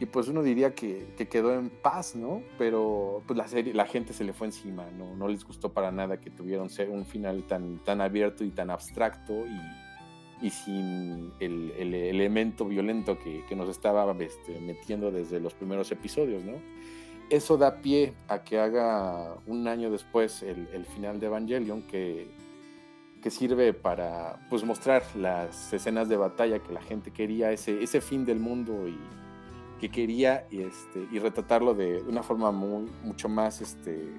Y 0.00 0.06
pues 0.06 0.28
uno 0.28 0.42
diría 0.42 0.74
que, 0.74 1.08
que, 1.16 1.28
quedó 1.28 1.52
en 1.54 1.70
paz, 1.70 2.14
¿no? 2.14 2.42
Pero 2.56 3.22
pues 3.26 3.36
la 3.36 3.48
serie, 3.48 3.74
la 3.74 3.84
gente 3.84 4.12
se 4.12 4.22
le 4.22 4.32
fue 4.32 4.46
encima, 4.46 4.86
¿no? 4.96 5.16
No 5.16 5.26
les 5.26 5.44
gustó 5.44 5.72
para 5.72 5.90
nada 5.90 6.20
que 6.20 6.30
tuvieron 6.30 6.68
un 6.90 7.04
final 7.04 7.44
tan, 7.44 7.78
tan 7.78 8.00
abierto 8.00 8.44
y 8.44 8.50
tan 8.50 8.70
abstracto 8.70 9.32
y, 9.46 10.46
y 10.46 10.50
sin 10.50 11.32
el, 11.40 11.72
el, 11.76 11.94
elemento 11.94 12.64
violento 12.64 13.18
que, 13.18 13.44
que 13.48 13.56
nos 13.56 13.68
estaba 13.68 14.16
este, 14.20 14.60
metiendo 14.60 15.10
desde 15.10 15.40
los 15.40 15.54
primeros 15.54 15.90
episodios, 15.90 16.44
¿no? 16.44 16.58
eso 17.30 17.56
da 17.56 17.80
pie 17.82 18.14
a 18.28 18.42
que 18.42 18.58
haga 18.58 19.36
un 19.46 19.68
año 19.68 19.90
después 19.90 20.42
el, 20.42 20.68
el 20.72 20.84
final 20.86 21.20
de 21.20 21.26
Evangelion 21.26 21.82
que, 21.82 22.30
que, 23.22 23.30
sirve 23.30 23.74
para 23.74 24.38
pues, 24.48 24.64
mostrar 24.64 25.02
las 25.14 25.72
escenas 25.72 26.08
de 26.08 26.16
batalla 26.16 26.60
que 26.60 26.72
la 26.72 26.80
gente 26.80 27.10
quería, 27.10 27.52
ese, 27.52 27.82
ese 27.82 28.00
fin 28.00 28.24
del 28.24 28.38
mundo 28.38 28.88
y 28.88 28.98
que 29.78 29.90
quería 29.90 30.46
y, 30.50 30.62
este, 30.62 31.08
y 31.10 31.18
retratarlo 31.18 31.74
de 31.74 32.02
una 32.02 32.22
forma 32.22 32.50
muy, 32.50 32.90
mucho 33.02 33.28
más 33.28 33.60
este, 33.60 34.12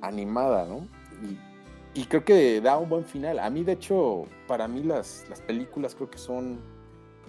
animada, 0.00 0.66
¿no? 0.66 0.86
Y, 1.94 2.00
y, 2.00 2.04
creo 2.06 2.24
que 2.24 2.60
da 2.60 2.76
un 2.78 2.88
buen 2.88 3.04
final. 3.04 3.38
A 3.38 3.50
mí, 3.50 3.64
de 3.64 3.72
hecho, 3.72 4.24
para 4.46 4.68
mí 4.68 4.82
las, 4.82 5.26
las 5.28 5.40
películas 5.40 5.94
creo 5.94 6.10
que 6.10 6.18
son, 6.18 6.60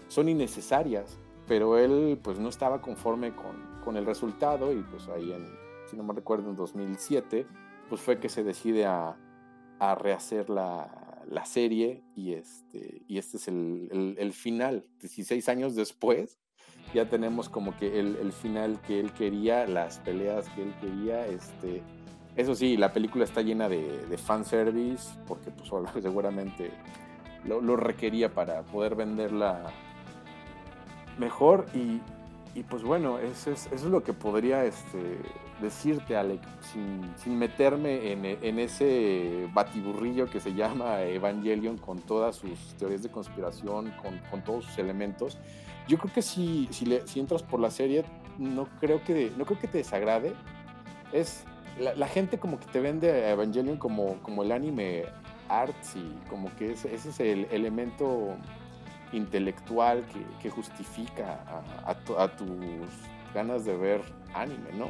son 0.07 0.29
innecesarias, 0.29 1.17
pero 1.47 1.77
él 1.77 2.19
pues 2.21 2.39
no 2.39 2.49
estaba 2.49 2.81
conforme 2.81 3.35
con, 3.35 3.81
con 3.83 3.97
el 3.97 4.05
resultado 4.05 4.73
y 4.73 4.81
pues 4.81 5.07
ahí 5.09 5.31
en, 5.31 5.47
si 5.89 5.95
no 5.95 6.03
me 6.03 6.13
recuerdo, 6.13 6.49
en 6.49 6.55
2007, 6.55 7.45
pues 7.89 8.01
fue 8.01 8.19
que 8.19 8.29
se 8.29 8.43
decide 8.43 8.85
a, 8.85 9.15
a 9.79 9.95
rehacer 9.95 10.49
la, 10.49 11.23
la, 11.29 11.45
serie 11.45 12.03
y 12.15 12.33
este, 12.33 13.03
y 13.07 13.19
este 13.19 13.37
es 13.37 13.47
el, 13.47 13.87
el, 13.91 14.15
el, 14.17 14.33
final. 14.33 14.87
16 14.99 15.47
años 15.49 15.75
después 15.75 16.39
ya 16.95 17.09
tenemos 17.09 17.49
como 17.49 17.75
que 17.77 17.99
el, 17.99 18.15
el, 18.15 18.31
final 18.31 18.79
que 18.87 18.99
él 18.99 19.11
quería, 19.11 19.67
las 19.67 19.99
peleas 19.99 20.49
que 20.49 20.63
él 20.63 20.73
quería, 20.81 21.27
este... 21.27 21.83
Eso 22.35 22.53
sí, 22.53 22.75
la 22.75 22.91
película 22.91 23.23
está 23.23 23.41
llena 23.41 23.69
de, 23.69 24.05
de 24.07 24.17
fanservice, 24.17 25.17
porque 25.27 25.51
pues 25.51 25.69
seguramente 26.01 26.71
lo, 27.45 27.61
lo 27.61 27.75
requería 27.75 28.33
para 28.33 28.63
poder 28.63 28.95
venderla 28.95 29.71
mejor 31.17 31.65
y, 31.73 32.01
y 32.57 32.63
pues 32.63 32.83
bueno, 32.83 33.19
eso 33.19 33.51
es, 33.51 33.67
eso 33.67 33.75
es 33.75 33.91
lo 33.91 34.03
que 34.03 34.13
podría 34.13 34.65
este, 34.65 35.19
decirte, 35.61 36.15
Alec, 36.15 36.41
sin, 36.61 37.13
sin 37.17 37.37
meterme 37.37 38.11
en, 38.11 38.25
en, 38.25 38.59
ese 38.59 39.49
batiburrillo 39.53 40.29
que 40.29 40.39
se 40.39 40.53
llama 40.53 41.01
Evangelion 41.03 41.77
con 41.77 41.99
todas 41.99 42.37
sus 42.37 42.75
teorías 42.77 43.03
de 43.03 43.09
conspiración, 43.09 43.93
con, 44.01 44.19
con 44.29 44.43
todos 44.43 44.65
sus 44.65 44.77
elementos. 44.77 45.37
Yo 45.87 45.97
creo 45.97 46.13
que 46.13 46.21
si, 46.21 46.67
si, 46.71 46.85
le, 46.85 47.03
entras 47.15 47.43
por 47.43 47.59
la 47.59 47.69
serie, 47.69 48.05
no 48.37 48.67
creo 48.79 49.03
que, 49.03 49.31
no 49.37 49.45
creo 49.45 49.59
que 49.59 49.67
te 49.67 49.77
desagrade. 49.79 50.33
Es, 51.13 51.43
la, 51.79 52.07
gente 52.07 52.39
como 52.39 52.59
que 52.59 52.65
te 52.67 52.79
vende 52.79 53.11
a 53.11 53.31
Evangelion 53.31 53.77
como, 53.77 54.15
como 54.23 54.43
el 54.43 54.51
anime 54.51 55.03
arts 55.49 55.95
y 55.95 56.29
como 56.29 56.53
que 56.55 56.71
ese, 56.71 56.93
es 56.93 57.19
el 57.19 57.47
elemento 57.51 58.35
intelectual 59.11 60.03
que, 60.41 60.49
justifica 60.49 61.39
a, 61.85 62.35
tus 62.35 62.49
ganas 63.33 63.65
de 63.65 63.75
ver 63.75 64.01
anime, 64.33 64.71
¿no? 64.73 64.89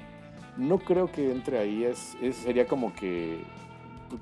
No 0.57 0.79
creo 0.79 1.11
que 1.11 1.31
entre 1.31 1.59
ahí, 1.59 1.83
es, 1.83 2.15
sería 2.31 2.67
como 2.67 2.93
que 2.93 3.43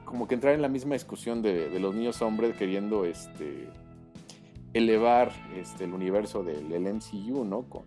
como 0.05 0.27
que 0.27 0.33
entrar 0.33 0.55
en 0.55 0.61
la 0.61 0.69
misma 0.69 0.93
discusión 0.93 1.41
de 1.41 1.77
los 1.79 1.93
niños 1.93 2.21
hombres 2.21 2.55
queriendo 2.55 3.05
este, 3.05 3.69
elevar 4.73 5.31
este, 5.55 5.83
el 5.85 5.93
universo 5.93 6.43
del, 6.43 6.69
del, 6.69 6.93
MCU, 6.93 7.45
¿no? 7.45 7.63
Con, 7.63 7.83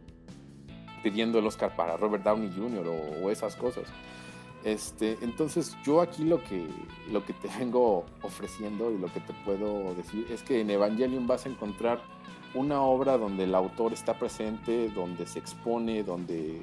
pidiendo 1.02 1.38
el 1.38 1.46
Oscar 1.46 1.76
para 1.76 1.96
Robert 1.96 2.24
Downey 2.24 2.50
Jr. 2.50 2.86
o, 3.22 3.30
esas 3.30 3.56
cosas. 3.56 3.84
Este, 4.64 5.16
entonces 5.22 5.76
yo 5.84 6.00
aquí 6.00 6.24
lo 6.24 6.42
que, 6.42 6.66
lo 7.12 7.24
que 7.24 7.32
te 7.32 7.48
vengo 7.58 8.04
ofreciendo 8.22 8.90
y 8.90 8.98
lo 8.98 9.12
que 9.12 9.20
te 9.20 9.32
puedo 9.44 9.94
decir 9.94 10.26
es 10.30 10.42
que 10.42 10.60
en 10.60 10.70
Evangelion 10.70 11.26
vas 11.26 11.46
a 11.46 11.48
encontrar 11.48 12.00
una 12.54 12.80
obra 12.80 13.18
donde 13.18 13.44
el 13.44 13.54
autor 13.54 13.92
está 13.92 14.18
presente, 14.18 14.88
donde 14.90 15.26
se 15.26 15.38
expone, 15.38 16.02
donde, 16.02 16.62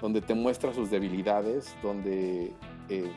donde 0.00 0.20
te 0.20 0.34
muestra 0.34 0.74
sus 0.74 0.90
debilidades, 0.90 1.74
donde 1.82 2.52
eh, 2.88 3.12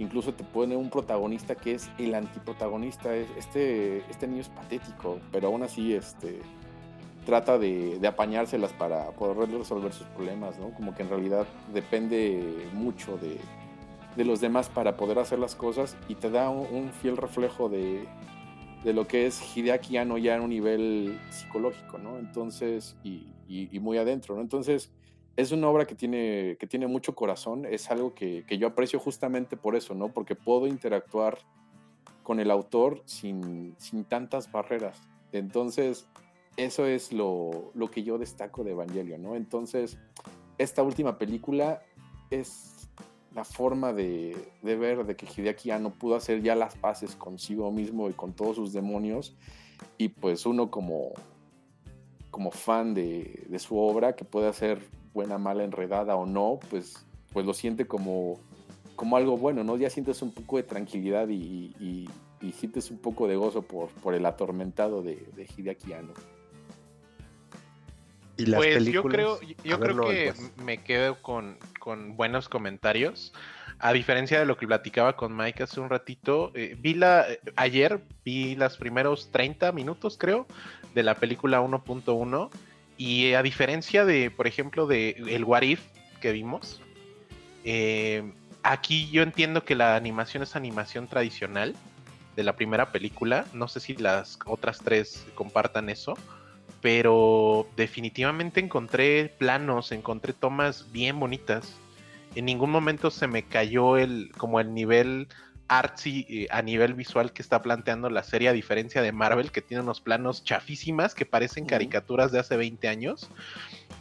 incluso 0.00 0.32
te 0.32 0.42
pone 0.42 0.76
un 0.76 0.88
protagonista 0.88 1.54
que 1.54 1.74
es 1.74 1.90
el 1.98 2.14
antiprotagonista. 2.14 3.14
Este, 3.14 3.98
este 4.10 4.26
niño 4.26 4.40
es 4.40 4.48
patético, 4.48 5.20
pero 5.30 5.48
aún 5.48 5.62
así 5.62 5.94
este, 5.94 6.40
trata 7.26 7.58
de, 7.58 7.98
de, 7.98 8.08
apañárselas 8.08 8.72
para 8.72 9.10
poder 9.10 9.50
resolver 9.50 9.92
sus 9.92 10.06
problemas, 10.08 10.58
¿no? 10.58 10.70
Como 10.70 10.94
que 10.94 11.02
en 11.02 11.10
realidad 11.10 11.46
depende 11.74 12.66
mucho 12.72 13.18
de, 13.18 13.36
de 14.16 14.24
los 14.24 14.40
demás 14.40 14.70
para 14.70 14.96
poder 14.96 15.18
hacer 15.18 15.38
las 15.38 15.54
cosas 15.54 15.96
y 16.08 16.14
te 16.14 16.30
da 16.30 16.48
un, 16.48 16.90
fiel 17.02 17.18
reflejo 17.18 17.68
de, 17.68 18.08
de, 18.82 18.94
lo 18.94 19.06
que 19.06 19.26
es 19.26 19.54
Hideaki 19.54 19.98
Anno 19.98 20.16
ya 20.16 20.34
en 20.34 20.40
un 20.40 20.50
nivel 20.50 21.20
psicológico, 21.28 21.98
¿no? 21.98 22.18
Entonces, 22.18 22.96
y, 23.04 23.26
y, 23.46 23.68
y, 23.70 23.80
muy 23.80 23.98
adentro, 23.98 24.34
¿no? 24.34 24.40
Entonces, 24.40 24.90
es 25.40 25.52
una 25.52 25.68
obra 25.68 25.86
que 25.86 25.94
tiene, 25.94 26.56
que 26.60 26.66
tiene 26.66 26.86
mucho 26.86 27.14
corazón, 27.14 27.64
es 27.64 27.90
algo 27.90 28.14
que, 28.14 28.44
que 28.46 28.58
yo 28.58 28.68
aprecio 28.68 28.98
justamente 28.98 29.56
por 29.56 29.74
eso, 29.74 29.94
¿no? 29.94 30.12
Porque 30.12 30.34
puedo 30.34 30.66
interactuar 30.66 31.38
con 32.22 32.40
el 32.40 32.50
autor 32.50 33.02
sin, 33.06 33.74
sin 33.78 34.04
tantas 34.04 34.52
barreras. 34.52 35.00
Entonces, 35.32 36.06
eso 36.58 36.86
es 36.86 37.10
lo, 37.12 37.72
lo, 37.74 37.90
que 37.90 38.02
yo 38.02 38.18
destaco 38.18 38.64
de 38.64 38.72
Evangelion, 38.72 39.22
¿no? 39.22 39.34
Entonces, 39.34 39.98
esta 40.58 40.82
última 40.82 41.16
película 41.16 41.82
es 42.28 42.90
la 43.34 43.44
forma 43.44 43.94
de, 43.94 44.36
de 44.60 44.76
ver 44.76 45.06
de 45.06 45.16
que 45.16 45.26
Hideaki 45.26 45.70
no 45.80 45.90
pudo 45.90 46.16
hacer 46.16 46.42
ya 46.42 46.54
las 46.54 46.76
paces 46.76 47.16
consigo 47.16 47.72
mismo 47.72 48.10
y 48.10 48.12
con 48.12 48.34
todos 48.34 48.56
sus 48.56 48.74
demonios. 48.74 49.34
Y 49.96 50.08
pues 50.08 50.44
uno 50.44 50.70
como, 50.70 51.12
como 52.30 52.50
fan 52.50 52.92
de, 52.92 53.46
de 53.48 53.58
su 53.58 53.78
obra, 53.78 54.14
que 54.14 54.26
puede 54.26 54.48
hacer 54.48 54.99
buena, 55.12 55.38
mala, 55.38 55.64
enredada 55.64 56.16
o 56.16 56.26
no, 56.26 56.60
pues, 56.70 57.04
pues 57.32 57.46
lo 57.46 57.54
siente 57.54 57.86
como, 57.86 58.40
como 58.96 59.16
algo 59.16 59.36
bueno, 59.36 59.64
¿no? 59.64 59.76
Ya 59.76 59.90
sientes 59.90 60.22
un 60.22 60.32
poco 60.32 60.56
de 60.56 60.62
tranquilidad 60.62 61.28
y, 61.28 61.74
y, 61.80 62.08
y 62.40 62.52
sientes 62.52 62.90
un 62.90 62.98
poco 62.98 63.28
de 63.28 63.36
gozo 63.36 63.62
por, 63.62 63.88
por 63.88 64.14
el 64.14 64.26
atormentado 64.26 65.02
de, 65.02 65.16
de 65.34 65.48
Hideaki 65.56 65.92
Anno. 65.92 66.14
¿Y 68.36 68.46
las 68.46 68.58
pues 68.58 68.84
yo 68.86 69.02
creo, 69.02 69.38
yo 69.64 69.78
creo 69.78 70.00
que 70.08 70.32
me 70.64 70.78
quedo 70.78 71.20
con, 71.20 71.58
con, 71.78 72.16
buenos 72.16 72.48
comentarios. 72.48 73.34
A 73.78 73.92
diferencia 73.92 74.38
de 74.38 74.46
lo 74.46 74.56
que 74.56 74.66
platicaba 74.66 75.16
con 75.16 75.36
Mike 75.36 75.62
hace 75.62 75.80
un 75.80 75.90
ratito, 75.90 76.50
eh, 76.54 76.76
vi 76.78 76.94
la 76.94 77.26
ayer 77.56 78.02
vi 78.24 78.54
los 78.54 78.76
primeros 78.76 79.30
30 79.30 79.72
minutos, 79.72 80.16
creo, 80.18 80.46
de 80.94 81.02
la 81.02 81.14
película 81.16 81.62
1.1 81.62 82.50
y 83.00 83.32
a 83.32 83.42
diferencia 83.42 84.04
de, 84.04 84.30
por 84.30 84.46
ejemplo, 84.46 84.86
de 84.86 85.16
el 85.28 85.44
What 85.44 85.62
If 85.62 85.80
que 86.20 86.32
vimos, 86.32 86.82
eh, 87.64 88.34
aquí 88.62 89.08
yo 89.10 89.22
entiendo 89.22 89.64
que 89.64 89.74
la 89.74 89.96
animación 89.96 90.42
es 90.42 90.54
animación 90.54 91.08
tradicional 91.08 91.74
de 92.36 92.44
la 92.44 92.56
primera 92.56 92.92
película. 92.92 93.46
No 93.54 93.68
sé 93.68 93.80
si 93.80 93.96
las 93.96 94.38
otras 94.44 94.80
tres 94.80 95.26
compartan 95.34 95.88
eso 95.88 96.14
pero 96.80 97.66
definitivamente 97.76 98.60
encontré 98.60 99.34
planos, 99.38 99.92
encontré 99.92 100.32
tomas 100.32 100.90
bien 100.92 101.20
bonitas. 101.20 101.74
En 102.34 102.46
ningún 102.46 102.70
momento 102.70 103.10
se 103.10 103.26
me 103.26 103.42
cayó 103.42 103.96
el 103.96 104.32
como 104.36 104.60
el 104.60 104.72
nivel 104.72 105.28
artsy 105.70 106.26
eh, 106.28 106.46
a 106.50 106.62
nivel 106.62 106.94
visual 106.94 107.32
que 107.32 107.42
está 107.42 107.62
planteando 107.62 108.10
la 108.10 108.24
serie, 108.24 108.48
a 108.48 108.52
diferencia 108.52 109.02
de 109.02 109.12
Marvel, 109.12 109.52
que 109.52 109.62
tiene 109.62 109.82
unos 109.82 110.00
planos 110.00 110.42
chafísimas 110.42 111.14
que 111.14 111.24
parecen 111.24 111.64
caricaturas 111.64 112.32
de 112.32 112.40
hace 112.40 112.56
20 112.56 112.88
años. 112.88 113.30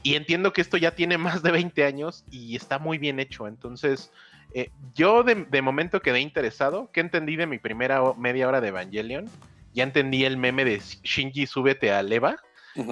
Y 0.02 0.16
entiendo 0.16 0.52
que 0.52 0.62
esto 0.62 0.78
ya 0.78 0.96
tiene 0.96 1.18
más 1.18 1.44
de 1.44 1.52
20 1.52 1.86
años 1.86 2.26
y 2.32 2.56
está 2.56 2.80
muy 2.80 2.98
bien 2.98 3.20
hecho. 3.20 3.48
Entonces, 3.48 4.12
eh, 4.54 4.72
yo 4.96 5.24
de, 5.24 5.36
de, 5.36 5.62
momento 5.62 6.02
quedé 6.02 6.22
interesado. 6.22 6.90
¿Qué 6.92 7.02
entendí 7.02 7.36
de 7.36 7.46
mi 7.46 7.60
primera 7.60 8.02
media 8.18 8.48
hora 8.48 8.62
de 8.62 8.70
Evangelion? 8.70 9.30
Ya 9.76 9.84
entendí 9.84 10.26
el 10.26 10.38
meme 10.38 10.66
de 10.66 10.82
Shinji, 11.04 11.46
súbete 11.46 11.92
a 11.92 12.02
Leva 12.02 12.38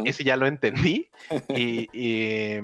ese 0.05 0.23
ya 0.23 0.35
lo 0.35 0.47
entendí. 0.47 1.09
y, 1.49 1.89
y, 1.93 2.61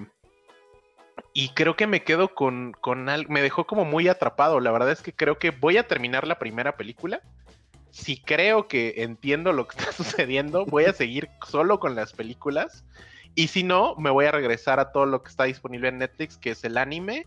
creo 1.54 1.76
que 1.76 1.88
me 1.88 2.04
quedo 2.04 2.36
con, 2.36 2.74
con 2.80 3.10
algo. 3.10 3.32
Me 3.32 3.42
dejó 3.42 3.66
como 3.66 3.86
muy 3.86 4.08
atrapado. 4.08 4.60
La 4.60 4.72
verdad 4.72 4.92
es 4.92 5.02
que 5.02 5.14
creo 5.14 5.40
que 5.40 5.52
voy 5.52 5.78
a 5.78 5.88
terminar 5.88 6.28
la 6.28 6.40
primera 6.40 6.78
película. 6.78 7.22
Si 7.92 8.18
creo 8.18 8.68
que 8.68 8.96
entiendo 8.98 9.54
lo 9.54 9.68
que 9.68 9.78
está 9.80 9.92
sucediendo, 9.92 10.66
voy 10.66 10.86
a 10.86 10.94
seguir 10.94 11.30
solo 11.48 11.80
con 11.80 11.96
las 11.96 12.14
películas. 12.14 12.84
Y 13.36 13.48
si 13.48 13.64
no, 13.64 13.96
me 13.96 14.12
voy 14.12 14.26
a 14.26 14.32
regresar 14.32 14.80
a 14.80 14.92
todo 14.92 15.06
lo 15.06 15.24
que 15.24 15.30
está 15.30 15.46
disponible 15.46 15.88
en 15.88 15.98
Netflix, 15.98 16.38
que 16.38 16.52
es 16.52 16.64
el 16.64 16.78
anime 16.78 17.26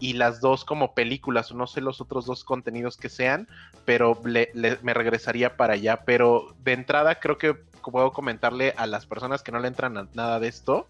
y 0.00 0.12
las 0.12 0.40
dos 0.40 0.64
como 0.64 0.94
películas, 0.94 1.52
no 1.52 1.66
sé 1.66 1.80
los 1.80 2.00
otros 2.00 2.26
dos 2.26 2.44
contenidos 2.44 2.96
que 2.96 3.08
sean, 3.08 3.48
pero 3.84 4.20
me 4.22 4.94
regresaría 4.94 5.56
para 5.56 5.74
allá. 5.74 6.04
Pero 6.04 6.54
de 6.62 6.74
entrada 6.74 7.18
creo 7.18 7.38
que 7.38 7.54
puedo 7.54 8.12
comentarle 8.12 8.74
a 8.76 8.86
las 8.86 9.06
personas 9.06 9.42
que 9.42 9.52
no 9.52 9.58
le 9.58 9.68
entran 9.68 9.96
a 9.96 10.08
nada 10.14 10.38
de 10.40 10.48
esto, 10.48 10.88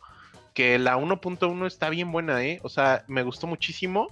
que 0.59 0.77
la 0.77 0.99
1.1 0.99 1.67
está 1.69 1.89
bien 1.89 2.11
buena, 2.11 2.43
¿eh? 2.43 2.59
O 2.65 2.69
sea, 2.69 3.05
me 3.07 3.23
gustó 3.23 3.47
muchísimo. 3.47 4.09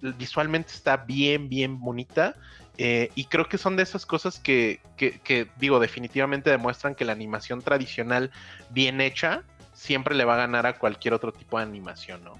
Visualmente 0.00 0.72
está 0.72 0.96
bien, 0.96 1.50
bien 1.50 1.78
bonita. 1.78 2.36
Eh, 2.78 3.10
y 3.14 3.26
creo 3.26 3.50
que 3.50 3.58
son 3.58 3.76
de 3.76 3.82
esas 3.82 4.06
cosas 4.06 4.40
que, 4.40 4.80
que, 4.96 5.46
digo, 5.58 5.80
definitivamente 5.80 6.48
demuestran 6.48 6.94
que 6.94 7.04
la 7.04 7.12
animación 7.12 7.60
tradicional 7.60 8.30
bien 8.70 9.02
hecha 9.02 9.42
siempre 9.74 10.14
le 10.14 10.24
va 10.24 10.36
a 10.36 10.38
ganar 10.38 10.64
a 10.64 10.78
cualquier 10.78 11.12
otro 11.12 11.32
tipo 11.32 11.58
de 11.58 11.64
animación, 11.64 12.24
¿no? 12.24 12.32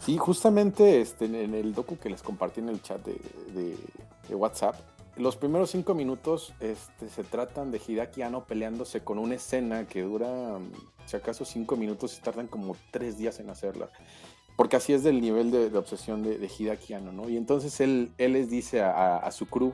Sí, 0.00 0.16
justamente 0.16 1.00
este, 1.00 1.26
en 1.26 1.54
el 1.54 1.74
docu 1.74 2.00
que 2.00 2.10
les 2.10 2.20
compartí 2.20 2.58
en 2.58 2.68
el 2.68 2.82
chat 2.82 3.00
de, 3.04 3.76
de 4.28 4.34
WhatsApp, 4.34 4.74
los 5.18 5.36
primeros 5.36 5.70
cinco 5.70 5.94
minutos 5.94 6.54
este, 6.60 7.08
se 7.08 7.24
tratan 7.24 7.70
de 7.70 7.80
Hideaki 7.84 8.22
Anno 8.22 8.44
peleándose 8.44 9.02
con 9.02 9.18
una 9.18 9.34
escena 9.34 9.86
que 9.86 10.02
dura, 10.02 10.58
si 11.06 11.16
acaso, 11.16 11.44
cinco 11.44 11.76
minutos 11.76 12.16
y 12.16 12.22
tardan 12.22 12.46
como 12.46 12.76
tres 12.90 13.18
días 13.18 13.40
en 13.40 13.50
hacerla. 13.50 13.90
Porque 14.56 14.76
así 14.76 14.92
es 14.92 15.02
del 15.02 15.20
nivel 15.20 15.50
de, 15.50 15.76
obsesión 15.76 16.22
de, 16.22 16.38
de, 16.38 16.94
Anno, 16.94 17.12
¿no? 17.12 17.28
Y 17.28 17.36
entonces 17.36 17.80
él, 17.80 18.12
él 18.18 18.32
les 18.32 18.50
dice 18.50 18.80
a, 18.80 19.30
su 19.30 19.46
crew, 19.46 19.72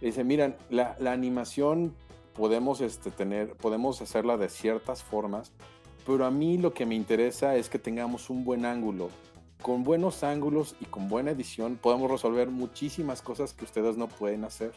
dice, 0.00 0.24
miren, 0.24 0.56
la, 0.68 0.96
la, 0.98 1.12
animación 1.12 1.94
podemos, 2.34 2.80
este, 2.80 3.10
tener, 3.10 3.54
podemos 3.54 4.00
hacerla 4.02 4.36
de 4.36 4.48
ciertas 4.48 5.02
formas, 5.02 5.52
pero 6.06 6.26
a 6.26 6.30
mí 6.30 6.58
lo 6.58 6.74
que 6.74 6.86
me 6.86 6.94
interesa 6.94 7.56
es 7.56 7.68
que 7.68 7.78
tengamos 7.78 8.30
un 8.30 8.44
buen 8.44 8.64
ángulo, 8.66 9.10
con 9.64 9.82
buenos 9.82 10.24
ángulos 10.24 10.76
y 10.78 10.84
con 10.84 11.08
buena 11.08 11.30
edición 11.30 11.78
podemos 11.80 12.10
resolver 12.10 12.50
muchísimas 12.50 13.22
cosas 13.22 13.54
que 13.54 13.64
ustedes 13.64 13.96
no 13.96 14.08
pueden 14.08 14.44
hacer. 14.44 14.74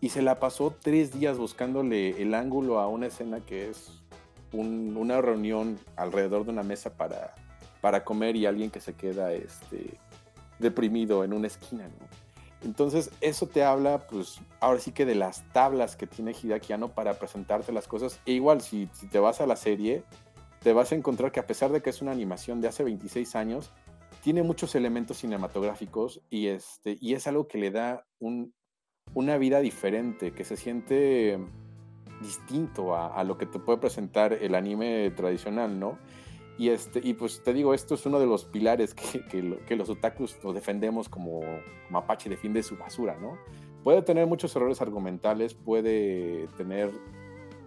Y 0.00 0.08
se 0.08 0.22
la 0.22 0.40
pasó 0.40 0.74
tres 0.80 1.12
días 1.12 1.36
buscándole 1.36 2.22
el 2.22 2.32
ángulo 2.32 2.80
a 2.80 2.88
una 2.88 3.08
escena 3.08 3.40
que 3.40 3.68
es 3.68 3.90
una 4.52 5.20
reunión 5.20 5.78
alrededor 5.96 6.46
de 6.46 6.52
una 6.52 6.62
mesa 6.62 6.96
para, 6.96 7.34
para 7.82 8.04
comer 8.04 8.36
y 8.36 8.46
alguien 8.46 8.70
que 8.70 8.80
se 8.80 8.94
queda 8.94 9.34
este, 9.34 9.98
deprimido 10.58 11.22
en 11.22 11.34
una 11.34 11.48
esquina. 11.48 11.86
Entonces, 12.64 13.10
eso 13.20 13.46
te 13.46 13.64
habla, 13.64 14.06
pues, 14.06 14.40
ahora 14.60 14.80
sí 14.80 14.92
que 14.92 15.04
de 15.04 15.14
las 15.14 15.44
tablas 15.52 15.94
que 15.94 16.06
tiene 16.06 16.32
Hidakiano 16.32 16.88
para 16.88 17.18
presentarte 17.18 17.70
las 17.70 17.86
cosas. 17.86 18.18
E 18.24 18.32
igual, 18.32 18.62
si, 18.62 18.88
si 18.94 19.08
te 19.08 19.18
vas 19.18 19.42
a 19.42 19.46
la 19.46 19.56
serie, 19.56 20.04
te 20.62 20.72
vas 20.72 20.90
a 20.90 20.94
encontrar 20.94 21.32
que 21.32 21.40
a 21.40 21.46
pesar 21.46 21.70
de 21.70 21.82
que 21.82 21.90
es 21.90 22.00
una 22.00 22.12
animación 22.12 22.62
de 22.62 22.68
hace 22.68 22.82
26 22.82 23.36
años, 23.36 23.72
tiene 24.26 24.42
muchos 24.42 24.74
elementos 24.74 25.18
cinematográficos 25.18 26.20
y, 26.30 26.48
este, 26.48 26.98
y 27.00 27.14
es 27.14 27.28
algo 27.28 27.46
que 27.46 27.58
le 27.58 27.70
da 27.70 28.04
un, 28.18 28.52
una 29.14 29.38
vida 29.38 29.60
diferente, 29.60 30.32
que 30.32 30.42
se 30.42 30.56
siente 30.56 31.38
distinto 32.20 32.96
a, 32.96 33.22
lo 33.22 33.38
que 33.38 33.46
te 33.46 33.60
puede 33.60 33.78
presentar 33.78 34.32
el 34.32 34.56
anime 34.56 35.12
tradicional, 35.12 35.78
¿no? 35.78 36.00
Y, 36.58 36.70
este, 36.70 37.00
y 37.04 37.14
pues 37.14 37.44
te 37.44 37.54
digo, 37.54 37.72
esto 37.72 37.94
es 37.94 38.04
uno 38.04 38.18
de 38.18 38.26
los 38.26 38.44
pilares 38.44 38.94
que, 38.94 39.24
que, 39.64 39.76
los 39.76 39.88
otakus 39.90 40.36
lo 40.42 40.52
defendemos 40.52 41.08
como 41.08 41.42
Mapache 41.88 42.28
defiende 42.28 42.64
su 42.64 42.76
basura, 42.76 43.16
¿no? 43.20 43.38
Puede 43.84 44.02
tener 44.02 44.26
muchos 44.26 44.56
errores 44.56 44.82
argumentales, 44.82 45.54
puede 45.54 46.48
tener 46.56 46.90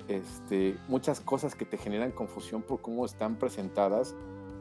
este, 0.10 0.76
muchas 0.90 1.22
cosas 1.22 1.56
que 1.56 1.64
te 1.64 1.78
generan 1.78 2.12
confusión 2.12 2.64
por 2.64 2.82
cómo 2.82 3.06
están 3.06 3.38
presentadas, 3.38 4.14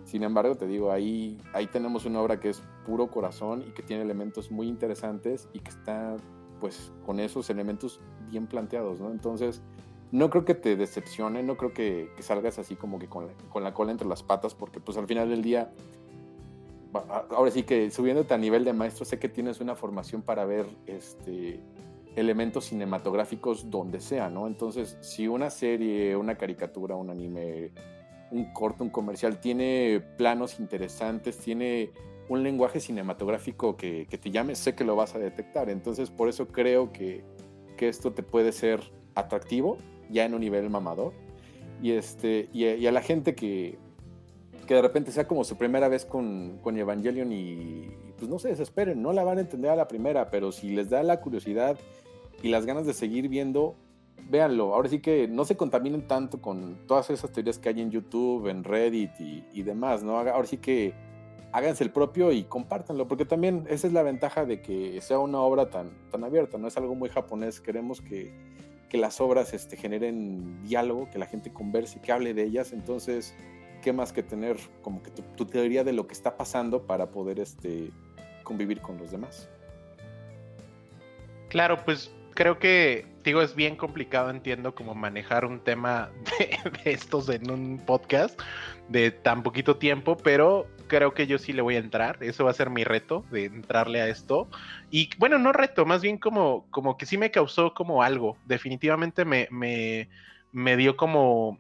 sin 0.09 0.23
embargo, 0.23 0.55
te 0.55 0.67
digo, 0.67 0.91
ahí, 0.91 1.39
ahí 1.53 1.67
tenemos 1.67 2.07
una 2.07 2.23
obra 2.23 2.41
que 2.41 2.49
es 2.49 2.63
puro 2.87 3.09
corazón 3.09 3.63
y 3.69 3.73
que 3.73 3.83
tiene 3.83 4.03
elementos 4.03 4.51
muy 4.51 4.67
interesantes 4.67 5.51
y 5.53 5.59
que 5.59 5.69
está 5.69 6.17
pues 6.61 6.91
con 7.05 7.21
esos 7.21 7.51
elementos 7.51 8.01
bien 8.31 8.47
planteados, 8.47 9.01
¿no? 9.01 9.11
Entonces, 9.11 9.61
no 10.11 10.31
creo 10.31 10.47
que 10.47 10.55
te 10.55 10.77
decepcione, 10.77 11.43
no 11.43 11.59
creo 11.59 11.75
que, 11.75 12.11
salgas 12.21 12.59
así 12.59 12.75
como 12.75 12.99
que 12.99 13.07
con 13.07 13.29
la, 13.63 13.75
cola 13.75 13.93
entre 13.93 14.09
las 14.09 14.23
patas, 14.23 14.55
porque 14.55 14.81
pues 14.81 14.97
al 14.97 15.07
final 15.07 15.29
del 15.29 15.43
día, 15.43 15.73
ahora 17.29 17.51
sí 17.51 17.65
que 17.65 17.91
subiéndote 17.91 18.33
a 18.33 18.39
nivel 18.39 18.65
de 18.65 18.73
maestro, 18.73 19.05
sé 19.05 19.19
que 19.19 19.29
tienes 19.29 19.61
una 19.61 19.75
formación 19.75 20.23
para 20.23 20.47
ver 20.47 20.65
este, 20.87 21.61
elementos 22.17 22.65
cinematográficos 22.65 23.69
donde 23.69 24.01
sea, 24.01 24.31
¿no? 24.31 24.47
Entonces, 24.47 24.97
si 25.03 25.29
una 25.29 25.51
serie, 25.51 26.17
una 26.17 26.39
caricatura, 26.39 26.97
un 26.97 27.11
anime, 27.11 27.73
un 28.31 28.53
corto, 28.53 28.85
un 28.85 28.91
comercial, 28.91 29.41
tiene 29.41 30.03
planos 30.17 30.61
interesantes, 30.61 31.39
tiene 31.39 31.91
un 32.29 32.43
lenguaje 32.43 32.81
cinematográfico 32.81 33.77
que, 33.77 34.07
te 34.07 34.31
llame, 34.31 34.55
sé 34.55 34.75
que 34.75 34.85
lo 34.85 34.97
vas 34.97 35.15
a 35.15 35.19
detectar. 35.19 35.71
Entonces, 35.71 36.11
por 36.11 36.29
eso 36.29 36.49
creo 36.49 36.93
que, 36.93 37.25
esto 37.79 38.13
te 38.13 38.25
puede 38.25 38.53
ser 38.53 38.81
atractivo, 39.15 39.79
ya 40.11 40.25
en 40.25 40.35
un 40.35 40.41
nivel 40.41 40.69
mamador. 40.69 41.13
Y, 41.81 41.93
este, 41.93 42.49
y, 42.53 42.87
a 42.87 42.93
la 42.93 43.03
gente 43.03 43.35
que, 43.35 43.79
que 44.67 44.75
de 44.75 44.83
repente 44.83 45.13
sea 45.13 45.29
como 45.29 45.45
su 45.45 45.57
primera 45.57 45.89
vez 45.89 46.05
con, 46.05 46.59
con 46.61 46.77
Evangelion 46.77 47.33
y, 47.33 47.89
pues 48.19 48.29
no 48.29 48.39
se 48.39 48.49
desesperen, 48.49 49.01
no 49.01 49.13
la 49.13 49.25
van 49.25 49.39
a 49.39 49.43
entender 49.43 49.71
a 49.71 49.77
la 49.77 49.89
primera, 49.89 50.29
pero 50.29 50.53
si 50.53 50.71
les 50.71 50.91
da 50.91 51.03
la 51.03 51.21
curiosidad 51.21 51.79
y 52.43 52.49
las 52.49 52.67
ganas 52.67 52.85
de 52.85 52.93
seguir 52.93 53.29
viendo, 53.29 53.77
véanlo. 54.29 54.75
Ahora 54.75 54.89
sí 54.89 55.01
que 55.01 55.29
no 55.29 55.45
se 55.45 55.57
contaminen 55.57 56.07
tanto 56.07 56.41
con 56.41 56.87
todas 56.87 57.11
esas 57.11 57.33
teorías 57.33 57.59
que 57.59 57.69
hay 57.69 57.81
en 57.81 57.91
YouTube, 57.91 58.49
en 58.49 58.65
Reddit 58.65 59.13
y, 59.19 59.63
demás, 59.63 60.03
¿no? 60.03 60.19
Ahora 60.19 60.47
sí 60.47 60.59
que 60.59 60.95
háganse 61.53 61.85
el 61.85 61.91
propio 61.91 62.33
y 62.33 62.45
compártanlo, 62.45 63.09
porque 63.09 63.25
también 63.25 63.65
esa 63.69 63.87
es 63.87 63.93
la 63.93 64.03
ventaja 64.03 64.45
de 64.45 64.61
que 64.61 65.01
sea 65.01 65.19
una 65.19 65.41
obra 65.41 65.71
tan, 65.71 65.91
tan 66.11 66.25
abierta, 66.25 66.59
¿no? 66.59 66.69
Es 66.69 66.77
algo 66.77 66.95
muy 66.95 67.09
japonés. 67.09 67.61
Queremos 67.61 68.01
que, 68.01 68.33
que 68.89 68.99
las 68.99 69.21
obras 69.21 69.55
este, 69.55 69.77
generen 69.77 70.63
diálogo, 70.63 71.09
que 71.11 71.19
la 71.19 71.27
gente 71.27 71.53
converse, 71.53 72.01
que 72.01 72.13
hable 72.13 72.35
de 72.35 72.45
ellas. 72.45 72.73
Entonces, 72.73 73.35
¿qué 73.83 73.93
más 73.93 74.13
que 74.13 74.23
tener 74.23 74.57
como 74.83 75.03
que 75.03 75.11
tu, 75.11 75.23
tu 75.23 75.47
teoría 75.47 75.85
de 75.85 75.93
lo 75.93 76.07
que 76.07 76.13
está 76.13 76.37
pasando 76.37 76.87
para 76.87 77.11
poder 77.11 77.41
este, 77.41 77.93
convivir 78.45 78.81
con 78.81 78.99
los 78.99 79.11
demás? 79.11 79.49
Claro, 81.49 81.83
pues 81.85 82.13
creo 82.39 82.61
que, 82.61 83.05
digo, 83.25 83.43
es 83.43 83.57
bien 83.57 83.75
complicado, 83.75 84.31
entiendo, 84.31 84.73
como 84.73 84.95
manejar 84.95 85.45
un 85.45 85.59
tema 85.59 86.09
de, 86.85 86.93
estos 86.93 87.29
en 87.31 87.51
un 87.51 87.79
podcast 87.85 88.41
de 88.89 89.11
tan 89.11 89.43
poquito 89.43 89.77
tiempo, 89.77 90.17
pero 90.17 90.69
creo 90.87 91.15
que 91.15 91.27
yo 91.27 91.39
sí 91.39 91.53
le 91.53 91.63
voy 91.63 91.75
a 91.75 91.81
entrar. 91.81 92.19
Eso 92.21 92.45
va 92.45 92.53
a 92.53 92.55
ser 92.55 92.71
mi 92.71 92.85
reto 92.85 93.25
de 93.33 93.47
entrarle 93.47 94.01
a 94.01 94.07
esto. 94.07 94.49
Y 94.93 95.11
bueno, 95.19 95.41
no 95.41 95.53
reto, 95.53 95.85
más 95.85 96.01
bien 96.01 96.17
como, 96.17 96.65
como 96.71 96.97
que 96.97 97.07
sí 97.07 97.19
me 97.19 97.33
causó 97.33 97.75
como 97.75 98.05
algo. 98.05 98.37
Definitivamente 98.47 99.25
me, 99.25 99.49
me, 99.51 100.09
me 100.53 100.77
dio 100.77 100.97
como 100.97 101.59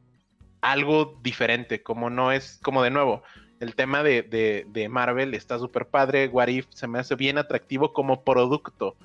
algo 0.60 1.18
diferente, 1.24 1.82
como 1.82 2.08
no 2.08 2.30
es, 2.30 2.60
como 2.62 2.84
de 2.84 2.90
nuevo, 2.90 3.24
el 3.58 3.74
tema 3.74 4.04
de, 4.04 4.22
de, 4.22 4.64
de 4.68 4.88
Marvel 4.88 5.34
está 5.34 5.58
súper 5.58 5.88
padre, 5.88 6.28
What 6.28 6.46
If 6.46 6.66
se 6.70 6.86
me 6.86 7.00
hace 7.00 7.16
bien 7.16 7.36
atractivo 7.36 7.92
como 7.92 8.22
producto, 8.22 8.96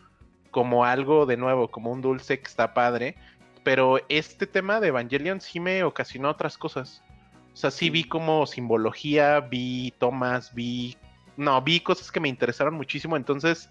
como 0.54 0.86
algo 0.86 1.26
de 1.26 1.36
nuevo, 1.36 1.68
como 1.68 1.92
un 1.92 2.02
dulce 2.02 2.40
que 2.40 2.48
está 2.48 2.74
padre, 2.74 3.18
pero 3.66 4.00
este 4.08 4.48
tema 4.48 4.80
de 4.80 4.90
Evangelion 4.90 5.42
sí 5.42 5.60
me 5.60 5.84
ocasionó 5.84 6.30
otras 6.30 6.58
cosas. 6.58 7.04
O 7.54 7.58
sea, 7.58 7.72
sí 7.72 7.90
vi 7.90 8.04
como 8.04 8.46
simbología, 8.46 9.42
vi 9.42 9.94
tomas, 9.98 10.54
vi... 10.54 10.96
No, 11.36 11.62
vi 11.62 11.80
cosas 11.80 12.12
que 12.12 12.20
me 12.20 12.30
interesaron 12.30 12.76
muchísimo, 12.76 13.18
entonces 13.18 13.70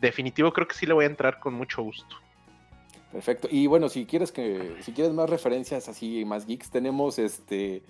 definitivo 0.00 0.52
creo 0.52 0.66
que 0.66 0.74
sí 0.74 0.86
le 0.86 0.94
voy 0.94 1.04
a 1.04 1.08
entrar 1.08 1.38
con 1.38 1.54
mucho 1.54 1.82
gusto. 1.82 2.16
Perfecto. 3.12 3.48
Y 3.50 3.66
bueno, 3.66 3.90
si 3.90 4.06
quieres 4.06 4.32
que, 4.32 4.76
si 4.80 4.92
quieres 4.92 5.12
más 5.12 5.28
referencias 5.28 5.88
así, 5.88 6.24
más 6.24 6.46
geeks, 6.46 6.70
tenemos 6.70 7.18
este 7.18 7.82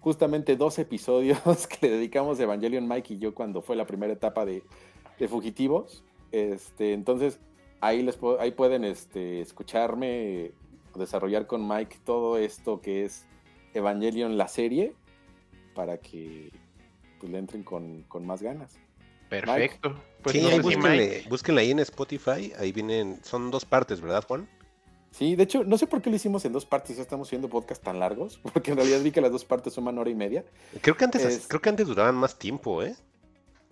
justamente 0.00 0.56
dos 0.56 0.78
episodios 0.78 1.66
que 1.66 1.88
le 1.88 1.96
dedicamos 1.96 2.38
a 2.38 2.44
Evangelion 2.44 2.86
Mike 2.86 3.14
y 3.14 3.18
yo 3.18 3.34
cuando 3.34 3.60
fue 3.60 3.74
la 3.74 3.86
primera 3.86 4.12
etapa 4.12 4.44
de, 4.44 4.62
Fugitivos. 5.28 6.04
Este, 6.30 6.92
entonces, 6.92 7.40
ahí 7.80 8.02
les 8.02 8.18
ahí 8.38 8.50
pueden 8.52 8.84
este, 8.84 9.40
escucharme 9.40 10.52
desarrollar 10.94 11.46
con 11.46 11.66
Mike 11.66 11.98
todo 12.04 12.36
esto 12.38 12.80
que 12.80 13.04
es 13.04 13.26
Evangelion 13.74 14.36
la 14.36 14.48
serie 14.48 14.94
para 15.74 15.98
que 15.98 16.50
pues, 17.20 17.30
le 17.30 17.38
entren 17.38 17.62
con, 17.62 18.04
más 18.22 18.42
ganas. 18.42 18.76
Perfecto. 19.28 19.94
Pues 20.22 20.34
sí, 20.34 21.24
búsquenle, 21.28 21.60
ahí 21.60 21.70
en 21.70 21.78
Spotify, 21.80 22.52
ahí 22.58 22.72
vienen, 22.72 23.20
son 23.22 23.50
dos 23.50 23.64
partes, 23.64 24.00
¿verdad, 24.00 24.24
Juan? 24.26 24.48
Sí, 25.10 25.36
de 25.36 25.44
hecho, 25.44 25.64
no 25.64 25.78
sé 25.78 25.86
por 25.86 26.02
qué 26.02 26.10
lo 26.10 26.16
hicimos 26.16 26.44
en 26.44 26.52
dos 26.52 26.66
partes, 26.66 26.96
ya 26.96 27.02
estamos 27.02 27.28
haciendo 27.28 27.48
podcast 27.48 27.82
tan 27.82 27.98
largos, 27.98 28.40
porque 28.52 28.72
en 28.72 28.78
realidad 28.78 29.00
vi 29.02 29.10
que 29.10 29.20
las 29.20 29.30
dos 29.30 29.44
partes 29.44 29.72
son 29.72 29.86
una 29.86 30.00
hora 30.00 30.10
y 30.10 30.14
media. 30.14 30.44
Creo 30.80 30.96
que 30.96 31.04
antes, 31.04 31.46
creo 31.46 31.60
que 31.60 31.68
antes 31.68 31.86
duraban 31.86 32.14
más 32.14 32.38
tiempo, 32.38 32.82
¿eh? 32.82 32.96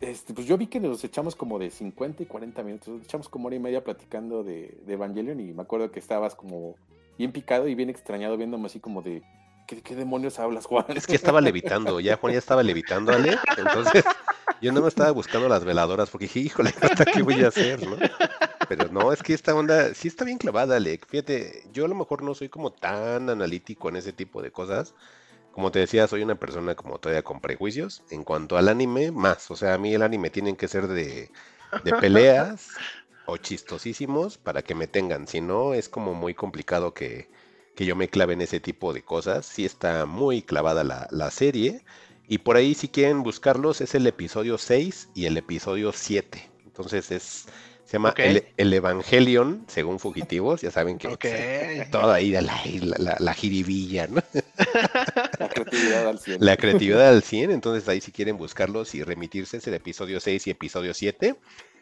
Este, 0.01 0.35
pues 0.35 0.47
yo 0.47 0.59
vi 0.59 0.67
que 0.67 0.79
nos 0.79 1.03
echamos 1.05 1.35
como 1.35 1.59
de 1.59 1.71
50 1.71 2.23
y 2.23 2.27
40 2.27 2.63
minutos, 2.63 3.03
echamos 3.03 3.29
como 3.29 3.47
hora 3.47 3.57
y 3.57 3.61
media 3.61 3.83
platicando 3.83 4.45
de, 4.45 4.79
de 4.85 4.93
Evangelion 4.93 5.41
y 5.41 5.53
me 5.55 5.63
acuerdo 5.63 5.91
que 5.91 6.01
estabas 6.01 6.35
como 6.35 6.75
bien 7.17 7.33
picado 7.33 7.67
y 7.67 7.75
bien 7.75 7.89
extrañado 7.89 8.37
viéndome 8.37 8.67
así 8.67 8.79
como 8.79 9.01
de, 9.01 9.23
¿qué, 9.67 9.81
qué 9.81 9.97
demonios 9.97 10.39
hablas, 10.39 10.67
Juan? 10.67 10.85
Es 10.89 11.07
que 11.07 11.15
estaba 11.15 11.41
levitando, 11.41 11.99
ya 12.01 12.17
Juan 12.19 12.35
ya 12.35 12.39
estaba 12.39 12.63
levitando, 12.63 13.13
Ale, 13.13 13.39
entonces 13.57 14.05
yo 14.61 14.73
no 14.73 14.83
me 14.83 14.89
estaba 14.89 15.11
buscando 15.13 15.49
las 15.49 15.65
veladoras 15.65 16.11
porque 16.11 16.27
dije, 16.27 16.41
híjole, 16.41 16.75
¿hasta 16.81 17.05
qué 17.05 17.23
voy 17.23 17.43
a 17.43 17.49
hacer? 17.49 17.81
Pero 18.69 18.89
no, 18.89 19.13
es 19.13 19.23
que 19.23 19.33
esta 19.33 19.55
onda 19.55 19.95
sí 19.95 20.09
está 20.09 20.25
bien 20.25 20.39
clavada, 20.39 20.77
Alec. 20.77 21.07
Fíjate, 21.07 21.65
yo 21.73 21.85
a 21.85 21.89
lo 21.89 21.95
mejor 21.95 22.23
no 22.23 22.35
soy 22.35 22.49
como 22.49 22.73
tan 22.73 23.31
analítico 23.31 23.89
en 23.89 23.97
ese 23.97 24.13
tipo 24.13 24.43
de 24.43 24.51
cosas. 24.51 24.95
Como 25.57 25.73
te 25.73 25.79
decía, 25.79 26.07
soy 26.07 26.21
una 26.21 26.35
persona 26.35 26.75
como 26.75 26.99
todavía 26.99 27.23
con 27.23 27.41
prejuicios. 27.41 28.03
En 28.11 28.25
cuanto 28.25 28.59
al 28.59 28.69
anime, 28.69 29.11
más. 29.11 29.51
O 29.51 29.57
sea, 29.57 29.73
a 29.73 29.79
mí 29.79 29.95
el 29.95 30.03
anime 30.03 30.29
tienen 30.29 30.55
que 30.55 30.69
ser 30.69 30.87
de, 30.87 31.31
de 31.83 31.93
peleas 32.01 32.73
o 33.25 33.39
chistosísimos 33.39 34.37
para 34.37 34.61
que 34.61 34.75
me 34.75 34.87
tengan. 34.87 35.27
Si 35.27 35.41
no, 35.41 35.73
es 35.73 35.89
como 35.89 36.13
muy 36.13 36.35
complicado 36.35 36.93
que, 36.93 37.31
que, 37.75 37.87
yo 37.87 37.97
me 37.97 38.09
clave 38.09 38.35
en 38.35 38.43
ese 38.43 38.61
tipo 38.61 38.93
de 38.93 39.01
cosas. 39.01 39.47
Sí 39.47 39.65
está 39.65 40.05
muy 40.05 40.43
clavada 40.43 40.85
la, 40.85 41.09
la 41.11 41.31
serie. 41.31 41.83
Y 42.29 42.37
por 42.37 42.57
ahí, 42.57 42.75
si 42.75 42.89
quieren 42.89 43.23
buscarlos, 43.23 43.81
es 43.81 43.95
el 43.95 44.07
episodio 44.07 44.59
6 44.59 45.09
y 45.15 45.25
el 45.25 45.39
episodio 45.39 45.91
7. 45.91 46.51
Entonces 46.67 47.11
es 47.11 47.47
se 47.87 47.93
llama 47.93 48.13
el, 48.19 48.73
Evangelion, 48.73 49.65
según 49.69 50.01
fugitivos. 50.01 50.61
Ya 50.61 50.73
saben 50.73 50.99
que 50.99 51.07
okay. 51.07 51.83
todo 51.93 52.11
ahí 52.11 52.33
la, 52.33 52.41
la, 52.43 53.17
la, 53.17 53.33
jiribilla, 53.33 54.09
¿no? 54.09 54.21
La 55.39 55.49
creatividad 55.49 56.09
al 56.09 56.19
100. 56.19 56.37
La 56.41 56.57
creatividad 56.57 57.09
al 57.09 57.23
100. 57.23 57.51
Entonces, 57.51 57.89
ahí 57.89 58.01
si 58.01 58.13
quieren 58.13 58.37
buscarlos 58.37 58.95
y 58.95 59.03
remitirse, 59.03 59.59
es 59.59 59.67
el 59.67 59.75
episodio 59.75 60.21
6 60.21 60.47
y 60.47 60.51
episodio 60.51 60.95
7. 60.95 61.37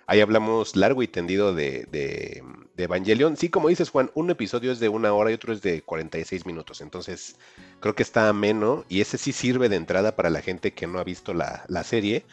Ahí 0.06 0.20
hablamos 0.20 0.76
largo 0.76 1.02
y 1.02 1.08
tendido 1.08 1.54
de, 1.54 1.86
de, 1.90 2.42
de, 2.76 2.84
Evangelion. 2.84 3.38
Sí, 3.38 3.48
como 3.48 3.68
dices, 3.68 3.88
Juan, 3.88 4.10
un 4.14 4.30
episodio 4.30 4.70
es 4.70 4.78
de 4.78 4.90
una 4.90 5.14
hora 5.14 5.30
y 5.30 5.34
otro 5.34 5.52
es 5.52 5.62
de 5.62 5.80
46 5.80 6.44
minutos. 6.44 6.82
Entonces, 6.82 7.36
creo 7.80 7.94
que 7.94 8.02
está 8.02 8.28
ameno. 8.28 8.84
Y 8.88 9.00
ese 9.00 9.16
sí 9.16 9.32
sirve 9.32 9.70
de 9.70 9.76
entrada 9.76 10.14
para 10.14 10.28
la 10.28 10.42
gente 10.42 10.72
que 10.72 10.86
no 10.86 10.98
ha 10.98 11.04
visto 11.04 11.32
la, 11.32 11.64
la 11.68 11.84
serie 11.84 12.24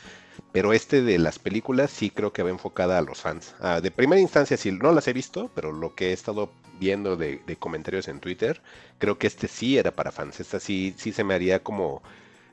pero 0.51 0.73
este 0.73 1.01
de 1.01 1.17
las 1.17 1.39
películas 1.39 1.91
sí 1.91 2.09
creo 2.09 2.33
que 2.33 2.43
va 2.43 2.49
enfocada 2.49 2.97
a 2.97 3.01
los 3.01 3.21
fans. 3.21 3.55
Ah, 3.59 3.81
de 3.81 3.91
primera 3.91 4.21
instancia 4.21 4.57
sí, 4.57 4.71
no 4.71 4.91
las 4.91 5.07
he 5.07 5.13
visto, 5.13 5.49
pero 5.55 5.71
lo 5.71 5.95
que 5.95 6.09
he 6.09 6.13
estado 6.13 6.51
viendo 6.79 7.15
de, 7.15 7.41
comentarios 7.59 8.07
en 8.07 8.19
Twitter, 8.19 8.61
creo 8.97 9.17
que 9.17 9.27
este 9.27 9.47
sí 9.47 9.77
era 9.77 9.91
para 9.91 10.11
fans. 10.11 10.39
Esta 10.39 10.59
sí, 10.59 10.93
sí 10.97 11.11
se 11.11 11.23
me 11.23 11.33
haría 11.33 11.63
como 11.63 12.01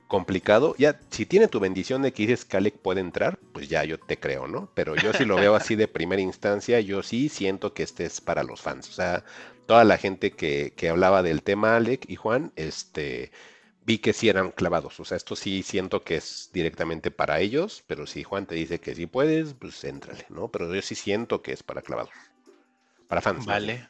complicado. 0.06 0.74
Ya, 0.78 1.00
si 1.10 1.26
tiene 1.26 1.48
tu 1.48 1.60
bendición 1.60 2.02
de 2.02 2.12
que 2.12 2.24
dices 2.24 2.44
que 2.44 2.56
Alec 2.56 2.78
puede 2.78 3.00
entrar, 3.00 3.38
pues 3.52 3.68
ya 3.68 3.84
yo 3.84 3.98
te 3.98 4.18
creo, 4.18 4.46
¿no? 4.46 4.70
Pero 4.74 4.96
yo 4.96 5.12
sí 5.12 5.24
lo 5.24 5.36
veo 5.36 5.54
así 5.54 5.76
de 5.76 5.88
primera 5.88 6.22
instancia, 6.22 6.80
yo 6.80 7.02
sí 7.02 7.28
siento 7.28 7.74
que 7.74 7.82
este 7.82 8.04
es 8.04 8.20
para 8.20 8.42
los 8.42 8.60
fans. 8.60 8.88
O 8.88 8.92
sea, 8.92 9.24
toda 9.66 9.84
la 9.84 9.98
gente 9.98 10.30
que, 10.32 10.72
que 10.76 10.88
hablaba 10.88 11.22
del 11.22 11.42
tema, 11.42 11.76
Alec 11.76 12.04
y 12.08 12.16
Juan, 12.16 12.52
este 12.56 13.32
vi 13.88 13.98
que 13.98 14.12
sí 14.12 14.28
eran 14.28 14.50
clavados. 14.50 15.00
O 15.00 15.04
sea, 15.06 15.16
esto 15.16 15.34
sí 15.34 15.62
siento 15.62 16.02
que 16.04 16.16
es 16.16 16.50
directamente 16.52 17.10
para 17.10 17.40
ellos, 17.40 17.82
pero 17.86 18.06
si 18.06 18.22
Juan 18.22 18.44
te 18.44 18.54
dice 18.54 18.80
que 18.80 18.94
sí 18.94 19.06
puedes, 19.06 19.54
pues 19.54 19.82
éntrale, 19.82 20.26
¿no? 20.28 20.48
Pero 20.48 20.72
yo 20.72 20.82
sí 20.82 20.94
siento 20.94 21.40
que 21.40 21.52
es 21.52 21.62
para 21.62 21.80
clavados. 21.80 22.12
Para 23.08 23.22
fans. 23.22 23.46
Vale, 23.46 23.86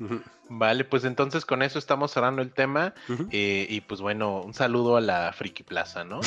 vale, 0.49 0.85
pues 0.85 1.03
entonces 1.03 1.45
con 1.45 1.63
eso 1.63 1.81
estamos 1.81 2.13
cerrando 2.13 2.41
el 2.41 2.53
tema. 2.53 2.95
Eh, 3.33 3.67
y 3.69 3.81
pues 3.81 4.01
bueno, 4.01 4.41
un 4.43 4.55
saludo 4.55 4.97
a 4.97 5.01
la 5.01 5.33
Friki 5.33 5.65
Plaza, 5.65 6.05
¿no? 6.05 6.21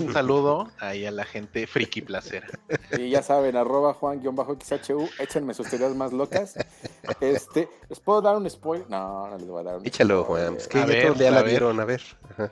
un 0.00 0.12
saludo 0.12 0.68
ahí 0.80 1.06
a 1.06 1.12
la 1.12 1.24
gente 1.24 1.68
Friki 1.68 2.02
Placera. 2.02 2.48
Y 2.98 3.10
ya 3.10 3.22
saben, 3.22 3.56
arroba 3.56 3.94
Juan-XHU, 3.94 5.08
échenme 5.20 5.54
sus 5.54 5.68
teorías 5.68 5.94
más 5.94 6.12
locas. 6.12 6.56
Este, 7.20 7.68
¿les 7.88 8.00
puedo 8.00 8.20
dar 8.20 8.36
un 8.36 8.50
spoiler? 8.50 8.90
No, 8.90 9.28
no 9.28 9.38
les 9.38 9.46
voy 9.46 9.60
a 9.60 9.64
dar 9.64 9.76
un 9.76 9.86
Échalo, 9.86 10.24
Juan. 10.24 10.56
Es 10.56 10.66
que 10.66 10.80
ya 10.80 10.86
ver, 10.86 11.14
ya 11.14 11.30
la 11.30 11.42
vieron, 11.42 11.78
a 11.78 11.84
ver. 11.84 12.02
Ajá. 12.28 12.50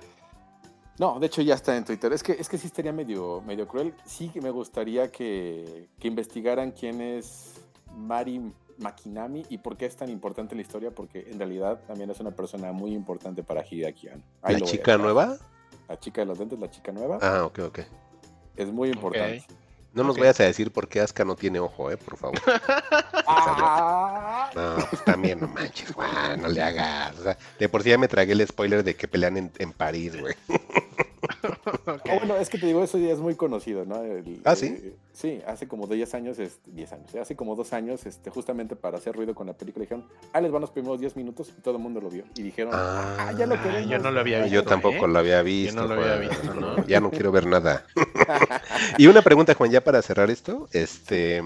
No, 1.01 1.18
de 1.18 1.28
hecho 1.28 1.40
ya 1.40 1.55
está 1.55 1.74
en 1.78 1.86
Twitter. 1.86 2.12
Es 2.12 2.22
que, 2.22 2.32
es 2.32 2.47
que 2.47 2.59
sí 2.59 2.66
estaría 2.66 2.93
medio, 2.93 3.40
medio 3.40 3.66
cruel. 3.66 3.94
Sí 4.05 4.28
que 4.28 4.43
me 4.43 4.51
gustaría 4.51 5.10
que, 5.10 5.89
investigaran 6.02 6.72
quién 6.72 7.01
es 7.01 7.55
Mari 7.97 8.52
Makinami 8.77 9.47
y 9.48 9.56
por 9.56 9.78
qué 9.78 9.86
es 9.86 9.97
tan 9.97 10.10
importante 10.10 10.55
la 10.55 10.60
historia, 10.60 10.90
porque 10.90 11.27
en 11.31 11.39
realidad 11.39 11.81
también 11.86 12.10
es 12.10 12.20
una 12.20 12.32
persona 12.32 12.72
muy 12.72 12.93
importante 12.93 13.43
para 13.43 13.64
Hideaki 13.64 14.09
¿La 14.43 14.60
chica 14.60 14.98
nueva? 14.98 15.39
La 15.89 15.98
chica 15.98 16.20
de 16.20 16.27
los 16.27 16.39
dentes, 16.39 16.59
la 16.59 16.70
chica 16.70 16.93
nueva. 16.93 17.16
Ah, 17.22 17.47
ok, 17.47 17.60
ok. 17.60 17.78
Es 18.56 18.70
muy 18.70 18.90
importante. 18.90 19.43
No 19.92 20.04
nos 20.04 20.16
vayas 20.16 20.38
a 20.40 20.44
decir 20.44 20.70
por 20.70 20.88
qué 20.88 21.00
Asuka 21.00 21.24
no 21.24 21.34
tiene 21.34 21.58
ojo, 21.58 21.90
eh, 21.90 21.96
por 21.96 22.16
favor. 22.16 22.40
Ah. 23.32 24.50
no, 24.56 24.84
pues 24.90 25.04
también 25.04 25.38
no 25.40 25.46
manches, 25.46 25.92
Juan, 25.92 26.42
no 26.42 26.48
le 26.48 26.60
hagas. 26.60 27.14
de 27.60 27.68
por 27.68 27.84
sí 27.84 27.90
ya 27.90 27.98
me 27.98 28.08
tragué 28.08 28.32
el 28.32 28.44
spoiler 28.46 28.82
de 28.82 28.96
que 28.96 29.06
pelean 29.06 29.36
en, 29.36 29.52
en 29.58 29.72
París, 29.72 30.18
güey. 30.18 30.34
Ah, 32.10 32.16
bueno, 32.18 32.36
es 32.36 32.48
que 32.48 32.59
te 32.59 32.66
digo, 32.66 32.82
eso 32.82 32.98
ya 32.98 33.12
es 33.12 33.18
muy 33.18 33.34
conocido, 33.34 33.84
¿no? 33.84 34.02
ah, 34.44 34.56
sí. 34.56 34.66
Eh, 34.66 34.97
sí, 35.12 35.40
hace 35.47 35.68
como 35.68 35.86
10 35.86 36.14
años, 36.14 36.36
10 36.38 36.92
años, 36.92 37.14
hace 37.14 37.36
como 37.36 37.55
dos 37.55 37.72
años, 37.72 38.06
este, 38.06 38.30
justamente 38.30 38.76
para 38.76 38.98
hacer 38.98 39.14
ruido 39.14 39.34
con 39.34 39.47
la 39.47 39.52
película, 39.52 39.82
dijeron, 39.82 40.06
ah, 40.32 40.40
les 40.40 40.51
van 40.51 40.60
los 40.60 40.70
primeros 40.70 41.01
10 41.01 41.16
minutos 41.16 41.52
y 41.56 41.60
todo 41.60 41.76
el 41.76 41.82
mundo 41.82 42.01
lo 42.01 42.10
vio. 42.10 42.24
Y 42.36 42.42
dijeron, 42.42 42.72
ah, 42.74 43.32
ya 43.36 43.47
lo 43.47 43.55
ah, 43.55 43.62
queremos. 43.62 43.90
Yo 43.90 43.98
no 43.98 44.10
lo 44.10 44.20
había 44.20 44.38
visto. 44.40 44.55
Yo 44.55 44.64
tampoco 44.64 45.05
¿eh? 45.05 45.09
lo 45.09 45.18
había 45.18 45.42
visto. 45.42 45.74
Yo 45.74 45.88
no 45.88 45.94
lo 45.94 46.02
había 46.02 46.28
visto, 46.28 46.55
¿no? 46.55 46.86
Ya 46.86 47.01
no 47.01 47.10
quiero 47.10 47.32
ver 47.32 47.47
nada. 47.47 47.84
y 48.98 49.06
una 49.06 49.22
pregunta, 49.22 49.55
Juan, 49.55 49.70
ya 49.70 49.82
para 49.82 50.02
cerrar 50.02 50.30
esto, 50.30 50.68
este, 50.72 51.42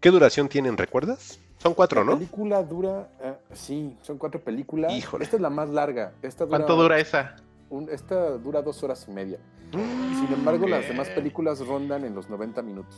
¿qué 0.00 0.10
duración 0.10 0.48
tienen, 0.48 0.76
recuerdas? 0.76 1.40
Son 1.58 1.74
cuatro, 1.74 2.04
¿no? 2.04 2.12
La 2.12 2.18
película 2.18 2.62
dura, 2.62 3.08
sí, 3.52 3.96
son 4.02 4.16
cuatro 4.16 4.40
películas. 4.40 4.92
Híjole. 4.92 5.24
Esta 5.24 5.36
es 5.36 5.42
la 5.42 5.50
más 5.50 5.68
larga. 5.68 6.12
Esta 6.22 6.46
¿Cuánto 6.46 6.76
dura 6.76 6.98
esa? 7.00 7.36
Esta 7.90 8.30
dura 8.38 8.62
dos 8.62 8.82
horas 8.82 9.06
y 9.08 9.10
media. 9.12 9.38
Sin 9.72 10.32
embargo, 10.32 10.66
las 10.66 10.88
demás 10.88 11.08
películas 11.10 11.64
rondan 11.66 12.04
en 12.04 12.14
los 12.14 12.28
90 12.30 12.62
minutos. 12.62 12.96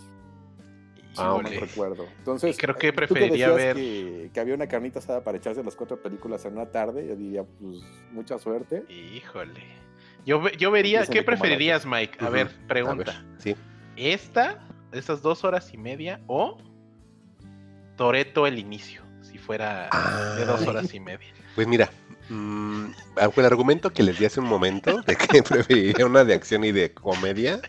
Ah, 1.17 1.41
no 1.43 1.49
recuerdo. 1.49 2.07
Entonces, 2.19 2.57
creo 2.57 2.77
que 2.77 2.93
preferiría 2.93 3.51
ver. 3.51 3.75
Que, 3.75 4.31
había 4.41 4.55
una 4.55 4.69
carnita 4.69 5.01
asada 5.01 5.25
para 5.25 5.39
echarse 5.39 5.63
las 5.65 5.75
cuatro 5.75 6.01
películas 6.01 6.45
en 6.45 6.53
una 6.53 6.67
tarde. 6.67 7.07
Yo 7.09 7.17
diría, 7.17 7.43
pues, 7.43 7.83
mucha 8.13 8.39
suerte. 8.39 8.85
Híjole. 8.89 9.65
Yo, 10.25 10.49
yo 10.51 10.71
vería, 10.71 11.05
¿qué 11.07 11.23
preferirías, 11.23 11.85
Mike? 11.85 12.25
A 12.25 12.31
ver, 12.31 12.49
pregunta. 12.69 13.25
sí. 13.39 13.57
¿Esta, 13.97 14.65
esas 14.93 15.21
dos 15.21 15.45
horas 15.45 15.75
y 15.75 15.77
media, 15.77 16.21
o 16.27 16.59
Toreto 17.97 18.47
el 18.47 18.59
inicio? 18.59 19.03
fuera 19.41 19.89
Ah. 19.91 20.37
de 20.39 20.45
dos 20.45 20.65
horas 20.67 20.95
y 20.95 21.01
media. 21.01 21.27
Pues 21.57 21.67
mira, 21.67 21.91
mm, 22.31 22.93
aunque 23.20 23.40
el 23.40 23.47
argumento 23.47 23.93
que 23.93 24.02
les 24.02 24.19
di 24.19 24.24
hace 24.24 24.40
un 24.40 24.47
momento 24.47 25.02
de 25.02 25.16
que 25.16 25.43
preferiría 25.43 26.07
una 26.07 26.24
de 26.24 26.35
acción 26.35 26.65
y 26.65 26.73
de 26.73 26.94
comedia, 26.94 27.61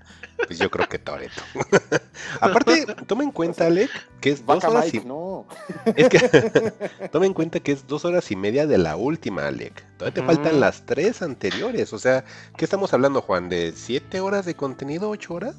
pues 0.48 0.60
yo 0.60 0.70
creo 0.72 0.88
que 0.88 1.00
Toreto. 1.00 1.42
Aparte, 2.42 2.86
toma 3.08 3.24
en 3.24 3.32
cuenta, 3.32 3.68
Alec, 3.68 3.90
que 4.20 4.32
es 4.32 4.46
dos 4.46 4.64
horas 4.64 4.86
Mike, 4.86 4.98
y 4.98 5.08
no. 5.08 5.46
es 5.96 6.10
que 6.10 6.74
toma 7.12 7.26
en 7.26 7.34
cuenta 7.34 7.60
que 7.60 7.72
es 7.72 7.88
dos 7.88 8.06
horas 8.06 8.32
y 8.32 8.36
media 8.36 8.68
de 8.68 8.78
la 8.78 8.96
última, 8.96 9.48
Alec. 9.48 9.84
Todavía 9.98 10.14
te 10.14 10.24
faltan 10.24 10.60
las 10.60 10.86
tres 10.86 11.22
anteriores. 11.22 11.94
O 11.94 12.00
sea, 12.00 12.24
¿qué 12.58 12.66
estamos 12.66 12.94
hablando, 12.94 13.22
Juan? 13.22 13.50
¿De 13.50 13.74
siete 13.76 14.20
horas 14.20 14.46
de 14.46 14.56
contenido, 14.56 15.10
ocho 15.10 15.34
horas? 15.34 15.56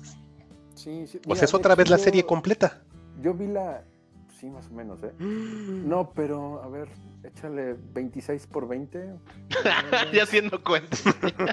Sí, 0.75 1.07
sí. 1.07 1.19
O 1.19 1.21
Mira, 1.27 1.37
sea, 1.37 1.45
es 1.45 1.55
otra 1.55 1.75
vez 1.75 1.91
la 1.91 1.99
serie 1.99 2.25
completa. 2.25 2.83
Yo 3.21 3.35
vi 3.35 3.47
la. 3.47 3.85
Sí, 4.43 4.51
más 4.51 4.67
o 4.67 4.75
menos, 4.75 4.99
¿eh? 5.05 5.13
No, 5.21 6.11
pero 6.17 6.61
a 6.65 6.69
ver, 6.69 6.89
échale 7.23 7.77
26 7.95 8.49
por 8.49 8.67
20. 8.67 9.15
ya 10.13 10.25
haciendo 10.25 10.61
cuenta. 10.65 10.97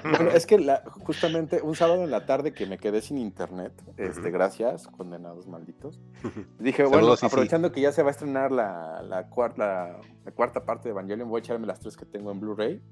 Bueno, 0.02 0.30
es 0.32 0.44
que 0.44 0.58
la- 0.58 0.82
justamente 1.04 1.62
un 1.62 1.76
sábado 1.76 2.02
en 2.02 2.10
la 2.10 2.26
tarde 2.26 2.52
que 2.52 2.66
me 2.66 2.78
quedé 2.78 3.00
sin 3.00 3.16
internet, 3.18 3.72
este, 3.96 4.32
gracias, 4.32 4.88
condenados 4.88 5.46
malditos. 5.46 6.00
Dije, 6.58 6.78
Saludos, 6.78 6.90
bueno, 7.00 7.14
sí, 7.16 7.20
sí. 7.20 7.26
aprovechando 7.26 7.70
que 7.70 7.80
ya 7.80 7.92
se 7.92 8.02
va 8.02 8.08
a 8.08 8.10
estrenar 8.10 8.50
la, 8.50 9.02
la, 9.02 9.30
cuar- 9.30 9.56
la- 9.56 10.00
cuarta 10.34 10.64
parte 10.64 10.88
de 10.88 10.90
Evangelion, 10.90 11.28
voy 11.28 11.38
a 11.38 11.44
echarme 11.44 11.68
las 11.68 11.78
tres 11.78 11.96
que 11.96 12.06
tengo 12.06 12.32
en 12.32 12.40
Blu-ray 12.40 12.82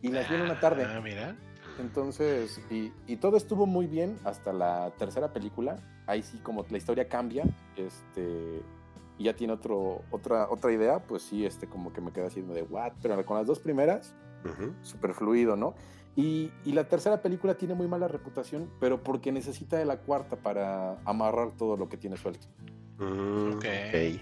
y 0.00 0.08
las 0.08 0.26
vi 0.30 0.36
en 0.36 0.40
una 0.40 0.58
tarde. 0.58 0.86
Ah, 0.88 1.02
mira. 1.02 1.36
Entonces, 1.78 2.62
y, 2.70 2.92
y 3.06 3.16
todo 3.16 3.36
estuvo 3.36 3.66
muy 3.66 3.86
bien 3.86 4.18
hasta 4.24 4.54
la 4.54 4.90
tercera 4.98 5.34
película. 5.34 5.76
Ahí 6.06 6.22
sí, 6.22 6.38
como 6.38 6.64
la 6.70 6.78
historia 6.78 7.08
cambia, 7.08 7.44
este, 7.76 8.62
y 9.18 9.24
ya 9.24 9.34
tiene 9.34 9.52
otro, 9.52 10.02
otra, 10.10 10.48
otra 10.48 10.72
idea, 10.72 11.00
pues 11.00 11.22
sí, 11.22 11.44
este, 11.44 11.66
como 11.66 11.92
que 11.92 12.00
me 12.00 12.12
quedé 12.12 12.26
haciendo 12.26 12.54
de 12.54 12.62
what, 12.62 12.92
pero 13.02 13.24
con 13.26 13.36
las 13.36 13.46
dos 13.46 13.58
primeras, 13.58 14.14
Ujú. 14.44 14.72
súper 14.82 15.14
fluido, 15.14 15.56
¿no? 15.56 15.74
Y, 16.16 16.50
y 16.64 16.72
la 16.72 16.88
tercera 16.88 17.20
película 17.22 17.54
tiene 17.56 17.74
muy 17.74 17.86
mala 17.86 18.08
reputación, 18.08 18.70
pero 18.80 19.02
porque 19.02 19.30
necesita 19.32 19.76
de 19.76 19.84
la 19.84 19.98
cuarta 19.98 20.36
para 20.36 20.98
amarrar 21.04 21.52
todo 21.52 21.76
lo 21.76 21.88
que 21.88 21.96
tiene 21.96 22.16
suelto. 22.16 22.46
Mm, 22.98 23.52
Ok. 23.54 23.64
ok. 23.64 24.20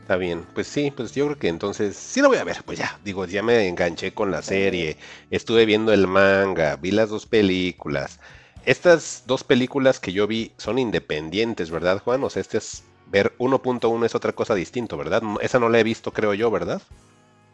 Está 0.00 0.16
bien. 0.16 0.44
Pues 0.54 0.66
sí, 0.66 0.90
pues 0.94 1.14
yo 1.14 1.24
creo 1.24 1.38
que 1.38 1.48
entonces 1.48 1.96
sí 1.96 2.20
lo 2.20 2.28
voy 2.28 2.36
a 2.36 2.44
ver. 2.44 2.58
Pues 2.66 2.78
ya, 2.78 2.98
digo, 3.04 3.24
ya 3.24 3.42
me 3.42 3.66
enganché 3.68 4.12
con 4.12 4.30
la 4.30 4.42
serie. 4.42 4.98
Estuve 5.30 5.64
viendo 5.64 5.94
el 5.94 6.06
manga, 6.06 6.76
vi 6.76 6.90
las 6.90 7.08
dos 7.08 7.24
películas. 7.24 8.20
Estas 8.66 9.24
dos 9.26 9.44
películas 9.44 10.00
que 10.00 10.12
yo 10.12 10.26
vi 10.26 10.52
son 10.58 10.78
independientes, 10.78 11.70
¿verdad, 11.70 12.02
Juan? 12.02 12.22
O 12.22 12.28
sea, 12.28 12.42
este 12.42 12.58
es 12.58 12.84
ver 13.14 13.32
1.1 13.38 14.04
es 14.04 14.14
otra 14.14 14.32
cosa 14.32 14.54
distinto, 14.54 14.96
¿verdad? 14.96 15.22
Esa 15.40 15.58
no 15.58 15.68
la 15.68 15.78
he 15.78 15.84
visto, 15.84 16.12
creo 16.12 16.34
yo, 16.34 16.50
¿verdad? 16.50 16.82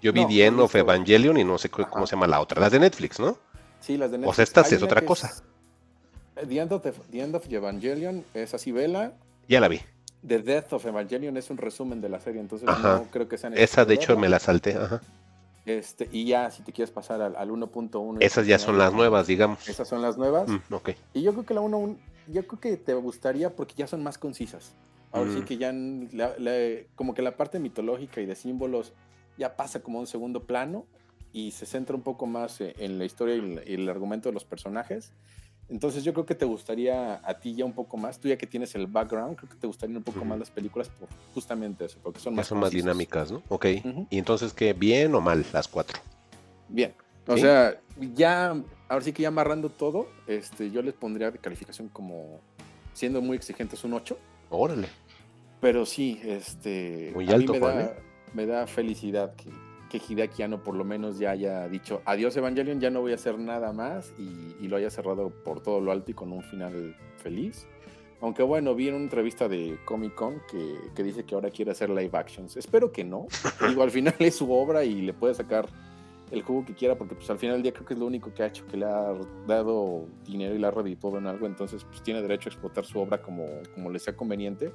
Yo 0.02 0.12
vi 0.12 0.22
No, 0.22 0.28
The 0.28 0.34
no 0.38 0.44
End 0.46 0.60
of. 0.60 0.74
Evangelion 0.74 1.36
y 1.38 1.44
no 1.44 1.58
sé 1.58 1.68
Ajá. 1.72 1.88
cómo 1.90 2.06
se 2.06 2.16
llama 2.16 2.26
la 2.26 2.40
otra. 2.40 2.60
Las 2.60 2.72
de 2.72 2.80
Netflix, 2.80 3.20
¿no? 3.20 3.36
Sí, 3.80 3.96
las 3.96 4.10
de 4.10 4.16
O 4.16 4.20
sea, 4.20 4.26
Netflix. 4.26 4.48
esta 4.48 4.60
es 4.76 4.82
otra 4.82 5.02
cosa. 5.02 5.32
eh, 6.36 6.46
The 6.46 6.58
End, 6.58 6.72
of 6.72 6.82
the, 6.82 6.92
The 6.92 7.20
End 7.22 7.34
of 7.34 7.46
Evangelion 7.50 8.24
es 8.34 8.54
así, 8.54 8.72
vela. 8.72 9.12
Ya 9.48 9.60
la 9.60 9.68
vi. 9.68 9.80
The 10.26 10.40
Death 10.40 10.72
of 10.74 10.84
Evangelion 10.86 11.36
es 11.36 11.48
un 11.50 11.56
resumen 11.58 12.00
de 12.00 12.08
la 12.08 12.20
serie, 12.20 12.40
entonces 12.40 12.68
Ajá. 12.68 12.98
no 12.98 13.04
creo 13.10 13.28
que 13.28 13.38
sean 13.38 13.56
Esa 13.56 13.84
de 13.84 13.94
hecho 13.94 14.16
me 14.18 14.28
la 14.28 14.38
salté. 14.38 14.74
Ajá. 14.76 15.00
Este, 15.66 16.08
y 16.10 16.24
ya, 16.24 16.50
si 16.50 16.62
te 16.62 16.72
quieres 16.72 16.90
pasar 16.90 17.20
al, 17.20 17.36
al 17.36 17.50
1.1. 17.50 18.16
Esas 18.20 18.46
ya 18.46 18.58
son 18.58 18.78
las 18.78 18.92
nuevas, 18.94 19.26
digamos. 19.26 19.68
Esas 19.68 19.86
son 19.86 20.00
las 20.02 20.16
nuevas. 20.16 20.48
Mm, 20.48 20.74
ok. 20.74 20.90
Y 21.14 21.22
yo 21.22 21.32
creo 21.32 21.44
que 21.46 21.54
la 21.54 21.60
1, 21.60 21.96
yo 22.28 22.46
creo 22.46 22.60
que 22.60 22.76
te 22.78 22.94
gustaría 22.94 23.50
porque 23.54 23.74
ya 23.76 23.86
son 23.86 24.02
más 24.02 24.16
concisas. 24.18 24.72
Ahora 25.12 25.30
sí 25.32 25.40
Mm. 25.40 25.44
que 25.44 25.56
ya, 25.58 25.72
la- 25.72 26.34
la- 26.38 26.82
como 26.94 27.14
que 27.14 27.22
la 27.22 27.36
parte 27.36 27.58
mitológica 27.58 28.20
y 28.20 28.26
de 28.26 28.34
símbolos 28.36 28.92
ya 29.36 29.56
pasa 29.56 29.80
como 29.82 29.98
a 29.98 30.00
un 30.02 30.06
segundo 30.06 30.44
plano 30.44 30.86
y 31.32 31.50
se 31.52 31.66
centra 31.66 31.96
un 31.96 32.02
poco 32.02 32.26
más 32.26 32.60
eh, 32.60 32.74
en 32.78 32.98
la 32.98 33.04
historia 33.04 33.34
y 33.36 33.38
el, 33.38 33.62
y 33.66 33.74
el 33.74 33.88
argumento 33.88 34.28
de 34.28 34.32
los 34.34 34.44
personajes. 34.44 35.12
Entonces 35.68 36.02
yo 36.02 36.12
creo 36.12 36.26
que 36.26 36.34
te 36.34 36.44
gustaría 36.44 37.20
a 37.24 37.38
ti 37.38 37.54
ya 37.54 37.64
un 37.64 37.72
poco 37.72 37.96
más, 37.96 38.18
tú 38.18 38.26
ya 38.28 38.36
que 38.36 38.46
tienes 38.46 38.74
el 38.74 38.88
background, 38.88 39.36
creo 39.36 39.48
que 39.50 39.56
te 39.56 39.66
gustarían 39.68 39.98
un 39.98 40.02
poco 40.02 40.18
Ujú. 40.18 40.26
más 40.28 40.38
las 40.40 40.50
películas 40.50 40.88
por 40.88 41.08
justamente 41.32 41.84
eso, 41.84 41.98
porque 42.02 42.18
son 42.18 42.32
Ya 42.34 42.38
más 42.38 42.46
son 42.48 42.58
más 42.58 42.70
dinámicas, 42.72 43.30
¿no? 43.30 43.40
Ok. 43.48 43.66
Ujú. 43.84 44.06
¿Y 44.10 44.18
entonces 44.18 44.52
qué? 44.52 44.72
¿Bien 44.72 45.14
o 45.14 45.20
mal 45.20 45.44
las 45.52 45.68
cuatro? 45.68 46.00
Bien. 46.68 46.92
O 47.28 47.34
¿Sí? 47.36 47.42
sea, 47.42 47.80
ya, 48.14 48.50
ahora 48.88 49.04
sí 49.04 49.12
que 49.12 49.22
ya 49.22 49.28
amarrando 49.28 49.68
todo, 49.70 50.08
este, 50.26 50.72
yo 50.72 50.82
les 50.82 50.94
pondría 50.94 51.30
de 51.30 51.38
calificación 51.38 51.88
como, 51.88 52.40
siendo 52.92 53.22
muy 53.22 53.36
exigentes, 53.36 53.84
un 53.84 53.92
8. 53.92 54.18
Órale. 54.50 54.88
Pero 55.60 55.86
sí, 55.86 56.20
este, 56.24 57.12
Muy 57.14 57.24
a 57.26 57.28
mí 57.28 57.34
alto, 57.34 57.52
me, 57.52 57.58
Juan, 57.60 57.76
da, 57.76 57.84
¿eh? 57.84 57.94
me 58.34 58.46
da 58.46 58.66
felicidad 58.66 59.34
que, 59.34 59.50
que 59.88 60.00
Hideaki 60.06 60.42
Anno 60.42 60.62
por 60.62 60.74
lo 60.74 60.84
menos 60.84 61.18
ya 61.18 61.30
haya 61.30 61.68
dicho 61.68 62.02
adiós 62.04 62.36
Evangelion, 62.36 62.80
ya 62.80 62.90
no 62.90 63.00
voy 63.00 63.12
a 63.12 63.16
hacer 63.16 63.38
nada 63.38 63.72
más 63.72 64.12
y, 64.18 64.56
y 64.64 64.68
lo 64.68 64.76
haya 64.76 64.90
cerrado 64.90 65.30
por 65.44 65.62
todo 65.62 65.80
lo 65.80 65.92
alto 65.92 66.10
y 66.10 66.14
con 66.14 66.32
un 66.32 66.42
final 66.42 66.96
feliz. 67.16 67.66
Aunque 68.22 68.42
bueno, 68.42 68.74
vi 68.74 68.88
en 68.88 68.94
una 68.94 69.04
entrevista 69.04 69.48
de 69.48 69.78
Comic 69.84 70.14
Con 70.14 70.42
que, 70.50 70.74
que 70.94 71.02
dice 71.02 71.24
que 71.24 71.34
ahora 71.34 71.50
quiere 71.50 71.70
hacer 71.70 71.88
live 71.88 72.10
actions. 72.12 72.56
Espero 72.56 72.92
que 72.92 73.02
no. 73.02 73.26
Digo, 73.66 73.82
al 73.82 73.90
final 73.90 74.14
es 74.18 74.36
su 74.36 74.52
obra 74.52 74.84
y 74.84 75.00
le 75.00 75.14
puede 75.14 75.34
sacar 75.34 75.68
el 76.30 76.42
jugo 76.42 76.64
que 76.64 76.74
quiera 76.74 76.96
porque 76.96 77.14
pues 77.14 77.28
al 77.30 77.38
final 77.38 77.56
del 77.56 77.62
día 77.64 77.72
creo 77.72 77.84
que 77.86 77.94
es 77.94 78.00
lo 78.00 78.06
único 78.06 78.32
que 78.32 78.42
ha 78.42 78.46
hecho, 78.46 78.66
que 78.66 78.76
le 78.76 78.84
ha 78.86 79.12
dado 79.46 80.04
dinero 80.24 80.54
y 80.54 80.58
le 80.58 80.66
ha 80.66 80.70
redituado 80.70 81.18
en 81.18 81.26
algo. 81.26 81.46
Entonces 81.46 81.84
pues 81.84 82.02
tiene 82.02 82.22
derecho 82.22 82.48
a 82.48 82.52
explotar 82.52 82.84
su 82.84 82.98
obra 83.00 83.20
como, 83.20 83.44
como 83.74 83.90
le 83.90 83.98
sea 83.98 84.16
conveniente. 84.16 84.72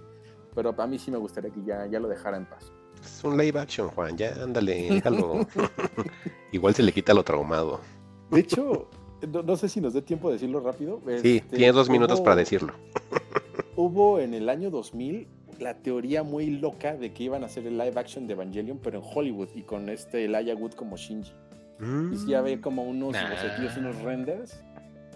Pero 0.53 0.73
a 0.77 0.87
mí 0.87 0.97
sí 0.99 1.11
me 1.11 1.17
gustaría 1.17 1.49
que 1.51 1.61
ya, 1.65 1.85
ya 1.87 1.99
lo 1.99 2.07
dejara 2.07 2.37
en 2.37 2.45
paz. 2.45 2.71
Es 3.03 3.23
un 3.23 3.37
live 3.37 3.59
action, 3.59 3.89
Juan. 3.89 4.17
Ya, 4.17 4.33
ándale, 4.41 4.89
déjalo. 4.89 5.45
Igual 6.51 6.73
se 6.73 6.83
le 6.83 6.91
quita 6.91 7.13
lo 7.13 7.23
traumado. 7.23 7.79
De 8.31 8.39
hecho, 8.39 8.87
no, 9.31 9.43
no 9.43 9.55
sé 9.57 9.67
si 9.69 9.81
nos 9.81 9.93
dé 9.93 10.01
tiempo 10.01 10.29
de 10.29 10.33
decirlo 10.35 10.59
rápido. 10.61 11.01
Sí, 11.21 11.37
Este, 11.37 11.57
tienes 11.57 11.75
dos 11.75 11.89
minutos 11.89 12.19
hubo- 12.19 12.23
para 12.23 12.37
decirlo. 12.37 12.73
Hubo 13.75 14.19
en 14.19 14.33
el 14.33 14.47
año 14.49 14.69
2000 14.71 15.27
la 15.59 15.75
teoría 15.77 16.23
muy 16.23 16.49
loca 16.49 16.95
de 16.95 17.13
que 17.13 17.23
iban 17.23 17.43
a 17.43 17.47
hacer 17.47 17.65
el 17.67 17.77
live 17.77 17.93
action 17.99 18.25
de 18.27 18.33
Evangelion, 18.33 18.79
pero 18.81 18.99
en 18.99 19.05
Hollywood 19.13 19.49
y 19.55 19.63
con 19.63 19.89
este 19.89 20.25
Elijah 20.25 20.55
Wood 20.55 20.73
como 20.73 20.95
Shinji. 20.97 21.31
Y 22.11 22.17
sí 22.17 22.33
había 22.33 22.61
como 22.61 22.83
unos 22.83 23.13
Nah. 23.13 23.29
bocetillos, 23.29 23.77
unos 23.77 24.01
renders 24.01 24.59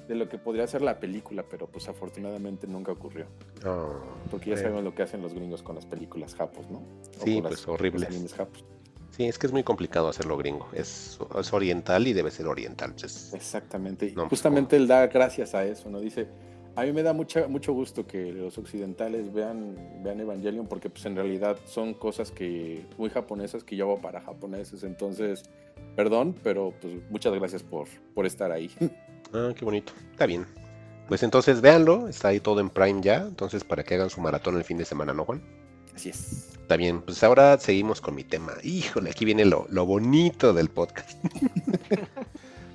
de 0.07 0.15
lo 0.15 0.27
que 0.27 0.38
podría 0.40 0.65
ser 0.68 0.81
la 0.81 0.99
película, 0.99 1.44
pero 1.49 1.68
pues 1.68 1.88
afortunadamente 1.88 2.65
nunca 2.68 2.91
ocurrió. 2.91 3.27
Oh, 3.65 3.94
Porque 4.31 4.49
ya 4.49 4.56
eh, 4.56 4.60
sabemos 4.60 4.84
lo 4.84 4.94
que 4.95 5.03
hacen 5.03 5.22
los 5.22 5.34
gringos 5.34 5.61
con 5.61 5.76
las 5.76 5.86
películas 5.86 6.34
japos, 6.36 6.69
¿no? 6.69 6.80
O 6.80 7.23
Sí, 7.23 7.41
pues, 7.41 7.65
japos. 8.34 8.65
Sí, 9.11 9.26
es 9.26 9.38
que 9.38 9.48
es 9.48 9.53
muy 9.53 9.64
complicado 9.64 10.07
hacerlo 10.07 10.38
gringo. 10.38 10.68
Es, 10.73 11.19
es 11.40 11.53
oriental 11.53 12.07
y 12.07 12.14
debe 12.14 12.31
ser 12.31 12.48
oriental. 12.48 12.94
pues, 12.99 13.34
Exactamente. 13.34 14.07
No, 14.10 14.23
pues, 14.23 14.30
justamente 14.30 14.76
él 14.77 14.88
da 14.88 15.07
gracias 15.07 15.53
a 15.53 15.64
eso, 15.65 15.90
¿no? 15.90 15.99
Dice, 15.99 16.27
a 16.76 16.84
mí 16.84 16.94
me 16.94 17.03
da 17.03 17.14
mucha, 17.14 17.48
mucho 17.48 17.73
gusto 17.73 18.07
que 18.07 18.31
los 18.31 18.57
occidentales 18.57 19.31
vean, 19.34 19.76
vean 20.02 20.19
Evangelion 20.22 20.68
porque 20.68 20.90
pues 20.90 21.06
en 21.06 21.15
realidad 21.15 21.57
son 21.65 21.94
cosas 21.94 22.31
que 22.31 22.86
muy 22.98 23.10
japonesas 23.10 23.64
que 23.64 23.76
yo 23.76 23.86
hago 23.86 24.02
para 24.02 24.22
japoneses. 24.22 24.84
Entonces, 24.84 25.44
perdón, 25.99 26.34
pero 26.43 26.73
pues 26.80 26.93
muchas 27.09 27.34
gracias 27.34 27.61
por, 27.61 27.89
por 28.15 28.26
estar 28.26 28.53
ahí. 28.53 28.71
Ah, 29.34 29.51
qué 29.53 29.65
bonito. 29.65 29.91
Está 30.11 30.26
bien. 30.26 30.47
Pues 31.09 31.23
entonces 31.23 31.59
véanlo. 31.59 32.07
Está 32.07 32.30
ahí 32.30 32.39
todo 32.39 32.61
en 32.61 32.69
Prime 32.69 33.01
ya. 33.01 33.17
Entonces 33.17 33.65
para 33.65 33.84
que 33.84 33.95
hagan 33.95 34.09
su 34.09 34.21
maratón 34.21 34.55
el 34.55 34.63
fin 34.63 34.77
de 34.77 34.85
semana, 34.85 35.13
¿no, 35.13 35.26
Juan? 35.26 35.43
Así 35.93 36.09
es. 36.09 36.51
Está 36.53 36.77
bien. 36.77 37.01
Pues 37.01 37.21
ahora 37.21 37.59
seguimos 37.59 37.99
con 37.99 38.15
mi 38.15 38.23
tema. 38.23 38.53
Híjole, 38.63 39.09
aquí 39.09 39.26
viene 39.26 39.43
lo, 39.43 39.67
lo 39.69 39.85
bonito 39.85 40.53
del 40.53 40.69
podcast. 40.69 41.11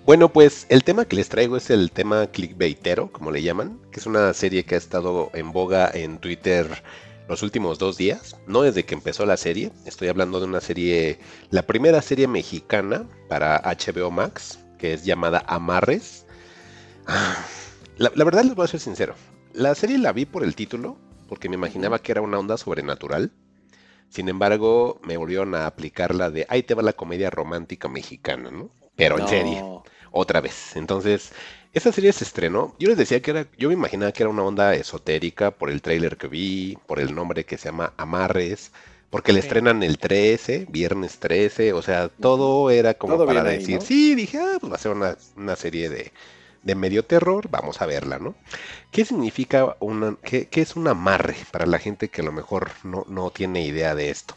Bueno, 0.07 0.31
pues 0.31 0.67
el 0.69 0.85
tema 0.85 1.07
que 1.07 1.17
les 1.17 1.31
traigo 1.31 1.57
es 1.57 1.71
el 1.71 1.91
tema 1.91 2.27
clickbaitero, 2.27 3.11
como 3.11 3.31
le 3.31 3.43
llaman, 3.43 3.81
que 3.91 4.01
es 4.01 4.07
una 4.07 4.35
serie 4.35 4.67
que 4.67 4.75
ha 4.75 4.79
estado 4.79 5.31
en 5.33 5.51
boga 5.51 5.91
en 5.95 6.19
Twitter 6.19 6.67
los 7.29 7.43
últimos 7.43 7.79
dos 7.79 7.97
días, 7.97 8.37
no 8.47 8.63
desde 8.63 8.85
que 8.85 8.95
empezó 8.95 9.27
la 9.27 9.37
serie, 9.37 9.73
estoy 9.87 10.09
hablando 10.09 10.41
de 10.41 10.47
una 10.47 10.61
serie, 10.61 11.19
la 11.51 11.63
primera 11.63 12.03
serie 12.03 12.29
mexicana 12.29 13.07
para 13.29 13.61
HBO 13.63 14.11
Max, 14.11 14.59
que 14.79 14.93
es 14.93 15.05
llamada 15.05 15.45
Amarres. 15.47 16.27
La, 17.97 18.11
la 18.17 18.25
verdad 18.25 18.43
les 18.43 18.57
voy 18.57 18.65
a 18.65 18.67
ser 18.67 18.81
sincero, 18.81 19.15
la 19.53 19.73
serie 19.77 19.99
la 19.99 20.13
vi 20.13 20.27
por 20.27 20.43
el 20.43 20.57
título, 20.57 20.99
porque 21.29 21.49
me 21.49 21.55
imaginaba 21.55 22.01
que 22.01 22.11
era 22.11 22.23
una 22.23 22.41
onda 22.41 22.57
sobrenatural. 22.57 23.31
Sin 24.09 24.29
embargo, 24.29 25.01
me 25.05 25.17
volvieron 25.17 25.55
a 25.55 25.67
aplicar 25.67 26.13
la 26.13 26.31
de 26.31 26.45
ahí 26.49 26.65
te 26.65 26.75
va 26.75 26.83
la 26.83 26.93
comedia 26.93 27.31
romántica 27.31 27.89
mexicana, 27.89 28.51
¿no? 28.51 28.71
Pero 28.97 29.17
en 29.19 29.29
serie 29.29 29.65
otra 30.11 30.41
vez. 30.41 30.77
Entonces, 30.77 31.33
esta 31.75 31.93
serie 31.93 32.13
se 32.13 32.25
estrenó. 32.25 32.75
Yo 32.79 32.89
les 32.89 32.97
decía 32.97 33.21
que 33.21 33.33
era, 33.33 33.47
yo 33.59 33.69
me 33.69 33.75
imaginaba 33.75 34.13
que 34.13 34.23
era 34.23 34.31
una 34.31 34.45
onda 34.45 34.75
esotérica 34.75 35.51
por 35.51 35.71
el 35.71 35.83
tráiler 35.83 36.17
que 36.17 36.29
vi, 36.29 36.79
por 36.87 37.01
el 37.01 37.15
nombre 37.15 37.45
que 37.45 37.59
se 37.59 37.69
llama 37.69 37.93
Amarres, 37.97 38.71
porque 39.11 39.33
le 39.33 39.41
estrenan 39.41 39.83
el 39.83 39.99
13, 39.99 40.67
viernes 40.71 41.19
13, 41.19 41.73
o 41.73 41.83
sea, 41.83 42.09
todo 42.09 42.71
era 42.71 42.95
como 42.95 43.15
Todo 43.15 43.27
para 43.27 43.43
ahí, 43.43 43.59
decir, 43.59 43.77
¿no? 43.77 43.81
sí, 43.81 44.15
dije, 44.15 44.39
ah, 44.39 44.57
pues 44.61 44.73
va 44.73 44.77
a 44.77 44.79
ser 44.79 44.93
una, 44.93 45.17
una 45.37 45.57
serie 45.57 45.91
de, 45.91 46.13
de 46.63 46.75
medio 46.75 47.05
terror, 47.05 47.49
vamos 47.51 47.83
a 47.83 47.87
verla, 47.87 48.19
¿no? 48.19 48.35
¿Qué 48.91 49.05
significa 49.05 49.77
una, 49.81 50.17
qué, 50.23 50.47
qué 50.49 50.63
es 50.63 50.77
un 50.77 50.89
amarre 50.89 51.37
para 51.51 51.67
la 51.67 51.79
gente 51.79 52.09
que 52.09 52.23
a 52.23 52.25
lo 52.25 52.33
mejor 52.33 52.71
no, 52.83 53.05
no 53.09 53.31
tiene 53.31 53.65
idea 53.65 53.95
de 53.95 54.11
esto? 54.11 54.35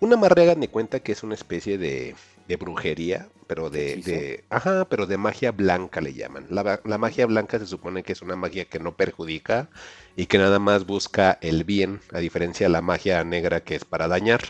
Un 0.00 0.12
amarre, 0.12 0.42
hagan 0.42 0.60
de 0.60 0.68
cuenta 0.68 1.00
que 1.00 1.12
es 1.12 1.22
una 1.22 1.34
especie 1.34 1.78
de, 1.78 2.14
de 2.48 2.56
brujería, 2.56 3.28
pero 3.50 3.68
de, 3.68 4.44
ajá, 4.48 4.84
pero 4.84 5.06
de 5.06 5.18
magia 5.18 5.50
blanca 5.50 6.00
le 6.00 6.14
llaman. 6.14 6.46
La, 6.50 6.80
la 6.84 6.98
magia 6.98 7.26
blanca 7.26 7.58
se 7.58 7.66
supone 7.66 8.04
que 8.04 8.12
es 8.12 8.22
una 8.22 8.36
magia 8.36 8.66
que 8.66 8.78
no 8.78 8.96
perjudica 8.96 9.68
y 10.14 10.26
que 10.26 10.38
nada 10.38 10.60
más 10.60 10.86
busca 10.86 11.36
el 11.40 11.64
bien, 11.64 12.00
a 12.12 12.20
diferencia 12.20 12.66
de 12.66 12.70
la 12.70 12.80
magia 12.80 13.24
negra 13.24 13.64
que 13.64 13.74
es 13.74 13.84
para 13.84 14.06
dañar. 14.06 14.40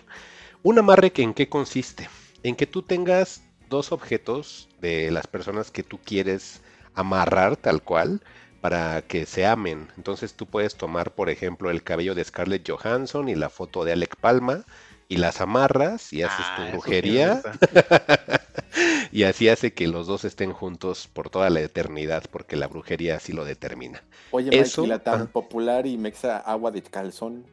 Un 0.62 0.80
amarre 0.80 1.12
que 1.12 1.22
en 1.22 1.32
qué 1.32 1.48
consiste? 1.48 2.10
En 2.42 2.56
que 2.56 2.66
tú 2.66 2.82
tengas 2.82 3.42
dos 3.70 3.90
objetos 3.90 4.68
de 4.82 5.10
las 5.10 5.26
personas 5.26 5.70
que 5.70 5.82
tú 5.82 5.98
quieres 6.04 6.60
amarrar 6.94 7.56
tal 7.56 7.82
cual 7.82 8.20
para 8.60 9.00
que 9.00 9.24
se 9.24 9.46
amen. 9.46 9.88
Entonces 9.96 10.34
tú 10.34 10.44
puedes 10.44 10.76
tomar, 10.76 11.14
por 11.14 11.30
ejemplo, 11.30 11.70
el 11.70 11.82
cabello 11.82 12.14
de 12.14 12.22
Scarlett 12.22 12.68
Johansson 12.68 13.30
y 13.30 13.34
la 13.34 13.48
foto 13.48 13.82
de 13.82 13.92
Alec 13.92 14.16
Palma 14.16 14.66
y 15.10 15.16
las 15.16 15.40
amarras 15.40 16.12
y 16.12 16.22
haces 16.22 16.46
Ah, 16.48 16.54
tu 16.56 16.62
me 16.62 16.70
brujería 16.70 17.42
y 19.12 19.24
así 19.24 19.48
hace 19.48 19.74
que 19.74 19.88
los 19.88 20.06
dos 20.06 20.24
estén 20.24 20.52
juntos 20.52 21.08
por 21.12 21.30
toda 21.30 21.50
la 21.50 21.60
eternidad 21.60 22.24
porque 22.30 22.54
la 22.54 22.68
brujería 22.68 23.16
así 23.16 23.32
lo 23.32 23.44
determina. 23.44 24.04
Oye, 24.30 24.50
Mike, 24.50 24.60
Eso, 24.60 24.84
y 24.84 24.86
la 24.86 25.00
tan 25.00 25.26
popular 25.26 25.84
y 25.86 25.98
mexa 25.98 26.38
agua 26.38 26.70
de 26.70 26.82
calzón. 26.82 27.44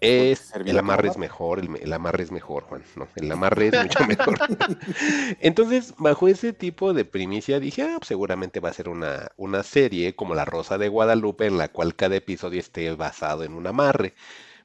Es, 0.00 0.54
el 0.54 0.78
amarre 0.78 1.08
es 1.08 1.18
mejor, 1.18 1.58
el, 1.58 1.68
el 1.82 1.92
amarre 1.92 2.22
es 2.22 2.30
mejor, 2.30 2.62
Juan. 2.62 2.84
No, 2.96 3.08
el 3.16 3.30
amarre 3.32 3.68
es 3.68 3.82
mucho 3.82 4.06
mejor. 4.06 4.38
Entonces, 5.40 5.92
bajo 5.98 6.28
ese 6.28 6.52
tipo 6.52 6.94
de 6.94 7.04
primicia, 7.04 7.60
dije, 7.60 7.82
ah, 7.82 7.96
pues 7.98 8.08
seguramente 8.08 8.60
va 8.60 8.70
a 8.70 8.72
ser 8.72 8.88
una, 8.88 9.32
una 9.36 9.62
serie 9.64 10.14
como 10.14 10.36
La 10.36 10.44
Rosa 10.44 10.78
de 10.78 10.88
Guadalupe, 10.88 11.46
en 11.46 11.58
la 11.58 11.68
cual 11.68 11.96
cada 11.96 12.14
episodio 12.16 12.60
esté 12.60 12.94
basado 12.94 13.42
en 13.42 13.54
un 13.54 13.66
amarre. 13.66 14.14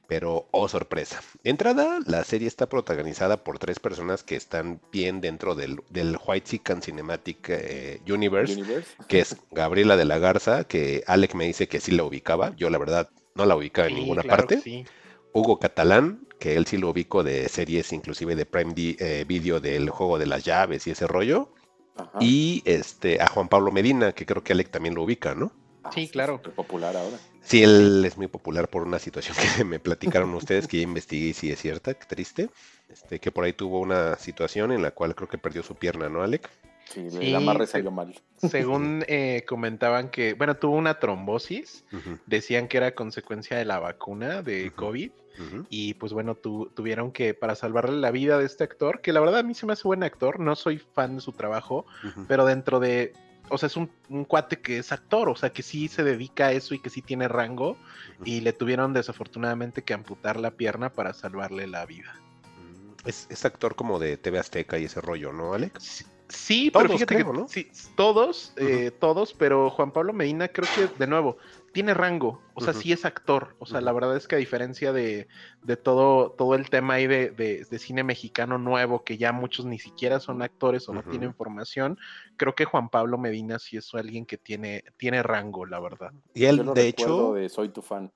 Pero, 0.06 0.46
oh 0.50 0.68
sorpresa. 0.68 1.20
De 1.42 1.50
entrada, 1.50 1.98
la 2.06 2.24
serie 2.24 2.46
está 2.46 2.68
protagonizada 2.68 3.42
por 3.42 3.58
tres 3.58 3.78
personas 3.78 4.22
que 4.22 4.36
están 4.36 4.80
bien 4.92 5.20
dentro 5.20 5.54
del, 5.54 5.80
del 5.90 6.18
White 6.26 6.46
Chicken 6.50 6.82
Cinematic 6.82 7.48
eh, 7.48 8.00
Universe, 8.08 8.52
Universe. 8.54 8.96
que 9.08 9.20
es 9.20 9.36
Gabriela 9.50 9.96
de 9.96 10.04
la 10.04 10.18
Garza, 10.18 10.64
que 10.64 11.02
Alec 11.06 11.34
me 11.34 11.46
dice 11.46 11.68
que 11.68 11.80
sí 11.80 11.92
la 11.92 12.04
ubicaba. 12.04 12.54
Yo, 12.56 12.68
la 12.70 12.78
verdad, 12.78 13.08
no 13.34 13.46
la 13.46 13.56
ubicaba 13.56 13.88
en 13.88 13.94
ninguna 13.94 14.22
claro 14.22 14.46
parte. 14.46 14.60
sí. 14.60 14.84
Hugo 15.32 15.58
Catalán, 15.58 16.28
que 16.38 16.54
él 16.56 16.66
sí 16.66 16.76
lo 16.76 16.90
ubico 16.90 17.24
de 17.24 17.48
series 17.48 17.92
inclusive 17.92 18.36
de 18.36 18.46
Prime 18.46 18.72
Di- 18.74 18.96
eh, 19.00 19.24
Video 19.26 19.58
del 19.60 19.88
juego 19.90 20.18
de 20.18 20.26
las 20.26 20.44
llaves 20.44 20.86
y 20.86 20.90
ese 20.90 21.06
rollo. 21.06 21.52
Ajá. 21.96 22.18
Y 22.20 22.62
este 22.66 23.20
a 23.22 23.26
Juan 23.26 23.48
Pablo 23.48 23.72
Medina, 23.72 24.12
que 24.12 24.26
creo 24.26 24.44
que 24.44 24.52
Alec 24.52 24.70
también 24.70 24.94
lo 24.94 25.02
ubica, 25.02 25.34
¿no? 25.34 25.50
Ah, 25.82 25.90
Sí, 25.92 26.08
claro. 26.08 26.40
popular 26.42 26.96
ahora. 26.96 27.16
Sí, 27.44 27.62
él 27.62 28.02
es 28.04 28.16
muy 28.16 28.26
popular 28.26 28.68
por 28.68 28.82
una 28.82 28.98
situación 28.98 29.36
que 29.56 29.64
me 29.64 29.78
platicaron 29.78 30.34
ustedes, 30.34 30.66
que 30.66 30.78
ya 30.78 30.82
investigué 30.84 31.26
y 31.28 31.32
sí 31.34 31.50
es 31.50 31.60
cierta, 31.60 31.94
qué 31.94 32.06
triste. 32.06 32.48
Este, 32.88 33.18
que 33.20 33.30
por 33.30 33.44
ahí 33.44 33.52
tuvo 33.52 33.80
una 33.80 34.16
situación 34.16 34.72
en 34.72 34.82
la 34.82 34.90
cual 34.92 35.14
creo 35.14 35.28
que 35.28 35.38
perdió 35.38 35.62
su 35.62 35.74
pierna, 35.74 36.08
¿no, 36.08 36.22
Alec? 36.22 36.48
Sí, 36.86 37.10
Sí, 37.10 37.26
el 37.26 37.34
amarre 37.36 37.66
salió 37.66 37.90
mal. 37.90 38.14
Según 38.38 39.04
eh, 39.08 39.44
comentaban 39.48 40.10
que, 40.10 40.34
bueno, 40.34 40.56
tuvo 40.56 40.76
una 40.76 40.98
trombosis, 40.98 41.84
decían 42.26 42.68
que 42.68 42.76
era 42.76 42.94
consecuencia 42.94 43.56
de 43.56 43.64
la 43.64 43.78
vacuna 43.78 44.42
de. 44.42 44.72
COVID 44.74 45.10
y 45.68 45.94
pues 45.94 46.12
bueno, 46.12 46.36
tu- 46.36 46.70
tuvieron 46.76 47.10
que, 47.10 47.34
para 47.34 47.56
salvarle 47.56 47.96
la 47.96 48.12
vida 48.12 48.38
de 48.38 48.44
este 48.46 48.62
actor, 48.62 49.00
que 49.00 49.12
la 49.12 49.18
verdad 49.18 49.38
a 49.38 49.42
mí 49.42 49.52
se 49.54 49.66
me 49.66 49.72
hace 49.72 49.82
buen 49.88 50.04
actor, 50.04 50.38
no 50.38 50.54
soy 50.54 50.78
fan 50.78 51.16
de 51.16 51.20
su 51.22 51.32
trabajo, 51.32 51.86
pero 52.28 52.44
dentro 52.44 52.78
de, 52.78 53.12
o 53.48 53.58
sea, 53.58 53.66
es 53.66 53.76
un, 53.76 53.90
un 54.08 54.24
cuate 54.24 54.60
que 54.60 54.78
es 54.78 54.92
actor, 54.92 55.28
o 55.28 55.36
sea, 55.36 55.50
que 55.50 55.62
sí 55.62 55.88
se 55.88 56.02
dedica 56.02 56.46
a 56.46 56.52
eso 56.52 56.74
y 56.74 56.78
que 56.78 56.90
sí 56.90 57.02
tiene 57.02 57.28
rango 57.28 57.76
y 58.24 58.40
le 58.40 58.52
tuvieron 58.52 58.92
desafortunadamente 58.92 59.82
que 59.82 59.94
amputar 59.94 60.38
la 60.40 60.52
pierna 60.52 60.90
para 60.92 61.12
salvarle 61.14 61.66
la 61.66 61.84
vida. 61.86 62.14
Mm, 62.58 63.08
Es, 63.08 63.26
es 63.30 63.44
actor 63.44 63.74
como 63.74 63.98
de 63.98 64.16
TV 64.16 64.38
Azteca 64.38 64.78
y 64.78 64.84
ese 64.84 65.00
rollo, 65.00 65.32
¿no, 65.32 65.54
Alec? 65.54 65.78
Sí, 65.78 66.04
Sí, 66.26 66.70
Todos, 66.70 66.84
pero 66.84 66.94
fíjate 66.94 67.14
creo, 67.16 67.32
que 67.32 67.38
¿no? 67.38 67.48
sí, 67.48 67.70
todos, 67.96 68.54
eh, 68.56 68.90
todos, 68.98 69.34
pero 69.34 69.68
Juan 69.68 69.92
Pablo 69.92 70.14
Medina 70.14 70.48
creo 70.48 70.66
que 70.74 70.86
de 70.98 71.06
nuevo 71.06 71.36
tiene 71.74 71.92
rango, 71.92 72.40
o 72.54 72.62
sea, 72.62 72.72
sí 72.72 72.92
es 72.92 73.04
actor, 73.04 73.56
o 73.58 73.66
sea, 73.66 73.82
la 73.82 73.92
verdad 73.92 74.16
es 74.16 74.28
que 74.28 74.36
a 74.36 74.38
diferencia 74.38 74.92
de, 74.94 75.28
de 75.62 75.76
todo, 75.76 76.30
todo 76.32 76.54
el 76.54 76.70
tema 76.70 76.94
ahí 76.94 77.06
de, 77.06 77.30
de- 77.30 77.66
de 77.68 77.78
cine 77.78 78.04
mexicano 78.04 78.58
nuevo, 78.58 79.04
que 79.04 79.18
ya 79.18 79.32
muchos 79.32 79.66
ni 79.66 79.78
siquiera 79.78 80.20
son 80.20 80.40
actores 80.40 80.88
o 80.88 80.94
no 80.94 81.02
tienen 81.02 81.34
formación, 81.34 81.98
creo 82.36 82.54
que 82.54 82.64
Juan 82.64 82.88
Pablo 82.88 83.18
Medina 83.18 83.58
sí 83.58 83.76
es 83.76 83.92
alguien 83.94 84.24
que 84.24 84.38
tiene, 84.38 84.84
tiene 84.96 85.22
rango, 85.22 85.66
la 85.66 85.80
verdad. 85.80 86.12
Y 86.32 86.44
él, 86.46 86.64
de 86.74 86.88
hecho, 86.88 87.34
de 87.34 87.48
Soy 87.48 87.68
tu 87.70 87.82
fan. 87.82 88.10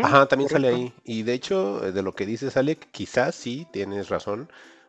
Ajá, 0.00 0.26
también 0.26 0.48
sale 0.50 0.68
ahí. 0.68 0.92
Y 1.04 1.22
de 1.22 1.32
hecho, 1.32 1.84
eh, 1.84 1.92
de 1.92 2.02
lo 2.02 2.14
que 2.14 2.26
dices, 2.26 2.56
Alec, 2.56 2.88
quizás 2.92 3.34
sí 3.34 3.66
tienes 3.72 4.08
razón, 4.08 4.48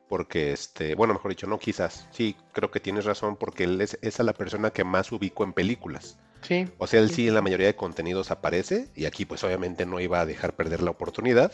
porque 0.09 0.51
este, 0.51 0.95
bueno, 0.95 1.13
mejor 1.13 1.29
dicho, 1.31 1.47
no 1.47 1.59
quizás, 1.59 2.07
sí, 2.11 2.35
creo 2.51 2.71
que 2.71 2.79
tienes 2.79 3.05
razón, 3.05 3.37
porque 3.37 3.63
él 3.63 3.79
es, 3.79 3.97
es 4.01 4.19
a 4.19 4.23
la 4.23 4.33
persona 4.33 4.71
que 4.71 4.83
más 4.83 5.11
ubico 5.11 5.43
en 5.45 5.53
películas. 5.53 6.17
Sí, 6.41 6.67
O 6.77 6.87
sea, 6.87 7.01
él 7.01 7.09
Sí. 7.11 7.27
en 7.27 7.33
la 7.35 7.41
mayoría 7.41 7.67
de 7.67 7.75
contenidos 7.75 8.31
aparece, 8.31 8.89
y 8.95 9.05
aquí 9.05 9.25
pues 9.25 9.43
obviamente 9.43 9.85
no 9.85 9.99
iba 9.99 10.19
a 10.21 10.25
dejar 10.25 10.55
perder 10.55 10.81
la 10.81 10.91
oportunidad. 10.91 11.51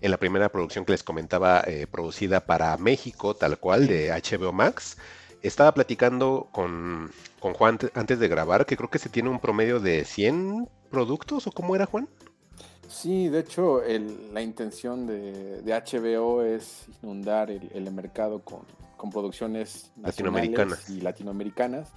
En 0.00 0.10
la 0.10 0.16
primera 0.18 0.48
producción 0.50 0.84
que 0.84 0.92
les 0.92 1.02
comentaba, 1.04 1.62
eh, 1.66 1.86
producida 1.90 2.40
para 2.40 2.76
México, 2.76 3.34
tal 3.34 3.58
cual, 3.58 3.86
de 3.86 4.10
HBO 4.12 4.52
Max, 4.52 4.98
estaba 5.42 5.72
platicando 5.72 6.48
con, 6.52 7.10
con 7.38 7.54
Juan 7.54 7.78
te- 7.78 7.90
antes 7.94 8.18
de 8.18 8.28
grabar, 8.28 8.66
que 8.66 8.76
creo 8.76 8.90
que 8.90 8.98
se 8.98 9.08
tiene 9.08 9.28
un 9.30 9.38
promedio 9.40 9.78
de 9.78 10.04
100 10.04 10.68
productos, 10.90 11.46
¿o 11.46 11.52
cómo 11.52 11.74
era, 11.76 11.86
Juan? 11.86 12.08
Sí, 12.88 13.28
de 13.28 13.40
hecho, 13.40 13.82
el- 13.82 14.32
la 14.32 14.42
intención 14.42 15.06
de, 15.06 15.62
de 15.62 15.72
HBO 15.74 16.42
es 16.42 16.86
inundar 17.02 17.50
el, 17.50 17.70
el 17.74 17.90
mercado 17.92 18.40
con, 18.40 18.60
con 18.96 19.10
producciones 19.10 19.90
Latinoamericanas. 20.00 20.88
y 20.90 21.00
latinoamericanas 21.00 21.88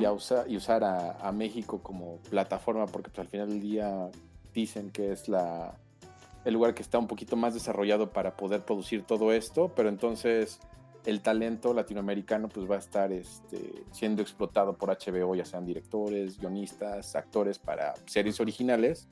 y, 0.00 0.04
a 0.04 0.12
usa- 0.12 0.44
y 0.46 0.56
usar 0.56 0.84
a, 0.84 1.12
a 1.26 1.32
México 1.32 1.80
como 1.82 2.16
plataforma, 2.28 2.86
porque 2.86 3.08
pues, 3.10 3.20
al 3.20 3.28
final 3.28 3.48
del 3.48 3.60
día 3.60 4.10
dicen 4.52 4.90
que 4.90 5.12
es 5.12 5.28
la, 5.28 5.74
el 6.44 6.52
lugar 6.54 6.74
que 6.74 6.82
está 6.82 6.98
un 6.98 7.06
poquito 7.06 7.36
más 7.36 7.54
desarrollado 7.54 8.10
para 8.10 8.36
poder 8.36 8.64
producir 8.64 9.04
todo 9.04 9.32
esto, 9.32 9.72
pero 9.74 9.88
entonces 9.88 10.58
el 11.06 11.20
talento 11.22 11.72
latinoamericano 11.72 12.48
pues 12.48 12.70
va 12.70 12.76
a 12.76 12.78
estar 12.78 13.12
este, 13.12 13.82
siendo 13.92 14.20
explotado 14.22 14.74
por 14.76 14.90
HBO, 14.90 15.34
ya 15.34 15.44
sean 15.44 15.64
directores, 15.64 16.38
guionistas, 16.38 17.16
actores 17.16 17.58
para 17.58 17.94
series 18.06 18.38
originales 18.40 19.08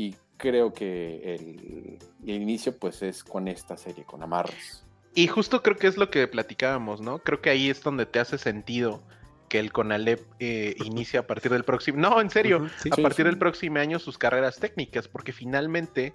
y 0.00 0.16
creo 0.38 0.72
que 0.72 1.34
el, 1.34 1.98
el 2.26 2.42
inicio 2.42 2.74
pues 2.78 3.02
es 3.02 3.22
con 3.22 3.48
esta 3.48 3.76
serie, 3.76 4.04
con 4.04 4.22
Amarres. 4.22 4.82
Y 5.14 5.26
justo 5.26 5.62
creo 5.62 5.76
que 5.76 5.88
es 5.88 5.98
lo 5.98 6.10
que 6.10 6.26
platicábamos, 6.26 7.02
¿no? 7.02 7.18
Creo 7.18 7.42
que 7.42 7.50
ahí 7.50 7.68
es 7.68 7.82
donde 7.82 8.06
te 8.06 8.18
hace 8.18 8.38
sentido 8.38 9.02
que 9.50 9.58
el 9.58 9.72
CONALEP 9.72 10.20
eh, 10.38 10.74
inicie 10.84 11.18
a 11.18 11.26
partir 11.26 11.52
del 11.52 11.64
próximo... 11.64 11.98
No, 11.98 12.18
en 12.20 12.30
serio, 12.30 12.70
sí. 12.78 12.88
a 12.92 12.96
Sí, 12.96 13.02
partir 13.02 13.24
sí. 13.26 13.30
del 13.30 13.36
próximo 13.38 13.78
año 13.78 13.98
sus 13.98 14.16
carreras 14.16 14.58
técnicas, 14.58 15.06
porque 15.06 15.32
finalmente 15.32 16.14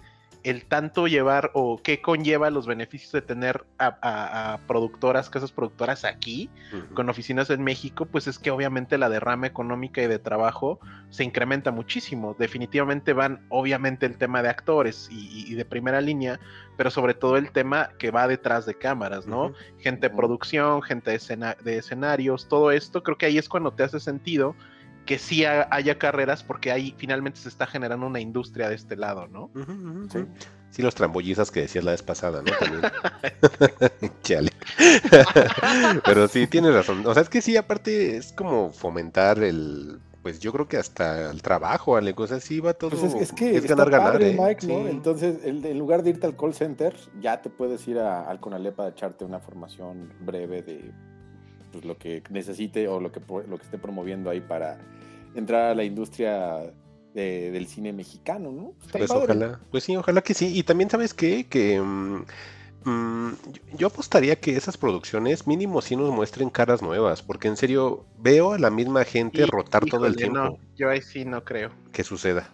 el 0.50 0.64
tanto 0.64 1.08
llevar 1.08 1.50
o 1.54 1.80
qué 1.82 2.00
conlleva 2.00 2.50
los 2.50 2.66
beneficios 2.66 3.10
de 3.12 3.20
tener 3.20 3.64
a, 3.78 3.86
a- 4.00 4.54
a 4.54 4.58
productoras, 4.66 5.28
casas 5.28 5.50
productoras 5.50 6.04
aquí, 6.04 6.50
con 6.94 7.08
oficinas 7.08 7.50
en 7.50 7.62
México, 7.64 8.06
pues 8.06 8.26
es 8.28 8.38
que 8.38 8.50
obviamente 8.50 8.96
la 8.96 9.08
derrama 9.08 9.46
económica 9.48 10.02
y 10.02 10.06
de 10.06 10.18
trabajo 10.18 10.78
se 11.10 11.24
incrementa 11.24 11.72
muchísimo. 11.72 12.36
Definitivamente 12.38 13.12
van, 13.12 13.40
obviamente, 13.48 14.06
el 14.06 14.18
tema 14.18 14.40
de 14.42 14.48
actores 14.48 15.08
y, 15.10 15.50
y 15.50 15.54
de 15.54 15.64
primera 15.64 16.00
línea, 16.00 16.38
pero 16.76 16.90
sobre 16.90 17.14
todo 17.14 17.36
el 17.36 17.50
tema 17.50 17.90
que 17.98 18.10
va 18.10 18.28
detrás 18.28 18.66
de 18.66 18.74
cámaras, 18.74 19.26
¿no? 19.26 19.52
Gente 19.78 20.08
de 20.08 20.14
producción, 20.16 20.80
gente 20.82 21.10
de, 21.10 21.16
escena- 21.16 21.56
de 21.64 21.78
escenarios, 21.78 22.48
todo 22.48 22.70
esto, 22.70 23.02
creo 23.02 23.18
que 23.18 23.26
ahí 23.26 23.38
es 23.38 23.48
cuando 23.48 23.72
te 23.72 23.82
hace 23.82 23.98
sentido 24.00 24.54
que 25.06 25.18
sí 25.18 25.44
ha- 25.44 25.66
haya 25.70 25.98
carreras 25.98 26.42
porque 26.42 26.70
ahí 26.72 26.94
finalmente 26.98 27.40
se 27.40 27.48
está 27.48 27.66
generando 27.66 28.06
una 28.06 28.20
industria 28.20 28.68
de 28.68 28.74
este 28.74 28.96
lado, 28.96 29.26
¿no? 29.28 29.50
Sí. 30.70 30.82
los 30.82 30.94
trambollizas 30.94 31.50
que 31.50 31.60
decías 31.60 31.84
la 31.84 31.92
vez 31.92 32.02
pasada, 32.02 32.42
¿no? 32.42 32.52
También. 32.58 32.82
Chale. 34.22 34.50
Pero 36.04 36.28
sí, 36.28 36.46
tienes 36.46 36.74
razón. 36.74 37.06
O 37.06 37.14
sea, 37.14 37.22
es 37.22 37.28
que 37.28 37.40
sí, 37.40 37.56
aparte 37.56 38.16
es 38.16 38.32
como 38.32 38.70
fomentar 38.72 39.38
el, 39.42 39.98
pues 40.22 40.40
yo 40.40 40.52
creo 40.52 40.68
que 40.68 40.76
hasta 40.76 41.30
el 41.30 41.40
trabajo, 41.42 41.96
Ale, 41.96 42.12
o 42.16 42.26
sea, 42.26 42.40
sí 42.40 42.60
va 42.60 42.74
todo. 42.74 42.90
Pues 42.90 43.02
es, 43.04 43.14
es 43.14 43.32
que 43.32 43.56
está 43.56 43.74
ganar, 43.74 43.90
ganar, 43.90 44.12
padre, 44.12 44.30
¿eh? 44.30 44.36
Mike, 44.38 44.66
¿no? 44.66 44.82
Sí. 44.82 44.86
Entonces, 44.90 45.38
el- 45.44 45.64
en 45.64 45.78
lugar 45.78 46.02
de 46.02 46.10
irte 46.10 46.26
al 46.26 46.36
call 46.36 46.52
center, 46.54 46.94
ya 47.20 47.40
te 47.40 47.48
puedes 47.48 47.86
ir 47.88 47.98
a- 47.98 48.28
al 48.28 48.40
Conalepa 48.40 48.84
a 48.84 48.88
echarte 48.88 49.24
una 49.24 49.38
formación 49.40 50.12
breve 50.20 50.62
de 50.62 50.92
pues, 51.76 51.84
lo 51.86 51.96
que 51.98 52.22
necesite 52.30 52.88
o 52.88 53.00
lo 53.00 53.12
que, 53.12 53.20
lo 53.20 53.56
que 53.58 53.64
esté 53.64 53.78
promoviendo 53.78 54.30
ahí 54.30 54.40
para 54.40 54.78
entrar 55.34 55.70
a 55.70 55.74
la 55.74 55.84
industria 55.84 56.72
de- 57.14 57.50
del 57.50 57.66
cine 57.66 57.92
mexicano, 57.92 58.50
¿no? 58.52 58.72
Está 58.84 58.98
Pues 58.98 59.10
padre. 59.10 59.24
ojalá, 59.24 59.60
pues 59.70 59.84
sí, 59.84 59.96
ojalá 59.96 60.20
que 60.22 60.34
sí. 60.34 60.56
Y 60.58 60.62
también 60.62 60.90
sabes 60.90 61.14
qué, 61.14 61.44
que 61.46 61.80
mm, 61.80 62.24
Mm, 62.88 63.32
yo 63.76 63.88
apostaría 63.88 64.36
que 64.38 64.56
esas 64.56 64.76
producciones 64.76 65.44
mínimo 65.48 65.82
sí 65.82 65.96
nos 65.96 66.12
muestren 66.12 66.50
caras 66.50 66.82
nuevas, 66.82 67.20
porque 67.20 67.48
en 67.48 67.56
serio 67.56 68.04
veo 68.16 68.52
a 68.52 68.60
la 68.60 68.70
misma 68.70 69.02
gente 69.04 69.44
rotar 69.44 69.84
todo 69.86 70.06
el 70.06 70.14
tiempo. 70.14 70.56
yo 70.76 70.88
ahí 70.88 71.02
sí 71.02 71.24
no 71.24 71.42
creo. 71.44 71.72
Que 71.90 72.04
suceda. 72.04 72.48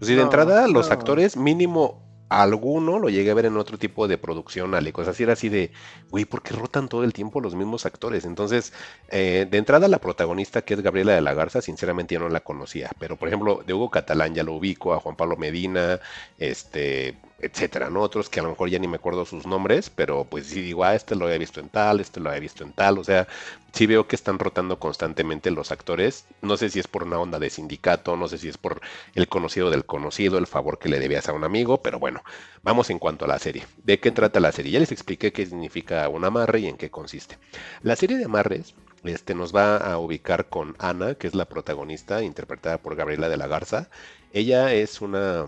Pues 0.00 0.08
si 0.08 0.16
de 0.16 0.22
entrada 0.22 0.66
los 0.66 0.90
actores 0.90 1.36
mínimo 1.36 2.02
alguno 2.42 2.98
lo 2.98 3.08
llegué 3.08 3.30
a 3.30 3.34
ver 3.34 3.46
en 3.46 3.56
otro 3.56 3.78
tipo 3.78 4.08
de 4.08 4.18
producción, 4.18 4.74
Ale. 4.74 4.92
Cosas 4.92 5.14
así 5.14 5.22
era 5.22 5.34
así 5.34 5.48
de, 5.48 5.72
güey, 6.10 6.24
¿por 6.24 6.42
qué 6.42 6.54
rotan 6.54 6.88
todo 6.88 7.04
el 7.04 7.12
tiempo 7.12 7.40
los 7.40 7.54
mismos 7.54 7.86
actores? 7.86 8.24
Entonces, 8.24 8.72
eh, 9.08 9.46
de 9.50 9.58
entrada, 9.58 9.88
la 9.88 9.98
protagonista, 9.98 10.62
que 10.62 10.74
es 10.74 10.80
Gabriela 10.80 11.12
de 11.12 11.20
la 11.20 11.34
Garza, 11.34 11.60
sinceramente 11.62 12.14
yo 12.14 12.20
no 12.20 12.28
la 12.28 12.40
conocía. 12.40 12.90
Pero, 12.98 13.16
por 13.16 13.28
ejemplo, 13.28 13.62
de 13.66 13.74
Hugo 13.74 13.90
Catalán 13.90 14.34
ya 14.34 14.42
lo 14.42 14.54
ubico, 14.54 14.94
a 14.94 15.00
Juan 15.00 15.16
Pablo 15.16 15.36
Medina, 15.36 16.00
este, 16.38 17.18
etcétera, 17.44 17.90
¿no? 17.90 18.00
Otros 18.00 18.28
que 18.28 18.40
a 18.40 18.42
lo 18.42 18.50
mejor 18.50 18.70
ya 18.70 18.78
ni 18.78 18.88
me 18.88 18.96
acuerdo 18.96 19.24
sus 19.24 19.46
nombres, 19.46 19.90
pero 19.90 20.24
pues 20.24 20.46
sí 20.46 20.62
digo, 20.62 20.84
ah, 20.84 20.94
este 20.94 21.14
lo 21.14 21.26
había 21.26 21.38
visto 21.38 21.60
en 21.60 21.68
tal, 21.68 22.00
este 22.00 22.20
lo 22.20 22.30
había 22.30 22.40
visto 22.40 22.64
en 22.64 22.72
tal, 22.72 22.98
o 22.98 23.04
sea, 23.04 23.28
sí 23.72 23.86
veo 23.86 24.06
que 24.06 24.16
están 24.16 24.38
rotando 24.38 24.78
constantemente 24.78 25.50
los 25.50 25.70
actores, 25.70 26.26
no 26.42 26.56
sé 26.56 26.70
si 26.70 26.80
es 26.80 26.88
por 26.88 27.04
una 27.04 27.18
onda 27.18 27.38
de 27.38 27.50
sindicato, 27.50 28.16
no 28.16 28.28
sé 28.28 28.38
si 28.38 28.48
es 28.48 28.56
por 28.56 28.80
el 29.14 29.28
conocido 29.28 29.70
del 29.70 29.84
conocido, 29.84 30.38
el 30.38 30.46
favor 30.46 30.78
que 30.78 30.88
le 30.88 30.98
debías 30.98 31.28
a 31.28 31.32
un 31.32 31.44
amigo, 31.44 31.82
pero 31.82 31.98
bueno, 31.98 32.22
vamos 32.62 32.90
en 32.90 32.98
cuanto 32.98 33.26
a 33.26 33.28
la 33.28 33.38
serie. 33.38 33.66
¿De 33.82 34.00
qué 34.00 34.10
trata 34.10 34.40
la 34.40 34.52
serie? 34.52 34.72
Ya 34.72 34.80
les 34.80 34.92
expliqué 34.92 35.32
qué 35.32 35.44
significa 35.44 36.08
un 36.08 36.24
amarre 36.24 36.60
y 36.60 36.66
en 36.66 36.76
qué 36.76 36.90
consiste. 36.90 37.38
La 37.82 37.96
serie 37.96 38.16
de 38.16 38.24
amarres 38.24 38.74
este, 39.04 39.34
nos 39.34 39.54
va 39.54 39.76
a 39.76 39.98
ubicar 39.98 40.48
con 40.48 40.74
Ana, 40.78 41.14
que 41.14 41.26
es 41.26 41.34
la 41.34 41.44
protagonista, 41.44 42.22
interpretada 42.22 42.78
por 42.78 42.96
Gabriela 42.96 43.28
de 43.28 43.36
la 43.36 43.46
Garza. 43.46 43.90
Ella 44.32 44.72
es 44.72 45.00
una 45.00 45.46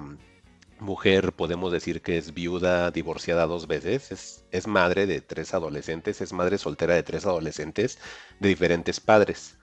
mujer, 0.80 1.32
podemos 1.32 1.72
decir 1.72 2.02
que 2.02 2.18
es 2.18 2.34
viuda, 2.34 2.90
divorciada 2.90 3.46
dos 3.46 3.66
veces, 3.66 4.44
es, 4.50 4.66
madre 4.66 5.06
de 5.06 5.20
tres 5.20 5.54
adolescentes, 5.54 6.20
es 6.20 6.32
madre 6.32 6.58
soltera 6.58 6.94
de 6.94 7.02
tres 7.02 7.26
adolescentes 7.26 7.98
de 8.40 8.48
diferentes 8.48 9.00
padres. 9.00 9.56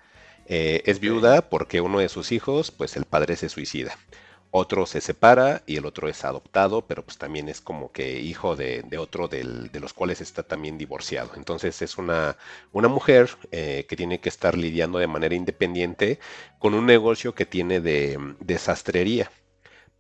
Eh, 0.48 0.82
es 0.86 1.00
viuda 1.00 1.50
porque 1.50 1.82
uno 1.82 2.00
de 2.00 2.10
sus 2.10 2.32
hijos, 2.32 2.72
pues 2.72 2.96
el 2.98 3.06
padre 3.06 3.36
se 3.36 3.50
suicida. 3.50 3.98
Otro 4.56 4.86
se 4.86 5.02
separa 5.02 5.64
y 5.66 5.78
el 5.78 5.86
otro 5.88 6.08
es 6.08 6.24
adoptado, 6.24 6.86
pero 6.86 7.04
pues 7.04 7.18
también 7.18 7.50
es 7.50 7.60
como 7.60 7.92
que 7.92 8.20
hijo 8.20 8.56
de, 8.56 8.86
otro 9.00 9.28
de 9.28 9.80
los 9.82 9.94
cuales 9.94 10.22
está 10.22 10.44
también 10.44 10.78
divorciado. 10.78 11.32
Entonces 11.36 11.82
es 11.82 11.98
una, 11.98 12.38
una 12.72 12.88
mujer 12.88 13.32
eh, 13.52 13.86
que 13.90 13.96
tiene 13.96 14.20
que 14.22 14.30
estar 14.30 14.56
lidiando 14.56 15.00
de 15.00 15.08
manera 15.08 15.34
independiente 15.34 16.20
con 16.60 16.76
un 16.76 16.86
negocio 16.86 17.34
que 17.34 17.48
tiene 17.48 17.82
de, 17.82 18.36
de 18.40 18.58
sastrería. 18.60 19.32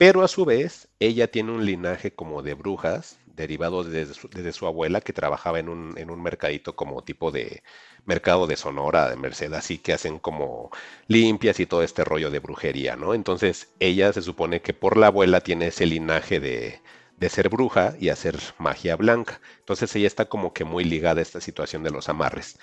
Pero 0.05 0.21
a 0.21 0.27
su 0.27 0.43
vez, 0.43 0.89
ella 0.99 1.31
tiene 1.31 1.53
un 1.53 1.65
linaje 1.65 2.13
como 2.13 2.41
de 2.43 2.55
brujas, 2.55 3.19
derivado 3.25 3.85
desde 3.85 4.51
su, 4.51 4.67
abuela, 4.67 4.99
que 4.99 5.13
trabajaba 5.13 5.59
en 5.59 5.69
un, 5.69 5.97
en 5.97 6.11
un, 6.11 6.21
mercadito 6.21 6.75
como 6.75 7.05
tipo 7.05 7.31
de 7.31 7.63
mercado 8.03 8.45
de 8.45 8.57
Sonora, 8.57 9.09
de 9.09 9.15
Merced, 9.15 9.53
así 9.53 9.77
que 9.77 9.93
hacen 9.93 10.19
como 10.19 10.71
limpias 11.07 11.61
y 11.61 11.65
todo 11.65 11.83
este 11.83 12.03
rollo 12.03 12.31
de 12.31 12.39
brujería, 12.39 12.97
¿no? 12.97 13.13
Entonces, 13.13 13.69
ella 13.79 14.11
se 14.11 14.21
supone 14.21 14.61
que 14.61 14.73
por 14.73 14.97
la 14.97 15.07
abuela 15.07 15.39
tiene 15.39 15.67
ese 15.67 15.85
linaje 15.85 16.41
de, 16.41 16.81
de 17.15 17.29
ser 17.29 17.47
bruja 17.47 17.95
y 17.97 18.09
hacer 18.09 18.37
magia 18.57 18.97
blanca. 18.97 19.39
Entonces, 19.59 19.95
ella 19.95 20.07
está 20.07 20.25
como 20.25 20.51
que 20.51 20.65
muy 20.65 20.83
ligada 20.83 21.19
a 21.19 21.23
esta 21.23 21.39
situación 21.39 21.81
de 21.81 21.91
los 21.91 22.09
amarres. 22.09 22.59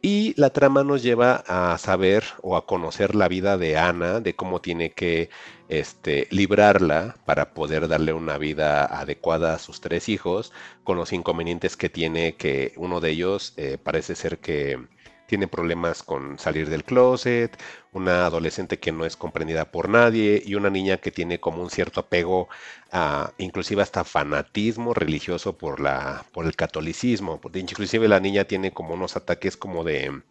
Y 0.00 0.34
la 0.40 0.50
trama 0.50 0.84
nos 0.84 1.02
lleva 1.02 1.42
a 1.48 1.76
saber 1.78 2.24
o 2.42 2.56
a 2.56 2.66
conocer 2.66 3.14
la 3.16 3.26
vida 3.28 3.58
de 3.58 3.76
Ana, 3.76 4.20
de 4.20 4.36
cómo 4.36 4.60
tiene 4.60 4.92
que 4.92 5.28
este, 5.68 6.28
librarla 6.30 7.16
para 7.24 7.52
poder 7.52 7.88
darle 7.88 8.12
una 8.12 8.38
vida 8.38 8.84
adecuada 8.84 9.54
a 9.54 9.58
sus 9.58 9.80
tres 9.80 10.08
hijos, 10.08 10.52
con 10.84 10.96
los 10.98 11.12
inconvenientes 11.12 11.76
que 11.76 11.88
tiene, 11.88 12.36
que 12.36 12.72
uno 12.76 13.00
de 13.00 13.10
ellos 13.10 13.54
eh, 13.56 13.76
parece 13.82 14.14
ser 14.14 14.38
que 14.38 14.86
tiene 15.28 15.46
problemas 15.46 16.02
con 16.02 16.38
salir 16.38 16.68
del 16.70 16.84
closet, 16.84 17.56
una 17.92 18.26
adolescente 18.26 18.78
que 18.78 18.92
no 18.92 19.04
es 19.04 19.16
comprendida 19.16 19.70
por 19.70 19.88
nadie 19.90 20.42
y 20.44 20.54
una 20.54 20.70
niña 20.70 20.96
que 20.96 21.12
tiene 21.12 21.38
como 21.38 21.62
un 21.62 21.70
cierto 21.70 22.00
apego 22.00 22.48
a 22.90 23.32
inclusive 23.38 23.82
hasta 23.82 24.04
fanatismo 24.04 24.94
religioso 24.94 25.56
por 25.58 25.80
la 25.80 26.24
por 26.32 26.46
el 26.46 26.56
catolicismo, 26.56 27.40
inclusive 27.54 28.08
la 28.08 28.20
niña 28.20 28.44
tiene 28.44 28.72
como 28.72 28.94
unos 28.94 29.16
ataques 29.16 29.56
como 29.56 29.84
de 29.84 30.22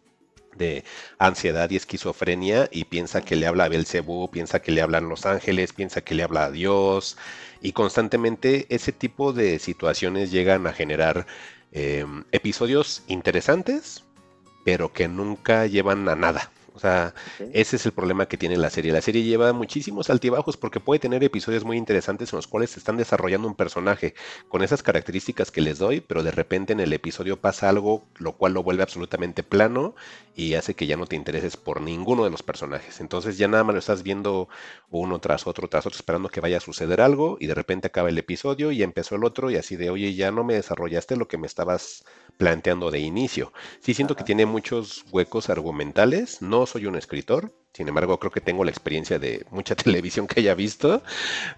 de 0.56 0.84
ansiedad 1.18 1.70
y 1.70 1.76
esquizofrenia 1.76 2.68
y 2.70 2.84
piensa 2.84 3.22
que 3.22 3.36
le 3.36 3.46
habla 3.46 3.64
a 3.64 3.68
Belcebú, 3.68 4.30
piensa 4.30 4.60
que 4.60 4.72
le 4.72 4.82
hablan 4.82 5.08
los 5.08 5.24
ángeles, 5.26 5.72
piensa 5.72 6.00
que 6.02 6.14
le 6.14 6.24
habla 6.24 6.46
a 6.46 6.50
Dios 6.50 7.16
y 7.62 7.72
constantemente 7.72 8.66
ese 8.68 8.92
tipo 8.92 9.32
de 9.32 9.58
situaciones 9.58 10.30
llegan 10.32 10.66
a 10.66 10.72
generar 10.72 11.26
em, 11.72 12.24
episodios 12.32 13.02
interesantes, 13.08 14.04
pero 14.68 14.92
que 14.92 15.08
nunca 15.08 15.66
llevan 15.66 16.06
a 16.10 16.14
nada. 16.14 16.52
O 16.74 16.78
sea, 16.78 17.14
ese 17.54 17.74
es 17.74 17.86
el 17.86 17.92
problema 17.92 18.26
que 18.26 18.36
tiene 18.36 18.56
la 18.58 18.68
serie. 18.68 18.92
La 18.92 19.00
serie 19.00 19.24
lleva 19.24 19.52
muchísimos 19.54 20.10
altibajos 20.10 20.58
porque 20.58 20.78
puede 20.78 21.00
tener 21.00 21.24
episodios 21.24 21.64
muy 21.64 21.78
interesantes 21.78 22.32
en 22.32 22.36
los 22.36 22.46
cuales 22.46 22.70
se 22.70 22.78
están 22.78 22.98
desarrollando 22.98 23.48
un 23.48 23.56
personaje 23.56 24.14
con 24.48 24.62
esas 24.62 24.82
características 24.82 25.50
que 25.50 25.62
les 25.62 25.78
doy, 25.78 26.00
pero 26.00 26.22
de 26.22 26.30
repente 26.30 26.74
en 26.74 26.80
el 26.80 26.92
episodio 26.92 27.40
pasa 27.40 27.68
algo 27.70 28.06
lo 28.18 28.36
cual 28.36 28.52
lo 28.52 28.62
vuelve 28.62 28.82
absolutamente 28.84 29.42
plano 29.42 29.96
y 30.36 30.54
hace 30.54 30.74
que 30.74 30.86
ya 30.86 30.96
no 30.96 31.06
te 31.06 31.16
intereses 31.16 31.56
por 31.56 31.80
ninguno 31.80 32.22
de 32.24 32.30
los 32.30 32.44
personajes. 32.44 33.00
Entonces 33.00 33.38
ya 33.38 33.48
nada 33.48 33.64
más 33.64 33.72
lo 33.72 33.80
estás 33.80 34.02
viendo 34.02 34.48
uno 34.90 35.18
tras 35.18 35.48
otro, 35.48 35.66
tras 35.68 35.86
otro, 35.86 35.96
esperando 35.96 36.28
que 36.28 36.40
vaya 36.40 36.58
a 36.58 36.60
suceder 36.60 37.00
algo 37.00 37.38
y 37.40 37.46
de 37.48 37.54
repente 37.54 37.88
acaba 37.88 38.10
el 38.10 38.18
episodio 38.18 38.70
y 38.70 38.84
empezó 38.84 39.16
el 39.16 39.24
otro 39.24 39.50
y 39.50 39.56
así 39.56 39.74
de, 39.76 39.90
oye, 39.90 40.14
ya 40.14 40.30
no 40.30 40.44
me 40.44 40.54
desarrollaste 40.54 41.16
lo 41.16 41.26
que 41.26 41.38
me 41.38 41.48
estabas 41.48 42.04
planteando 42.38 42.90
de 42.90 43.00
inicio. 43.00 43.52
Sí 43.80 43.92
siento 43.92 44.16
que 44.16 44.24
tiene 44.24 44.46
muchos 44.46 45.04
huecos 45.10 45.50
argumentales, 45.50 46.40
no 46.40 46.64
soy 46.64 46.86
un 46.86 46.96
escritor, 46.96 47.52
sin 47.72 47.88
embargo 47.88 48.18
creo 48.18 48.32
que 48.32 48.40
tengo 48.40 48.64
la 48.64 48.70
experiencia 48.70 49.18
de 49.18 49.46
mucha 49.50 49.74
televisión 49.76 50.26
que 50.26 50.40
haya 50.40 50.54
visto 50.54 51.02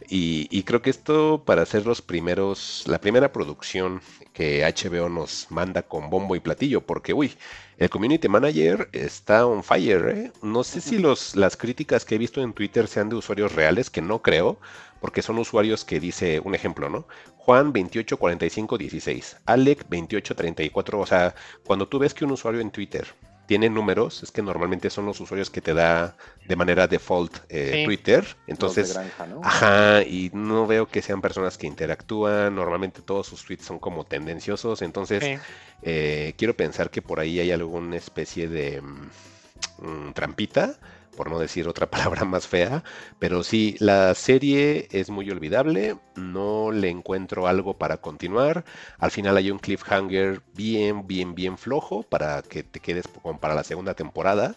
y, 0.08 0.62
creo 0.64 0.82
que 0.82 0.90
esto 0.90 1.42
para 1.44 1.62
hacer 1.62 1.86
los 1.86 2.02
primeros, 2.02 2.84
la 2.86 3.00
primera 3.00 3.32
producción 3.32 4.02
que 4.32 4.62
HBO 4.62 5.08
nos 5.08 5.46
manda 5.50 5.82
con 5.82 6.10
bombo 6.10 6.36
y 6.36 6.40
platillo, 6.40 6.82
porque 6.82 7.12
uy, 7.12 7.34
el 7.78 7.90
community 7.90 8.28
manager 8.28 8.88
está 8.92 9.46
on 9.46 9.64
fire, 9.64 10.08
¿eh? 10.08 10.32
No 10.42 10.62
sé 10.62 10.80
si 10.80 10.98
los, 10.98 11.34
las 11.34 11.56
críticas 11.56 12.04
que 12.04 12.14
he 12.14 12.18
visto 12.18 12.42
en 12.42 12.52
Twitter 12.52 12.86
sean 12.86 13.08
de 13.08 13.16
usuarios 13.16 13.54
reales, 13.54 13.90
que 13.90 14.02
no 14.02 14.22
creo, 14.22 14.60
porque 15.00 15.22
son 15.22 15.38
usuarios 15.38 15.84
que 15.84 15.98
dice 15.98 16.40
un 16.40 16.54
ejemplo, 16.54 16.88
¿no? 16.88 17.06
Juan 17.38 17.72
284516, 17.72 19.38
Alec 19.46 19.80
2834, 19.88 21.00
o 21.00 21.06
sea, 21.06 21.34
cuando 21.64 21.88
tú 21.88 21.98
ves 21.98 22.14
que 22.14 22.24
un 22.24 22.32
usuario 22.32 22.60
en 22.60 22.70
Twitter 22.70 23.08
tiene 23.50 23.68
números, 23.68 24.22
es 24.22 24.30
que 24.30 24.42
normalmente 24.42 24.90
son 24.90 25.06
los 25.06 25.20
usuarios 25.20 25.50
que 25.50 25.60
te 25.60 25.74
da 25.74 26.16
de 26.46 26.54
manera 26.54 26.86
default 26.86 27.38
eh, 27.48 27.82
Twitter. 27.84 28.24
Entonces, 28.46 28.96
ajá, 29.42 30.02
y 30.02 30.30
no 30.32 30.68
veo 30.68 30.86
que 30.86 31.02
sean 31.02 31.20
personas 31.20 31.58
que 31.58 31.66
interactúan. 31.66 32.54
Normalmente 32.54 33.02
todos 33.02 33.26
sus 33.26 33.44
tweets 33.44 33.64
son 33.64 33.80
como 33.80 34.04
tendenciosos. 34.04 34.82
Entonces, 34.82 35.40
eh, 35.82 36.34
quiero 36.38 36.56
pensar 36.56 36.90
que 36.90 37.02
por 37.02 37.18
ahí 37.18 37.40
hay 37.40 37.50
alguna 37.50 37.96
especie 37.96 38.46
de 38.46 38.80
mm, 38.82 40.12
trampita 40.14 40.78
por 41.20 41.30
no 41.30 41.38
decir 41.38 41.68
otra 41.68 41.90
palabra 41.90 42.24
más 42.24 42.46
fea, 42.48 42.82
pero 43.18 43.42
sí, 43.42 43.76
la 43.78 44.14
serie 44.14 44.88
es 44.90 45.10
muy 45.10 45.30
olvidable, 45.30 45.98
no 46.16 46.72
le 46.72 46.88
encuentro 46.88 47.46
algo 47.46 47.76
para 47.76 47.98
continuar, 47.98 48.64
al 48.98 49.10
final 49.10 49.36
hay 49.36 49.50
un 49.50 49.58
cliffhanger 49.58 50.40
bien, 50.54 51.06
bien, 51.06 51.34
bien 51.34 51.58
flojo 51.58 52.04
para 52.04 52.40
que 52.40 52.62
te 52.62 52.80
quedes 52.80 53.06
para 53.38 53.54
la 53.54 53.64
segunda 53.64 53.92
temporada. 53.92 54.56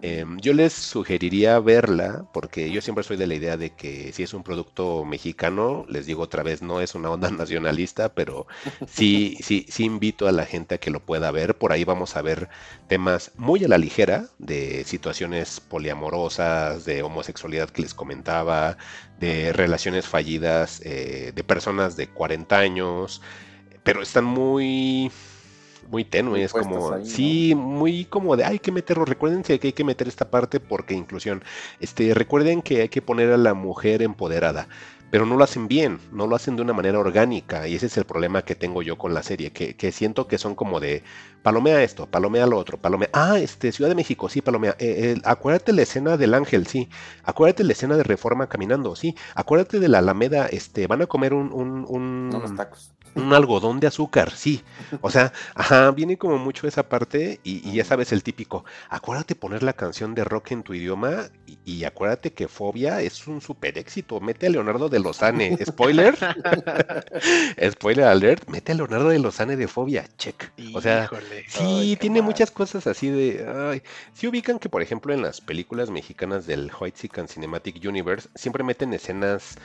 Em, 0.00 0.38
yo 0.38 0.52
les 0.52 0.72
sugeriría 0.72 1.58
verla 1.58 2.24
porque 2.32 2.70
yo 2.70 2.80
siempre 2.80 3.02
soy 3.02 3.16
de 3.16 3.26
la 3.26 3.34
idea 3.34 3.56
de 3.56 3.70
que 3.70 4.12
si 4.12 4.22
es 4.22 4.32
un 4.32 4.44
producto 4.44 5.04
mexicano, 5.04 5.84
les 5.88 6.06
digo 6.06 6.22
otra 6.22 6.44
vez, 6.44 6.62
no 6.62 6.80
es 6.80 6.94
una 6.94 7.10
onda 7.10 7.30
nacionalista, 7.32 8.14
pero 8.14 8.46
sí, 8.86 9.36
sí, 9.42 9.66
sí 9.68 9.84
invito 9.84 10.28
a 10.28 10.32
la 10.32 10.46
gente 10.46 10.76
a 10.76 10.78
que 10.78 10.90
lo 10.90 11.04
pueda 11.04 11.32
ver. 11.32 11.58
Por 11.58 11.72
ahí 11.72 11.82
vamos 11.84 12.14
a 12.16 12.22
ver 12.22 12.48
temas 12.86 13.32
muy 13.36 13.64
a 13.64 13.68
la 13.68 13.78
ligera 13.78 14.28
de 14.38 14.84
situaciones 14.84 15.58
poliamorosas, 15.60 16.84
de 16.84 17.02
homosexualidad 17.02 17.70
que 17.70 17.82
les 17.82 17.94
comentaba, 17.94 18.76
de 19.18 19.52
relaciones 19.52 20.06
fallidas 20.06 20.80
eh, 20.84 21.32
de 21.34 21.44
personas 21.44 21.96
de 21.96 22.08
40 22.08 22.56
años, 22.56 23.20
pero 23.82 24.02
están 24.02 24.24
muy 24.24 25.10
muy 25.90 26.04
tenue, 26.04 26.42
es 26.42 26.52
como, 26.52 27.04
sí, 27.04 27.54
muy 27.54 28.04
como 28.04 28.36
de, 28.36 28.44
hay 28.44 28.58
que 28.58 28.72
meterlo, 28.72 29.04
recuerden 29.04 29.42
que 29.42 29.58
hay 29.62 29.72
que 29.72 29.84
meter 29.84 30.08
esta 30.08 30.30
parte 30.30 30.60
porque 30.60 30.94
inclusión, 30.94 31.42
este, 31.80 32.14
recuerden 32.14 32.62
que 32.62 32.82
hay 32.82 32.88
que 32.88 33.02
poner 33.02 33.32
a 33.32 33.36
la 33.36 33.54
mujer 33.54 34.02
empoderada, 34.02 34.68
pero 35.10 35.24
no 35.24 35.36
lo 35.36 35.44
hacen 35.44 35.68
bien, 35.68 36.00
no 36.12 36.26
lo 36.26 36.36
hacen 36.36 36.56
de 36.56 36.62
una 36.62 36.74
manera 36.74 36.98
orgánica 36.98 37.66
y 37.66 37.74
ese 37.74 37.86
es 37.86 37.96
el 37.96 38.04
problema 38.04 38.42
que 38.42 38.54
tengo 38.54 38.82
yo 38.82 38.98
con 38.98 39.14
la 39.14 39.22
serie, 39.22 39.52
que, 39.52 39.74
que 39.74 39.92
siento 39.92 40.26
que 40.26 40.38
son 40.38 40.54
como 40.54 40.80
de 40.80 41.02
palomea 41.42 41.82
esto, 41.82 42.06
palomea 42.06 42.46
lo 42.46 42.58
otro, 42.58 42.78
palomea, 42.78 43.08
ah, 43.12 43.38
este, 43.38 43.72
Ciudad 43.72 43.88
de 43.88 43.94
México, 43.94 44.28
sí, 44.28 44.42
palomea, 44.42 44.72
eh, 44.78 45.14
eh, 45.16 45.20
acuérdate 45.24 45.72
la 45.72 45.82
escena 45.82 46.16
del 46.16 46.34
ángel, 46.34 46.66
sí, 46.66 46.88
acuérdate 47.22 47.64
la 47.64 47.72
escena 47.72 47.96
de 47.96 48.02
Reforma 48.02 48.48
caminando, 48.48 48.94
sí, 48.96 49.14
acuérdate 49.34 49.80
de 49.80 49.88
la 49.88 49.98
Alameda, 49.98 50.46
este, 50.46 50.86
van 50.86 51.02
a 51.02 51.06
comer 51.06 51.32
un, 51.32 51.52
un, 51.52 51.86
un, 51.88 52.28
No, 52.28 52.40
los 52.40 52.54
tacos. 52.54 52.92
Un 53.14 53.32
algodón 53.32 53.80
de 53.80 53.86
azúcar, 53.88 54.30
sí. 54.30 54.62
O 55.00 55.10
sea, 55.10 55.32
ajá, 55.54 55.90
viene 55.90 56.16
como 56.18 56.38
mucho 56.38 56.66
esa 56.66 56.88
parte 56.88 57.40
y, 57.42 57.68
y 57.68 57.74
ya 57.74 57.84
sabes 57.84 58.12
el 58.12 58.22
típico, 58.22 58.64
acuérdate 58.88 59.34
poner 59.34 59.62
la 59.62 59.72
canción 59.72 60.14
de 60.14 60.24
rock 60.24 60.52
en 60.52 60.62
tu 60.62 60.74
idioma 60.74 61.28
y, 61.46 61.58
y 61.64 61.84
acuérdate 61.84 62.32
que 62.32 62.48
Fobia 62.48 63.00
es 63.02 63.26
un 63.26 63.40
super 63.40 63.76
éxito, 63.78 64.20
mete 64.20 64.46
a 64.46 64.50
Leonardo 64.50 64.88
de 64.88 65.00
Lozane, 65.00 65.56
spoiler, 65.66 66.16
spoiler 67.70 68.04
alert, 68.06 68.48
mete 68.48 68.72
a 68.72 68.74
Leonardo 68.76 69.08
de 69.08 69.18
Lozane 69.18 69.56
de 69.56 69.68
Fobia, 69.68 70.06
check. 70.16 70.52
O 70.72 70.80
sea, 70.80 71.04
Híjole. 71.04 71.44
Sí, 71.48 71.96
tiene 72.00 72.20
mal. 72.20 72.26
muchas 72.26 72.50
cosas 72.50 72.86
así 72.86 73.08
de. 73.10 73.46
Ay. 73.70 73.82
Sí 74.12 74.26
ubican 74.28 74.58
que, 74.58 74.68
por 74.68 74.82
ejemplo, 74.82 75.12
en 75.14 75.22
las 75.22 75.40
películas 75.40 75.90
mexicanas 75.90 76.46
del 76.46 76.70
White 76.78 77.08
Cinematic 77.28 77.84
Universe 77.84 78.28
siempre 78.34 78.62
meten 78.64 78.92
escenas, 78.92 79.56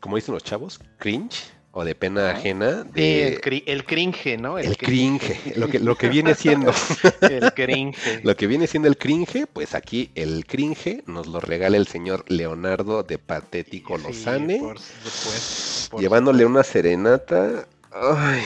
como 0.00 0.16
dicen 0.16 0.34
los 0.34 0.44
chavos, 0.44 0.80
cringe 0.98 1.52
o 1.74 1.84
de 1.84 1.94
pena 1.94 2.28
Ajá. 2.28 2.38
ajena, 2.38 2.84
de 2.84 3.28
el, 3.28 3.40
cri- 3.40 3.62
el 3.66 3.84
cringe, 3.84 4.38
¿no? 4.38 4.58
el 4.58 4.76
cringe, 4.76 5.56
lo 5.56 5.68
que, 5.68 5.78
lo 5.78 5.96
que 5.96 6.08
viene 6.08 6.34
siendo, 6.34 6.70
El 7.22 7.52
cringe. 7.54 8.20
lo 8.24 8.36
que 8.36 8.46
viene 8.46 8.66
siendo 8.66 8.88
el 8.88 8.96
cringe, 8.98 9.46
pues 9.50 9.74
aquí 9.74 10.10
el 10.14 10.44
cringe 10.46 11.02
nos 11.06 11.26
lo 11.28 11.40
regala 11.40 11.78
el 11.78 11.86
señor 11.86 12.24
Leonardo 12.28 13.02
de 13.02 13.18
Patético 13.18 13.96
Sí, 13.96 14.04
Lozane, 14.06 14.58
por 14.58 14.78
supuesto, 14.78 15.90
por 15.90 16.00
llevándole 16.00 16.44
una 16.44 16.62
serenata. 16.62 17.66
Ay, 17.90 18.42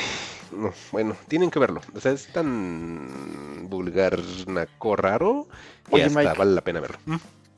no, 0.52 0.72
bueno, 0.92 1.16
tienen 1.28 1.50
que 1.50 1.58
verlo. 1.58 1.80
O 1.94 2.00
sea, 2.00 2.12
es 2.12 2.28
tan 2.28 3.68
vulgar, 3.68 4.18
naco, 4.46 4.94
raro, 4.96 5.48
que 5.88 5.96
Oye, 5.96 6.04
hasta 6.04 6.20
Mike. 6.20 6.38
vale 6.38 6.54
la 6.54 6.60
pena 6.62 6.80
verlo. 6.80 6.98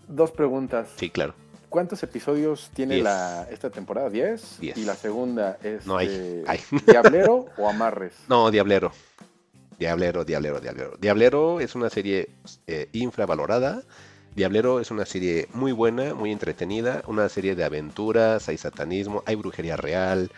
Dos 0.06 0.30
preguntas. 0.32 0.88
Sí, 0.96 1.10
claro. 1.10 1.34
¿Cuántos 1.68 2.02
episodios 2.02 2.70
tiene 2.74 2.94
Diez. 2.96 3.04
la, 3.04 3.46
esta 3.50 3.70
temporada? 3.70 4.08
¿10? 4.08 4.58
Diez. 4.58 4.76
Y 4.76 4.84
la 4.84 4.94
segunda 4.94 5.58
es 5.62 5.86
No 5.86 5.96
hay. 5.98 6.08
de 6.08 6.44
Hay. 6.48 6.60
Diablero 6.86 7.46
o 7.56 7.68
Amarres. 7.68 8.12
No, 8.28 8.50
Diablero. 8.50 8.92
Diablero, 9.78 10.24
Diablero, 10.24 10.60
Diablero. 10.60 10.96
Diablero 10.98 11.60
es 11.60 11.74
una 11.74 11.88
serie 11.90 12.30
eh, 12.66 12.88
infravalorada. 12.92 13.82
Diablero 14.34 14.80
es 14.80 14.90
una 14.90 15.04
serie 15.04 15.48
muy 15.52 15.72
buena, 15.72 16.14
muy 16.14 16.32
entretenida, 16.32 17.02
una 17.06 17.28
serie 17.28 17.54
de 17.54 17.64
aventuras, 17.64 18.48
hay 18.48 18.56
satanismo, 18.56 19.22
hay 19.26 19.34
brujería 19.36 19.76
real. 19.76 20.30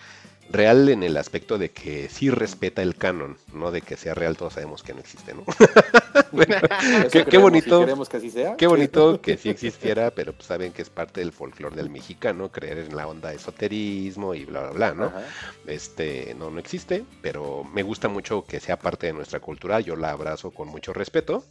Real 0.52 0.88
en 0.88 1.04
el 1.04 1.16
aspecto 1.16 1.58
de 1.58 1.70
que 1.70 2.08
sí 2.08 2.28
respeta 2.28 2.82
el 2.82 2.96
canon, 2.96 3.38
no 3.52 3.70
de 3.70 3.82
que 3.82 3.96
sea 3.96 4.14
real, 4.14 4.36
todos 4.36 4.54
sabemos 4.54 4.82
que 4.82 4.92
no 4.92 4.98
existe, 4.98 5.32
¿no? 5.32 5.44
Eso 7.02 7.10
qué 7.10 7.24
queremos, 7.24 7.50
bonito. 7.50 8.08
que 8.08 8.16
así 8.16 8.30
sea. 8.30 8.56
Qué 8.56 8.66
bonito 8.66 9.20
que 9.20 9.36
sí 9.36 9.48
existiera, 9.48 10.10
pero 10.10 10.32
pues 10.32 10.46
saben 10.46 10.72
que 10.72 10.82
es 10.82 10.90
parte 10.90 11.20
del 11.20 11.30
folclore 11.30 11.76
del 11.76 11.88
mexicano, 11.88 12.50
creer 12.50 12.78
en 12.78 12.96
la 12.96 13.06
onda 13.06 13.30
de 13.30 13.36
esoterismo 13.36 14.34
y 14.34 14.44
bla, 14.44 14.62
bla, 14.62 14.70
bla, 14.72 14.94
¿no? 14.94 15.04
Ajá. 15.04 15.22
Este 15.66 16.34
no, 16.36 16.50
no 16.50 16.58
existe, 16.58 17.04
pero 17.22 17.62
me 17.62 17.84
gusta 17.84 18.08
mucho 18.08 18.44
que 18.44 18.58
sea 18.58 18.76
parte 18.76 19.06
de 19.06 19.12
nuestra 19.12 19.38
cultura, 19.38 19.78
yo 19.78 19.94
la 19.94 20.10
abrazo 20.10 20.50
con 20.50 20.66
mucho 20.66 20.92
respeto 20.92 21.44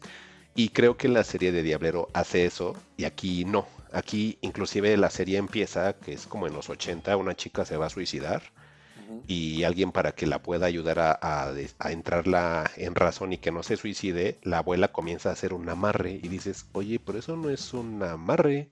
y 0.56 0.70
creo 0.70 0.98
que 0.98 1.08
la 1.08 1.24
serie 1.24 1.54
de 1.54 1.64
Diablero 1.64 2.10
hace 2.14 2.46
eso 2.46 2.76
y 2.98 3.06
aquí 3.06 3.46
no. 3.46 3.66
Aquí 3.94 4.38
inclusive 4.42 4.98
la 4.98 5.10
serie 5.10 5.38
empieza, 5.38 5.94
que 5.94 6.12
es 6.14 6.28
como 6.28 6.48
en 6.48 6.54
los 6.54 6.70
80, 6.70 7.16
una 7.16 7.36
chica 7.36 7.64
se 7.64 7.78
va 7.78 7.86
a 7.86 7.90
suicidar 7.90 8.42
Y 9.28 9.64
alguien 9.64 9.92
para 9.92 10.12
que 10.14 10.28
la 10.28 10.42
pueda 10.42 10.66
ayudar 10.66 11.00
a, 11.00 11.20
a 11.22 11.92
entrarla 11.92 12.70
en 12.78 12.96
razón 12.96 13.34
y 13.34 13.38
que 13.38 13.52
no 13.52 13.64
se 13.64 13.78
suicide, 13.78 14.40
la 14.44 14.60
abuela 14.60 14.90
comienza 14.90 15.30
a 15.30 15.34
hacer 15.34 15.54
un 15.54 15.70
amarre 15.70 16.20
y 16.22 16.28
dices, 16.28 16.68
oye, 16.74 17.00
pero 17.00 17.20
eso 17.20 17.36
no 17.36 17.50
es 17.50 17.74
un 17.74 18.02
amarre. 18.04 18.72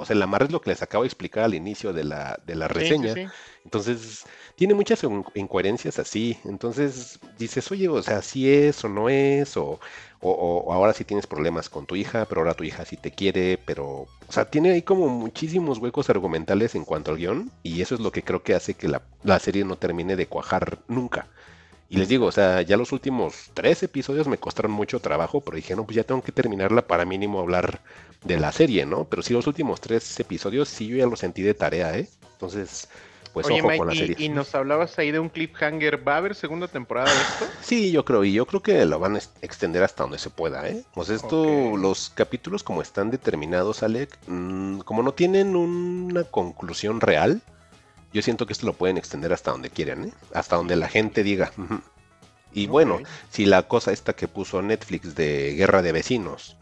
O 0.00 0.04
sea, 0.06 0.16
el 0.16 0.22
amarre 0.22 0.46
es 0.46 0.52
lo 0.52 0.60
que 0.60 0.70
les 0.70 0.82
acabo 0.82 1.04
de 1.04 1.08
explicar 1.08 1.44
al 1.44 1.54
inicio 1.54 1.92
de 1.92 2.04
la, 2.04 2.38
de 2.46 2.54
la 2.56 2.68
Sí, 2.68 2.94
sí, 2.94 3.08
reseña. 3.08 3.14
sí. 3.14 3.32
Entonces, 3.64 4.24
tiene 4.56 4.74
muchas 4.74 5.02
in- 5.04 5.24
incoherencias 5.34 5.98
así. 5.98 6.38
Entonces, 6.44 7.18
dices, 7.38 7.70
oye, 7.70 7.88
o 7.88 8.02
sea, 8.02 8.22
si 8.22 8.50
es 8.52 8.82
o 8.84 8.88
no 8.88 9.08
es, 9.08 9.56
o, 9.56 9.78
o, 10.20 10.30
o- 10.30 10.58
o 10.64 10.72
ahora 10.72 10.92
sí 10.92 11.04
tienes 11.04 11.26
problemas 11.26 11.68
con 11.68 11.86
tu 11.86 11.96
hija, 11.96 12.26
pero 12.26 12.40
ahora 12.40 12.54
tu 12.54 12.64
hija 12.64 12.84
sí 12.84 12.96
te 12.96 13.10
quiere, 13.12 13.58
pero, 13.58 13.86
o 14.28 14.32
sea, 14.32 14.44
tiene 14.50 14.72
ahí 14.72 14.82
como 14.82 15.08
muchísimos 15.08 15.78
huecos 15.78 16.10
argumentales 16.10 16.74
en 16.74 16.84
cuanto 16.84 17.10
al 17.10 17.18
guion, 17.18 17.50
y 17.62 17.82
eso 17.82 17.94
es 17.94 18.00
lo 18.00 18.12
que 18.12 18.22
creo 18.24 18.42
que 18.42 18.54
hace 18.54 18.74
que 18.74 18.88
la, 18.88 19.02
la 19.22 19.38
serie 19.38 19.64
no 19.64 19.76
termine 19.76 20.16
de 20.16 20.26
cuajar 20.26 20.78
nunca. 20.88 21.28
Y 21.92 21.96
les 21.96 22.08
digo, 22.08 22.26
o 22.26 22.32
sea, 22.32 22.62
ya 22.62 22.76
los 22.76 22.92
últimos 22.92 23.50
tres 23.52 23.82
episodios 23.82 24.28
me 24.28 24.38
costaron 24.38 24.70
mucho 24.70 25.00
trabajo, 25.00 25.40
pero 25.40 25.56
dije, 25.56 25.74
no, 25.74 25.84
pues 25.84 25.96
ya 25.96 26.04
tengo 26.04 26.22
que 26.22 26.30
terminarla 26.32 26.86
para 26.86 27.04
mínimo 27.04 27.40
hablar 27.40 27.80
de 28.24 28.38
la 28.38 28.52
serie, 28.52 28.86
¿no? 28.86 29.04
Pero 29.06 29.22
sí, 29.22 29.32
los 29.34 29.46
últimos 29.48 29.80
tres 29.80 30.18
episodios 30.20 30.68
sí 30.68 30.86
yo 30.86 30.96
ya 30.96 31.06
los 31.06 31.18
sentí 31.18 31.42
de 31.42 31.52
tarea, 31.52 31.98
¿eh? 31.98 32.08
Entonces, 32.34 32.88
pues 33.32 33.46
Oye, 33.46 33.58
ojo 33.58 33.66
Mike, 33.68 33.78
con 33.78 33.86
la 33.88 33.94
y- 33.94 33.98
serie. 33.98 34.16
y, 34.20 34.28
nos 34.28 34.54
hablabas 34.54 34.96
ahí 35.00 35.10
de 35.10 35.18
un 35.18 35.28
cliffhanger. 35.30 36.06
¿Va 36.06 36.14
a 36.14 36.16
haber 36.18 36.36
segunda 36.36 36.68
temporada 36.68 37.12
de 37.12 37.22
esto? 37.22 37.46
Sí, 37.60 37.90
yo 37.90 38.04
creo, 38.04 38.22
y 38.24 38.32
yo 38.34 38.46
creo 38.46 38.62
que 38.62 38.84
lo 38.86 39.00
van 39.00 39.16
a 39.16 39.18
ex- 39.18 39.30
extender 39.42 39.82
hasta 39.82 40.04
donde 40.04 40.18
se 40.18 40.30
pueda, 40.30 40.68
¿eh? 40.68 40.84
Sea, 41.02 41.16
esto, 41.16 41.76
los 41.76 42.10
capítulos 42.10 42.62
como 42.62 42.82
están 42.82 43.10
determinados, 43.10 43.82
Alec, 43.82 44.16
mm, 44.28 44.80
como 44.80 45.02
no 45.02 45.12
tienen 45.12 45.56
una 45.56 46.22
conclusión 46.24 47.00
real, 47.00 47.42
yo 48.12 48.22
siento 48.22 48.46
que 48.46 48.52
esto 48.52 48.66
lo 48.66 48.72
pueden 48.72 48.96
extender 48.98 49.32
hasta 49.32 49.50
donde 49.52 49.70
quieran, 49.70 50.04
¿eh? 50.08 50.12
Hasta 50.34 50.56
donde 50.56 50.76
la 50.76 50.88
gente 50.88 51.22
diga. 51.22 51.52
Y 52.52 52.66
bueno, 52.66 52.98
si 53.30 53.46
la 53.46 53.62
cosa 53.68 53.92
esta 53.92 54.14
que 54.14 54.26
puso 54.28 54.60
Netflix 54.62 55.14
de 55.14 55.54
Guerra 55.54 55.82
de 55.82 55.92
Vecinos, 55.92 56.56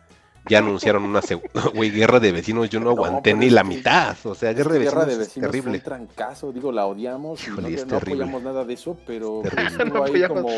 ya 0.47 0.59
anunciaron 0.59 1.03
una 1.05 1.21
segunda, 1.23 1.51
güey, 1.75 1.91
Guerra 1.91 2.21
de 2.21 2.33
Vecinos, 2.33 2.69
yo 2.71 2.81
no 2.81 2.91
aguanté 2.91 3.33
ni 3.35 3.49
la 3.51 3.63
que- 3.63 3.69
mitad, 3.69 4.17
o 4.25 4.35
sea, 4.35 4.53
Guerra 4.53 4.73
de 4.75 4.79
Vecinos, 4.81 4.95
Guerra 4.95 5.07
de 5.07 5.13
es 5.13 5.19
Vecinos 5.19 5.47
fue 5.51 5.59
terrible. 5.61 5.79
un 5.79 5.85
trancazo, 5.85 6.53
digo, 6.53 6.73
la 6.73 6.87
odiamos 6.87 7.41
y 7.43 7.51
Híjole, 7.51 7.71
no, 7.77 7.85
no 7.87 7.97
apoyamos 7.97 8.43
nada 8.43 8.65
de 8.65 8.75
eso, 8.75 8.99
pero 9.07 9.43
No 9.45 10.05
ahí 10.05 10.23
apoyamos. 10.23 10.43
como 10.43 10.49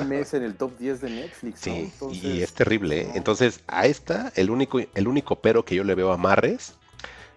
un 0.00 0.08
mes 0.08 0.34
en 0.34 0.42
el 0.44 0.54
top 0.54 0.78
10 0.78 1.00
de 1.00 1.10
Netflix, 1.10 1.66
¿no? 1.66 1.74
Sí, 1.74 1.92
y 2.22 2.42
es 2.42 2.52
terrible. 2.52 3.02
¿eh? 3.02 3.10
Entonces, 3.14 3.60
a 3.68 3.86
esta, 3.86 4.32
el 4.36 4.50
único, 4.50 4.78
el 4.94 5.08
único 5.08 5.36
pero 5.36 5.64
que 5.64 5.74
yo 5.74 5.84
le 5.84 5.94
veo 5.94 6.12
a 6.12 6.16
Marres 6.16 6.74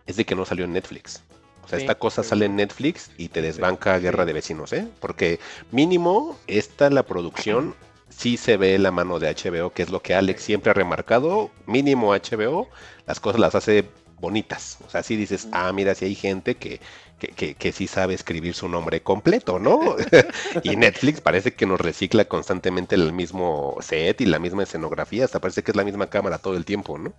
es 0.07 0.15
de 0.15 0.25
que 0.25 0.35
no 0.35 0.45
salió 0.45 0.65
en 0.65 0.73
Netflix. 0.73 1.23
O 1.69 1.71
sea, 1.71 1.77
Sí, 1.77 1.85
esta 1.85 1.95
cosa 1.95 2.23
sí. 2.23 2.29
sale 2.29 2.45
en 2.45 2.55
Netflix 2.55 3.11
y 3.17 3.29
te 3.29 3.43
desbanca 3.43 3.97
sí. 3.97 4.01
Guerra 4.01 4.25
de 4.25 4.33
Vecinos, 4.33 4.73
¿eh? 4.73 4.87
Porque 4.99 5.39
mínimo, 5.71 6.39
esta, 6.47 6.89
la 6.89 7.03
producción, 7.03 7.75
sí 8.09 8.37
se 8.37 8.57
ve 8.57 8.79
la 8.79 8.91
mano 8.91 9.19
de 9.19 9.29
HBO, 9.29 9.71
que 9.71 9.83
es 9.83 9.91
lo 9.91 10.01
que 10.01 10.15
Alex 10.15 10.41
siempre 10.41 10.71
ha 10.71 10.73
remarcado. 10.73 11.51
Mínimo 11.67 12.13
HBO, 12.15 12.69
las 13.05 13.19
cosas 13.19 13.39
las 13.39 13.53
hace 13.53 13.85
bonitas. 14.19 14.79
O 14.87 14.89
sea, 14.89 15.03
sí 15.03 15.15
dices, 15.15 15.47
ah, 15.51 15.71
mira, 15.73 15.93
si 15.93 16.05
hay 16.05 16.15
gente 16.15 16.55
que, 16.55 16.81
que, 17.19 17.27
que, 17.29 17.53
que 17.55 17.71
sí 17.71 17.85
sabe 17.87 18.15
escribir 18.15 18.55
su 18.55 18.67
nombre 18.67 19.03
completo, 19.03 19.59
¿no? 19.59 19.95
y 20.63 20.75
Netflix 20.75 21.21
parece 21.21 21.53
que 21.53 21.67
nos 21.67 21.79
recicla 21.79 22.25
constantemente 22.25 22.95
el 22.95 23.13
mismo 23.13 23.77
set 23.81 24.21
y 24.21 24.25
la 24.25 24.39
misma 24.39 24.63
escenografía, 24.63 25.25
hasta 25.25 25.39
parece 25.39 25.63
que 25.63 25.71
es 25.71 25.77
la 25.77 25.83
misma 25.83 26.07
cámara 26.09 26.39
todo 26.39 26.57
el 26.57 26.65
tiempo, 26.65 26.97
¿no? 26.97 27.13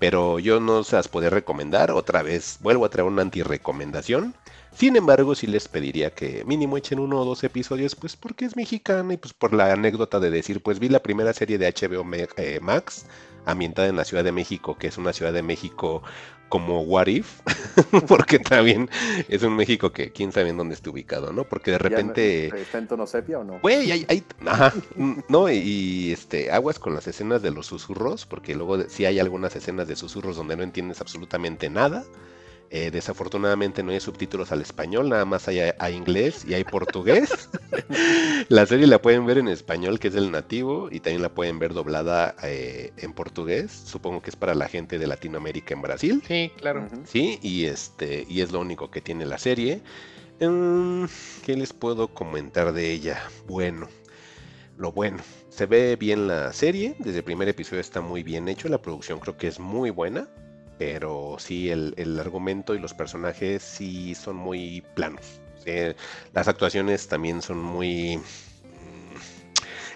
Pero 0.00 0.40
yo 0.40 0.58
no 0.58 0.82
se 0.82 0.96
las 0.96 1.08
podría 1.08 1.30
recomendar, 1.30 1.92
otra 1.92 2.22
vez 2.22 2.58
vuelvo 2.60 2.86
a 2.86 2.88
traer 2.88 3.06
una 3.06 3.22
anti-recomendación. 3.22 4.34
Sin 4.74 4.96
embargo, 4.96 5.34
sí 5.34 5.46
les 5.46 5.68
pediría 5.68 6.14
que 6.14 6.42
mínimo 6.44 6.76
echen 6.76 7.00
uno 7.00 7.20
o 7.20 7.24
dos 7.24 7.44
episodios, 7.44 7.94
pues 7.94 8.16
porque 8.16 8.46
es 8.46 8.56
mexicana 8.56 9.14
y 9.14 9.16
pues 9.18 9.34
por 9.34 9.52
la 9.52 9.72
anécdota 9.72 10.18
de 10.18 10.30
decir, 10.30 10.62
pues 10.62 10.78
vi 10.78 10.88
la 10.88 11.02
primera 11.02 11.32
serie 11.32 11.58
de 11.58 11.70
HBO 11.70 12.04
eh, 12.36 12.60
Max 12.62 13.04
ambientada 13.44 13.88
en 13.88 13.96
la 13.96 14.04
Ciudad 14.04 14.24
de 14.24 14.32
México, 14.32 14.76
que 14.78 14.86
es 14.86 14.96
una 14.96 15.12
Ciudad 15.12 15.32
de 15.32 15.42
México 15.42 16.02
como 16.50 16.82
What 16.82 17.06
If, 17.06 17.40
porque 18.06 18.38
también 18.38 18.90
es 19.28 19.42
un 19.42 19.56
México 19.56 19.92
que 19.92 20.12
quién 20.12 20.32
sabe 20.32 20.50
en 20.50 20.58
dónde 20.58 20.74
está 20.74 20.90
ubicado, 20.90 21.32
¿no? 21.32 21.44
Porque 21.44 21.70
de 21.70 21.78
¿ya 21.78 21.82
no- 21.84 21.88
repente... 21.88 22.46
¿Está 22.60 22.76
en 22.78 22.88
tono 22.88 23.06
sepia 23.06 23.38
o 23.38 23.44
no? 23.44 23.60
Güey, 23.60 23.90
hay, 23.90 24.04
hay- 24.08 24.24
ajá, 24.46 24.74
no, 25.28 25.48
y, 25.50 25.56
y, 25.56 26.12
este, 26.12 26.50
aguas 26.50 26.78
con 26.78 26.92
las 26.94 27.06
escenas 27.06 27.40
de 27.40 27.50
los 27.52 27.66
susurros, 27.66 28.26
porque 28.26 28.54
luego 28.54 28.76
de- 28.76 28.90
sí 28.90 29.06
hay 29.06 29.18
algunas 29.18 29.56
escenas 29.56 29.88
de 29.88 29.96
susurros 29.96 30.36
donde 30.36 30.56
no 30.56 30.62
entiendes 30.62 31.00
absolutamente 31.00 31.70
nada. 31.70 32.04
Eh, 32.72 32.92
desafortunadamente 32.92 33.82
no 33.82 33.90
hay 33.90 33.98
subtítulos 33.98 34.52
al 34.52 34.60
español, 34.60 35.08
nada 35.08 35.24
más 35.24 35.48
hay 35.48 35.58
a, 35.58 35.74
a 35.80 35.90
inglés 35.90 36.44
y 36.46 36.54
hay 36.54 36.62
portugués. 36.62 37.50
la 38.48 38.64
serie 38.64 38.86
la 38.86 39.02
pueden 39.02 39.26
ver 39.26 39.38
en 39.38 39.48
español, 39.48 39.98
que 39.98 40.06
es 40.06 40.14
el 40.14 40.30
nativo, 40.30 40.88
y 40.88 41.00
también 41.00 41.20
la 41.20 41.30
pueden 41.30 41.58
ver 41.58 41.74
doblada 41.74 42.36
eh, 42.44 42.92
en 42.96 43.12
portugués. 43.12 43.72
Supongo 43.72 44.22
que 44.22 44.30
es 44.30 44.36
para 44.36 44.54
la 44.54 44.68
gente 44.68 45.00
de 45.00 45.08
Latinoamérica 45.08 45.74
en 45.74 45.82
Brasil. 45.82 46.22
Sí, 46.28 46.52
claro. 46.58 46.88
Sí, 47.04 47.40
y 47.42 47.64
este, 47.64 48.24
y 48.28 48.40
es 48.40 48.52
lo 48.52 48.60
único 48.60 48.88
que 48.88 49.00
tiene 49.00 49.26
la 49.26 49.38
serie. 49.38 49.82
Mm, 50.40 51.06
¿Qué 51.44 51.56
les 51.56 51.72
puedo 51.72 52.14
comentar 52.14 52.72
de 52.72 52.92
ella? 52.92 53.20
Bueno, 53.48 53.88
lo 54.78 54.92
bueno. 54.92 55.18
Se 55.48 55.66
ve 55.66 55.96
bien 55.96 56.28
la 56.28 56.52
serie, 56.52 56.94
desde 57.00 57.18
el 57.18 57.24
primer 57.24 57.48
episodio 57.48 57.80
está 57.80 58.00
muy 58.00 58.22
bien 58.22 58.48
hecho, 58.48 58.68
la 58.68 58.80
producción 58.80 59.18
creo 59.18 59.36
que 59.36 59.48
es 59.48 59.58
muy 59.58 59.90
buena. 59.90 60.28
Pero 60.80 61.36
sí 61.38 61.68
el, 61.68 61.92
el 61.98 62.18
argumento 62.18 62.74
y 62.74 62.78
los 62.78 62.94
personajes 62.94 63.62
sí 63.62 64.14
son 64.14 64.36
muy 64.36 64.82
planos. 64.94 65.38
Eh, 65.66 65.94
las 66.32 66.48
actuaciones 66.48 67.06
también 67.06 67.42
son 67.42 67.58
muy 67.58 68.16
mm, 68.16 68.22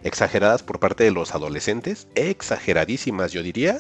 exageradas 0.03 0.63
por 0.63 0.81
parte 0.81 1.05
de 1.05 1.11
los 1.11 1.35
adolescentes, 1.35 2.07
exageradísimas 2.15 3.33
yo 3.33 3.43
diría, 3.43 3.79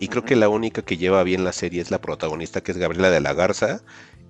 y 0.00 0.08
creo 0.08 0.24
que 0.24 0.34
la 0.34 0.48
única 0.48 0.80
que 0.80 0.96
lleva 0.96 1.22
bien 1.24 1.44
la 1.44 1.52
serie 1.52 1.82
es 1.82 1.90
la 1.90 2.00
protagonista 2.00 2.62
que 2.62 2.72
es 2.72 2.78
Gabriela 2.78 3.10
de 3.10 3.20
la 3.20 3.34
Garza, 3.34 3.82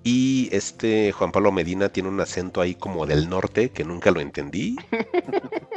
y 0.07 0.47
este 0.53 1.11
Juan 1.11 1.33
Pablo 1.33 1.51
Medina 1.51 1.89
tiene 1.89 2.07
un 2.07 2.21
acento 2.21 2.61
ahí 2.61 2.75
como 2.75 3.05
del 3.05 3.29
norte 3.29 3.71
que 3.71 3.83
nunca 3.83 4.09
lo 4.09 4.21
entendí. 4.21 4.77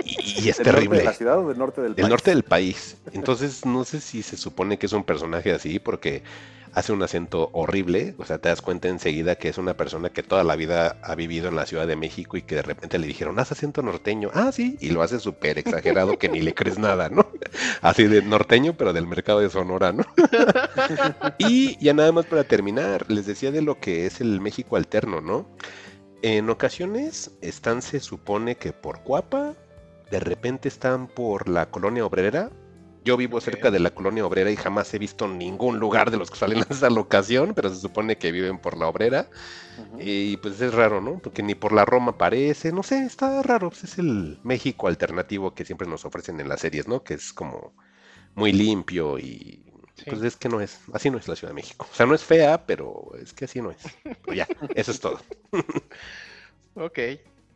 Y, 0.05 0.48
es 0.48 0.57
terrible. 0.62 0.98
¿De 0.98 1.05
la 1.05 1.12
ciudad 1.15 1.40
o 1.40 1.48
del 1.48 1.59
norte 1.59 1.81
del, 1.81 1.97
del 1.97 2.09
norte 2.09 2.31
del 2.31 2.44
país. 2.44 2.97
Entonces 3.12 3.66
no 3.66 3.85
sé 3.85 4.01
si 4.01 4.23
se 4.23 4.36
supone 4.36 4.78
que 4.78 4.86
es 4.86 4.93
un 4.93 5.02
personaje 5.02 5.51
así 5.51 5.81
porque 5.81 6.23
hace 6.74 6.92
un 6.92 7.02
acento 7.02 7.51
horrible, 7.52 8.14
o 8.18 8.24
sea, 8.24 8.38
te 8.38 8.48
das 8.48 8.62
cuenta 8.62 8.88
enseguida 8.88 9.36
que 9.36 9.48
es 9.48 9.59
una 9.59 9.76
persona 9.76 10.10
que 10.10 10.22
toda 10.22 10.44
la 10.44 10.56
vida 10.56 10.98
ha 11.02 11.14
vivido 11.14 11.48
en 11.48 11.56
la 11.56 11.66
Ciudad 11.66 11.86
de 11.86 11.97
México 11.97 12.36
y 12.36 12.42
que 12.42 12.56
de 12.56 12.62
repente 12.62 12.98
le 12.98 13.06
dijeron, 13.06 13.38
haz 13.38 13.52
acento 13.52 13.82
norteño, 13.82 14.30
ah, 14.34 14.52
sí, 14.52 14.76
y 14.80 14.90
lo 14.90 15.02
hace 15.02 15.18
súper 15.18 15.59
exagerado 15.59 16.18
que 16.18 16.28
ni 16.28 16.40
le 16.40 16.55
crees 16.55 16.78
nada, 16.78 17.09
¿no? 17.09 17.26
Así 17.82 18.05
de 18.05 18.22
norteño, 18.22 18.74
pero 18.76 18.92
del 18.92 19.06
mercado 19.06 19.40
de 19.40 19.51
Sonora, 19.51 19.92
¿no? 19.92 20.05
y 21.38 21.76
ya 21.82 21.94
nada 21.94 22.12
más 22.12 22.26
para 22.26 22.44
terminar, 22.44 23.10
les 23.10 23.26
decía 23.26 23.51
de 23.51 23.62
lo 23.62 23.80
que 23.80 24.06
es 24.06 24.20
el 24.20 24.40
México 24.40 24.76
alterno, 24.76 25.20
¿no? 25.20 25.48
En 26.22 26.51
ocasiones 26.51 27.32
están, 27.40 27.82
se 27.82 27.98
supone 28.01 28.56
que 28.56 28.72
por 28.72 29.02
Cuapa, 29.02 29.55
de 30.10 30.20
repente 30.20 30.68
están 30.68 31.06
por 31.06 31.48
la 31.48 31.70
colonia 31.70 32.05
obrera, 32.05 32.51
yo 33.05 33.16
vivo 33.16 33.40
cerca 33.40 33.70
de 33.70 33.81
la 33.81 33.90
colonia 33.90 34.27
obrera 34.27 34.51
y 34.51 34.56
jamás 34.56 34.93
he 34.93 34.98
visto 34.98 35.27
ningún 35.27 35.78
lugar 35.78 36.10
de 36.10 36.18
los 36.18 36.31
que 36.31 36.36
salen 36.36 36.59
a 36.59 36.66
esa 36.70 36.90
locación, 36.90 37.55
pero 37.55 37.70
se 37.70 37.81
supone 37.81 38.18
que 38.18 38.32
viven 38.32 38.59
por 38.59 38.77
la 38.77 38.89
obrera. 38.89 39.28
Y 39.98 40.36
pues 40.39 40.60
es 40.60 40.74
raro, 40.74 41.01
¿no? 41.01 41.18
Porque 41.18 41.43
ni 41.43 41.55
por 41.55 41.72
la 41.72 41.85
Roma 41.85 42.12
aparece, 42.12 42.72
no 42.72 42.82
sé, 42.82 43.05
está 43.05 43.43
raro. 43.43 43.70
Pues 43.70 43.85
es 43.85 43.98
el 43.98 44.39
México 44.43 44.89
alternativo 44.89 45.55
que 45.55 45.64
siempre 45.64 45.89
nos 45.89 46.05
ofrecen 46.05 46.39
en 46.40 46.48
las 46.48 46.60
series, 46.60 46.86
¿no? 46.86 47.02
Que 47.02 47.14
es 47.14 47.32
como 47.32 47.74
muy 48.35 48.52
limpio 48.52 49.18
y 49.18 49.64
pues 50.06 50.22
es 50.22 50.36
que 50.36 50.48
no 50.48 50.60
es, 50.60 50.81
así 50.93 51.10
no 51.10 51.18
es 51.18 51.28
la 51.28 51.36
Ciudad 51.36 51.51
de 51.51 51.55
México. 51.55 51.86
O 51.90 51.94
sea, 51.94 52.06
no 52.06 52.14
es 52.14 52.24
fea, 52.24 52.64
pero 52.66 53.10
es 53.20 53.32
que 53.32 53.44
así 53.44 53.60
no 53.60 53.70
es. 53.70 53.78
Pero 54.02 54.35
ya, 54.35 54.48
eso 54.74 54.90
es 54.93 55.01
todo. 55.01 55.20
ok. 56.74 56.98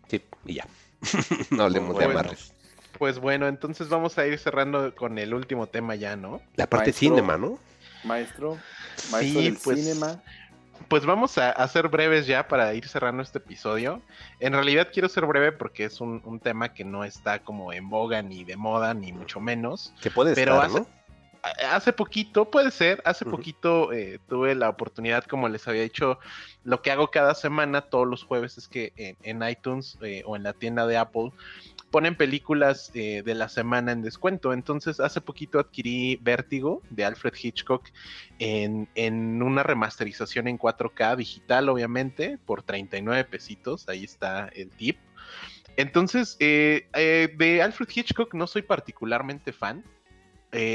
Sí, 0.09 0.23
y 0.47 0.55
ya. 0.55 0.67
no 1.51 1.65
hablemos 1.65 1.99
de 1.99 2.05
amarres. 2.05 2.53
Pues 2.99 3.19
bueno, 3.19 3.49
entonces 3.49 3.89
vamos 3.89 4.19
a 4.19 4.27
ir 4.27 4.39
cerrando 4.39 4.95
con 4.95 5.19
el 5.19 5.35
último 5.35 5.67
tema 5.67 5.95
ya, 5.95 6.17
¿no? 6.17 6.41
La 6.57 6.69
parte 6.69 6.93
cinema, 6.93 7.37
¿no? 7.37 7.59
Maestro, 8.05 8.59
maestro 9.11 9.41
del 9.41 9.57
pues, 9.63 9.81
cinema. 9.81 10.23
Pues 10.89 11.07
vamos 11.07 11.39
a, 11.39 11.51
hacer 11.51 11.89
breves 11.89 12.27
ya 12.27 12.47
para 12.47 12.75
ir 12.75 12.87
cerrando 12.87 13.23
este 13.23 13.39
episodio. 13.39 14.03
En 14.41 14.53
realidad 14.53 14.89
quiero 14.93 15.09
ser 15.09 15.27
breve 15.27 15.53
porque 15.53 15.85
es 15.85 16.01
un, 16.01 16.41
tema 16.43 16.75
que 16.75 16.85
no 16.85 17.05
está 17.05 17.39
como 17.41 17.73
en 17.73 17.89
boga 17.89 18.23
ni 18.23 18.45
de 18.45 18.57
moda, 18.57 18.95
ni 18.95 19.13
mucho 19.13 19.41
menos. 19.41 19.95
Que 20.01 20.11
puede 20.11 20.35
pero 20.35 20.63
estar, 20.63 20.81
¿no? 20.81 20.87
hace 21.71 21.93
poquito, 21.93 22.51
puede 22.51 22.71
ser, 22.71 23.03
hace 23.05 23.25
poquito 23.25 23.93
eh, 23.93 24.19
tuve 24.29 24.55
la 24.55 24.71
oportunidad, 24.71 25.25
como 25.25 25.49
les 25.49 25.69
había 25.69 25.83
dicho, 25.83 26.19
lo 26.65 26.81
que 26.81 26.91
hago 26.91 27.11
cada 27.11 27.35
semana, 27.35 27.83
todos 27.83 28.07
los 28.07 28.25
jueves, 28.25 28.57
es 28.57 28.67
que 28.67 29.17
en, 29.23 29.43
iTunes 29.47 29.99
eh, 30.03 30.23
o 30.25 30.37
en 30.37 30.43
la 30.43 30.55
tienda 30.55 30.87
de 30.87 30.97
Apple 30.97 31.33
ponen 31.95 32.17
películas 32.17 32.91
eh, 32.95 33.23
de 33.25 33.37
la 33.37 33.49
semana 33.49 33.93
en 33.93 34.03
descuento. 34.03 34.53
Entonces, 34.53 34.99
hace 34.99 35.21
poquito 35.21 35.61
adquirí 35.61 36.19
Vértigo 36.21 36.83
de 36.91 37.05
Alfred 37.05 37.35
Hitchcock 37.41 37.87
en, 38.41 38.89
una 39.41 39.63
remasterización 39.63 40.49
en 40.49 40.59
4K 40.59 41.15
digital, 41.15 41.69
obviamente, 41.69 42.37
por 42.47 42.65
39 42.65 43.23
pesitos. 43.27 43.89
Ahí 43.89 44.03
está 44.03 44.49
el 44.57 44.71
tip. 44.71 44.99
Entonces, 45.77 46.37
eh, 46.41 46.89
eh, 46.95 47.33
de 47.39 47.63
Alfred 47.63 47.89
Hitchcock 47.95 48.35
no 48.35 48.49
soy 48.49 48.63
particularmente 48.63 49.53
fan. 49.53 49.85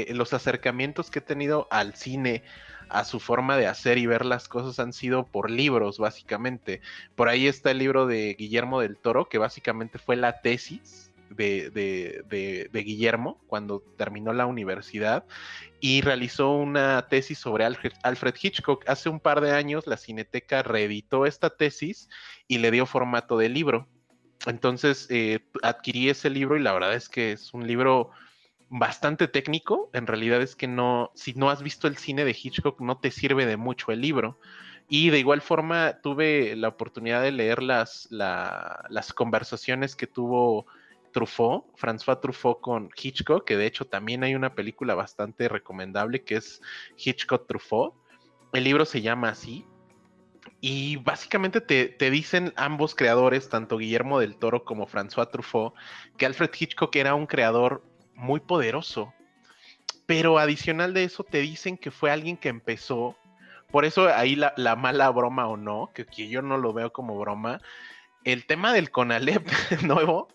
los 0.08 0.32
acercamientos 0.32 1.10
que 1.10 1.18
he 1.18 1.22
tenido 1.22 1.68
al 1.70 1.96
cine, 1.96 2.44
a 2.88 3.04
su 3.04 3.20
forma 3.20 3.58
de 3.58 3.66
hacer 3.66 3.98
y 3.98 4.06
ver 4.06 4.24
las 4.24 4.48
cosas 4.48 4.78
han 4.78 4.94
sido 4.94 5.26
por 5.26 5.50
libros, 5.50 5.98
básicamente. 5.98 6.80
Por 7.14 7.28
ahí 7.28 7.46
está 7.46 7.72
el 7.72 7.78
libro 7.78 8.06
de 8.06 8.34
Guillermo 8.38 8.80
del 8.80 8.96
Toro, 8.96 9.28
que 9.28 9.36
básicamente 9.36 9.98
fue 9.98 10.16
la 10.16 10.40
tesis 10.40 11.09
de, 11.30 12.70
Guillermo 12.72 13.40
cuando 13.46 13.80
terminó 13.96 14.32
la 14.32 14.46
universidad 14.46 15.24
y 15.80 16.00
realizó 16.02 16.52
una 16.52 17.06
tesis 17.08 17.38
sobre 17.38 17.64
Alfred, 17.64 18.34
Hitchcock. 18.40 18.88
Hace 18.88 19.08
un 19.08 19.20
par 19.20 19.40
de 19.40 19.52
años 19.52 19.86
la 19.86 19.96
Cineteca 19.96 20.62
reeditó 20.62 21.26
esta 21.26 21.50
tesis 21.50 22.08
y 22.48 22.58
le 22.58 22.70
dio 22.70 22.86
formato 22.86 23.38
de 23.38 23.48
libro. 23.48 23.88
Entonces 24.46 25.06
eh, 25.10 25.40
adquirí 25.62 26.08
ese 26.08 26.30
libro 26.30 26.56
y 26.56 26.62
la 26.62 26.72
verdad 26.72 26.94
es 26.94 27.08
que 27.08 27.32
es 27.32 27.54
un 27.54 27.66
libro 27.66 28.10
bastante 28.68 29.28
técnico. 29.28 29.90
En 29.92 30.06
realidad 30.06 30.42
es 30.42 30.56
que 30.56 30.66
no, 30.66 31.12
si 31.14 31.34
no 31.34 31.50
has 31.50 31.62
visto 31.62 31.86
el 31.86 31.96
cine 31.96 32.24
de 32.24 32.36
Hitchcock, 32.40 32.80
no 32.80 32.98
te 32.98 33.10
sirve 33.10 33.46
de 33.46 33.56
mucho 33.56 33.92
el 33.92 34.00
libro. 34.00 34.38
Y 34.88 35.10
de 35.10 35.20
igual 35.20 35.40
forma 35.40 36.00
tuve 36.02 36.56
la 36.56 36.68
oportunidad 36.68 37.22
de 37.22 37.30
leer 37.30 37.62
las, 37.62 38.08
las 38.10 39.12
conversaciones 39.12 39.94
que 39.94 40.08
tuvo 40.08 40.66
Truffaut, 41.12 41.64
François 41.76 42.20
Truffaut 42.20 42.60
con 42.60 42.90
Hitchcock, 42.96 43.44
que 43.44 43.56
de 43.56 43.66
hecho 43.66 43.86
también 43.86 44.24
hay 44.24 44.34
una 44.34 44.54
película 44.54 44.94
bastante 44.94 45.48
recomendable 45.48 46.22
que 46.22 46.36
es 46.36 46.60
Hitchcock 46.96 47.46
Truffaut. 47.46 47.94
El 48.52 48.64
libro 48.64 48.84
se 48.84 49.02
llama 49.02 49.28
así. 49.28 49.64
Y 50.60 50.96
básicamente 50.96 51.60
te, 51.60 52.10
dicen 52.10 52.52
ambos 52.56 52.94
creadores, 52.94 53.48
tanto 53.48 53.78
Guillermo 53.78 54.20
del 54.20 54.36
Toro 54.36 54.64
como 54.64 54.86
François 54.86 55.30
Truffaut, 55.30 55.74
que 56.16 56.26
Alfred 56.26 56.50
Hitchcock 56.58 56.94
era 56.96 57.14
un 57.14 57.26
creador 57.26 57.82
muy 58.14 58.40
poderoso. 58.40 59.14
Pero 60.06 60.38
adicional 60.38 60.92
de 60.92 61.04
eso 61.04 61.24
te 61.24 61.40
dicen 61.40 61.78
que 61.78 61.90
fue 61.90 62.10
alguien 62.10 62.36
que 62.36 62.48
empezó, 62.48 63.16
por 63.70 63.84
eso 63.84 64.08
ahí 64.08 64.34
la, 64.36 64.76
mala 64.76 65.08
broma 65.10 65.46
o 65.46 65.56
no, 65.56 65.90
que, 65.94 66.04
que 66.04 66.28
yo 66.28 66.42
no 66.42 66.58
lo 66.58 66.72
veo 66.72 66.92
como 66.92 67.18
broma, 67.18 67.60
el 68.24 68.44
tema 68.46 68.72
del 68.72 68.90
Conalep 68.90 69.48
nuevo 69.82 70.28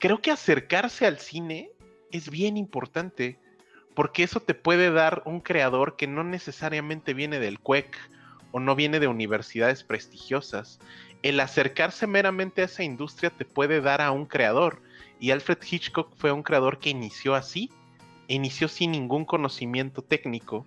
creo 0.00 0.20
que 0.22 0.32
acercarse 0.32 1.06
al 1.06 1.18
cine 1.18 1.70
es 2.10 2.30
bien 2.30 2.56
importante, 2.56 3.38
porque 3.94 4.22
eso 4.22 4.40
te 4.40 4.54
puede 4.54 4.90
dar 4.90 5.22
un 5.26 5.40
creador 5.40 5.96
que 5.96 6.06
no 6.06 6.24
necesariamente 6.24 7.14
viene 7.14 7.38
del 7.38 7.60
CUEC 7.60 7.96
o 8.50 8.58
no 8.58 8.74
viene 8.74 8.98
de 8.98 9.06
universidades 9.06 9.84
prestigiosas. 9.84 10.80
El 11.22 11.38
acercarse 11.38 12.06
meramente 12.06 12.62
a 12.62 12.64
esa 12.64 12.82
industria 12.82 13.30
te 13.30 13.44
puede 13.44 13.80
dar 13.80 14.00
a 14.00 14.10
un 14.10 14.24
creador, 14.24 14.82
y 15.20 15.32
Alfred 15.32 15.58
Hitchcock 15.70 16.16
fue 16.16 16.32
un 16.32 16.42
creador 16.42 16.78
que 16.78 16.88
inició 16.88 17.34
así, 17.34 17.70
inició 18.26 18.68
sin 18.68 18.92
ningún 18.92 19.26
conocimiento 19.26 20.00
técnico. 20.00 20.64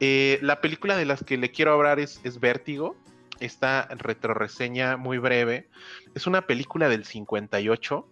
Eh, 0.00 0.38
la 0.42 0.60
película 0.60 0.98
de 0.98 1.06
las 1.06 1.24
que 1.24 1.38
le 1.38 1.50
quiero 1.50 1.72
hablar 1.72 1.98
es, 1.98 2.20
es 2.24 2.40
Vértigo, 2.40 2.94
esta 3.40 3.88
retroreseña 3.90 4.98
muy 4.98 5.16
breve. 5.16 5.66
Es 6.14 6.26
una 6.26 6.46
película 6.46 6.90
del 6.90 7.06
58 7.06 8.06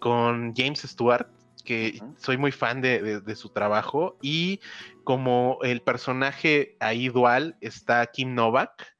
con 0.00 0.54
James 0.56 0.80
Stewart, 0.80 1.28
que 1.64 2.02
soy 2.16 2.36
muy 2.36 2.50
fan 2.50 2.80
de, 2.80 3.36
su 3.36 3.50
trabajo, 3.50 4.16
y 4.20 4.60
como 5.04 5.58
el 5.62 5.82
personaje 5.82 6.76
ahí 6.80 7.08
dual 7.08 7.56
está 7.60 8.04
Kim 8.06 8.34
Novak, 8.34 8.96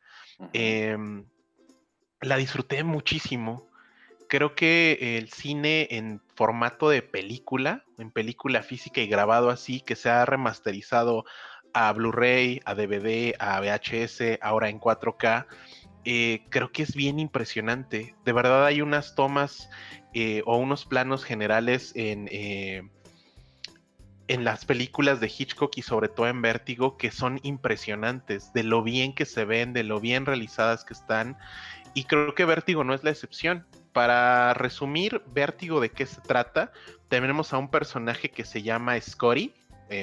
em, 0.53 1.25
la 2.21 2.37
disfruté 2.37 2.85
muchísimo. 2.85 3.67
Creo 4.29 4.55
que 4.55 5.19
el 5.19 5.31
cine 5.31 5.89
en 5.91 6.21
formato 6.37 6.89
de 6.89 7.03
película, 7.03 7.85
en 7.99 8.13
película 8.13 8.63
física 8.63 9.01
y 9.01 9.09
grabado 9.09 9.51
así, 9.51 9.81
que 9.81 9.97
se 9.97 10.09
ha 10.09 10.25
remasterizado 10.25 11.25
a 11.73 11.93
Blu-ray, 11.93 12.61
a 12.65 12.75
DVD, 12.75 13.35
a 13.39 13.61
VHS, 13.61 14.39
ahora 14.41 14.69
en 14.69 14.79
4K, 14.79 15.47
eh, 16.05 16.43
creo 16.49 16.73
que 16.73 16.83
es 16.83 16.95
bien 16.95 17.19
impresionante. 17.19 18.15
De 18.25 18.33
verdad 18.33 18.65
hay 18.65 18.81
unas 18.81 19.15
tomas 19.15 19.69
eh, 20.15 20.43
o 20.47 20.57
unos 20.57 20.87
planos 20.87 21.25
generales 21.25 21.93
en, 21.95 22.29
eh, 22.33 22.89
en 24.29 24.45
las 24.45 24.65
películas 24.65 25.21
de 25.21 25.27
Hitchcock 25.27 25.77
y 25.77 25.83
sobre 25.83 26.09
todo 26.09 26.29
en 26.29 26.41
Vértigo 26.41 26.97
que 26.97 27.11
son 27.11 27.39
impresionantes, 27.43 28.53
de 28.55 28.63
lo 28.63 28.83
bien 28.83 29.15
que 29.15 29.27
se 29.27 29.45
ven, 29.45 29.73
de 29.73 29.85
lo 29.85 30.01
bien 30.01 30.25
realizadas 30.25 30.85
que 30.85 30.95
están. 30.95 31.37
Y 31.93 32.05
creo 32.05 32.35
que 32.35 32.45
Vértigo 32.45 32.83
no 32.83 32.95
es 32.95 33.05
la 33.05 33.11
excepción. 33.11 33.67
Para 33.93 34.55
resumir, 34.55 35.23
Vértigo 35.35 35.81
de 35.81 35.91
qué 35.91 36.07
se 36.07 36.21
trata, 36.21 36.73
tenemos 37.09 37.53
a 37.53 37.59
un 37.59 37.69
personaje 37.69 38.31
que 38.31 38.45
se 38.45 38.63
llama 38.63 38.99
Scotty, 39.01 39.53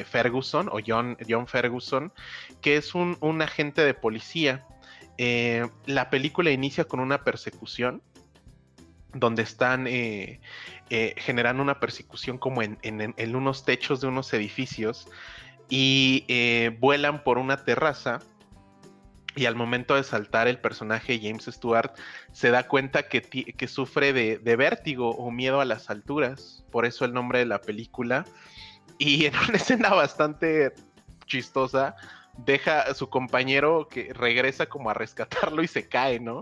Ferguson 0.06 0.68
o 0.68 0.80
John, 0.86 1.18
John, 1.30 1.48
Ferguson, 1.48 2.12
que 2.60 2.76
es 2.76 2.94
un, 2.94 3.16
un 3.22 3.42
agente 3.42 3.86
de 3.86 3.94
policía 3.94 4.68
eh, 5.18 5.68
la 5.86 6.10
película 6.10 6.52
inicia 6.52 6.86
con 6.86 7.00
una 7.00 7.24
persecución 7.24 8.02
donde 9.14 9.42
están 9.42 9.88
eh, 9.88 10.42
eh, 10.90 11.16
generando 11.18 11.64
una 11.64 11.80
persecución 11.80 12.38
como 12.38 12.62
en, 12.62 13.36
unos 13.36 13.66
techos 13.66 14.02
de 14.02 14.08
unos 14.08 14.34
edificios. 14.34 15.08
y 15.70 16.26
vuelan 16.80 17.24
por 17.24 17.38
una 17.38 17.58
terraza 17.66 18.20
y 19.36 19.46
al 19.46 19.56
momento 19.56 19.96
de 19.96 20.04
saltar 20.04 20.48
el 20.48 20.60
personaje 20.60 21.20
James 21.22 21.46
Stewart 21.46 21.92
se 22.32 22.50
da 22.50 22.68
cuenta 22.68 23.04
que, 23.04 23.22
que 23.22 23.68
sufre 23.68 24.12
de, 24.12 24.40
de, 24.40 24.56
vértigo 24.56 25.12
o 25.12 25.30
miedo 25.30 25.62
a 25.62 25.66
las 25.66 25.90
alturas, 25.90 26.64
por 26.72 26.86
eso 26.86 27.06
el 27.06 27.14
nombre 27.14 27.40
de 27.40 27.46
la 27.46 27.62
película. 27.62 28.26
Y 28.98 29.26
en 29.26 29.34
una 29.48 29.58
escena 29.58 29.90
bastante 29.90 30.74
chistosa, 31.28 31.96
deja 32.38 32.82
a 32.82 32.94
su 32.94 33.10
compañero 33.10 33.88
que 33.90 34.14
regresa 34.14 34.68
como 34.68 34.90
a 34.90 34.94
rescatarlo 34.94 35.64
y 35.64 35.68
se 35.68 35.88
cae, 35.90 36.20
¿no? 36.20 36.42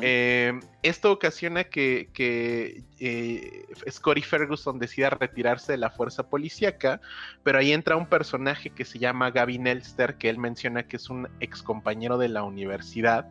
Eh, 0.00 0.58
esto 0.82 1.12
ocasiona 1.12 1.64
que, 1.64 2.10
que 2.12 2.82
eh, 2.98 3.66
Scotty 3.88 4.22
Ferguson 4.22 4.78
decida 4.78 5.10
retirarse 5.10 5.72
de 5.72 5.78
la 5.78 5.90
fuerza 5.90 6.28
policíaca, 6.28 7.00
pero 7.42 7.58
ahí 7.58 7.72
entra 7.72 7.96
un 7.96 8.06
personaje 8.06 8.70
que 8.70 8.84
se 8.84 8.98
llama 8.98 9.30
Gavin 9.30 9.66
Elster, 9.66 10.16
que 10.16 10.28
él 10.28 10.38
menciona 10.38 10.82
que 10.82 10.96
es 10.96 11.08
un 11.08 11.28
ex 11.38 11.62
compañero 11.62 12.18
de 12.18 12.28
la 12.28 12.42
universidad, 12.42 13.28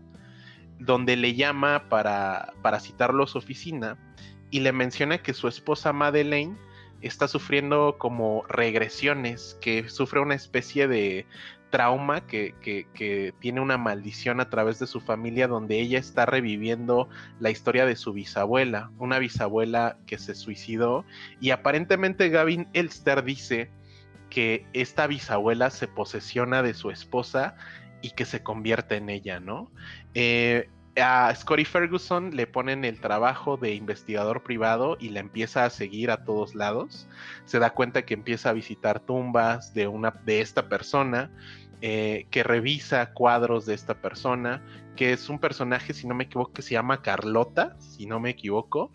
donde 0.79 1.17
le 1.17 1.35
llama 1.35 1.89
para, 1.89 2.53
para 2.61 2.79
citarlo 2.79 3.25
a 3.25 3.27
su 3.27 3.37
oficina 3.37 3.97
y 4.51 4.61
le 4.61 4.71
menciona 4.71 5.17
que 5.17 5.33
su 5.33 5.47
esposa 5.47 5.91
Madeleine 5.91 6.55
está 7.01 7.27
sufriendo 7.27 7.97
como 7.97 8.43
regresiones, 8.47 9.57
que 9.61 9.87
sufre 9.89 10.19
una 10.19 10.35
especie 10.35 10.87
de, 10.87 11.25
trauma 11.69 12.21
que, 12.21 12.55
tiene 13.39 13.61
una 13.61 13.77
maldición 13.77 14.39
a 14.39 14.49
través 14.49 14.79
de 14.79 14.87
su 14.87 14.99
familia 14.99 15.47
donde 15.47 15.79
ella 15.79 15.99
está 15.99 16.25
reviviendo 16.25 17.09
la 17.39 17.49
historia 17.49 17.85
de 17.85 17.95
su 17.95 18.13
bisabuela, 18.13 18.91
una 18.97 19.19
bisabuela 19.19 19.97
que 20.05 20.17
se 20.17 20.35
suicidó 20.35 21.05
y 21.39 21.51
aparentemente 21.51 22.29
Gavin 22.29 22.67
Elster 22.73 23.23
dice 23.23 23.69
que 24.29 24.65
esta 24.73 25.07
bisabuela 25.07 25.69
se 25.69 25.87
posesiona 25.87 26.61
de 26.61 26.73
su 26.73 26.91
esposa 26.91 27.55
y 28.01 28.11
que 28.11 28.25
se 28.25 28.43
convierte 28.43 28.95
en 28.95 29.09
ella, 29.09 29.39
¿no? 29.39 29.71
Eh, 30.13 30.69
a 31.01 31.33
Scotty 31.35 31.65
Ferguson 31.65 32.35
le 32.35 32.47
ponen 32.47 32.85
el 32.85 32.99
trabajo 32.99 33.57
de 33.57 33.73
investigador 33.73 34.43
privado 34.43 34.97
y 34.99 35.09
la 35.09 35.19
empieza 35.19 35.65
a 35.65 35.69
seguir 35.69 36.11
a 36.11 36.23
todos 36.23 36.55
lados. 36.55 37.07
Se 37.45 37.59
da 37.59 37.71
cuenta 37.71 38.03
que 38.03 38.13
empieza 38.13 38.49
a 38.49 38.53
visitar 38.53 38.99
tumbas 38.99 39.73
de 39.73 39.87
una 39.87 40.11
de 40.25 40.41
esta 40.41 40.69
persona, 40.69 41.31
eh, 41.81 42.27
que 42.31 42.43
revisa 42.43 43.13
cuadros 43.13 43.65
de 43.65 43.73
esta 43.73 44.01
persona, 44.01 44.61
que 44.95 45.13
es 45.13 45.29
un 45.29 45.39
personaje, 45.39 45.93
si 45.93 46.07
no 46.07 46.15
me 46.15 46.25
equivoco, 46.25 46.53
que 46.53 46.61
se 46.61 46.71
llama 46.71 47.01
Carlota, 47.01 47.77
si 47.79 48.05
no 48.05 48.19
me 48.19 48.31
equivoco. 48.31 48.91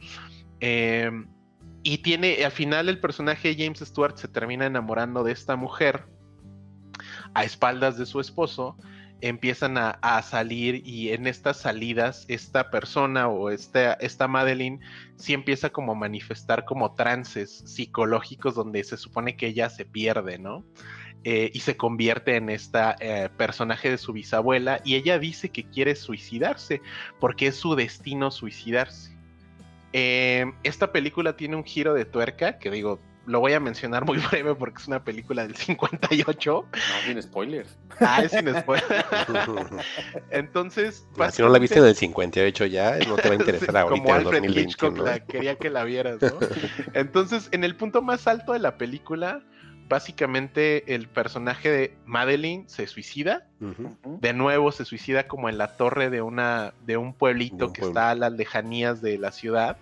Em, 0.61 1.29
y 1.83 1.99
tiene, 1.99 2.45
al 2.45 2.53
final 2.53 2.89
el 2.89 3.01
personaje 3.01 3.57
James 3.59 3.81
Stewart 3.81 4.17
se 4.17 4.29
termina 4.29 4.67
enamorando 4.67 5.25
de 5.25 5.33
esta 5.33 5.57
mujer 5.57 6.05
a 7.35 7.45
espaldas 7.45 7.99
de 7.99 8.07
su 8.07 8.21
esposo 8.21 8.77
empiezan 9.29 9.79
a, 9.79 10.23
salir 10.23 10.87
y 10.87 11.13
en 11.13 11.27
estas 11.27 11.57
salidas 11.57 12.27
esta 12.29 12.71
persona 12.71 13.29
o 13.29 13.49
esta, 13.49 13.95
esta 13.95 14.29
Madeline 14.29 14.81
sí 15.17 15.33
empieza 15.33 15.71
como 15.71 15.93
a 15.93 15.95
manifestar 15.95 16.67
como 16.67 16.95
trances 16.95 17.63
psicológicos 17.65 18.55
donde 18.55 18.85
se 18.85 18.99
supone 18.99 19.35
que 19.35 19.47
ella 19.47 19.71
se 19.71 19.87
pierde, 19.87 20.39
¿no? 20.39 20.63
Eh, 21.25 21.51
y 21.55 21.61
se 21.61 21.75
convierte 21.79 22.37
en 22.37 22.51
esta 22.51 22.97
eh, 23.01 23.31
personaje 23.35 23.89
de 23.91 23.97
su 23.97 24.13
bisabuela 24.13 24.83
y 24.85 24.97
ella 24.97 25.19
dice 25.19 25.49
que 25.49 25.65
quiere 25.65 25.97
suicidarse 25.97 26.83
porque 27.19 27.47
es 27.47 27.57
su 27.57 27.75
destino 27.75 28.31
suicidarse. 28.31 29.17
Eh, 29.95 30.53
esta 30.65 30.93
película 30.93 31.35
tiene 31.35 31.57
un 31.57 31.65
giro 31.65 31.95
de 31.95 32.05
tuerca 32.05 32.59
que 32.59 32.71
digo, 32.71 32.99
lo 33.27 33.41
voy 33.41 33.53
a 33.53 33.61
mencionar 33.61 34.05
muy 34.05 34.19
breve 34.31 34.55
porque 34.55 34.81
es 34.81 34.89
una 34.89 35.03
película 35.03 35.47
del 35.47 35.57
58. 35.57 36.53
No, 36.53 36.79
sin 37.07 37.23
spoilers. 37.23 37.77
Ah, 38.01 38.23
es 38.23 38.33
sin 38.33 38.55
spoilers. 38.55 39.05
Entonces, 40.31 41.07
si 41.31 41.43
no 41.43 41.49
la 41.49 41.59
viste 41.59 41.79
en 41.79 41.87
el 41.87 41.95
58 41.95 42.67
ya, 42.67 42.99
no 43.07 43.17
te 43.17 43.29
va 43.29 43.35
a 43.35 43.39
interesar 43.39 43.77
ahorita. 43.77 44.03
Como 44.03 44.15
Alfred 44.15 44.45
Hitchcock 44.45 45.27
quería 45.27 45.57
que 45.57 45.71
la 45.71 45.85
vieras, 45.85 46.21
¿no? 46.21 46.39
Entonces, 46.93 47.49
en 47.53 47.65
el 47.65 47.77
punto 47.77 48.03
más 48.03 48.27
alto 48.27 48.53
de 48.53 48.59
la 48.59 48.77
película, 48.77 49.43
básicamente 49.89 50.95
el 50.95 51.09
personaje 51.09 51.71
de 51.71 51.97
Madeline 52.07 52.69
se 52.69 52.87
suicida. 52.87 53.47
De 54.21 54.35
nuevo 54.35 54.73
se 54.73 54.85
suicida 54.85 55.27
como 55.27 55.49
en 55.49 55.57
la 55.57 55.77
torre 55.77 56.11
de 56.11 56.21
una 56.21 56.75
de 56.85 56.99
un 56.99 57.15
pueblito 57.15 57.73
que 57.73 57.81
está 57.81 58.11
a 58.11 58.15
las 58.15 58.33
lejanías 58.33 59.01
de 59.01 59.17
la 59.19 59.33
ciudad. 59.33 59.79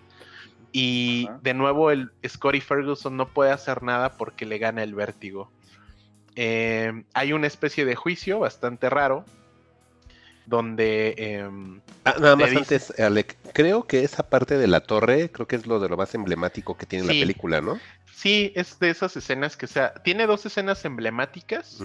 Y 0.73 1.29
de 1.43 1.55
nuevo 1.55 1.91
el 1.91 2.11
Scotty 2.27 2.61
Ferguson 2.61 3.17
no 3.17 3.29
puede 3.29 3.51
hacer 3.51 3.83
nada 3.83 4.17
porque 4.17 4.47
le 4.47 4.59
gana 4.59 4.83
el 4.83 4.95
vértigo. 4.95 5.51
Eh, 6.35 7.05
hay 7.13 7.33
una 7.35 7.47
especie 7.47 7.85
de 7.85 7.95
juicio 7.95 8.39
bastante 8.39 8.89
raro 8.89 9.25
donde... 10.47 11.15
Em, 11.19 11.81
ah, 12.05 12.15
nada 12.19 12.37
más 12.37 12.51
antes, 12.57 12.99
Alec, 12.99 13.37
creo 13.53 13.87
que 13.87 14.03
esa 14.03 14.29
parte 14.29 14.59
de 14.59 14.67
la 14.67 14.81
torre, 14.81 15.31
creo 15.31 15.47
que 15.47 15.57
es 15.57 15.67
lo 15.67 15.79
de 15.79 15.89
lo 15.89 15.97
más 15.97 16.15
emblemático 16.15 16.77
que 16.77 16.87
tiene 16.87 17.07
la 17.07 17.13
película, 17.13 17.61
¿no? 17.61 17.79
Sí, 18.15 18.53
es 18.55 18.79
de 18.79 18.91
esas 18.91 19.17
escenas 19.17 19.57
que 19.57 19.67
sea, 19.67 19.95
tiene 19.95 20.27
dos 20.27 20.47
escenas 20.47 20.85
emblemáticas, 20.85 21.81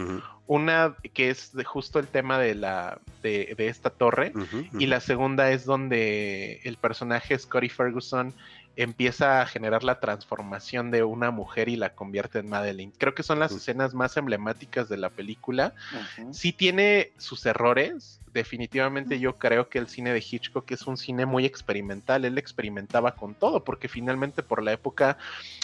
una 0.45 0.95
que 1.13 1.29
es 1.29 1.51
de 1.53 1.63
justo 1.63 1.99
el 1.99 2.07
tema 2.07 2.37
de 2.37 2.53
la 2.53 2.99
de, 3.23 3.55
esta 3.57 3.89
torre 3.89 4.33
y 4.77 4.85
la 4.85 4.99
segunda 4.99 5.49
es 5.51 5.65
donde 5.65 6.61
el 6.63 6.77
personaje 6.77 7.37
Scotty 7.39 7.69
Ferguson 7.69 8.33
empieza 8.77 9.41
a 9.41 9.47
generar 9.47 9.83
la 9.83 9.99
transformación 9.99 10.91
de 10.91 11.03
una 11.03 11.31
mujer 11.31 11.67
y 11.67 11.75
la 11.75 11.95
convierte 11.95 12.39
en 12.39 12.47
Madeline. 12.47 12.93
Creo 12.97 13.15
que 13.15 13.23
son 13.23 13.39
las 13.39 13.51
escenas 13.51 13.95
más 13.95 14.17
emblemáticas 14.17 14.87
de 14.87 14.97
la 14.97 15.09
película. 15.09 15.73
Sí 16.31 16.53
tiene 16.53 17.11
sus 17.17 17.45
errores. 17.47 18.19
Definitivamente 18.33 19.19
yo 19.19 19.37
creo 19.37 19.67
que 19.67 19.79
el 19.79 19.87
cine 19.87 20.13
de 20.13 20.19
Hitchcock 20.19 20.69
es 20.69 20.85
un 20.85 20.95
cine 20.95 21.25
muy 21.25 21.43
experimental. 21.43 22.23
Él 22.23 22.37
experimentaba 22.37 23.15
con 23.15 23.33
todo 23.33 23.63
porque 23.63 23.87
finalmente 23.87 24.43
por 24.43 24.61
la 24.61 24.73
época 24.73 25.17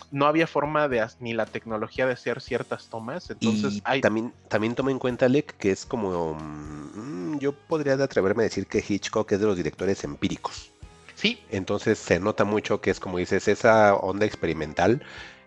no 0.09 0.25
había 0.25 0.47
forma 0.47 0.87
de 0.87 1.05
ni 1.19 1.33
la 1.33 1.45
tecnología 1.45 2.07
de 2.07 2.13
hacer 2.13 2.41
ciertas 2.41 2.87
tomas. 2.87 3.29
Entonces 3.29 3.79
hay... 3.83 4.01
también, 4.01 4.33
también 4.47 4.73
toma 4.73 4.89
en 4.89 4.97
cuenta, 4.97 5.27
Alec, 5.27 5.55
que 5.57 5.69
es 5.69 5.85
como... 5.85 6.33
Mm, 6.33 7.37
yo 7.37 7.51
podría 7.51 7.93
atreverme 7.93 8.41
a 8.41 8.45
decir 8.45 8.65
que 8.65 8.83
Hitchcock 8.87 9.31
es 9.31 9.39
de 9.39 9.45
los 9.45 9.57
directores 9.57 10.03
empíricos. 10.03 10.72
Sí. 11.23 11.41
Entonces 11.49 11.97
se 11.97 12.19
nota 12.19 12.43
mucho 12.43 12.81
que 12.81 12.91
es 12.91 12.99
como 12.99 13.17
dices, 13.17 13.47
esa 13.47 13.95
onda 13.95 14.25
experimental 14.25 15.01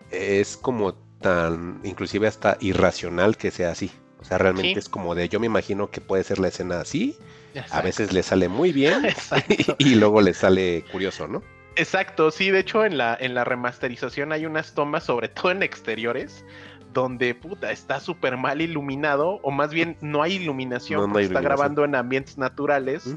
es 0.09 0.57
como 0.57 0.95
tan, 1.21 1.81
inclusive 1.83 2.27
hasta 2.27 2.57
irracional 2.61 3.37
que 3.37 3.51
sea 3.51 3.69
así. 3.69 3.91
O 4.19 4.23
sea, 4.23 4.39
realmente 4.39 4.79
es 4.79 4.89
como 4.89 5.13
de, 5.13 5.29
yo 5.29 5.39
me 5.39 5.45
imagino 5.45 5.91
que 5.91 6.01
puede 6.01 6.23
ser 6.23 6.39
la 6.39 6.47
escena 6.47 6.79
así, 6.79 7.15
a 7.69 7.81
veces 7.81 8.11
le 8.11 8.23
sale 8.23 8.49
muy 8.49 8.71
bien 8.71 9.03
y, 9.77 9.93
luego 9.93 10.21
le 10.21 10.33
sale 10.33 10.83
curioso, 10.91 11.27
¿no? 11.27 11.43
Exacto, 11.75 12.31
sí, 12.31 12.49
de 12.49 12.61
hecho 12.61 12.83
en 12.83 12.97
la, 12.97 13.15
en 13.19 13.35
la 13.35 13.43
remasterización 13.43 14.31
hay 14.31 14.47
unas 14.47 14.73
tomas, 14.73 15.03
sobre 15.03 15.27
todo 15.29 15.51
en 15.51 15.61
exteriores, 15.61 16.43
donde 16.91 17.35
puta 17.35 17.71
está 17.71 17.99
súper 17.99 18.37
mal 18.37 18.61
iluminado, 18.61 19.39
o 19.43 19.51
más 19.51 19.71
bien 19.71 19.95
no 20.01 20.23
hay 20.23 20.33
iluminación, 20.33 21.11
porque 21.11 21.27
está 21.27 21.41
grabando 21.41 21.85
en 21.85 21.93
ambientes 21.93 22.39
naturales 22.39 23.15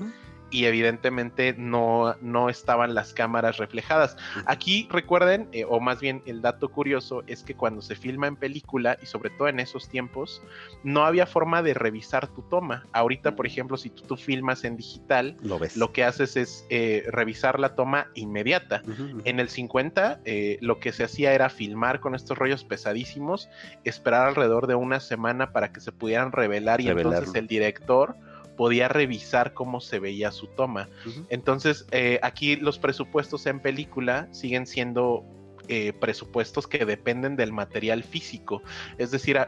y 0.50 0.64
evidentemente 0.64 1.54
no, 1.56 2.16
no 2.20 2.48
estaban 2.48 2.94
las 2.94 3.12
cámaras 3.12 3.58
reflejadas. 3.58 4.16
Aquí 4.46 4.88
recuerden, 4.90 5.48
eh, 5.52 5.64
o 5.68 5.80
más 5.80 6.00
bien 6.00 6.22
el 6.26 6.42
dato 6.42 6.68
curioso 6.68 7.22
es 7.26 7.42
que 7.42 7.54
cuando 7.54 7.82
se 7.82 7.94
filma 7.94 8.26
en 8.26 8.36
película 8.36 8.98
y 9.02 9.06
sobre 9.06 9.30
todo 9.30 9.48
en 9.48 9.60
esos 9.60 9.88
tiempos, 9.88 10.42
no 10.82 11.04
había 11.04 11.26
forma 11.26 11.62
de 11.62 11.74
revisar 11.74 12.28
tu 12.28 12.42
toma. 12.42 12.86
Ahorita, 12.92 13.36
por 13.36 13.46
ejemplo, 13.46 13.76
si 13.76 13.90
tú, 13.90 14.16
filmas 14.16 14.64
en 14.64 14.76
digital, 14.76 15.36
lo, 15.42 15.58
ves. 15.58 15.76
lo 15.76 15.92
que 15.92 16.04
haces 16.04 16.36
es 16.36 16.66
eh, 16.68 17.04
revisar 17.08 17.60
la 17.60 17.74
toma 17.74 18.08
inmediata. 18.14 18.82
En 19.24 19.40
el 19.40 19.48
50, 19.48 20.20
eh, 20.24 20.58
lo 20.60 20.80
que 20.80 20.92
se 20.92 21.04
hacía 21.04 21.32
era 21.32 21.48
filmar 21.48 22.00
con 22.00 22.14
estos 22.14 22.36
rollos 22.36 22.64
pesadísimos, 22.64 23.48
esperar 23.84 24.28
alrededor 24.28 24.66
de 24.66 24.74
una 24.74 25.00
semana 25.00 25.52
para 25.52 25.72
que 25.72 25.80
se 25.80 25.92
pudieran 25.92 26.32
revelar 26.32 26.80
y 26.80 26.88
entonces 26.88 27.34
el 27.34 27.46
director 27.46 28.16
podía 28.60 28.88
revisar 28.88 29.54
cómo 29.54 29.80
se 29.80 29.98
veía 30.00 30.30
su 30.32 30.46
toma. 30.46 30.90
Entonces, 31.30 31.86
eh, 31.92 32.20
aquí 32.22 32.56
los 32.56 32.78
presupuestos 32.78 33.46
en 33.46 33.58
película 33.58 34.28
siguen 34.32 34.66
siendo 34.66 35.24
eh, 35.68 35.94
presupuestos 35.94 36.66
que 36.66 36.84
dependen 36.84 37.36
del 37.36 37.54
material 37.54 38.04
físico. 38.04 38.62
Es 38.98 39.10
decir, 39.12 39.38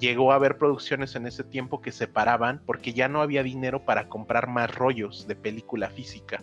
llegó 0.00 0.32
a 0.32 0.36
haber 0.36 0.56
producciones 0.56 1.16
en 1.16 1.26
ese 1.26 1.44
tiempo 1.44 1.82
que 1.82 1.92
se 1.92 2.08
paraban 2.08 2.62
porque 2.64 2.94
ya 2.94 3.08
no 3.08 3.20
había 3.20 3.42
dinero 3.42 3.84
para 3.84 4.08
comprar 4.08 4.48
más 4.48 4.74
rollos 4.74 5.26
de 5.26 5.36
película 5.36 5.90
física. 5.90 6.42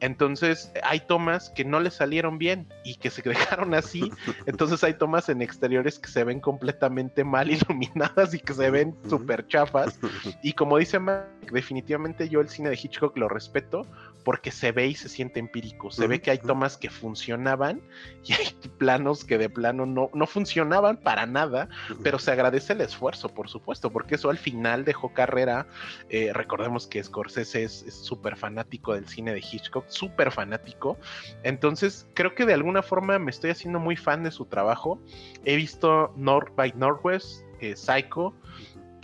Entonces 0.00 0.72
hay 0.82 1.00
tomas 1.00 1.50
que 1.50 1.64
no 1.64 1.78
le 1.80 1.90
salieron 1.90 2.38
bien 2.38 2.66
y 2.84 2.96
que 2.96 3.10
se 3.10 3.22
dejaron 3.28 3.74
así. 3.74 4.10
Entonces 4.46 4.82
hay 4.82 4.94
tomas 4.94 5.28
en 5.28 5.42
exteriores 5.42 5.98
que 5.98 6.08
se 6.08 6.24
ven 6.24 6.40
completamente 6.40 7.24
mal 7.24 7.50
iluminadas 7.50 8.34
y 8.34 8.40
que 8.40 8.54
se 8.54 8.70
ven 8.70 8.96
súper 9.08 9.46
chafas. 9.46 9.98
Y 10.42 10.52
como 10.54 10.78
dice 10.78 10.98
Mac, 10.98 11.26
definitivamente 11.52 12.28
yo 12.28 12.40
el 12.40 12.48
cine 12.48 12.70
de 12.70 12.76
Hitchcock 12.80 13.16
lo 13.16 13.28
respeto 13.28 13.86
porque 14.24 14.50
se 14.50 14.72
ve 14.72 14.88
y 14.88 14.94
se 14.94 15.08
siente 15.08 15.40
empírico. 15.40 15.90
Se 15.90 16.06
ve 16.06 16.20
que 16.20 16.30
hay 16.30 16.38
tomas 16.38 16.76
que 16.76 16.90
funcionaban 16.90 17.80
y 18.24 18.32
hay 18.32 18.54
planos 18.78 19.24
que 19.24 19.38
de 19.38 19.48
plano 19.48 19.86
no, 19.86 20.10
no 20.14 20.26
funcionaban 20.26 20.96
para 20.96 21.26
nada, 21.26 21.68
pero 22.02 22.18
se 22.18 22.30
agradece 22.30 22.72
el 22.72 22.80
esfuerzo, 22.80 23.28
por 23.28 23.48
supuesto, 23.48 23.90
porque 23.90 24.16
eso 24.16 24.30
al 24.30 24.38
final 24.38 24.84
dejó 24.84 25.12
carrera. 25.12 25.66
Eh, 26.08 26.32
recordemos 26.32 26.86
que 26.86 27.02
Scorsese 27.02 27.64
es 27.64 27.84
súper 28.02 28.36
fanático 28.36 28.94
del 28.94 29.06
cine 29.08 29.32
de 29.32 29.40
Hitchcock, 29.40 29.88
súper 29.88 30.30
fanático. 30.30 30.98
Entonces, 31.42 32.06
creo 32.14 32.34
que 32.34 32.46
de 32.46 32.54
alguna 32.54 32.82
forma 32.82 33.18
me 33.18 33.30
estoy 33.30 33.50
haciendo 33.50 33.80
muy 33.80 33.96
fan 33.96 34.22
de 34.22 34.30
su 34.30 34.46
trabajo. 34.46 35.00
He 35.44 35.56
visto 35.56 36.12
North 36.16 36.54
by 36.54 36.72
Northwest, 36.76 37.42
eh, 37.60 37.76
Psycho. 37.76 38.34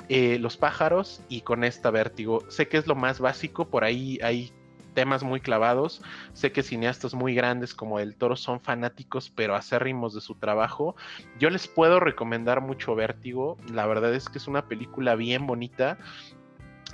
Eh, 0.08 0.38
los 0.38 0.56
pájaros 0.56 1.20
y 1.28 1.40
con 1.40 1.64
esta 1.64 1.90
vértigo. 1.90 2.44
Sé 2.48 2.68
que 2.68 2.76
es 2.76 2.86
lo 2.86 2.94
más 2.94 3.18
básico, 3.18 3.68
por 3.68 3.82
ahí 3.82 4.20
hay 4.22 4.52
temas 4.96 5.22
muy 5.22 5.40
clavados. 5.40 6.02
Sé 6.32 6.52
que 6.52 6.62
cineastas 6.62 7.12
muy 7.12 7.34
grandes 7.34 7.74
como 7.74 8.00
El 8.00 8.16
Toro 8.16 8.34
son 8.34 8.60
fanáticos, 8.60 9.30
pero 9.30 9.54
acérrimos 9.54 10.14
de 10.14 10.22
su 10.22 10.34
trabajo. 10.36 10.96
Yo 11.38 11.50
les 11.50 11.68
puedo 11.68 12.00
recomendar 12.00 12.62
mucho 12.62 12.94
Vértigo. 12.94 13.58
La 13.70 13.86
verdad 13.86 14.14
es 14.14 14.30
que 14.30 14.38
es 14.38 14.48
una 14.48 14.66
película 14.66 15.14
bien 15.14 15.46
bonita. 15.46 15.98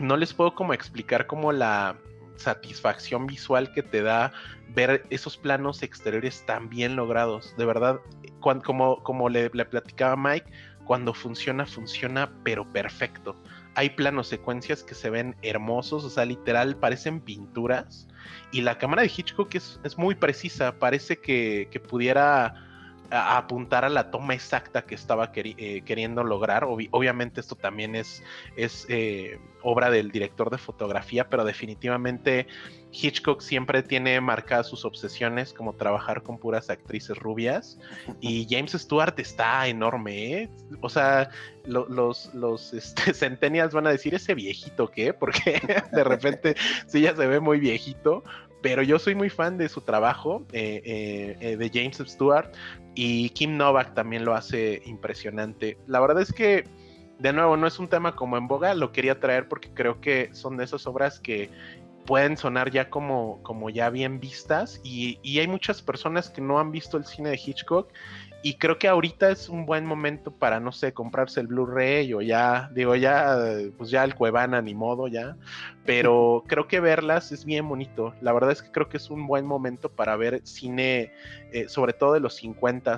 No 0.01 0.17
les 0.17 0.35
puedo 0.35 0.57
como 0.57 0.75
explicar 0.75 1.29
como 1.29 1.53
la 1.53 1.97
satisfacción 2.35 3.29
visual 3.29 3.73
que 3.73 3.85
te 3.85 4.03
da 4.03 4.33
ver 4.75 5.07
esos 5.11 5.37
planos 5.37 5.85
exteriores 5.85 6.45
tan 6.45 6.69
bien 6.69 6.97
logrados. 6.97 7.55
De 7.57 7.65
verdad, 7.65 8.01
como, 8.41 9.01
como 9.05 9.29
le, 9.29 9.49
le 9.55 9.65
platicaba 9.65 10.17
Mike, 10.17 10.51
cuando 10.85 11.15
funciona, 11.15 11.67
funciona, 11.67 12.33
pero 12.43 12.69
perfecto 12.69 13.37
hay 13.75 13.91
planos 13.91 14.29
secuencias 14.29 14.83
que 14.83 14.95
se 14.95 15.11
ven 15.11 15.37
hermosos, 15.43 16.05
o 16.05 16.11
sea, 16.11 16.25
literal 16.25 16.77
parecen 16.77 17.21
pinturas. 17.21 18.09
Y 18.51 18.61
la 18.61 18.79
cámara 18.79 19.03
de 19.03 19.13
Hitchcock 19.15 19.55
es, 19.55 19.81
es 19.85 19.99
muy 19.99 20.15
precisa, 20.15 20.79
parece 20.79 21.19
que, 21.19 21.69
que 21.71 21.81
pudiera 21.81 22.55
apuntar 23.13 23.85
a 23.85 23.91
la 23.91 24.11
toma 24.11 24.35
exacta 24.35 24.83
que 24.83 24.95
estaba 24.95 25.31
eh, 25.35 25.83
queriendo 25.85 26.25
lograr. 26.25 26.65
obviamente 26.65 27.41
esto 27.41 27.55
también 27.55 27.95
es, 27.95 28.23
es 28.57 28.87
eh, 28.89 29.39
obra 29.63 29.91
del 29.91 30.11
director 30.11 30.51
de 30.51 30.59
fotografía, 30.59 31.29
pero 31.29 31.45
definitivamente 31.45 32.47
Hitchcock 32.91 33.41
siempre 33.41 33.83
tiene 33.83 34.21
marcadas 34.21 34.67
sus 34.67 34.85
obsesiones, 34.85 35.53
como 35.53 35.75
trabajar 35.75 36.23
con 36.23 36.39
puras 36.39 36.71
actrices 36.71 37.17
rubias. 37.19 37.79
Y 38.21 38.47
James 38.51 38.73
Stewart 38.73 39.19
está 39.19 39.67
enorme, 39.67 40.33
¿eh? 40.33 40.51
O 40.81 40.89
sea, 40.89 41.31
los, 41.65 42.35
los 42.35 42.73
este, 42.73 43.15
centennials 43.15 43.75
van 43.75 43.87
a 43.87 43.91
decir 43.91 44.15
ese 44.15 44.35
viejito 44.35 44.91
¿qué? 44.91 45.13
porque 45.15 45.61
de 45.93 46.05
repente 46.05 46.57
sí 46.87 47.03
ya 47.03 47.15
se 47.15 47.27
ve 47.27 47.41
muy 47.41 47.61
viejito. 47.61 48.25
Pero 48.63 48.83
yo 48.83 48.99
soy 48.99 49.15
muy 49.15 49.29
fan 49.29 49.59
de 49.59 49.69
su 49.69 49.81
trabajo, 49.81 50.47
de 50.51 51.71
James 51.73 52.03
Stewart. 52.07 52.53
Y 52.95 53.31
Kim 53.31 53.57
Novak 53.57 53.95
también 53.95 54.25
lo 54.25 54.35
hace 54.35 54.83
impresionante. 54.87 55.79
La 55.87 56.01
verdad 56.01 56.21
es 56.21 56.33
que, 56.33 56.65
de 57.19 57.33
nuevo, 57.33 57.57
no 57.57 57.67
es 57.67 57.79
un 57.79 57.89
tema 57.89 58.15
como 58.15 58.37
en 58.37 58.47
boga, 58.47 58.75
lo 58.75 58.93
quería 58.93 59.19
traer 59.19 59.49
porque 59.49 59.71
creo 59.73 60.01
que 60.01 60.29
son 60.33 60.57
de 60.57 60.65
esas 60.65 60.87
obras 60.87 61.19
que 61.19 61.51
pueden 62.05 62.37
sonar 62.37 62.71
ya 62.71 62.91
como, 62.91 63.43
como 63.43 63.71
ya 63.71 63.89
bien 63.89 64.21
vistas 64.21 64.81
y, 64.83 65.19
y 65.23 65.39
hay 65.39 65.47
muchas 65.47 65.83
personas 65.83 66.31
que 66.31 66.41
no 66.41 66.59
han 66.59 66.73
visto 66.73 66.97
el 66.97 67.05
cine 67.05 67.31
de 67.31 67.41
Hitchcock 67.43 67.93
y 68.45 68.55
creo 68.55 68.77
que 68.77 68.89
ahorita 68.89 69.31
es 69.31 69.49
un 69.49 69.67
buen 69.67 69.87
momento 69.87 70.33
para, 70.33 70.59
no 70.59 70.73
sé, 70.73 70.93
comprarse 70.93 71.39
el 71.39 71.47
Blu-ray 71.47 72.13
o 72.13 72.21
ya, 72.23 72.71
digo, 72.75 72.97
ya, 72.97 73.39
pues 73.79 73.91
ya 73.91 74.03
el 74.03 74.17
Cuevana 74.17 74.61
ni 74.61 74.75
modo 74.75 75.07
ya, 75.07 75.37
pero 75.85 76.43
creo 76.49 76.67
que 76.67 76.81
verlas 76.81 77.31
es 77.31 77.45
bien 77.45 77.69
bonito. 77.69 78.15
La 78.21 78.33
verdad 78.33 78.51
es 78.51 78.61
que 78.61 78.73
creo 78.73 78.89
que 78.89 78.97
es 78.97 79.11
un 79.11 79.29
buen 79.29 79.47
momento 79.47 79.91
para 79.91 80.17
ver 80.17 80.41
cine, 80.43 81.13
eh, 81.53 81.69
sobre 81.69 81.93
todo 81.93 82.15
de 82.15 82.21
los 82.21 82.35
50 82.35 82.97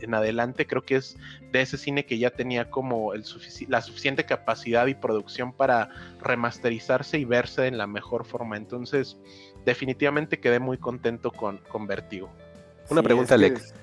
en 0.00 0.14
adelante. 0.14 0.66
Creo 0.66 0.82
que 0.82 0.96
es 0.96 1.18
de 1.50 1.60
ese 1.60 1.76
cine 1.76 2.06
que 2.06 2.16
ya 2.16 2.30
tenía 2.30 2.70
como 2.70 3.12
el 3.12 3.24
la 3.68 3.82
suficiente 3.82 4.24
capacidad 4.24 4.86
y 4.86 4.94
producción 4.94 5.52
para 5.52 5.90
remasterizarse 6.22 7.18
y 7.18 7.26
verse 7.26 7.66
en 7.66 7.76
la 7.76 7.86
mejor 7.86 8.24
forma. 8.24 8.56
Entonces, 8.56 9.18
definitivamente 9.66 10.40
quedé 10.40 10.60
muy 10.60 10.78
contento 10.78 11.30
con, 11.30 11.58
con 11.68 11.86
Vertigo. 11.86 12.30
Una 12.88 13.02
pregunta, 13.02 13.34
Alex. 13.34 13.74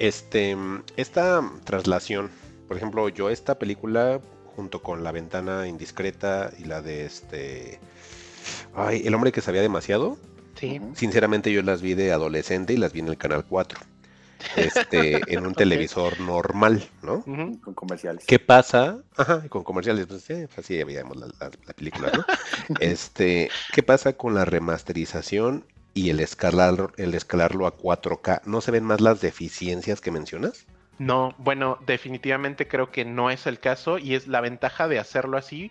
Este, 0.00 0.56
esta 0.96 1.42
traslación, 1.64 2.30
por 2.66 2.78
ejemplo, 2.78 3.08
yo 3.10 3.28
esta 3.28 3.58
película 3.58 4.20
junto 4.56 4.82
con 4.82 5.04
La 5.04 5.12
ventana 5.12 5.68
indiscreta 5.68 6.50
y 6.58 6.64
la 6.64 6.80
de 6.80 7.04
este 7.04 7.78
Ay, 8.74 9.02
El 9.04 9.14
hombre 9.14 9.30
que 9.30 9.42
sabía 9.42 9.60
demasiado. 9.60 10.16
Sí. 10.58 10.80
Sinceramente 10.94 11.52
yo 11.52 11.60
las 11.60 11.82
vi 11.82 11.92
de 11.92 12.12
adolescente 12.12 12.72
y 12.72 12.78
las 12.78 12.94
vi 12.94 13.00
en 13.00 13.08
el 13.08 13.18
canal 13.18 13.44
4. 13.44 13.78
Este, 14.56 15.20
en 15.34 15.46
un 15.46 15.54
televisor 15.54 16.18
normal, 16.20 16.88
¿no? 17.02 17.22
Con 17.22 17.74
comerciales. 17.74 18.24
¿Qué 18.26 18.38
pasa? 18.38 19.02
Ajá, 19.18 19.46
con 19.50 19.62
comerciales, 19.64 20.06
pues 20.06 20.22
sí, 20.22 20.34
así 20.56 20.82
veíamos 20.82 21.18
la, 21.18 21.26
la 21.26 21.72
película, 21.74 22.10
¿no? 22.14 22.24
este, 22.80 23.50
¿qué 23.74 23.82
pasa 23.82 24.14
con 24.14 24.34
la 24.34 24.46
remasterización 24.46 25.66
y 25.94 26.10
el, 26.10 26.20
escalar, 26.20 26.92
el 26.96 27.14
escalarlo 27.14 27.66
a 27.66 27.76
4K, 27.76 28.42
¿no 28.44 28.60
se 28.60 28.70
ven 28.70 28.84
más 28.84 29.00
las 29.00 29.20
deficiencias 29.20 30.00
que 30.00 30.10
mencionas? 30.10 30.66
No, 30.98 31.34
bueno, 31.38 31.78
definitivamente 31.86 32.68
creo 32.68 32.90
que 32.90 33.04
no 33.04 33.30
es 33.30 33.46
el 33.46 33.58
caso 33.58 33.98
y 33.98 34.14
es 34.14 34.28
la 34.28 34.40
ventaja 34.40 34.86
de 34.86 34.98
hacerlo 34.98 35.38
así 35.38 35.70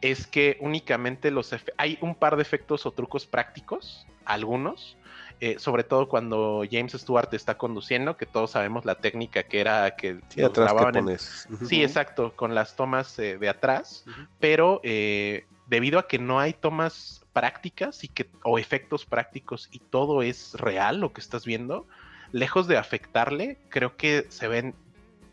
es 0.00 0.26
que 0.26 0.56
únicamente 0.60 1.30
los 1.30 1.54
hay 1.76 1.98
un 2.00 2.14
par 2.14 2.36
de 2.36 2.42
efectos 2.42 2.86
o 2.86 2.92
trucos 2.92 3.26
prácticos, 3.26 4.06
algunos, 4.24 4.96
eh, 5.40 5.58
sobre 5.58 5.84
todo 5.84 6.08
cuando 6.08 6.64
James 6.70 6.92
Stewart 6.92 7.32
está 7.32 7.56
conduciendo, 7.56 8.16
que 8.16 8.26
todos 8.26 8.52
sabemos 8.52 8.84
la 8.84 8.96
técnica 8.96 9.42
que 9.42 9.60
era 9.60 9.96
que 9.96 10.20
sí, 10.28 10.40
grababan 10.40 11.18
Sí, 11.66 11.82
exacto, 11.82 12.34
con 12.36 12.54
las 12.54 12.76
tomas 12.76 13.18
eh, 13.18 13.38
de 13.38 13.48
atrás, 13.48 14.04
pero 14.38 14.80
eh, 14.84 15.46
debido 15.70 16.00
a 16.00 16.08
que 16.08 16.18
no 16.18 16.40
hay 16.40 16.52
tomas 16.52 17.24
prácticas 17.32 18.02
y 18.02 18.08
que, 18.08 18.28
o 18.42 18.58
efectos 18.58 19.06
prácticos 19.06 19.68
y 19.70 19.78
todo 19.78 20.22
es 20.22 20.54
real 20.54 21.00
lo 21.00 21.12
que 21.12 21.20
estás 21.20 21.46
viendo, 21.46 21.86
lejos 22.32 22.66
de 22.66 22.76
afectarle, 22.76 23.56
creo 23.68 23.96
que 23.96 24.26
se 24.30 24.48
ven, 24.48 24.74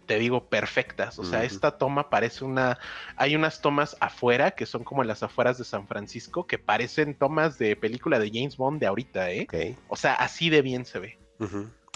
te 0.05 0.19
digo, 0.19 0.45
perfectas. 0.45 1.18
O 1.18 1.26
sea, 1.26 1.43
esta 1.43 1.77
toma 1.77 2.09
parece 2.09 2.45
una. 2.45 2.77
Hay 3.18 3.35
unas 3.35 3.61
tomas 3.61 3.97
afuera 3.99 4.51
que 4.51 4.65
son 4.65 4.84
como 4.84 5.03
las 5.03 5.23
afueras 5.23 5.57
de 5.57 5.65
San 5.65 5.88
Francisco 5.88 6.45
que 6.45 6.59
parecen 6.59 7.15
tomas 7.15 7.57
de 7.57 7.76
película 7.76 8.19
de 8.19 8.30
James 8.31 8.55
Bond 8.55 8.80
de 8.80 8.85
ahorita, 8.85 9.31
¿eh? 9.31 9.76
O 9.89 9.97
sea, 9.97 10.14
así 10.14 10.49
de 10.49 10.61
bien 10.61 10.85
se 10.85 10.99
ve. 10.99 11.18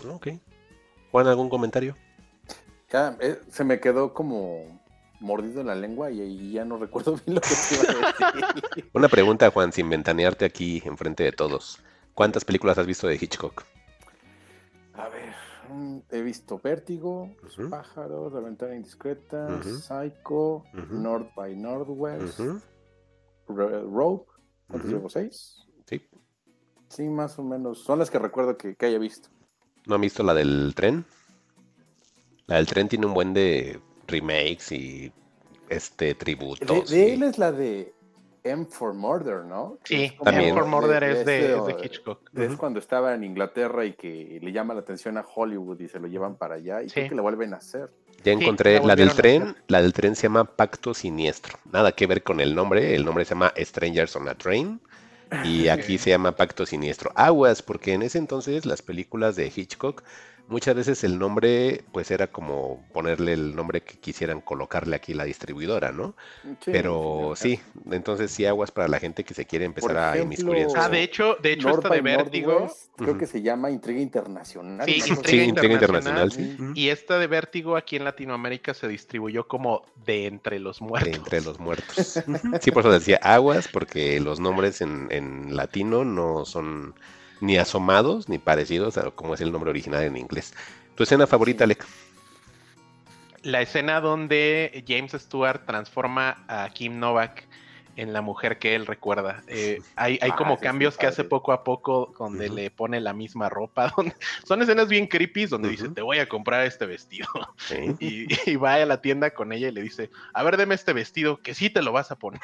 Ok. 0.09 0.29
Juan, 1.11 1.27
¿algún 1.27 1.49
comentario? 1.49 1.95
Ya, 2.91 3.15
eh, 3.21 3.39
se 3.49 3.63
me 3.63 3.79
quedó 3.79 4.13
como 4.13 4.80
mordido 5.21 5.61
en 5.61 5.67
la 5.67 5.75
lengua 5.75 6.11
y, 6.11 6.51
ya 6.51 6.65
no 6.65 6.77
recuerdo 6.77 7.15
bien 7.25 7.35
lo 7.35 7.41
que 7.41 7.47
iba 7.71 7.83
a 7.83 8.33
decir. 8.33 8.91
Una 8.93 9.07
pregunta, 9.07 9.49
Juan, 9.51 9.71
sin 9.71 9.89
ventanearte 9.89 10.45
aquí 10.45 10.81
enfrente 10.85 11.23
de 11.23 11.31
todos. 11.31 11.81
¿Cuántas 12.13 12.43
películas 12.43 12.77
has 12.77 12.87
visto 12.87 13.07
de 13.07 13.15
Hitchcock? 13.15 13.63
A 14.93 15.07
ver, 15.07 15.33
he 16.09 16.21
visto 16.21 16.59
Vértigo, 16.61 17.33
Los 17.41 17.69
pájaros, 17.69 18.33
La 18.33 18.41
ventana 18.41 18.75
indiscreta, 18.75 19.61
Psycho, 19.63 20.65
North 20.89 21.33
by 21.35 21.55
Northwest, 21.55 22.39
Rogue, 23.47 24.25
¿cuántos 24.67 24.91
llevo? 24.91 25.09
¿Seis? 25.09 25.65
Sí. 25.85 26.01
Sí, 26.89 27.03
más 27.03 27.39
o 27.39 27.43
menos. 27.43 27.83
Son 27.83 27.99
las 27.99 28.09
que 28.11 28.19
recuerdo 28.19 28.57
que, 28.57 28.75
que 28.75 28.85
haya 28.85 28.99
visto. 28.99 29.29
¿No 29.85 29.95
han 29.95 30.01
visto 30.01 30.23
la 30.23 30.33
del 30.33 30.73
tren? 30.75 31.05
La 32.47 32.57
del 32.57 32.67
tren 32.67 32.89
tiene 32.89 33.05
un 33.05 33.13
buen 33.13 33.33
de 33.33 33.79
remakes 34.11 34.71
y 34.71 35.11
este 35.69 36.13
tributos. 36.15 36.89
De, 36.89 37.13
él 37.13 37.23
es 37.23 37.37
la 37.37 37.51
de 37.51 37.93
M 38.43 38.65
for 38.65 38.93
Murder, 38.93 39.45
¿no? 39.45 39.77
Sí, 39.83 40.11
M 40.25 40.53
for 40.53 40.65
Murder 40.65 41.03
es, 41.03 41.25
de, 41.25 41.75
Hitchcock. 41.83 42.29
Es 42.35 42.55
cuando 42.55 42.79
estaba 42.79 43.13
en 43.13 43.23
Inglaterra 43.23 43.85
y 43.85 43.93
que 43.93 44.39
le 44.41 44.51
llama 44.51 44.73
la 44.73 44.81
atención 44.81 45.17
a 45.17 45.25
Hollywood 45.35 45.79
y 45.79 45.87
se 45.87 45.99
lo 45.99 46.07
llevan 46.07 46.35
para 46.35 46.55
allá 46.55 46.81
y 46.81 46.87
creo 46.87 47.09
que 47.09 47.15
le 47.15 47.21
vuelven 47.21 47.53
a 47.53 47.57
hacer. 47.57 47.89
Ya 48.23 48.33
encontré 48.33 48.79
la 48.83 48.95
del 48.95 49.11
tren, 49.13 49.55
la 49.67 49.81
del 49.81 49.93
tren 49.93 50.15
se 50.15 50.23
llama 50.23 50.43
Pacto 50.43 50.93
Siniestro. 50.93 51.57
Nada 51.71 51.91
que 51.91 52.07
ver 52.07 52.23
con 52.23 52.39
el 52.39 52.55
nombre, 52.55 52.95
el 52.95 53.05
nombre 53.05 53.25
se 53.25 53.29
llama 53.33 53.53
Strangers 53.57 54.15
on 54.15 54.27
a 54.27 54.35
Train 54.35 54.79
y 55.43 55.67
aquí 55.69 55.97
se 55.97 56.09
llama 56.09 56.35
Pacto 56.35 56.65
Siniestro. 56.65 57.11
Aguas, 57.15 57.61
porque 57.61 57.93
en 57.93 58.01
ese 58.01 58.17
entonces 58.17 58.65
las 58.65 58.81
películas 58.81 59.35
de 59.35 59.51
Hitchcock 59.55 60.03
muchas 60.47 60.75
veces 60.75 61.03
el 61.03 61.17
nombre 61.19 61.83
pues 61.91 62.11
era 62.11 62.27
como 62.27 62.83
ponerle 62.93 63.33
el 63.33 63.55
nombre 63.55 63.81
que 63.81 63.97
quisieran 63.97 64.41
colocarle 64.41 64.95
aquí 64.95 65.13
la 65.13 65.23
distribuidora, 65.23 65.91
¿no? 65.91 66.15
Sí, 66.43 66.71
Pero 66.71 67.33
sí, 67.35 67.57
sí, 67.57 67.61
entonces 67.91 68.31
sí 68.31 68.45
aguas 68.45 68.71
para 68.71 68.87
la 68.87 68.99
gente 68.99 69.23
que 69.23 69.33
se 69.33 69.45
quiere 69.45 69.65
empezar 69.65 69.97
a 69.97 70.17
inmiscuir 70.17 70.59
en 70.59 70.69
Ah, 70.75 70.85
su- 70.85 70.91
de 70.91 71.03
hecho, 71.03 71.35
de 71.41 71.53
hecho, 71.53 71.67
North 71.69 71.83
esta 71.85 71.95
de 71.95 72.01
Vértigo. 72.01 72.51
Northwest, 72.51 72.89
Creo 72.97 73.17
que 73.17 73.25
se 73.27 73.41
llama 73.41 73.71
Intriga 73.71 73.99
Internacional. 74.01 74.85
Sí, 74.85 74.93
Intriga 74.97 75.43
Sí, 75.43 75.49
Intriga 75.49 75.73
Internacional, 75.73 76.27
Internacional, 76.27 76.31
sí. 76.31 76.63
Ujú. 76.63 76.71
Y 76.75 76.89
esta 76.89 77.17
de 77.17 77.27
Vértigo 77.27 77.75
aquí 77.77 77.95
en 77.95 78.03
Latinoamérica 78.03 78.73
se 78.73 78.87
distribuyó 78.87 79.47
como 79.47 79.83
de 80.05 80.27
entre 80.27 80.59
los 80.59 80.79
de 80.79 80.85
muertos. 80.85 81.13
entre 81.15 81.41
los 81.41 81.59
muertos. 81.59 82.19
Sí, 82.61 82.71
por 82.71 82.81
eso 82.81 82.91
decía 82.91 83.19
aguas, 83.23 83.67
porque 83.67 84.19
los 84.19 84.39
nombres 84.39 84.81
en, 84.81 85.07
en 85.11 85.55
latino 85.55 86.03
no 86.05 86.45
son 86.45 86.93
ni 87.41 87.57
asomados 87.57 88.29
ni 88.29 88.37
parecidos 88.37 88.97
a 88.97 89.11
como 89.11 89.33
es 89.33 89.41
el 89.41 89.51
nombre 89.51 89.69
original 89.69 90.03
en 90.03 90.15
inglés. 90.15 90.53
¿Tu 90.95 91.03
escena 91.03 91.27
favorita, 91.27 91.65
Alec? 91.65 91.85
La 93.43 93.61
escena 93.61 93.99
donde 93.99 94.83
James 94.87 95.11
Stewart 95.13 95.65
transforma 95.65 96.45
a 96.47 96.69
Kim 96.69 96.99
Novak 96.99 97.47
en 97.95 98.13
la 98.13 98.21
mujer 98.21 98.57
que 98.59 98.75
él 98.75 98.85
recuerda. 98.85 99.43
Eh, 99.47 99.81
hay 99.95 100.17
hay 100.21 100.29
Ah, 100.31 100.35
como 100.37 100.55
sí, 100.55 100.59
sí, 100.61 100.65
cambios 100.65 100.97
que 100.97 101.07
hace 101.07 101.23
poco 101.23 101.51
a 101.51 101.63
poco 101.63 102.13
donde 102.17 102.49
le 102.49 102.71
pone 102.71 102.99
la 103.01 103.13
misma 103.13 103.49
ropa. 103.49 103.91
Donde... 103.97 104.15
Son 104.45 104.61
escenas 104.61 104.87
bien 104.87 105.07
creepy 105.07 105.45
donde 105.47 105.69
dice, 105.69 105.89
te 105.89 106.01
voy 106.01 106.19
a 106.19 106.27
comprar 106.29 106.65
este 106.65 106.85
vestido. 106.85 107.27
Sí. 107.57 107.95
Y, 107.99 108.27
y 108.49 108.55
va 108.55 108.75
a 108.75 108.85
la 108.85 109.01
tienda 109.01 109.31
con 109.31 109.51
ella 109.51 109.67
y 109.67 109.71
le 109.71 109.81
dice, 109.81 110.09
a 110.33 110.43
ver, 110.43 110.57
deme 110.57 110.75
este 110.75 110.93
vestido, 110.93 111.37
que 111.41 111.53
sí 111.53 111.69
te 111.69 111.81
lo 111.81 111.91
vas 111.91 112.11
a 112.11 112.15
poner. 112.17 112.41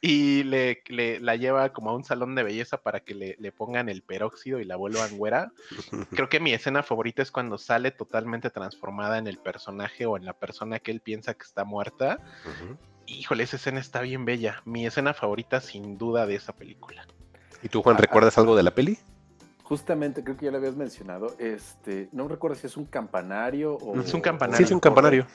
Y 0.00 0.42
le, 0.44 0.82
le- 0.88 1.20
la 1.20 1.36
lleva 1.36 1.72
como 1.72 1.90
a 1.90 1.94
un 1.96 2.04
salón 2.04 2.34
de 2.34 2.42
belleza 2.42 2.82
para 2.82 3.00
que 3.00 3.14
le, 3.14 3.36
le 3.38 3.52
pongan 3.52 3.88
el 3.88 4.02
peróxido 4.02 4.60
y 4.60 4.64
la 4.64 4.76
vuelvan 4.76 5.16
güera. 5.16 5.52
Creo 6.10 6.28
que 6.28 6.40
mi 6.40 6.52
escena 6.52 6.82
favorita 6.82 7.22
es 7.22 7.30
cuando 7.30 7.58
sale 7.58 7.90
totalmente 7.90 8.50
transformada 8.50 9.18
en 9.18 9.26
el 9.26 9.38
personaje 9.38 10.06
o 10.06 10.16
en 10.16 10.24
la 10.24 10.32
persona 10.34 10.78
que 10.78 10.90
él 10.90 11.00
piensa 11.00 11.34
que 11.34 11.44
está 11.44 11.64
muerta. 11.64 12.18
Híjole, 13.06 13.44
esa 13.44 13.56
escena 13.56 13.80
está 13.80 14.00
bien 14.00 14.24
bella. 14.24 14.62
Mi 14.64 14.86
escena 14.86 15.14
favorita 15.14 15.60
sin 15.60 15.96
duda 15.98 16.26
de 16.26 16.34
esa 16.34 16.52
película. 16.52 17.06
¿Y 17.62 17.68
tú, 17.68 17.82
Juan, 17.82 17.96
recuerdas 17.98 18.36
algo 18.38 18.56
de 18.56 18.62
la 18.62 18.72
peli? 18.74 18.98
Justamente, 19.62 20.22
creo 20.22 20.36
que 20.36 20.44
ya 20.46 20.50
lo 20.52 20.58
habías 20.58 20.76
mencionado. 20.76 21.34
Este, 21.38 22.08
no 22.12 22.28
recuerdo 22.28 22.56
si 22.56 22.66
es 22.66 22.76
un 22.76 22.84
campanario 22.84 23.74
o. 23.74 23.98
Es 24.00 24.14
un 24.14 24.20
campanario. 24.20 24.58
Sí, 24.58 24.62
es 24.64 24.72
un 24.72 24.80
campanario. 24.80 25.26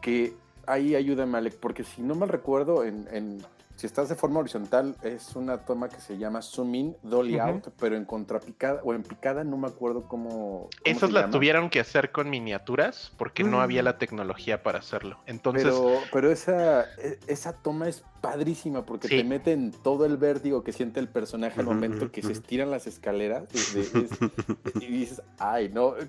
Que 0.00 0.34
ahí 0.66 0.94
ayúdame, 0.94 1.36
Alec, 1.38 1.56
porque 1.58 1.84
si 1.84 2.02
no 2.02 2.14
mal 2.14 2.28
recuerdo, 2.28 2.84
en, 2.84 3.06
en- 3.12 3.42
si 3.80 3.86
estás 3.86 4.10
de 4.10 4.14
forma 4.14 4.40
horizontal, 4.40 4.94
es 5.02 5.34
una 5.36 5.56
toma 5.64 5.88
que 5.88 5.98
se 6.02 6.18
llama 6.18 6.42
zoom 6.42 6.74
in, 6.74 6.96
dolly 7.02 7.38
out, 7.38 7.68
pero 7.78 7.96
en 7.96 8.04
contrapicada 8.04 8.82
o 8.84 8.92
en 8.92 9.02
picada, 9.02 9.42
no 9.42 9.56
me 9.56 9.68
acuerdo 9.68 10.02
cómo. 10.06 10.28
cómo 10.30 10.68
Esas 10.84 11.10
las 11.12 11.22
llama. 11.22 11.32
tuvieron 11.32 11.70
que 11.70 11.80
hacer 11.80 12.12
con 12.12 12.28
miniaturas 12.28 13.12
porque 13.16 13.42
no 13.42 13.56
Mm. 13.56 13.60
había 13.60 13.82
la 13.82 13.96
tecnología 13.96 14.62
para 14.62 14.80
hacerlo. 14.80 15.18
Entonces, 15.26 15.64
Pero, 15.64 15.94
pero 16.12 16.30
esa, 16.30 16.82
e- 16.98 17.18
esa 17.26 17.54
toma 17.54 17.88
es 17.88 18.04
padrísima 18.20 18.84
porque 18.84 19.08
Sí. 19.08 19.16
te 19.16 19.24
mete 19.24 19.52
en 19.52 19.70
todo 19.72 20.04
el 20.04 20.18
vértigo 20.18 20.62
que 20.62 20.72
siente 20.72 21.00
el 21.00 21.08
personaje 21.08 21.58
al 21.58 21.64
momento 21.64 22.12
que 22.12 22.20
se 22.22 22.32
estiran 22.32 22.70
las 22.70 22.86
escaleras 22.86 23.44
de- 23.48 23.82
de- 23.82 24.08
es- 24.76 24.82
y 24.82 24.86
dices, 24.88 25.22
ay, 25.38 25.70
no, 25.70 25.94
¿qué, 25.94 26.08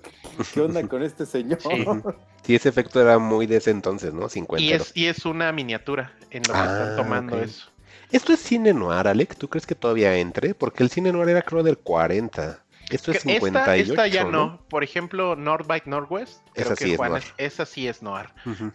qué 0.52 0.60
onda 0.60 0.86
con 0.86 1.02
este 1.02 1.24
señor? 1.24 1.58
Sí. 1.62 1.68
Sí, 2.42 2.56
ese 2.56 2.70
efecto 2.70 3.00
era 3.00 3.20
muy 3.20 3.46
de 3.46 3.58
ese 3.58 3.70
entonces, 3.70 4.12
¿no? 4.12 4.28
50. 4.28 4.60
y 4.64 4.72
es, 4.72 4.90
y 4.96 5.06
es 5.06 5.24
una 5.26 5.52
miniatura 5.52 6.12
en 6.32 6.42
lo 6.48 6.52
que 6.52 6.58
Ah, 6.58 6.64
están 6.64 6.96
tomando 6.96 7.38
eso. 7.40 7.61
Esto 8.12 8.32
es 8.32 8.38
cine 8.38 8.72
noir, 8.72 9.08
Alec. 9.08 9.36
¿Tú 9.36 9.48
crees 9.48 9.66
que 9.66 9.74
todavía 9.74 10.16
entre? 10.16 10.54
Porque 10.54 10.84
el 10.84 10.90
cine 10.90 11.10
noir 11.12 11.30
era 11.30 11.42
creo 11.42 11.64
del 11.64 11.78
40. 11.78 12.61
Esto 12.94 13.10
es 13.12 13.18
Que 13.22 13.34
58, 13.34 13.92
esta, 13.92 14.04
esta 14.06 14.06
ya 14.06 14.24
¿no? 14.24 14.30
no. 14.30 14.60
Por 14.68 14.84
ejemplo, 14.84 15.34
North 15.36 15.66
by 15.66 15.82
Northwest. 15.86 16.40
Creo 16.54 16.66
Esa 16.66 16.74
que 16.76 16.84
sí 16.84 16.90
es 16.92 16.96
Juan 16.98 17.10
noir. 17.12 17.22
es- 17.22 17.34
esa 17.52 17.66
sí 17.66 17.88
es 17.88 18.02
noir. 18.02 18.26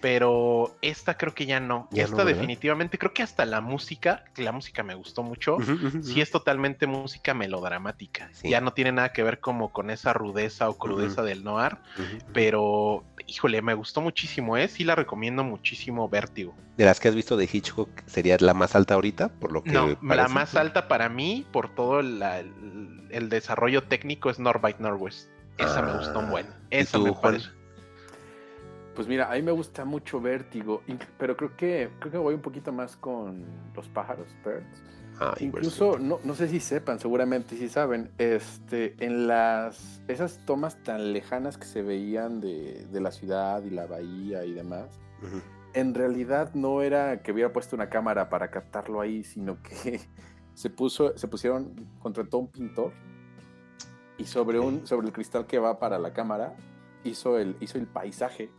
Pero 0.02 0.76
esta 0.82 1.18
creo 1.18 1.34
que 1.34 1.46
ya 1.46 1.60
no. 1.60 1.88
Ya 1.92 2.04
esta 2.06 2.26
definitivamente, 2.26 2.98
creo 2.98 3.14
que 3.14 3.24
hasta 3.24 3.46
la 3.46 3.62
música, 3.62 4.24
que 4.34 4.42
la 4.44 4.52
música 4.52 4.84
me 4.84 4.96
gustó 4.96 5.24
mucho. 5.24 5.56
Ujú, 5.58 6.02
Sí 6.04 6.22
es 6.22 6.32
totalmente 6.32 6.88
música 6.88 7.34
melodramática. 7.34 8.30
Sí. 8.34 8.50
Ya 8.50 8.62
no 8.62 8.74
tiene 8.74 8.92
nada 8.92 9.14
que 9.14 9.24
ver 9.24 9.40
como 9.40 9.72
con 9.72 9.90
esa 9.90 10.14
rudeza 10.14 10.70
o 10.70 10.78
crudeza 10.78 11.22
del 11.24 11.44
noir. 11.44 11.78
Pero, 12.34 13.04
híjole, 13.26 13.62
me 13.62 13.74
gustó 13.74 14.02
muchísimo, 14.02 14.58
¿eh? 14.58 14.68
Sí 14.68 14.84
la 14.84 14.96
recomiendo 14.96 15.44
muchísimo, 15.44 16.08
Vértigo. 16.10 16.56
De 16.78 16.86
las 16.86 17.00
que 17.00 17.08
has 17.08 17.16
visto 17.16 17.38
de 17.38 17.50
Hitchcock, 17.52 17.90
¿sería 18.06 18.38
la 18.40 18.54
más 18.54 18.76
alta 18.76 18.94
ahorita? 18.94 19.30
Por 19.30 19.52
lo 19.52 19.64
que 19.64 19.72
No, 19.72 19.98
la 20.02 20.28
más 20.28 20.56
alta 20.56 20.88
para 20.88 21.10
mí, 21.10 21.46
por 21.52 21.74
todo 21.74 22.02
la- 22.02 22.40
el, 22.40 23.08
el 23.10 23.30
desarrollo 23.30 23.84
técnico, 23.84 24.07
es 24.12 24.40
North 24.40 24.62
by 24.62 24.76
Northwest. 24.80 25.30
Esa 25.58 25.82
me 25.82 25.98
gustó 25.98 26.20
un 26.20 26.30
buen. 26.30 26.46
Ah, 26.48 26.58
¿y 26.72 26.78
Esa 26.78 26.98
tú, 26.98 27.06
me 27.06 27.12
Juan? 27.12 27.22
parece. 27.22 27.50
Pues 28.96 29.08
mira, 29.08 29.32
a 29.32 29.36
mí 29.36 29.42
me 29.44 29.52
gusta 29.52 29.86
mucho 29.86 30.20
Vértigo, 30.20 30.82
pero 31.20 31.38
creo 31.38 31.56
que 31.56 31.90
creo 32.00 32.12
que 32.12 32.18
voy 32.18 32.34
un 32.34 32.42
poquito 32.42 32.72
más 32.72 32.96
con 32.96 33.46
los 33.76 33.88
pájaros, 33.90 34.28
birds. 34.44 34.84
Ay, 35.20 35.46
Incluso, 35.46 35.98
no, 36.00 36.20
no 36.24 36.36
sé 36.36 36.48
si 36.48 36.60
sepan, 36.60 37.00
seguramente 37.00 37.56
sí 37.58 37.70
saben, 37.70 38.12
este, 38.20 38.96
en 39.04 39.28
las 39.28 40.02
esas 40.08 40.40
tomas 40.46 40.82
tan 40.84 41.12
lejanas 41.14 41.58
que 41.58 41.66
se 41.66 41.82
veían 41.82 42.40
de, 42.40 42.86
de 42.92 43.02
la 43.02 43.12
ciudad 43.12 43.64
y 43.64 43.72
la 43.72 43.88
bahía 43.88 44.46
y 44.46 44.54
demás, 44.54 45.00
en 45.74 45.96
realidad 45.96 46.54
no 46.54 46.82
era 46.84 47.22
que 47.24 47.32
hubiera 47.32 47.52
puesto 47.52 47.76
una 47.76 47.90
cámara 47.90 48.30
para 48.30 48.50
captarlo 48.52 49.02
ahí, 49.02 49.24
sino 49.24 49.62
que 49.64 50.00
se 50.54 50.70
puso, 50.70 51.18
se 51.18 51.28
pusieron, 51.28 51.74
contrató 52.00 52.38
un 52.40 52.48
pintor 52.48 52.94
y 54.18 54.26
sobre 54.26 54.60
un, 54.60 54.86
sobre 54.88 55.08
el 55.08 55.14
cristal 55.14 55.46
que 55.46 55.60
va 55.60 55.80
para 55.80 56.00
la 56.00 56.14
cámara 56.14 56.56
hizo 57.04 57.38
el, 57.38 57.56
hizo 57.60 57.78
el 57.78 57.88
paisaje 57.88 58.52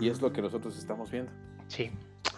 y 0.00 0.08
es 0.08 0.22
lo 0.22 0.32
que 0.32 0.40
nosotros 0.40 0.78
estamos 0.78 1.10
viendo. 1.10 1.32
Sí. 1.66 1.90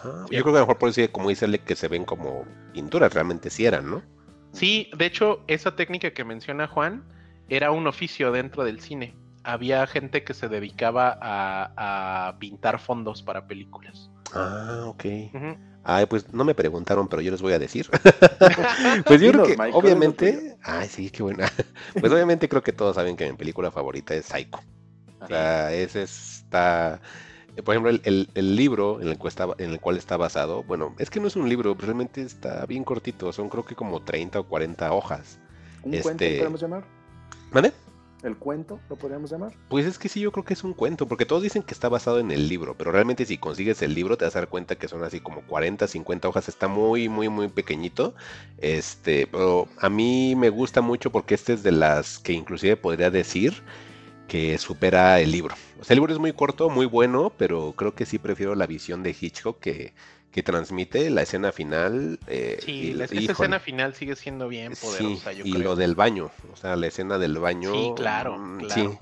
Ah, 0.03 0.25
yo 0.29 0.41
creo 0.41 0.43
que 0.43 0.49
a 0.49 0.53
lo 0.53 0.59
mejor 0.61 0.77
por 0.77 0.89
eso, 0.89 1.01
como 1.11 1.29
dice 1.29 1.47
que 1.59 1.75
se 1.75 1.87
ven 1.87 2.03
como 2.03 2.45
pinturas, 2.73 3.13
realmente 3.13 3.49
sí 3.49 3.65
eran, 3.65 3.89
¿no? 3.89 4.01
Sí, 4.51 4.89
de 4.97 5.05
hecho, 5.05 5.43
esa 5.47 5.75
técnica 5.75 6.11
que 6.11 6.23
menciona 6.23 6.67
Juan 6.67 7.03
era 7.49 7.71
un 7.71 7.85
oficio 7.87 8.31
dentro 8.31 8.63
del 8.63 8.79
cine. 8.79 9.15
Había 9.43 9.85
gente 9.87 10.23
que 10.23 10.33
se 10.33 10.47
dedicaba 10.49 11.17
a, 11.21 12.27
a 12.27 12.39
pintar 12.39 12.79
fondos 12.79 13.21
para 13.21 13.47
películas. 13.47 14.09
Ah, 14.33 14.85
ok. 14.87 15.05
Ujú. 15.33 15.57
Ay, 15.89 16.05
pues 16.05 16.33
no 16.33 16.43
me 16.43 16.53
preguntaron, 16.53 17.07
pero 17.07 17.21
yo 17.21 17.31
les 17.31 17.41
voy 17.41 17.53
a 17.53 17.59
decir. 17.59 17.89
pues 19.05 19.21
yo 19.21 19.31
creo 19.31 19.43
que, 19.45 19.55
Mike, 19.57 19.57
¿cuál 19.57 19.67
es 19.69 19.73
lo 19.73 19.77
obviamente, 19.79 20.57
ay, 20.61 20.87
sí, 20.89 21.09
qué 21.09 21.23
buena. 21.23 21.49
Pues 21.99 22.11
obviamente 22.11 22.49
creo 22.49 22.61
que 22.61 22.73
todos 22.73 22.95
saben 22.95 23.15
que 23.15 23.29
mi 23.31 23.37
película 23.37 23.71
favorita 23.71 24.13
es 24.13 24.25
Psycho. 24.25 24.59
O 25.21 25.27
sea, 25.27 25.73
ese 25.73 26.03
está, 26.03 26.99
eh, 27.55 27.63
por 27.63 27.73
ejemplo, 27.73 27.89
el, 27.89 28.01
el- 28.03 28.29
el 28.35 28.55
libro 28.57 28.99
en 29.01 29.07
el, 29.07 29.17
cual 29.17 29.29
está, 29.29 29.47
en 29.57 29.71
el 29.71 29.79
cual 29.79 29.95
está 29.97 30.17
basado, 30.17 30.63
bueno, 30.63 30.93
es 30.99 31.09
que 31.09 31.19
no 31.21 31.27
es 31.27 31.35
un 31.37 31.47
libro, 31.47 31.73
realmente 31.79 32.21
está 32.21 32.65
bien 32.65 32.83
cortito, 32.83 33.31
son 33.31 33.47
creo 33.49 33.63
que 33.65 33.73
como 33.75 34.01
30 34.01 34.41
o 34.41 34.43
40 34.43 34.91
hojas. 34.91 35.39
¿Un 35.83 35.93
Este- 35.93 36.03
cuento 36.03 36.25
lo 36.25 36.37
podemos 36.37 36.61
llamar? 36.61 36.83
¿Vale? 37.51 37.71
¿El 38.23 38.35
cuento 38.35 38.79
lo 38.89 38.95
podríamos 38.95 39.29
llamar? 39.29 39.53
Pues 39.69 39.85
es 39.85 39.99
que 39.99 40.09
sí, 40.09 40.19
yo 40.21 40.31
creo 40.31 40.43
que 40.43 40.53
es 40.53 40.63
un 40.63 40.73
cuento, 40.73 41.07
porque 41.07 41.25
todos 41.25 41.43
dicen 41.43 41.61
que 41.61 41.73
está 41.73 41.87
basado 41.87 42.19
en 42.19 42.31
el 42.31 42.47
libro, 42.49 42.75
pero 42.75 42.91
realmente 42.91 43.25
si 43.25 43.37
consigues 43.37 43.81
el 43.83 43.93
libro 43.93 44.17
te 44.17 44.25
vas 44.25 44.35
a 44.35 44.39
dar 44.39 44.49
cuenta 44.49 44.75
que 44.75 44.87
son 44.87 45.03
así 45.03 45.19
como 45.19 45.41
40, 45.41 45.87
50 45.87 46.27
hojas, 46.27 46.49
está 46.49 46.67
muy, 46.67 47.09
muy, 47.09 47.29
muy 47.29 47.47
pequeñito. 47.47 48.15
Este, 48.57 49.27
pero 49.27 49.67
a 49.77 49.89
mí 49.89 50.35
me 50.35 50.49
gusta 50.49 50.81
mucho 50.81 51.11
porque 51.11 51.35
este 51.35 51.53
es 51.53 51.63
de 51.63 51.71
las 51.71 52.17
que 52.17 52.33
inclusive 52.33 52.75
podría 52.75 53.11
decir 53.11 53.61
que 54.27 54.57
supera 54.57 55.19
el 55.19 55.31
libro. 55.31 55.55
O 55.79 55.83
sea, 55.83 55.93
el 55.93 55.99
libro 55.99 56.11
es 56.11 56.19
muy 56.19 56.33
corto, 56.33 56.69
muy 56.69 56.85
bueno, 56.85 57.31
pero 57.37 57.73
creo 57.77 57.93
que 57.93 58.05
sí 58.05 58.17
prefiero 58.17 58.55
la 58.55 58.67
visión 58.67 59.03
de 59.03 59.15
Hitchcock 59.19 59.59
que, 59.59 59.93
que 60.37 60.43
transmite 60.43 61.09
la 61.09 61.23
escena 61.23 61.51
final. 61.51 62.19
eh, 62.27 62.59
Sí, 62.63 62.71
y- 62.73 62.93
la- 62.93 63.05
esa 63.05 63.15
híjole. 63.15 63.31
escena 63.33 63.59
final 63.59 63.95
sigue 63.95 64.15
siendo 64.15 64.47
bien 64.47 64.73
Sí, 64.75 64.85
poderosa, 64.85 65.31
yo 65.33 65.43
y 65.43 65.53
creo. 65.53 65.63
lo 65.63 65.75
del 65.75 65.95
baño, 65.95 66.29
o 66.53 66.55
sea, 66.55 66.75
la 66.75 66.85
escena 66.85 67.17
del 67.17 67.39
baño. 67.39 67.71
Sí, 67.71 67.91
claro, 67.95 68.37
mm, 68.37 68.57
claro. 68.59 68.91
Sí, 68.91 68.99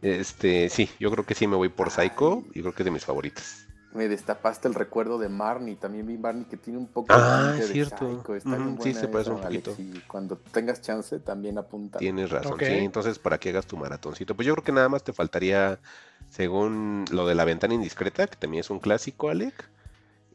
este, 0.00 0.70
sí, 0.70 0.88
yo 0.98 1.10
creo 1.10 1.26
que 1.26 1.34
sí 1.34 1.46
me 1.46 1.56
voy 1.56 1.68
por 1.68 1.90
Psycho 1.90 2.42
y 2.54 2.62
creo 2.62 2.72
que 2.72 2.82
es 2.82 2.84
de 2.86 2.90
mis 2.90 3.04
favoritas. 3.04 3.66
Me 3.94 4.08
destapaste 4.08 4.66
el 4.68 4.74
recuerdo 4.74 5.18
de 5.18 5.28
Marnie. 5.28 5.76
También 5.76 6.06
vi 6.06 6.16
Marnie 6.16 6.46
que 6.48 6.56
tiene 6.56 6.78
un 6.78 6.86
poco 6.86 7.12
Ah, 7.12 7.52
de 7.54 7.62
cierto. 7.62 7.96
Psycho, 8.08 8.34
Está 8.34 8.56
bien 8.56 8.80
sí, 8.82 8.94
se 8.94 9.08
parece 9.08 9.30
un 9.30 9.40
poquito. 9.40 9.70
Alex, 9.72 9.80
y 9.80 10.00
cuando 10.08 10.36
tengas 10.38 10.80
chance, 10.80 11.18
también 11.20 11.58
apunta. 11.58 11.98
Tienes 11.98 12.30
razón, 12.30 12.60
sí, 12.60 12.72
entonces 12.72 13.18
para 13.18 13.38
que 13.38 13.50
hagas 13.50 13.66
tu 13.66 13.76
maratoncito. 13.76 14.34
Pues 14.36 14.46
yo 14.46 14.54
creo 14.54 14.64
que 14.64 14.72
nada 14.72 14.88
más 14.88 15.04
te 15.04 15.12
faltaría, 15.12 15.80
según 16.30 17.04
lo 17.10 17.26
de 17.26 17.34
la 17.34 17.44
ventana 17.44 17.74
indiscreta, 17.74 18.26
que 18.26 18.36
también 18.36 18.60
es 18.60 18.70
un 18.70 18.78
clásico, 18.78 19.30
Alec. 19.30 19.68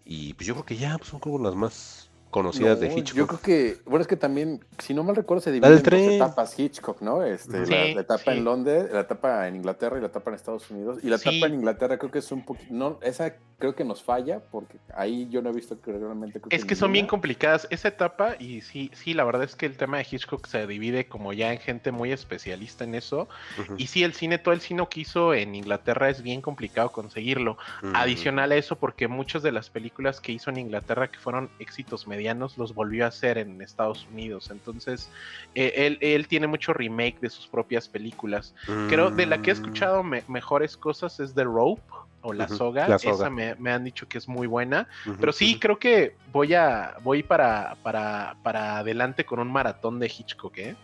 Y 0.05 0.34
pues 0.34 0.47
yo 0.47 0.53
creo 0.53 0.65
que 0.65 0.75
ya 0.77 0.97
pues, 0.97 1.09
son 1.09 1.19
como 1.19 1.39
las 1.39 1.55
más 1.55 2.09
conocidas 2.30 2.80
de 2.80 2.88
Hitchcock. 2.88 3.15
Yo 3.15 3.27
creo 3.27 3.39
que, 3.41 3.77
bueno, 3.85 4.01
es 4.01 4.07
que 4.07 4.17
también, 4.17 4.65
si 4.80 4.93
no 4.95 5.03
mal 5.03 5.15
recuerdo, 5.15 5.41
se 5.41 5.51
del 5.51 5.61
divide 5.61 5.69
en 5.69 5.75
dos 5.75 5.84
tren. 5.84 6.11
etapas 6.13 6.59
Hitchcock, 6.59 6.99
¿no? 7.01 7.23
Este, 7.23 7.65
Sí, 7.65 7.71
la, 7.71 7.85
la 7.93 8.01
etapa 8.01 8.31
sí. 8.31 8.38
en 8.38 8.43
Londres, 8.43 8.89
la 8.91 9.01
etapa 9.01 9.47
en 9.47 9.55
Inglaterra 9.55 9.97
y 9.97 10.01
la 10.01 10.07
etapa 10.07 10.31
en 10.31 10.35
Estados 10.35 10.69
Unidos. 10.71 10.97
Y 11.03 11.09
la 11.09 11.19
Sí. 11.19 11.30
etapa 11.30 11.45
en 11.47 11.53
Inglaterra 11.53 11.97
creo 11.99 12.09
que 12.11 12.19
es 12.19 12.31
un 12.31 12.43
poquito, 12.43 12.73
no, 12.73 12.97
esa 13.03 13.35
creo 13.64 13.76
que 13.76 13.85
nos 13.85 14.03
falla, 14.03 14.41
porque 14.52 14.77
ahí 14.94 15.26
yo 15.30 15.41
no 15.41 15.49
he 15.49 15.53
visto 15.53 15.80
que 15.80 15.94
realmente... 15.94 16.41
creo 16.41 16.49
Es 16.49 16.65
que 16.65 16.76
son 16.76 16.91
bien 16.91 17.07
complicadas 17.07 17.65
esa 17.69 17.88
etapa 17.88 18.35
y 18.38 18.60
sí, 18.60 18.91
sí, 18.94 19.14
la 19.14 19.23
verdad 19.23 19.44
es 19.44 19.56
que 19.56 19.65
el 19.65 19.77
tema 19.77 19.99
de 19.99 20.06
Hitchcock 20.11 20.45
se 20.48 20.68
divide 20.68 21.07
como 21.07 21.31
ya 21.31 21.53
en 21.53 21.60
gente 21.60 21.94
muy 21.94 22.11
especialista 22.11 22.84
en 22.84 22.94
eso. 22.94 23.30
Y 23.77 23.88
sí, 23.88 24.03
el 24.03 24.11
cine, 24.11 24.38
todo 24.38 24.53
el 24.53 24.60
cine 24.60 24.85
que 24.90 24.99
hizo 24.99 25.34
en 25.34 25.56
Inglaterra 25.56 26.10
es 26.10 26.22
bien 26.22 26.41
complicado 26.41 26.91
conseguirlo. 26.91 27.57
Adicional 27.94 28.52
a 28.52 28.57
eso, 28.57 28.76
porque 28.76 29.07
muchas 29.07 29.44
de 29.44 29.53
las 29.53 29.69
películas 29.69 30.19
que 30.19 30.34
hizo 30.34 30.49
en 30.49 30.57
Inglaterra 30.57 31.10
que 31.10 31.19
fueron 31.19 31.49
éxitos 31.60 32.06
medianos, 32.06 32.57
los 32.57 32.76
volvió 32.76 33.06
a 33.06 33.07
hacer 33.07 33.38
en 33.38 33.61
Estados 33.61 34.06
Unidos. 34.11 34.52
Entonces, 34.52 35.10
eh, 35.56 35.72
él, 35.77 35.99
él 36.02 36.27
tiene 36.27 36.48
mucho 36.48 36.73
remake 36.73 37.22
de 37.22 37.30
sus 37.30 37.48
propias 37.48 37.88
películas. 37.88 38.53
Creo 38.90 39.10
de 39.10 39.26
la 39.26 39.41
que 39.41 39.52
he 39.52 39.53
Mm. 39.53 39.56
escuchado 39.56 40.03
me- 40.03 40.26
mejores 40.27 40.76
cosas 40.76 41.22
es 41.22 41.34
The 41.34 41.45
Rope 41.45 41.81
o 42.24 42.34
La 42.34 42.48
Soga. 42.48 42.88
La 42.88 42.98
Soga. 42.98 43.16
Esa 43.16 43.30
me, 43.30 43.56
me 43.56 43.72
han 43.72 43.84
dicho 43.84 44.08
que 44.08 44.18
es 44.18 44.28
muy 44.28 44.48
buena. 44.48 44.88
Pero 45.20 45.32
sí, 45.32 45.60
creo 45.60 45.78
que 45.78 46.16
voy 46.32 46.54
a 46.54 46.95
voy 47.04 47.22
para, 47.22 47.78
para, 47.84 48.36
para 48.41 48.78
adelante 48.80 49.26
con 49.26 49.40
un 49.40 49.52
maratón 49.52 50.00
de 50.00 50.08
Hitchcock, 50.08 50.58
¿eh? 50.58 50.76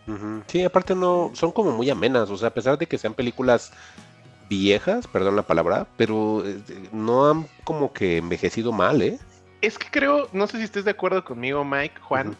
Sí, 0.46 0.62
aparte 0.62 0.94
no, 0.94 1.30
son 1.34 1.50
como 1.50 1.72
muy 1.72 1.90
amenas, 1.90 2.30
o 2.30 2.36
sea, 2.36 2.48
a 2.48 2.54
pesar 2.54 2.78
de 2.78 2.86
que 2.86 2.98
sean 2.98 3.14
películas 3.14 3.72
viejas, 4.48 5.06
perdón 5.06 5.36
la 5.36 5.42
palabra, 5.42 5.86
pero 5.96 6.44
eh, 6.46 6.60
no 6.92 7.30
han 7.30 7.46
como 7.64 7.92
que 7.92 8.18
envejecido 8.18 8.72
mal, 8.72 9.00
¿eh? 9.00 9.18
Es 9.60 9.78
que 9.78 9.88
creo, 9.90 10.28
no 10.32 10.46
sé 10.46 10.58
si 10.58 10.64
estés 10.64 10.84
de 10.84 10.92
acuerdo 10.92 11.24
conmigo, 11.24 11.64
Mike, 11.64 12.00
Juan. 12.00 12.36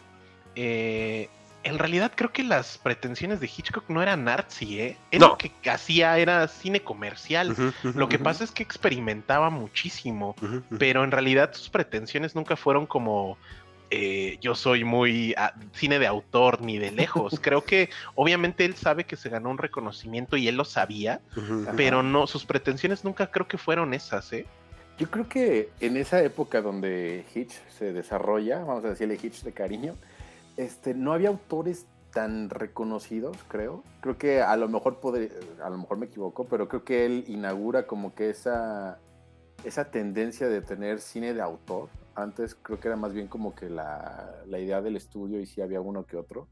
Eh, 0.55 1.29
en 1.63 1.77
realidad 1.77 2.11
creo 2.15 2.31
que 2.31 2.43
las 2.43 2.77
pretensiones 2.77 3.39
de 3.39 3.47
Hitchcock 3.47 3.89
no 3.89 4.01
eran 4.01 4.27
artsy, 4.27 4.79
¿eh? 4.79 4.97
Él 5.11 5.19
No. 5.19 5.29
Lo 5.29 5.37
que 5.37 5.51
hacía 5.69 6.17
era 6.17 6.47
cine 6.47 6.81
comercial. 6.81 7.55
Lo 7.83 8.09
que 8.09 8.19
pasa 8.19 8.43
es 8.43 8.51
que 8.51 8.63
experimentaba 8.63 9.49
muchísimo, 9.49 10.35
pero 10.77 11.03
en 11.03 11.11
realidad 11.11 11.53
sus 11.53 11.69
pretensiones 11.69 12.35
nunca 12.35 12.55
fueron 12.55 12.85
como 12.85 13.37
eh, 13.93 14.37
yo 14.39 14.55
soy 14.55 14.85
muy 14.85 15.35
ah, 15.37 15.53
cine 15.73 15.99
de 15.99 16.07
autor 16.07 16.61
ni 16.61 16.79
de 16.79 16.91
lejos. 16.91 17.39
Creo 17.41 17.63
que 17.63 17.89
obviamente 18.15 18.63
él 18.63 18.75
sabe 18.75 19.03
que 19.03 19.17
se 19.17 19.29
ganó 19.29 19.49
un 19.49 19.57
reconocimiento 19.57 20.37
y 20.37 20.47
él 20.47 20.55
lo 20.55 20.63
sabía, 20.63 21.19
pero 21.75 22.01
no, 22.01 22.25
sus 22.25 22.45
pretensiones 22.45 23.03
nunca 23.03 23.29
creo 23.29 23.47
que 23.47 23.57
fueron 23.57 23.93
esas, 23.93 24.31
¿eh? 24.31 24.45
Yo 24.97 25.09
creo 25.09 25.27
que 25.27 25.69
en 25.79 25.97
esa 25.97 26.21
época 26.23 26.61
donde 26.61 27.25
Hitch 27.33 27.53
se 27.77 27.91
desarrolla, 27.91 28.59
vamos 28.59 28.85
a 28.85 28.89
decirle 28.89 29.19
Hitch 29.21 29.41
de 29.41 29.51
cariño, 29.51 29.95
este, 30.61 30.93
no 30.93 31.13
había 31.13 31.29
autores 31.29 31.87
tan 32.11 32.49
reconocidos, 32.49 33.37
creo. 33.47 33.83
Creo 34.01 34.17
que 34.17 34.41
a 34.41 34.55
lo 34.57 34.67
mejor 34.67 34.99
podría, 34.99 35.29
a 35.63 35.69
lo 35.69 35.77
mejor 35.77 35.97
me 35.97 36.05
equivoco, 36.05 36.45
pero 36.45 36.67
creo 36.67 36.83
que 36.83 37.05
él 37.05 37.23
inaugura 37.27 37.87
como 37.87 38.13
que 38.13 38.29
esa, 38.29 38.99
esa 39.63 39.91
tendencia 39.91 40.47
de 40.47 40.61
tener 40.61 40.99
cine 40.99 41.33
de 41.33 41.41
autor. 41.41 41.89
Antes 42.13 42.55
creo 42.55 42.79
que 42.79 42.89
era 42.89 42.97
más 42.97 43.13
bien 43.13 43.27
como 43.27 43.55
que 43.55 43.69
la, 43.69 44.43
la 44.45 44.59
idea 44.59 44.81
del 44.81 44.97
estudio 44.97 45.39
y 45.39 45.45
sí 45.45 45.61
había 45.61 45.81
uno 45.81 46.05
que 46.05 46.17
otro. 46.17 46.47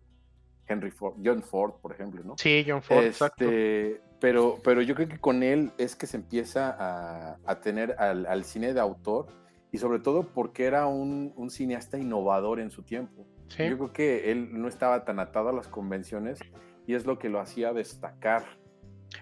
Henry 0.67 0.91
Ford, 0.91 1.15
John 1.23 1.41
Ford, 1.41 1.73
por 1.81 1.91
ejemplo, 1.91 2.23
¿no? 2.23 2.35
Sí, 2.37 2.63
John 2.65 2.81
Ford, 2.81 3.03
exacto. 3.03 3.43
Este, 3.43 4.01
pero, 4.19 4.59
pero 4.63 4.81
yo 4.81 4.95
creo 4.95 5.09
que 5.09 5.19
con 5.19 5.43
él 5.43 5.71
es 5.77 5.95
que 5.95 6.07
se 6.07 6.17
empieza 6.17 6.75
a, 6.79 7.37
a 7.45 7.59
tener 7.59 7.95
al, 7.97 8.25
al 8.27 8.43
cine 8.43 8.73
de 8.73 8.79
autor 8.79 9.27
y 9.71 9.79
sobre 9.79 9.99
todo 9.99 10.23
porque 10.23 10.65
era 10.65 10.87
un, 10.87 11.33
un 11.35 11.49
cineasta 11.49 11.97
innovador 11.97 12.59
en 12.59 12.71
su 12.71 12.83
tiempo. 12.83 13.25
Sí. 13.49 13.67
Yo 13.69 13.77
creo 13.77 13.93
que 13.93 14.31
él 14.31 14.49
no 14.53 14.67
estaba 14.67 15.03
tan 15.05 15.19
atado 15.19 15.49
a 15.49 15.53
las 15.53 15.67
convenciones 15.67 16.39
y 16.87 16.95
es 16.95 17.05
lo 17.05 17.19
que 17.19 17.29
lo 17.29 17.39
hacía 17.39 17.73
destacar. 17.73 18.45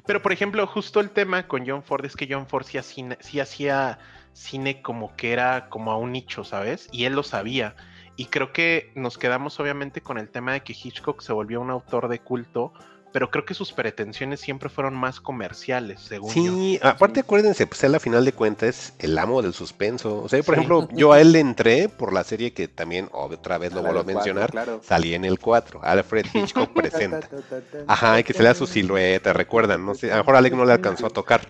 Pero 0.06 0.22
por 0.22 0.32
ejemplo, 0.32 0.66
justo 0.68 0.99
el 0.99 1.10
tema 1.10 1.48
con 1.48 1.66
John 1.68 1.82
Ford 1.84 2.06
es 2.06 2.16
que 2.16 2.28
John 2.30 2.48
Ford 2.48 2.66
sí, 2.66 2.78
hacía- 2.78 3.18
sí 3.22 3.40
hacía 3.40 3.99
cine 4.34 4.82
como 4.82 5.16
que 5.16 5.32
era 5.34 5.70
como 5.70 5.91
a 5.91 5.98
un 5.98 6.12
nicho, 6.12 6.44
¿sabes? 6.44 6.88
Y 6.91 7.06
él 7.06 7.14
lo 7.14 7.24
sabía. 7.24 7.76
Y 8.18 8.26
creo 8.26 8.52
que 8.52 8.91
nos 8.95 9.18
quedamos 9.18 9.60
obviamente 9.60 10.02
con 10.02 10.18
el 10.18 10.30
tema 10.30 10.54
de 10.54 10.62
que 10.62 10.74
Hitchcock 10.74 11.22
se 11.22 11.34
volvió 11.34 11.62
un 11.62 11.70
autor 11.72 12.08
de 12.08 12.20
culto, 12.20 12.74
pero 13.13 13.31
creo 13.31 13.45
que 13.45 13.53
sus 13.53 13.71
pretensiones 13.73 14.39
siempre 14.39 14.69
fueron 14.69 14.95
más 14.95 15.19
comerciales, 15.19 16.01
según 16.01 16.29
yo. 16.34 16.34
Sí, 16.53 16.79
aparte 16.84 17.21
acuérdense, 17.21 17.65
pues 17.65 17.84
él 17.84 17.95
a 17.95 17.99
final 17.99 18.25
de 18.25 18.34
cuentas 18.34 18.69
es 18.69 18.93
el 18.99 19.17
amo 19.17 19.41
del 19.41 19.53
suspenso. 19.53 20.21
O 20.23 20.29
sea, 20.29 20.41
por 20.43 20.55
Sí. 20.55 20.59
ejemplo, 20.61 20.88
yo 20.91 21.11
a 21.13 21.21
él 21.21 21.31
le 21.31 21.39
entré 21.39 21.89
por 21.89 22.13
la 22.13 22.23
serie 22.23 22.53
que 22.53 22.67
también 22.67 23.09
otra 23.13 23.57
vez 23.57 23.71
lo 23.73 23.81
La 23.81 23.88
vuelvo 23.91 24.01
a 24.01 24.03
mencionar. 24.03 24.51
claro. 24.51 24.81
Salí 24.84 25.13
en 25.15 25.25
el 25.25 25.39
4, 25.39 25.79
Alfred 25.84 26.25
Hitchcock 26.34 26.71
presenta. 26.75 27.21
Ta, 27.21 27.27
ta, 27.38 27.41
ta, 27.41 27.61
ta, 27.61 27.77
Ajá, 27.88 28.19
y 28.19 28.23
que 28.23 28.34
se 28.34 28.43
lea 28.43 28.53
su 28.53 28.65
ta. 28.67 28.73
silueta, 28.73 29.34
recuerdan, 29.34 29.85
no 29.85 29.95
sé, 29.95 30.11
a 30.11 30.17
lo 30.17 30.21
mejor 30.23 30.35
Alec 30.35 30.53
no 30.53 30.65
le 30.65 30.73
alcanzó 30.73 31.07
a 31.07 31.09
tocar. 31.09 31.41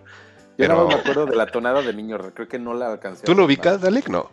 Yo 0.57 0.63
Pero, 0.65 0.75
no 0.75 0.87
me 0.87 0.95
acuerdo 0.95 1.25
de 1.27 1.35
la 1.35 1.45
tonada 1.47 1.81
de 1.81 1.93
niño, 1.93 2.17
creo 2.33 2.47
que 2.47 2.57
no 2.59 2.73
la 2.73 2.91
alcancé. 2.91 3.23
¿tú 3.25 3.35
lo 3.35 3.45
ubicas, 3.45 3.83
Alec? 3.83 4.07
No. 4.09 4.29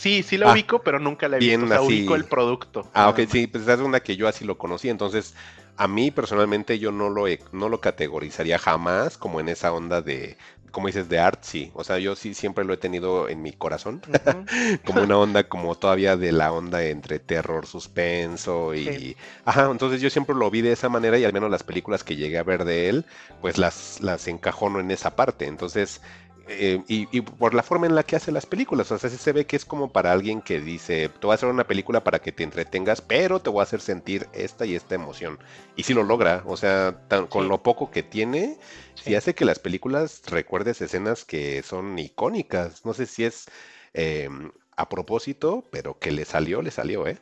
Sí, 0.00 0.22
sí 0.22 0.36
lo 0.38 0.48
Ah, 0.48 0.52
ubico, 0.52 0.82
pero 0.84 1.00
nunca 1.00 1.28
la 1.28 1.38
he 1.38 1.40
bien 1.40 1.40
visto. 1.40 1.64
O 1.64 1.68
sea, 1.68 1.78
así. 1.78 1.84
ubico 1.88 2.14
el 2.14 2.26
producto. 2.28 2.90
Ah, 2.94 3.08
ok, 3.10 3.20
sí, 3.28 3.46
pues 3.46 3.68
es 3.68 3.80
una 3.80 4.00
que 4.00 4.16
yo 4.16 4.28
así 4.28 4.44
lo 4.44 4.58
conocí, 4.58 4.88
entonces 4.88 5.34
a 5.76 5.88
mí 5.88 6.10
personalmente 6.10 6.78
yo 6.78 6.92
no 6.92 7.10
lo, 7.10 7.28
he- 7.28 7.40
no 7.52 7.68
lo 7.68 7.80
categorizaría 7.80 8.58
jamás 8.58 9.18
como 9.18 9.40
en 9.40 9.48
esa 9.50 9.72
onda 9.72 10.02
de, 10.02 10.38
como 10.72 10.86
dices, 10.88 11.08
de 11.08 11.18
artsy, 11.20 11.70
o 11.74 11.84
sea, 11.84 11.98
yo 11.98 12.16
sí 12.16 12.34
siempre 12.34 12.64
lo 12.64 12.74
he 12.74 12.78
tenido 12.78 13.28
en 13.28 13.42
mi 13.42 13.52
corazón, 13.52 14.02
como 14.84 15.02
una 15.02 15.18
onda 15.18 15.44
como 15.48 15.74
todavía 15.76 16.16
de 16.16 16.32
la 16.32 16.52
onda 16.52 16.84
entre 16.84 17.18
terror, 17.20 17.66
suspenso 17.66 18.74
y... 18.74 18.84
Sí. 18.84 19.16
Ajá, 19.44 19.70
entonces 19.70 20.00
yo 20.00 20.10
siempre 20.10 20.34
lo 20.36 20.50
vi 20.50 20.62
de 20.62 20.72
esa 20.72 20.88
manera 20.88 21.18
y 21.18 21.24
al 21.24 21.32
menos 21.34 21.50
las 21.50 21.62
películas 21.64 22.04
que 22.04 22.16
llegué 22.16 22.38
a 22.38 22.42
ver 22.44 22.64
de 22.64 22.88
él, 22.88 23.06
pues 23.40 23.58
las, 23.58 23.98
las 24.00 24.28
encajono 24.28 24.80
en 24.80 24.90
esa 24.90 25.16
parte, 25.16 25.46
entonces... 25.46 26.00
eh, 26.48 26.82
y, 26.88 27.08
y 27.16 27.20
por 27.22 27.54
la 27.54 27.62
forma 27.62 27.86
en 27.86 27.94
la 27.94 28.04
que 28.04 28.16
hace 28.16 28.30
las 28.32 28.46
películas, 28.46 28.90
o 28.92 28.98
sea, 28.98 29.10
sí 29.10 29.16
se 29.16 29.32
ve 29.32 29.46
que 29.46 29.56
es 29.56 29.64
como 29.64 29.92
para 29.92 30.12
alguien 30.12 30.42
que 30.42 30.60
dice, 30.60 31.08
te 31.08 31.26
voy 31.26 31.32
a 31.32 31.34
hacer 31.34 31.48
una 31.48 31.66
película 31.66 32.04
para 32.04 32.20
que 32.20 32.32
te 32.32 32.44
entretengas, 32.44 33.00
pero 33.02 33.40
te 33.40 33.50
voy 33.50 33.60
a 33.60 33.64
hacer 33.64 33.80
sentir 33.80 34.28
esta 34.32 34.64
y 34.66 34.74
esta 34.76 34.94
emoción. 34.94 35.38
Y 35.74 35.82
sí 35.84 35.94
lo 35.94 36.02
logra, 36.04 36.42
o 36.46 36.56
sea, 36.56 37.00
tan- 37.08 37.26
con 37.26 37.44
Sí. 37.44 37.48
lo 37.48 37.62
poco 37.62 37.90
que 37.90 38.02
tiene, 38.02 38.58
sí. 38.94 39.02
Sí. 39.10 39.14
hace 39.14 39.34
que 39.34 39.44
las 39.44 39.58
películas 39.58 40.22
recuerdes 40.26 40.80
escenas 40.80 41.24
que 41.24 41.62
son 41.62 41.98
icónicas. 41.98 42.84
No 42.84 42.94
sé 42.94 43.06
si 43.06 43.24
es 43.24 43.46
eh, 43.94 44.28
a 44.76 44.88
propósito, 44.88 45.68
pero 45.70 45.98
que 45.98 46.10
le 46.12 46.24
salió, 46.24 46.62
le 46.62 46.70
salió, 46.70 47.06
¿eh? 47.06 47.18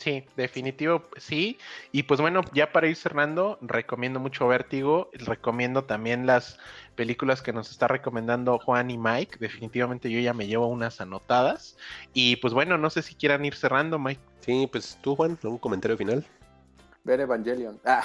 Sí, 0.00 0.24
definitivo, 0.34 1.04
sí. 1.18 1.58
Y 1.92 2.04
pues 2.04 2.22
bueno, 2.22 2.40
ya 2.54 2.72
para 2.72 2.88
ir 2.88 2.96
cerrando, 2.96 3.58
recomiendo 3.60 4.18
mucho 4.18 4.48
Vértigo, 4.48 5.10
recomiendo 5.12 5.84
también 5.84 6.24
las 6.24 6.58
películas 6.94 7.42
que 7.42 7.52
nos 7.52 7.70
está 7.70 7.86
recomendando 7.86 8.58
Juan 8.58 8.90
y 8.90 8.96
Mike. 8.96 9.36
Definitivamente 9.38 10.10
yo 10.10 10.18
ya 10.18 10.32
me 10.32 10.46
llevo 10.46 10.68
unas 10.68 11.02
anotadas. 11.02 11.76
Y 12.14 12.36
pues 12.36 12.54
bueno, 12.54 12.78
no 12.78 12.88
sé 12.88 13.02
si 13.02 13.14
quieran 13.14 13.44
ir 13.44 13.54
cerrando, 13.54 13.98
Mike. 13.98 14.22
Sí, 14.40 14.66
pues 14.72 14.98
tú, 15.02 15.14
Juan, 15.14 15.38
¿algún 15.42 15.58
comentario 15.58 15.98
final? 15.98 16.24
Ver 17.04 17.20
Evangelion. 17.20 17.78
Ah. 17.84 18.02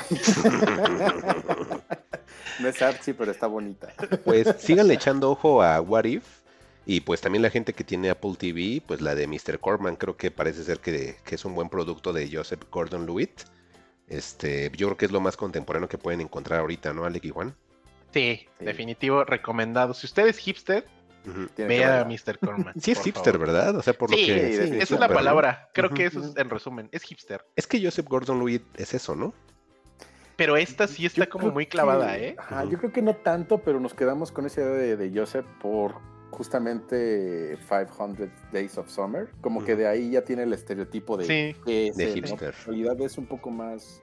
no 2.59 2.67
es 2.67 2.81
artsy, 2.81 3.13
pero 3.13 3.31
está 3.31 3.47
bonita. 3.47 3.87
Pues 4.25 4.53
síganle 4.59 4.95
echando 4.95 5.31
ojo 5.31 5.63
a 5.63 5.79
What 5.79 6.03
If. 6.03 6.44
Y 6.85 7.01
pues 7.01 7.19
también 7.21 7.41
la 7.41 7.49
gente 7.49 7.73
que 7.73 7.83
tiene 7.83 8.09
Apple 8.11 8.35
TV, 8.37 8.81
pues 8.85 9.01
la 9.01 9.15
de 9.15 9.25
Mr. 9.27 9.59
Corman, 9.59 9.95
creo 9.95 10.17
que 10.17 10.29
parece 10.29 10.63
ser 10.63 10.79
que, 10.79 11.15
que 11.25 11.35
es 11.35 11.43
un 11.45 11.55
buen 11.55 11.69
producto 11.69 12.13
de 12.13 12.29
Joseph 12.31 12.61
Gordon 12.71 13.05
Lewitt. 13.05 13.41
Este, 14.07 14.71
yo 14.75 14.87
creo 14.87 14.97
que 14.97 15.05
es 15.05 15.11
lo 15.11 15.19
más 15.19 15.35
contemporáneo 15.35 15.89
que 15.89 15.97
pueden 15.97 16.21
encontrar 16.21 16.59
ahorita, 16.59 16.93
¿no, 16.93 17.05
Alec 17.05 17.25
y 17.25 17.29
Juan? 17.31 17.55
Sí, 18.13 18.47
Sí. 18.59 18.65
definitivo, 18.65 19.23
recomendado. 19.23 19.93
Si 19.95 20.05
usted 20.05 20.27
es 20.27 20.37
hipster, 20.37 20.85
vea 21.57 22.01
a. 22.01 22.05
Mr. 22.05 22.37
Corman. 22.39 22.73
Sí 22.79 22.91
es 22.91 23.01
hipster, 23.01 23.33
favor. 23.33 23.47
¿verdad? 23.47 23.75
O 23.77 23.81
sea, 23.81 23.93
por 23.93 24.11
lo 24.11 24.15
Sí, 24.17 24.27
que... 24.27 24.53
sí, 24.67 24.77
esa 24.77 24.93
es 24.93 24.99
la 24.99 25.07
palabra. 25.09 25.69
Creo 25.73 25.89
que 25.89 26.05
eso 26.05 26.19
es 26.23 26.37
en 26.37 26.49
resumen, 26.51 26.87
es 26.91 27.01
hipster. 27.01 27.43
Es 27.55 27.65
que 27.65 27.83
Joseph 27.83 28.05
Gordon-Levitt 28.07 28.63
es 28.79 28.93
eso, 28.93 29.15
¿no? 29.15 29.33
Pero 30.35 30.55
esta 30.55 30.87
sí 30.87 31.05
está 31.05 31.23
Yo 31.25 31.29
como 31.31 31.49
muy 31.49 31.65
clavada, 31.65 32.15
que- 32.15 32.27
¿eh? 32.29 32.35
ajá. 32.37 32.65
Yo 32.65 32.77
creo 32.77 32.91
que 32.91 33.01
no 33.01 33.15
tanto, 33.15 33.57
pero 33.63 33.79
nos 33.79 33.93
quedamos 33.95 34.31
con 34.31 34.45
esa 34.45 34.61
idea 34.61 34.71
de, 34.71 34.97
de 34.97 35.19
Joseph 35.19 35.45
por 35.61 35.95
justamente 36.35 37.57
500 37.67 38.29
Days 38.51 38.77
of 38.77 38.89
Summer. 38.89 39.29
Como 39.41 39.63
que 39.63 39.75
de 39.75 39.87
ahí 39.87 40.11
ya 40.11 40.23
tiene 40.23 40.43
el 40.43 40.53
estereotipo 40.53 41.17
de, 41.17 41.25
Sí. 41.25 41.59
que 41.65 41.87
es 41.87 41.97
De 41.97 42.11
hipster. 42.13 42.53
En 42.59 42.65
realidad 42.65 43.01
es 43.01 43.17
un 43.17 43.25
poco 43.25 43.49
más 43.49 44.01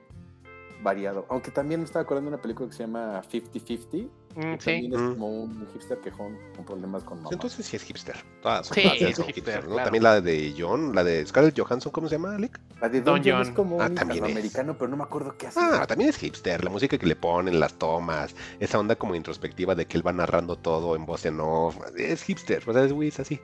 variado. 0.83 1.27
Aunque 1.29 1.51
también 1.51 1.81
me 1.81 1.85
estaba 1.87 2.03
acordando 2.03 2.31
de 2.31 2.35
una 2.37 2.43
película 2.43 2.69
que 2.69 2.75
se 2.75 2.83
llama 2.85 3.23
50-50. 3.31 4.09
Mm, 4.35 4.41
sí. 4.59 4.65
También 4.65 4.93
es 4.95 5.01
Ujú. 5.01 5.11
como 5.13 5.43
un 5.43 5.67
hipster 5.73 5.99
quejón 5.99 6.39
con 6.57 6.65
problemas 6.65 7.03
con 7.05 7.19
mamá. 7.19 7.31
Entonces 7.33 7.67
sí 7.67 7.77
es 7.77 7.83
hipster. 7.83 8.17
Todas 8.43 8.67
son, 8.67 8.75
Sí, 8.75 8.81
es 8.83 9.17
son 9.17 9.27
hipster, 9.27 9.35
hipsters, 9.35 9.65
¿no? 9.65 9.71
claro. 9.75 9.85
También 9.85 10.03
la 10.05 10.21
de 10.21 10.55
John, 10.59 10.95
la 10.95 11.05
de 11.05 11.27
Scarlett 11.27 11.59
Johansson, 11.59 11.93
¿cómo 11.93 12.09
se 12.09 12.15
llama, 12.17 12.35
Alec? 12.37 12.61
la 12.81 12.89
de 12.89 13.01
Don 13.01 13.23
Don 13.23 13.33
John 13.33 13.43
es 13.43 13.51
como 13.51 13.81
Ah, 13.81 13.87
un 13.87 13.95
también 13.95 14.25
es. 14.25 14.31
americano, 14.33 14.75
pero 14.77 14.89
no 14.91 14.97
me 14.97 15.05
acuerdo 15.05 15.35
qué 15.39 15.47
hace. 15.49 15.61
Ah, 15.61 15.87
también 15.87 16.11
es 16.11 16.17
hipster, 16.17 16.65
la 16.65 16.71
música 16.71 16.99
que 16.99 17.07
le 17.07 17.15
ponen, 17.17 17.61
las 17.61 17.75
tomas, 17.75 18.35
esa 18.59 18.79
onda 18.79 18.97
como 18.97 19.15
introspectiva 19.15 19.75
de 19.75 19.87
que 19.87 19.97
él 19.97 20.07
va 20.07 20.13
narrando 20.13 20.57
todo 20.57 20.97
en 20.97 21.07
voz 21.07 21.25
en 21.27 21.39
off, 21.41 21.77
es 21.97 22.23
hipster, 22.25 22.63
o 22.69 22.73
sea, 22.73 22.85
es 22.85 22.93
güey, 22.93 23.09
es 23.09 23.21
así. 23.21 23.41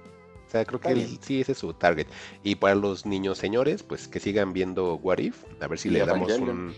O 0.48 0.50
sea, 0.50 0.64
creo 0.64 0.80
que 0.80 1.06
sí, 1.20 1.42
ese 1.42 1.52
es 1.52 1.58
su 1.58 1.74
target. 1.74 2.06
Y 2.42 2.54
para 2.54 2.74
los 2.74 3.04
niños 3.04 3.36
señores, 3.36 3.82
pues 3.82 4.08
que 4.08 4.18
sigan 4.18 4.54
viendo 4.54 4.94
What 4.94 5.18
If, 5.18 5.44
a 5.60 5.66
ver 5.66 5.78
si 5.78 5.90
le 5.90 5.98
damos 6.06 6.32
un, 6.38 6.74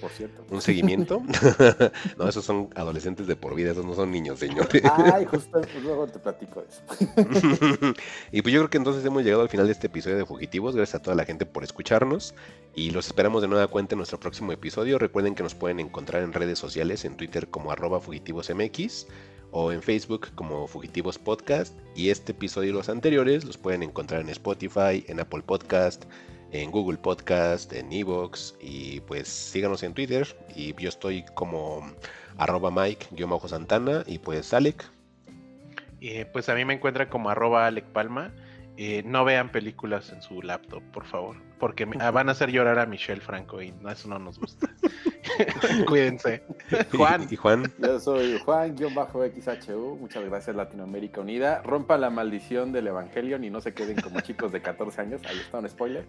un 0.51 0.61
seguimiento. 0.61 1.23
no, 2.19 2.29
esos 2.29 2.45
son 2.45 2.69
adolescentes 2.75 3.29
de 3.29 3.37
por 3.37 3.55
vida, 3.55 3.71
esos 3.71 3.85
no 3.85 3.95
son 3.95 4.11
niños 4.11 4.41
señores. 4.41 4.83
Ay, 5.15 5.25
justo 5.25 5.61
pues, 5.61 5.85
luego 5.85 6.09
te 6.09 6.19
platico 6.19 6.65
eso. 6.69 6.83
y 8.33 8.43
pues 8.43 8.53
yo 8.53 8.61
creo 8.63 8.71
que 8.71 8.79
entonces 8.79 9.05
hemos 9.05 9.23
llegado 9.23 9.43
al 9.43 9.49
final 9.49 9.67
de 9.67 9.73
este 9.73 9.87
episodio 9.87 10.17
de 10.17 10.27
Fugitivos. 10.27 10.75
Gracias 10.75 10.97
a 10.97 11.03
toda 11.03 11.15
la 11.15 11.25
gente 11.25 11.47
por 11.47 11.63
escucharnos. 11.63 12.35
Y 12.75 12.91
los 12.91 13.07
esperamos 13.07 13.41
de 13.41 13.47
nueva 13.47 13.69
cuenta 13.69 13.95
en 13.95 13.99
nuestro 13.99 14.19
próximo 14.19 14.51
episodio. 14.51 14.99
Recuerden 14.99 15.37
que 15.37 15.45
nos 15.45 15.55
pueden 15.55 15.79
encontrar 15.79 16.25
en 16.25 16.33
redes 16.33 16.59
sociales, 16.59 17.05
en 17.05 17.17
Twitter 17.17 17.49
como 17.49 17.71
arroba 17.71 18.01
fugitivosmx 18.01 19.07
o 19.53 19.73
en 19.73 19.83
Facebook 19.83 20.29
como 20.35 20.67
Fugitivos 20.67 21.19
Podcast. 21.19 21.79
Y 21.95 22.11
este 22.11 22.33
episodio 22.33 22.71
y 22.71 22.73
los 22.73 22.89
anteriores 22.89 23.45
los 23.45 23.59
pueden 23.59 23.83
encontrar 23.83 24.21
en 24.21 24.29
Spotify, 24.29 25.05
en 25.09 25.21
Apple 25.21 25.43
Podcast, 25.43 26.05
en 26.53 26.71
Google 26.71 26.99
Podcast, 26.99 27.73
en 27.73 27.93
Evox. 27.93 28.55
Y 28.61 29.01
pues 29.01 29.29
síganos 29.29 29.83
en 29.83 29.95
Twitter. 29.95 30.27
Y 30.55 30.75
yo 30.81 30.89
estoy 30.89 31.25
como 31.35 31.91
arroba 32.39 32.71
Mike-Santana. 32.71 34.05
Y 34.07 34.19
pues 34.19 34.53
Alec. 34.55 34.85
Eh, 36.01 36.27
pues 36.33 36.49
a 36.49 36.55
mí 36.55 36.65
me 36.65 36.75
encuentran 36.75 37.09
como 37.09 37.31
arroba 37.31 37.67
Alec 37.67 37.85
Palma. 37.87 38.33
Eh, 38.83 39.03
no 39.05 39.27
vean 39.27 39.53
películas 39.53 40.11
en 40.11 40.23
su 40.23 40.41
laptop, 40.41 40.83
por 40.91 41.05
favor, 41.05 41.37
porque 41.59 41.85
van 41.85 42.31
a 42.31 42.33
hacer 42.33 42.51
llorar 42.51 42.79
a 42.79 42.87
Michelle 42.87 43.21
Franco 43.21 43.61
y 43.61 43.75
eso 43.91 44.09
no 44.09 44.19
nos 44.19 44.39
gusta. 44.39 44.71
Cuídense. 45.87 46.43
Juan. 46.97 47.27
¿Y, 47.31 47.37
Juan? 47.37 47.71
Yo 47.79 48.01
soy 48.01 48.39
Juan-XHU. 48.39 49.99
Muchas 50.01 50.25
gracias, 50.25 50.57
Latinoamérica 50.57 51.21
Unida. 51.21 51.61
Rompa 51.61 51.99
la 51.99 52.09
maldición 52.09 52.73
del 52.73 52.87
Evangelio 52.87 53.37
y 53.37 53.51
no 53.51 53.61
se 53.61 53.75
queden 53.75 54.01
como 54.01 54.19
chicos 54.23 54.51
de 54.51 54.63
14 54.63 54.99
años. 55.03 55.21
Ahí 55.29 55.39
está 55.39 55.59
un 55.59 55.69
spoiler. 55.69 56.07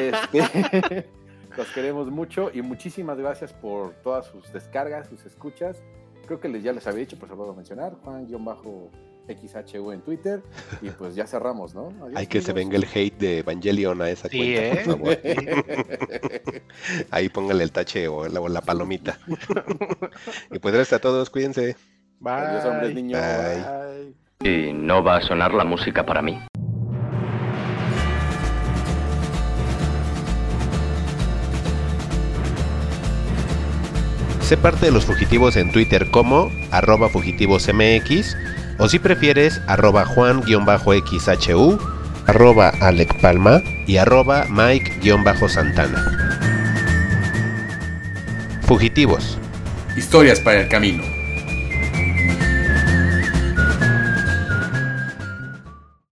Este, 0.00 1.10
los 1.54 1.70
queremos 1.72 2.10
mucho 2.10 2.50
y 2.50 2.62
muchísimas 2.62 3.18
gracias 3.18 3.52
por 3.52 3.92
todas 3.96 4.24
sus 4.24 4.50
descargas, 4.54 5.06
sus 5.06 5.26
escuchas. 5.26 5.82
Creo 6.26 6.40
que 6.40 6.48
les, 6.48 6.62
ya 6.62 6.72
les 6.72 6.86
había 6.86 7.00
dicho, 7.00 7.16
pero 7.16 7.26
se 7.26 7.32
lo 7.32 7.36
puedo 7.36 7.54
mencionar. 7.54 7.92
Juan-XHU 8.02 8.90
XHU 9.28 9.92
en 9.92 10.00
Twitter. 10.00 10.42
Y 10.82 10.90
pues 10.90 11.14
ya 11.14 11.26
cerramos, 11.26 11.74
¿no? 11.74 11.92
Hay 12.14 12.26
que 12.26 12.40
se 12.40 12.52
venga 12.52 12.76
el 12.76 12.84
hate 12.84 13.18
de 13.18 13.38
Evangelion 13.38 14.00
a 14.02 14.10
esa 14.10 14.28
cuenta, 14.28 14.62
¿eh? 14.62 14.82
por 14.84 14.98
favor. 14.98 15.18
Ahí 17.10 17.28
póngale 17.28 17.64
el 17.64 17.72
tache 17.72 18.08
o 18.08 18.26
la, 18.28 18.60
palomita. 18.60 19.18
y 20.50 20.58
pues 20.58 20.74
gracias 20.74 20.94
a 20.94 21.00
todos, 21.00 21.30
cuídense. 21.30 21.76
Bye. 22.20 22.32
Adiós, 22.32 22.64
hombres, 22.64 22.94
niños. 22.94 23.20
¿Y 24.40 24.72
no 24.72 25.02
va 25.02 25.16
a 25.16 25.20
sonar 25.22 25.54
la 25.54 25.64
música 25.64 26.04
para 26.04 26.22
mí? 26.22 26.38
Sé 34.46 34.56
parte 34.56 34.86
de 34.86 34.92
los 34.92 35.04
fugitivos 35.04 35.56
en 35.56 35.72
Twitter 35.72 36.08
como 36.12 36.52
arroba 36.70 37.08
fugitivosmx 37.08 38.36
o 38.78 38.88
si 38.88 38.98
prefieres 38.98 39.60
arroba 39.66 40.04
juan-xhu, 40.04 41.78
arroba 42.26 42.72
Alec 42.80 43.20
Palma 43.20 43.62
y 43.86 43.96
arroba 43.96 44.46
Mike-Santana. 44.50 46.26
Fugitivos. 48.62 49.38
Historias 49.96 50.40
para 50.40 50.60
el 50.60 50.68
camino. 50.68 51.15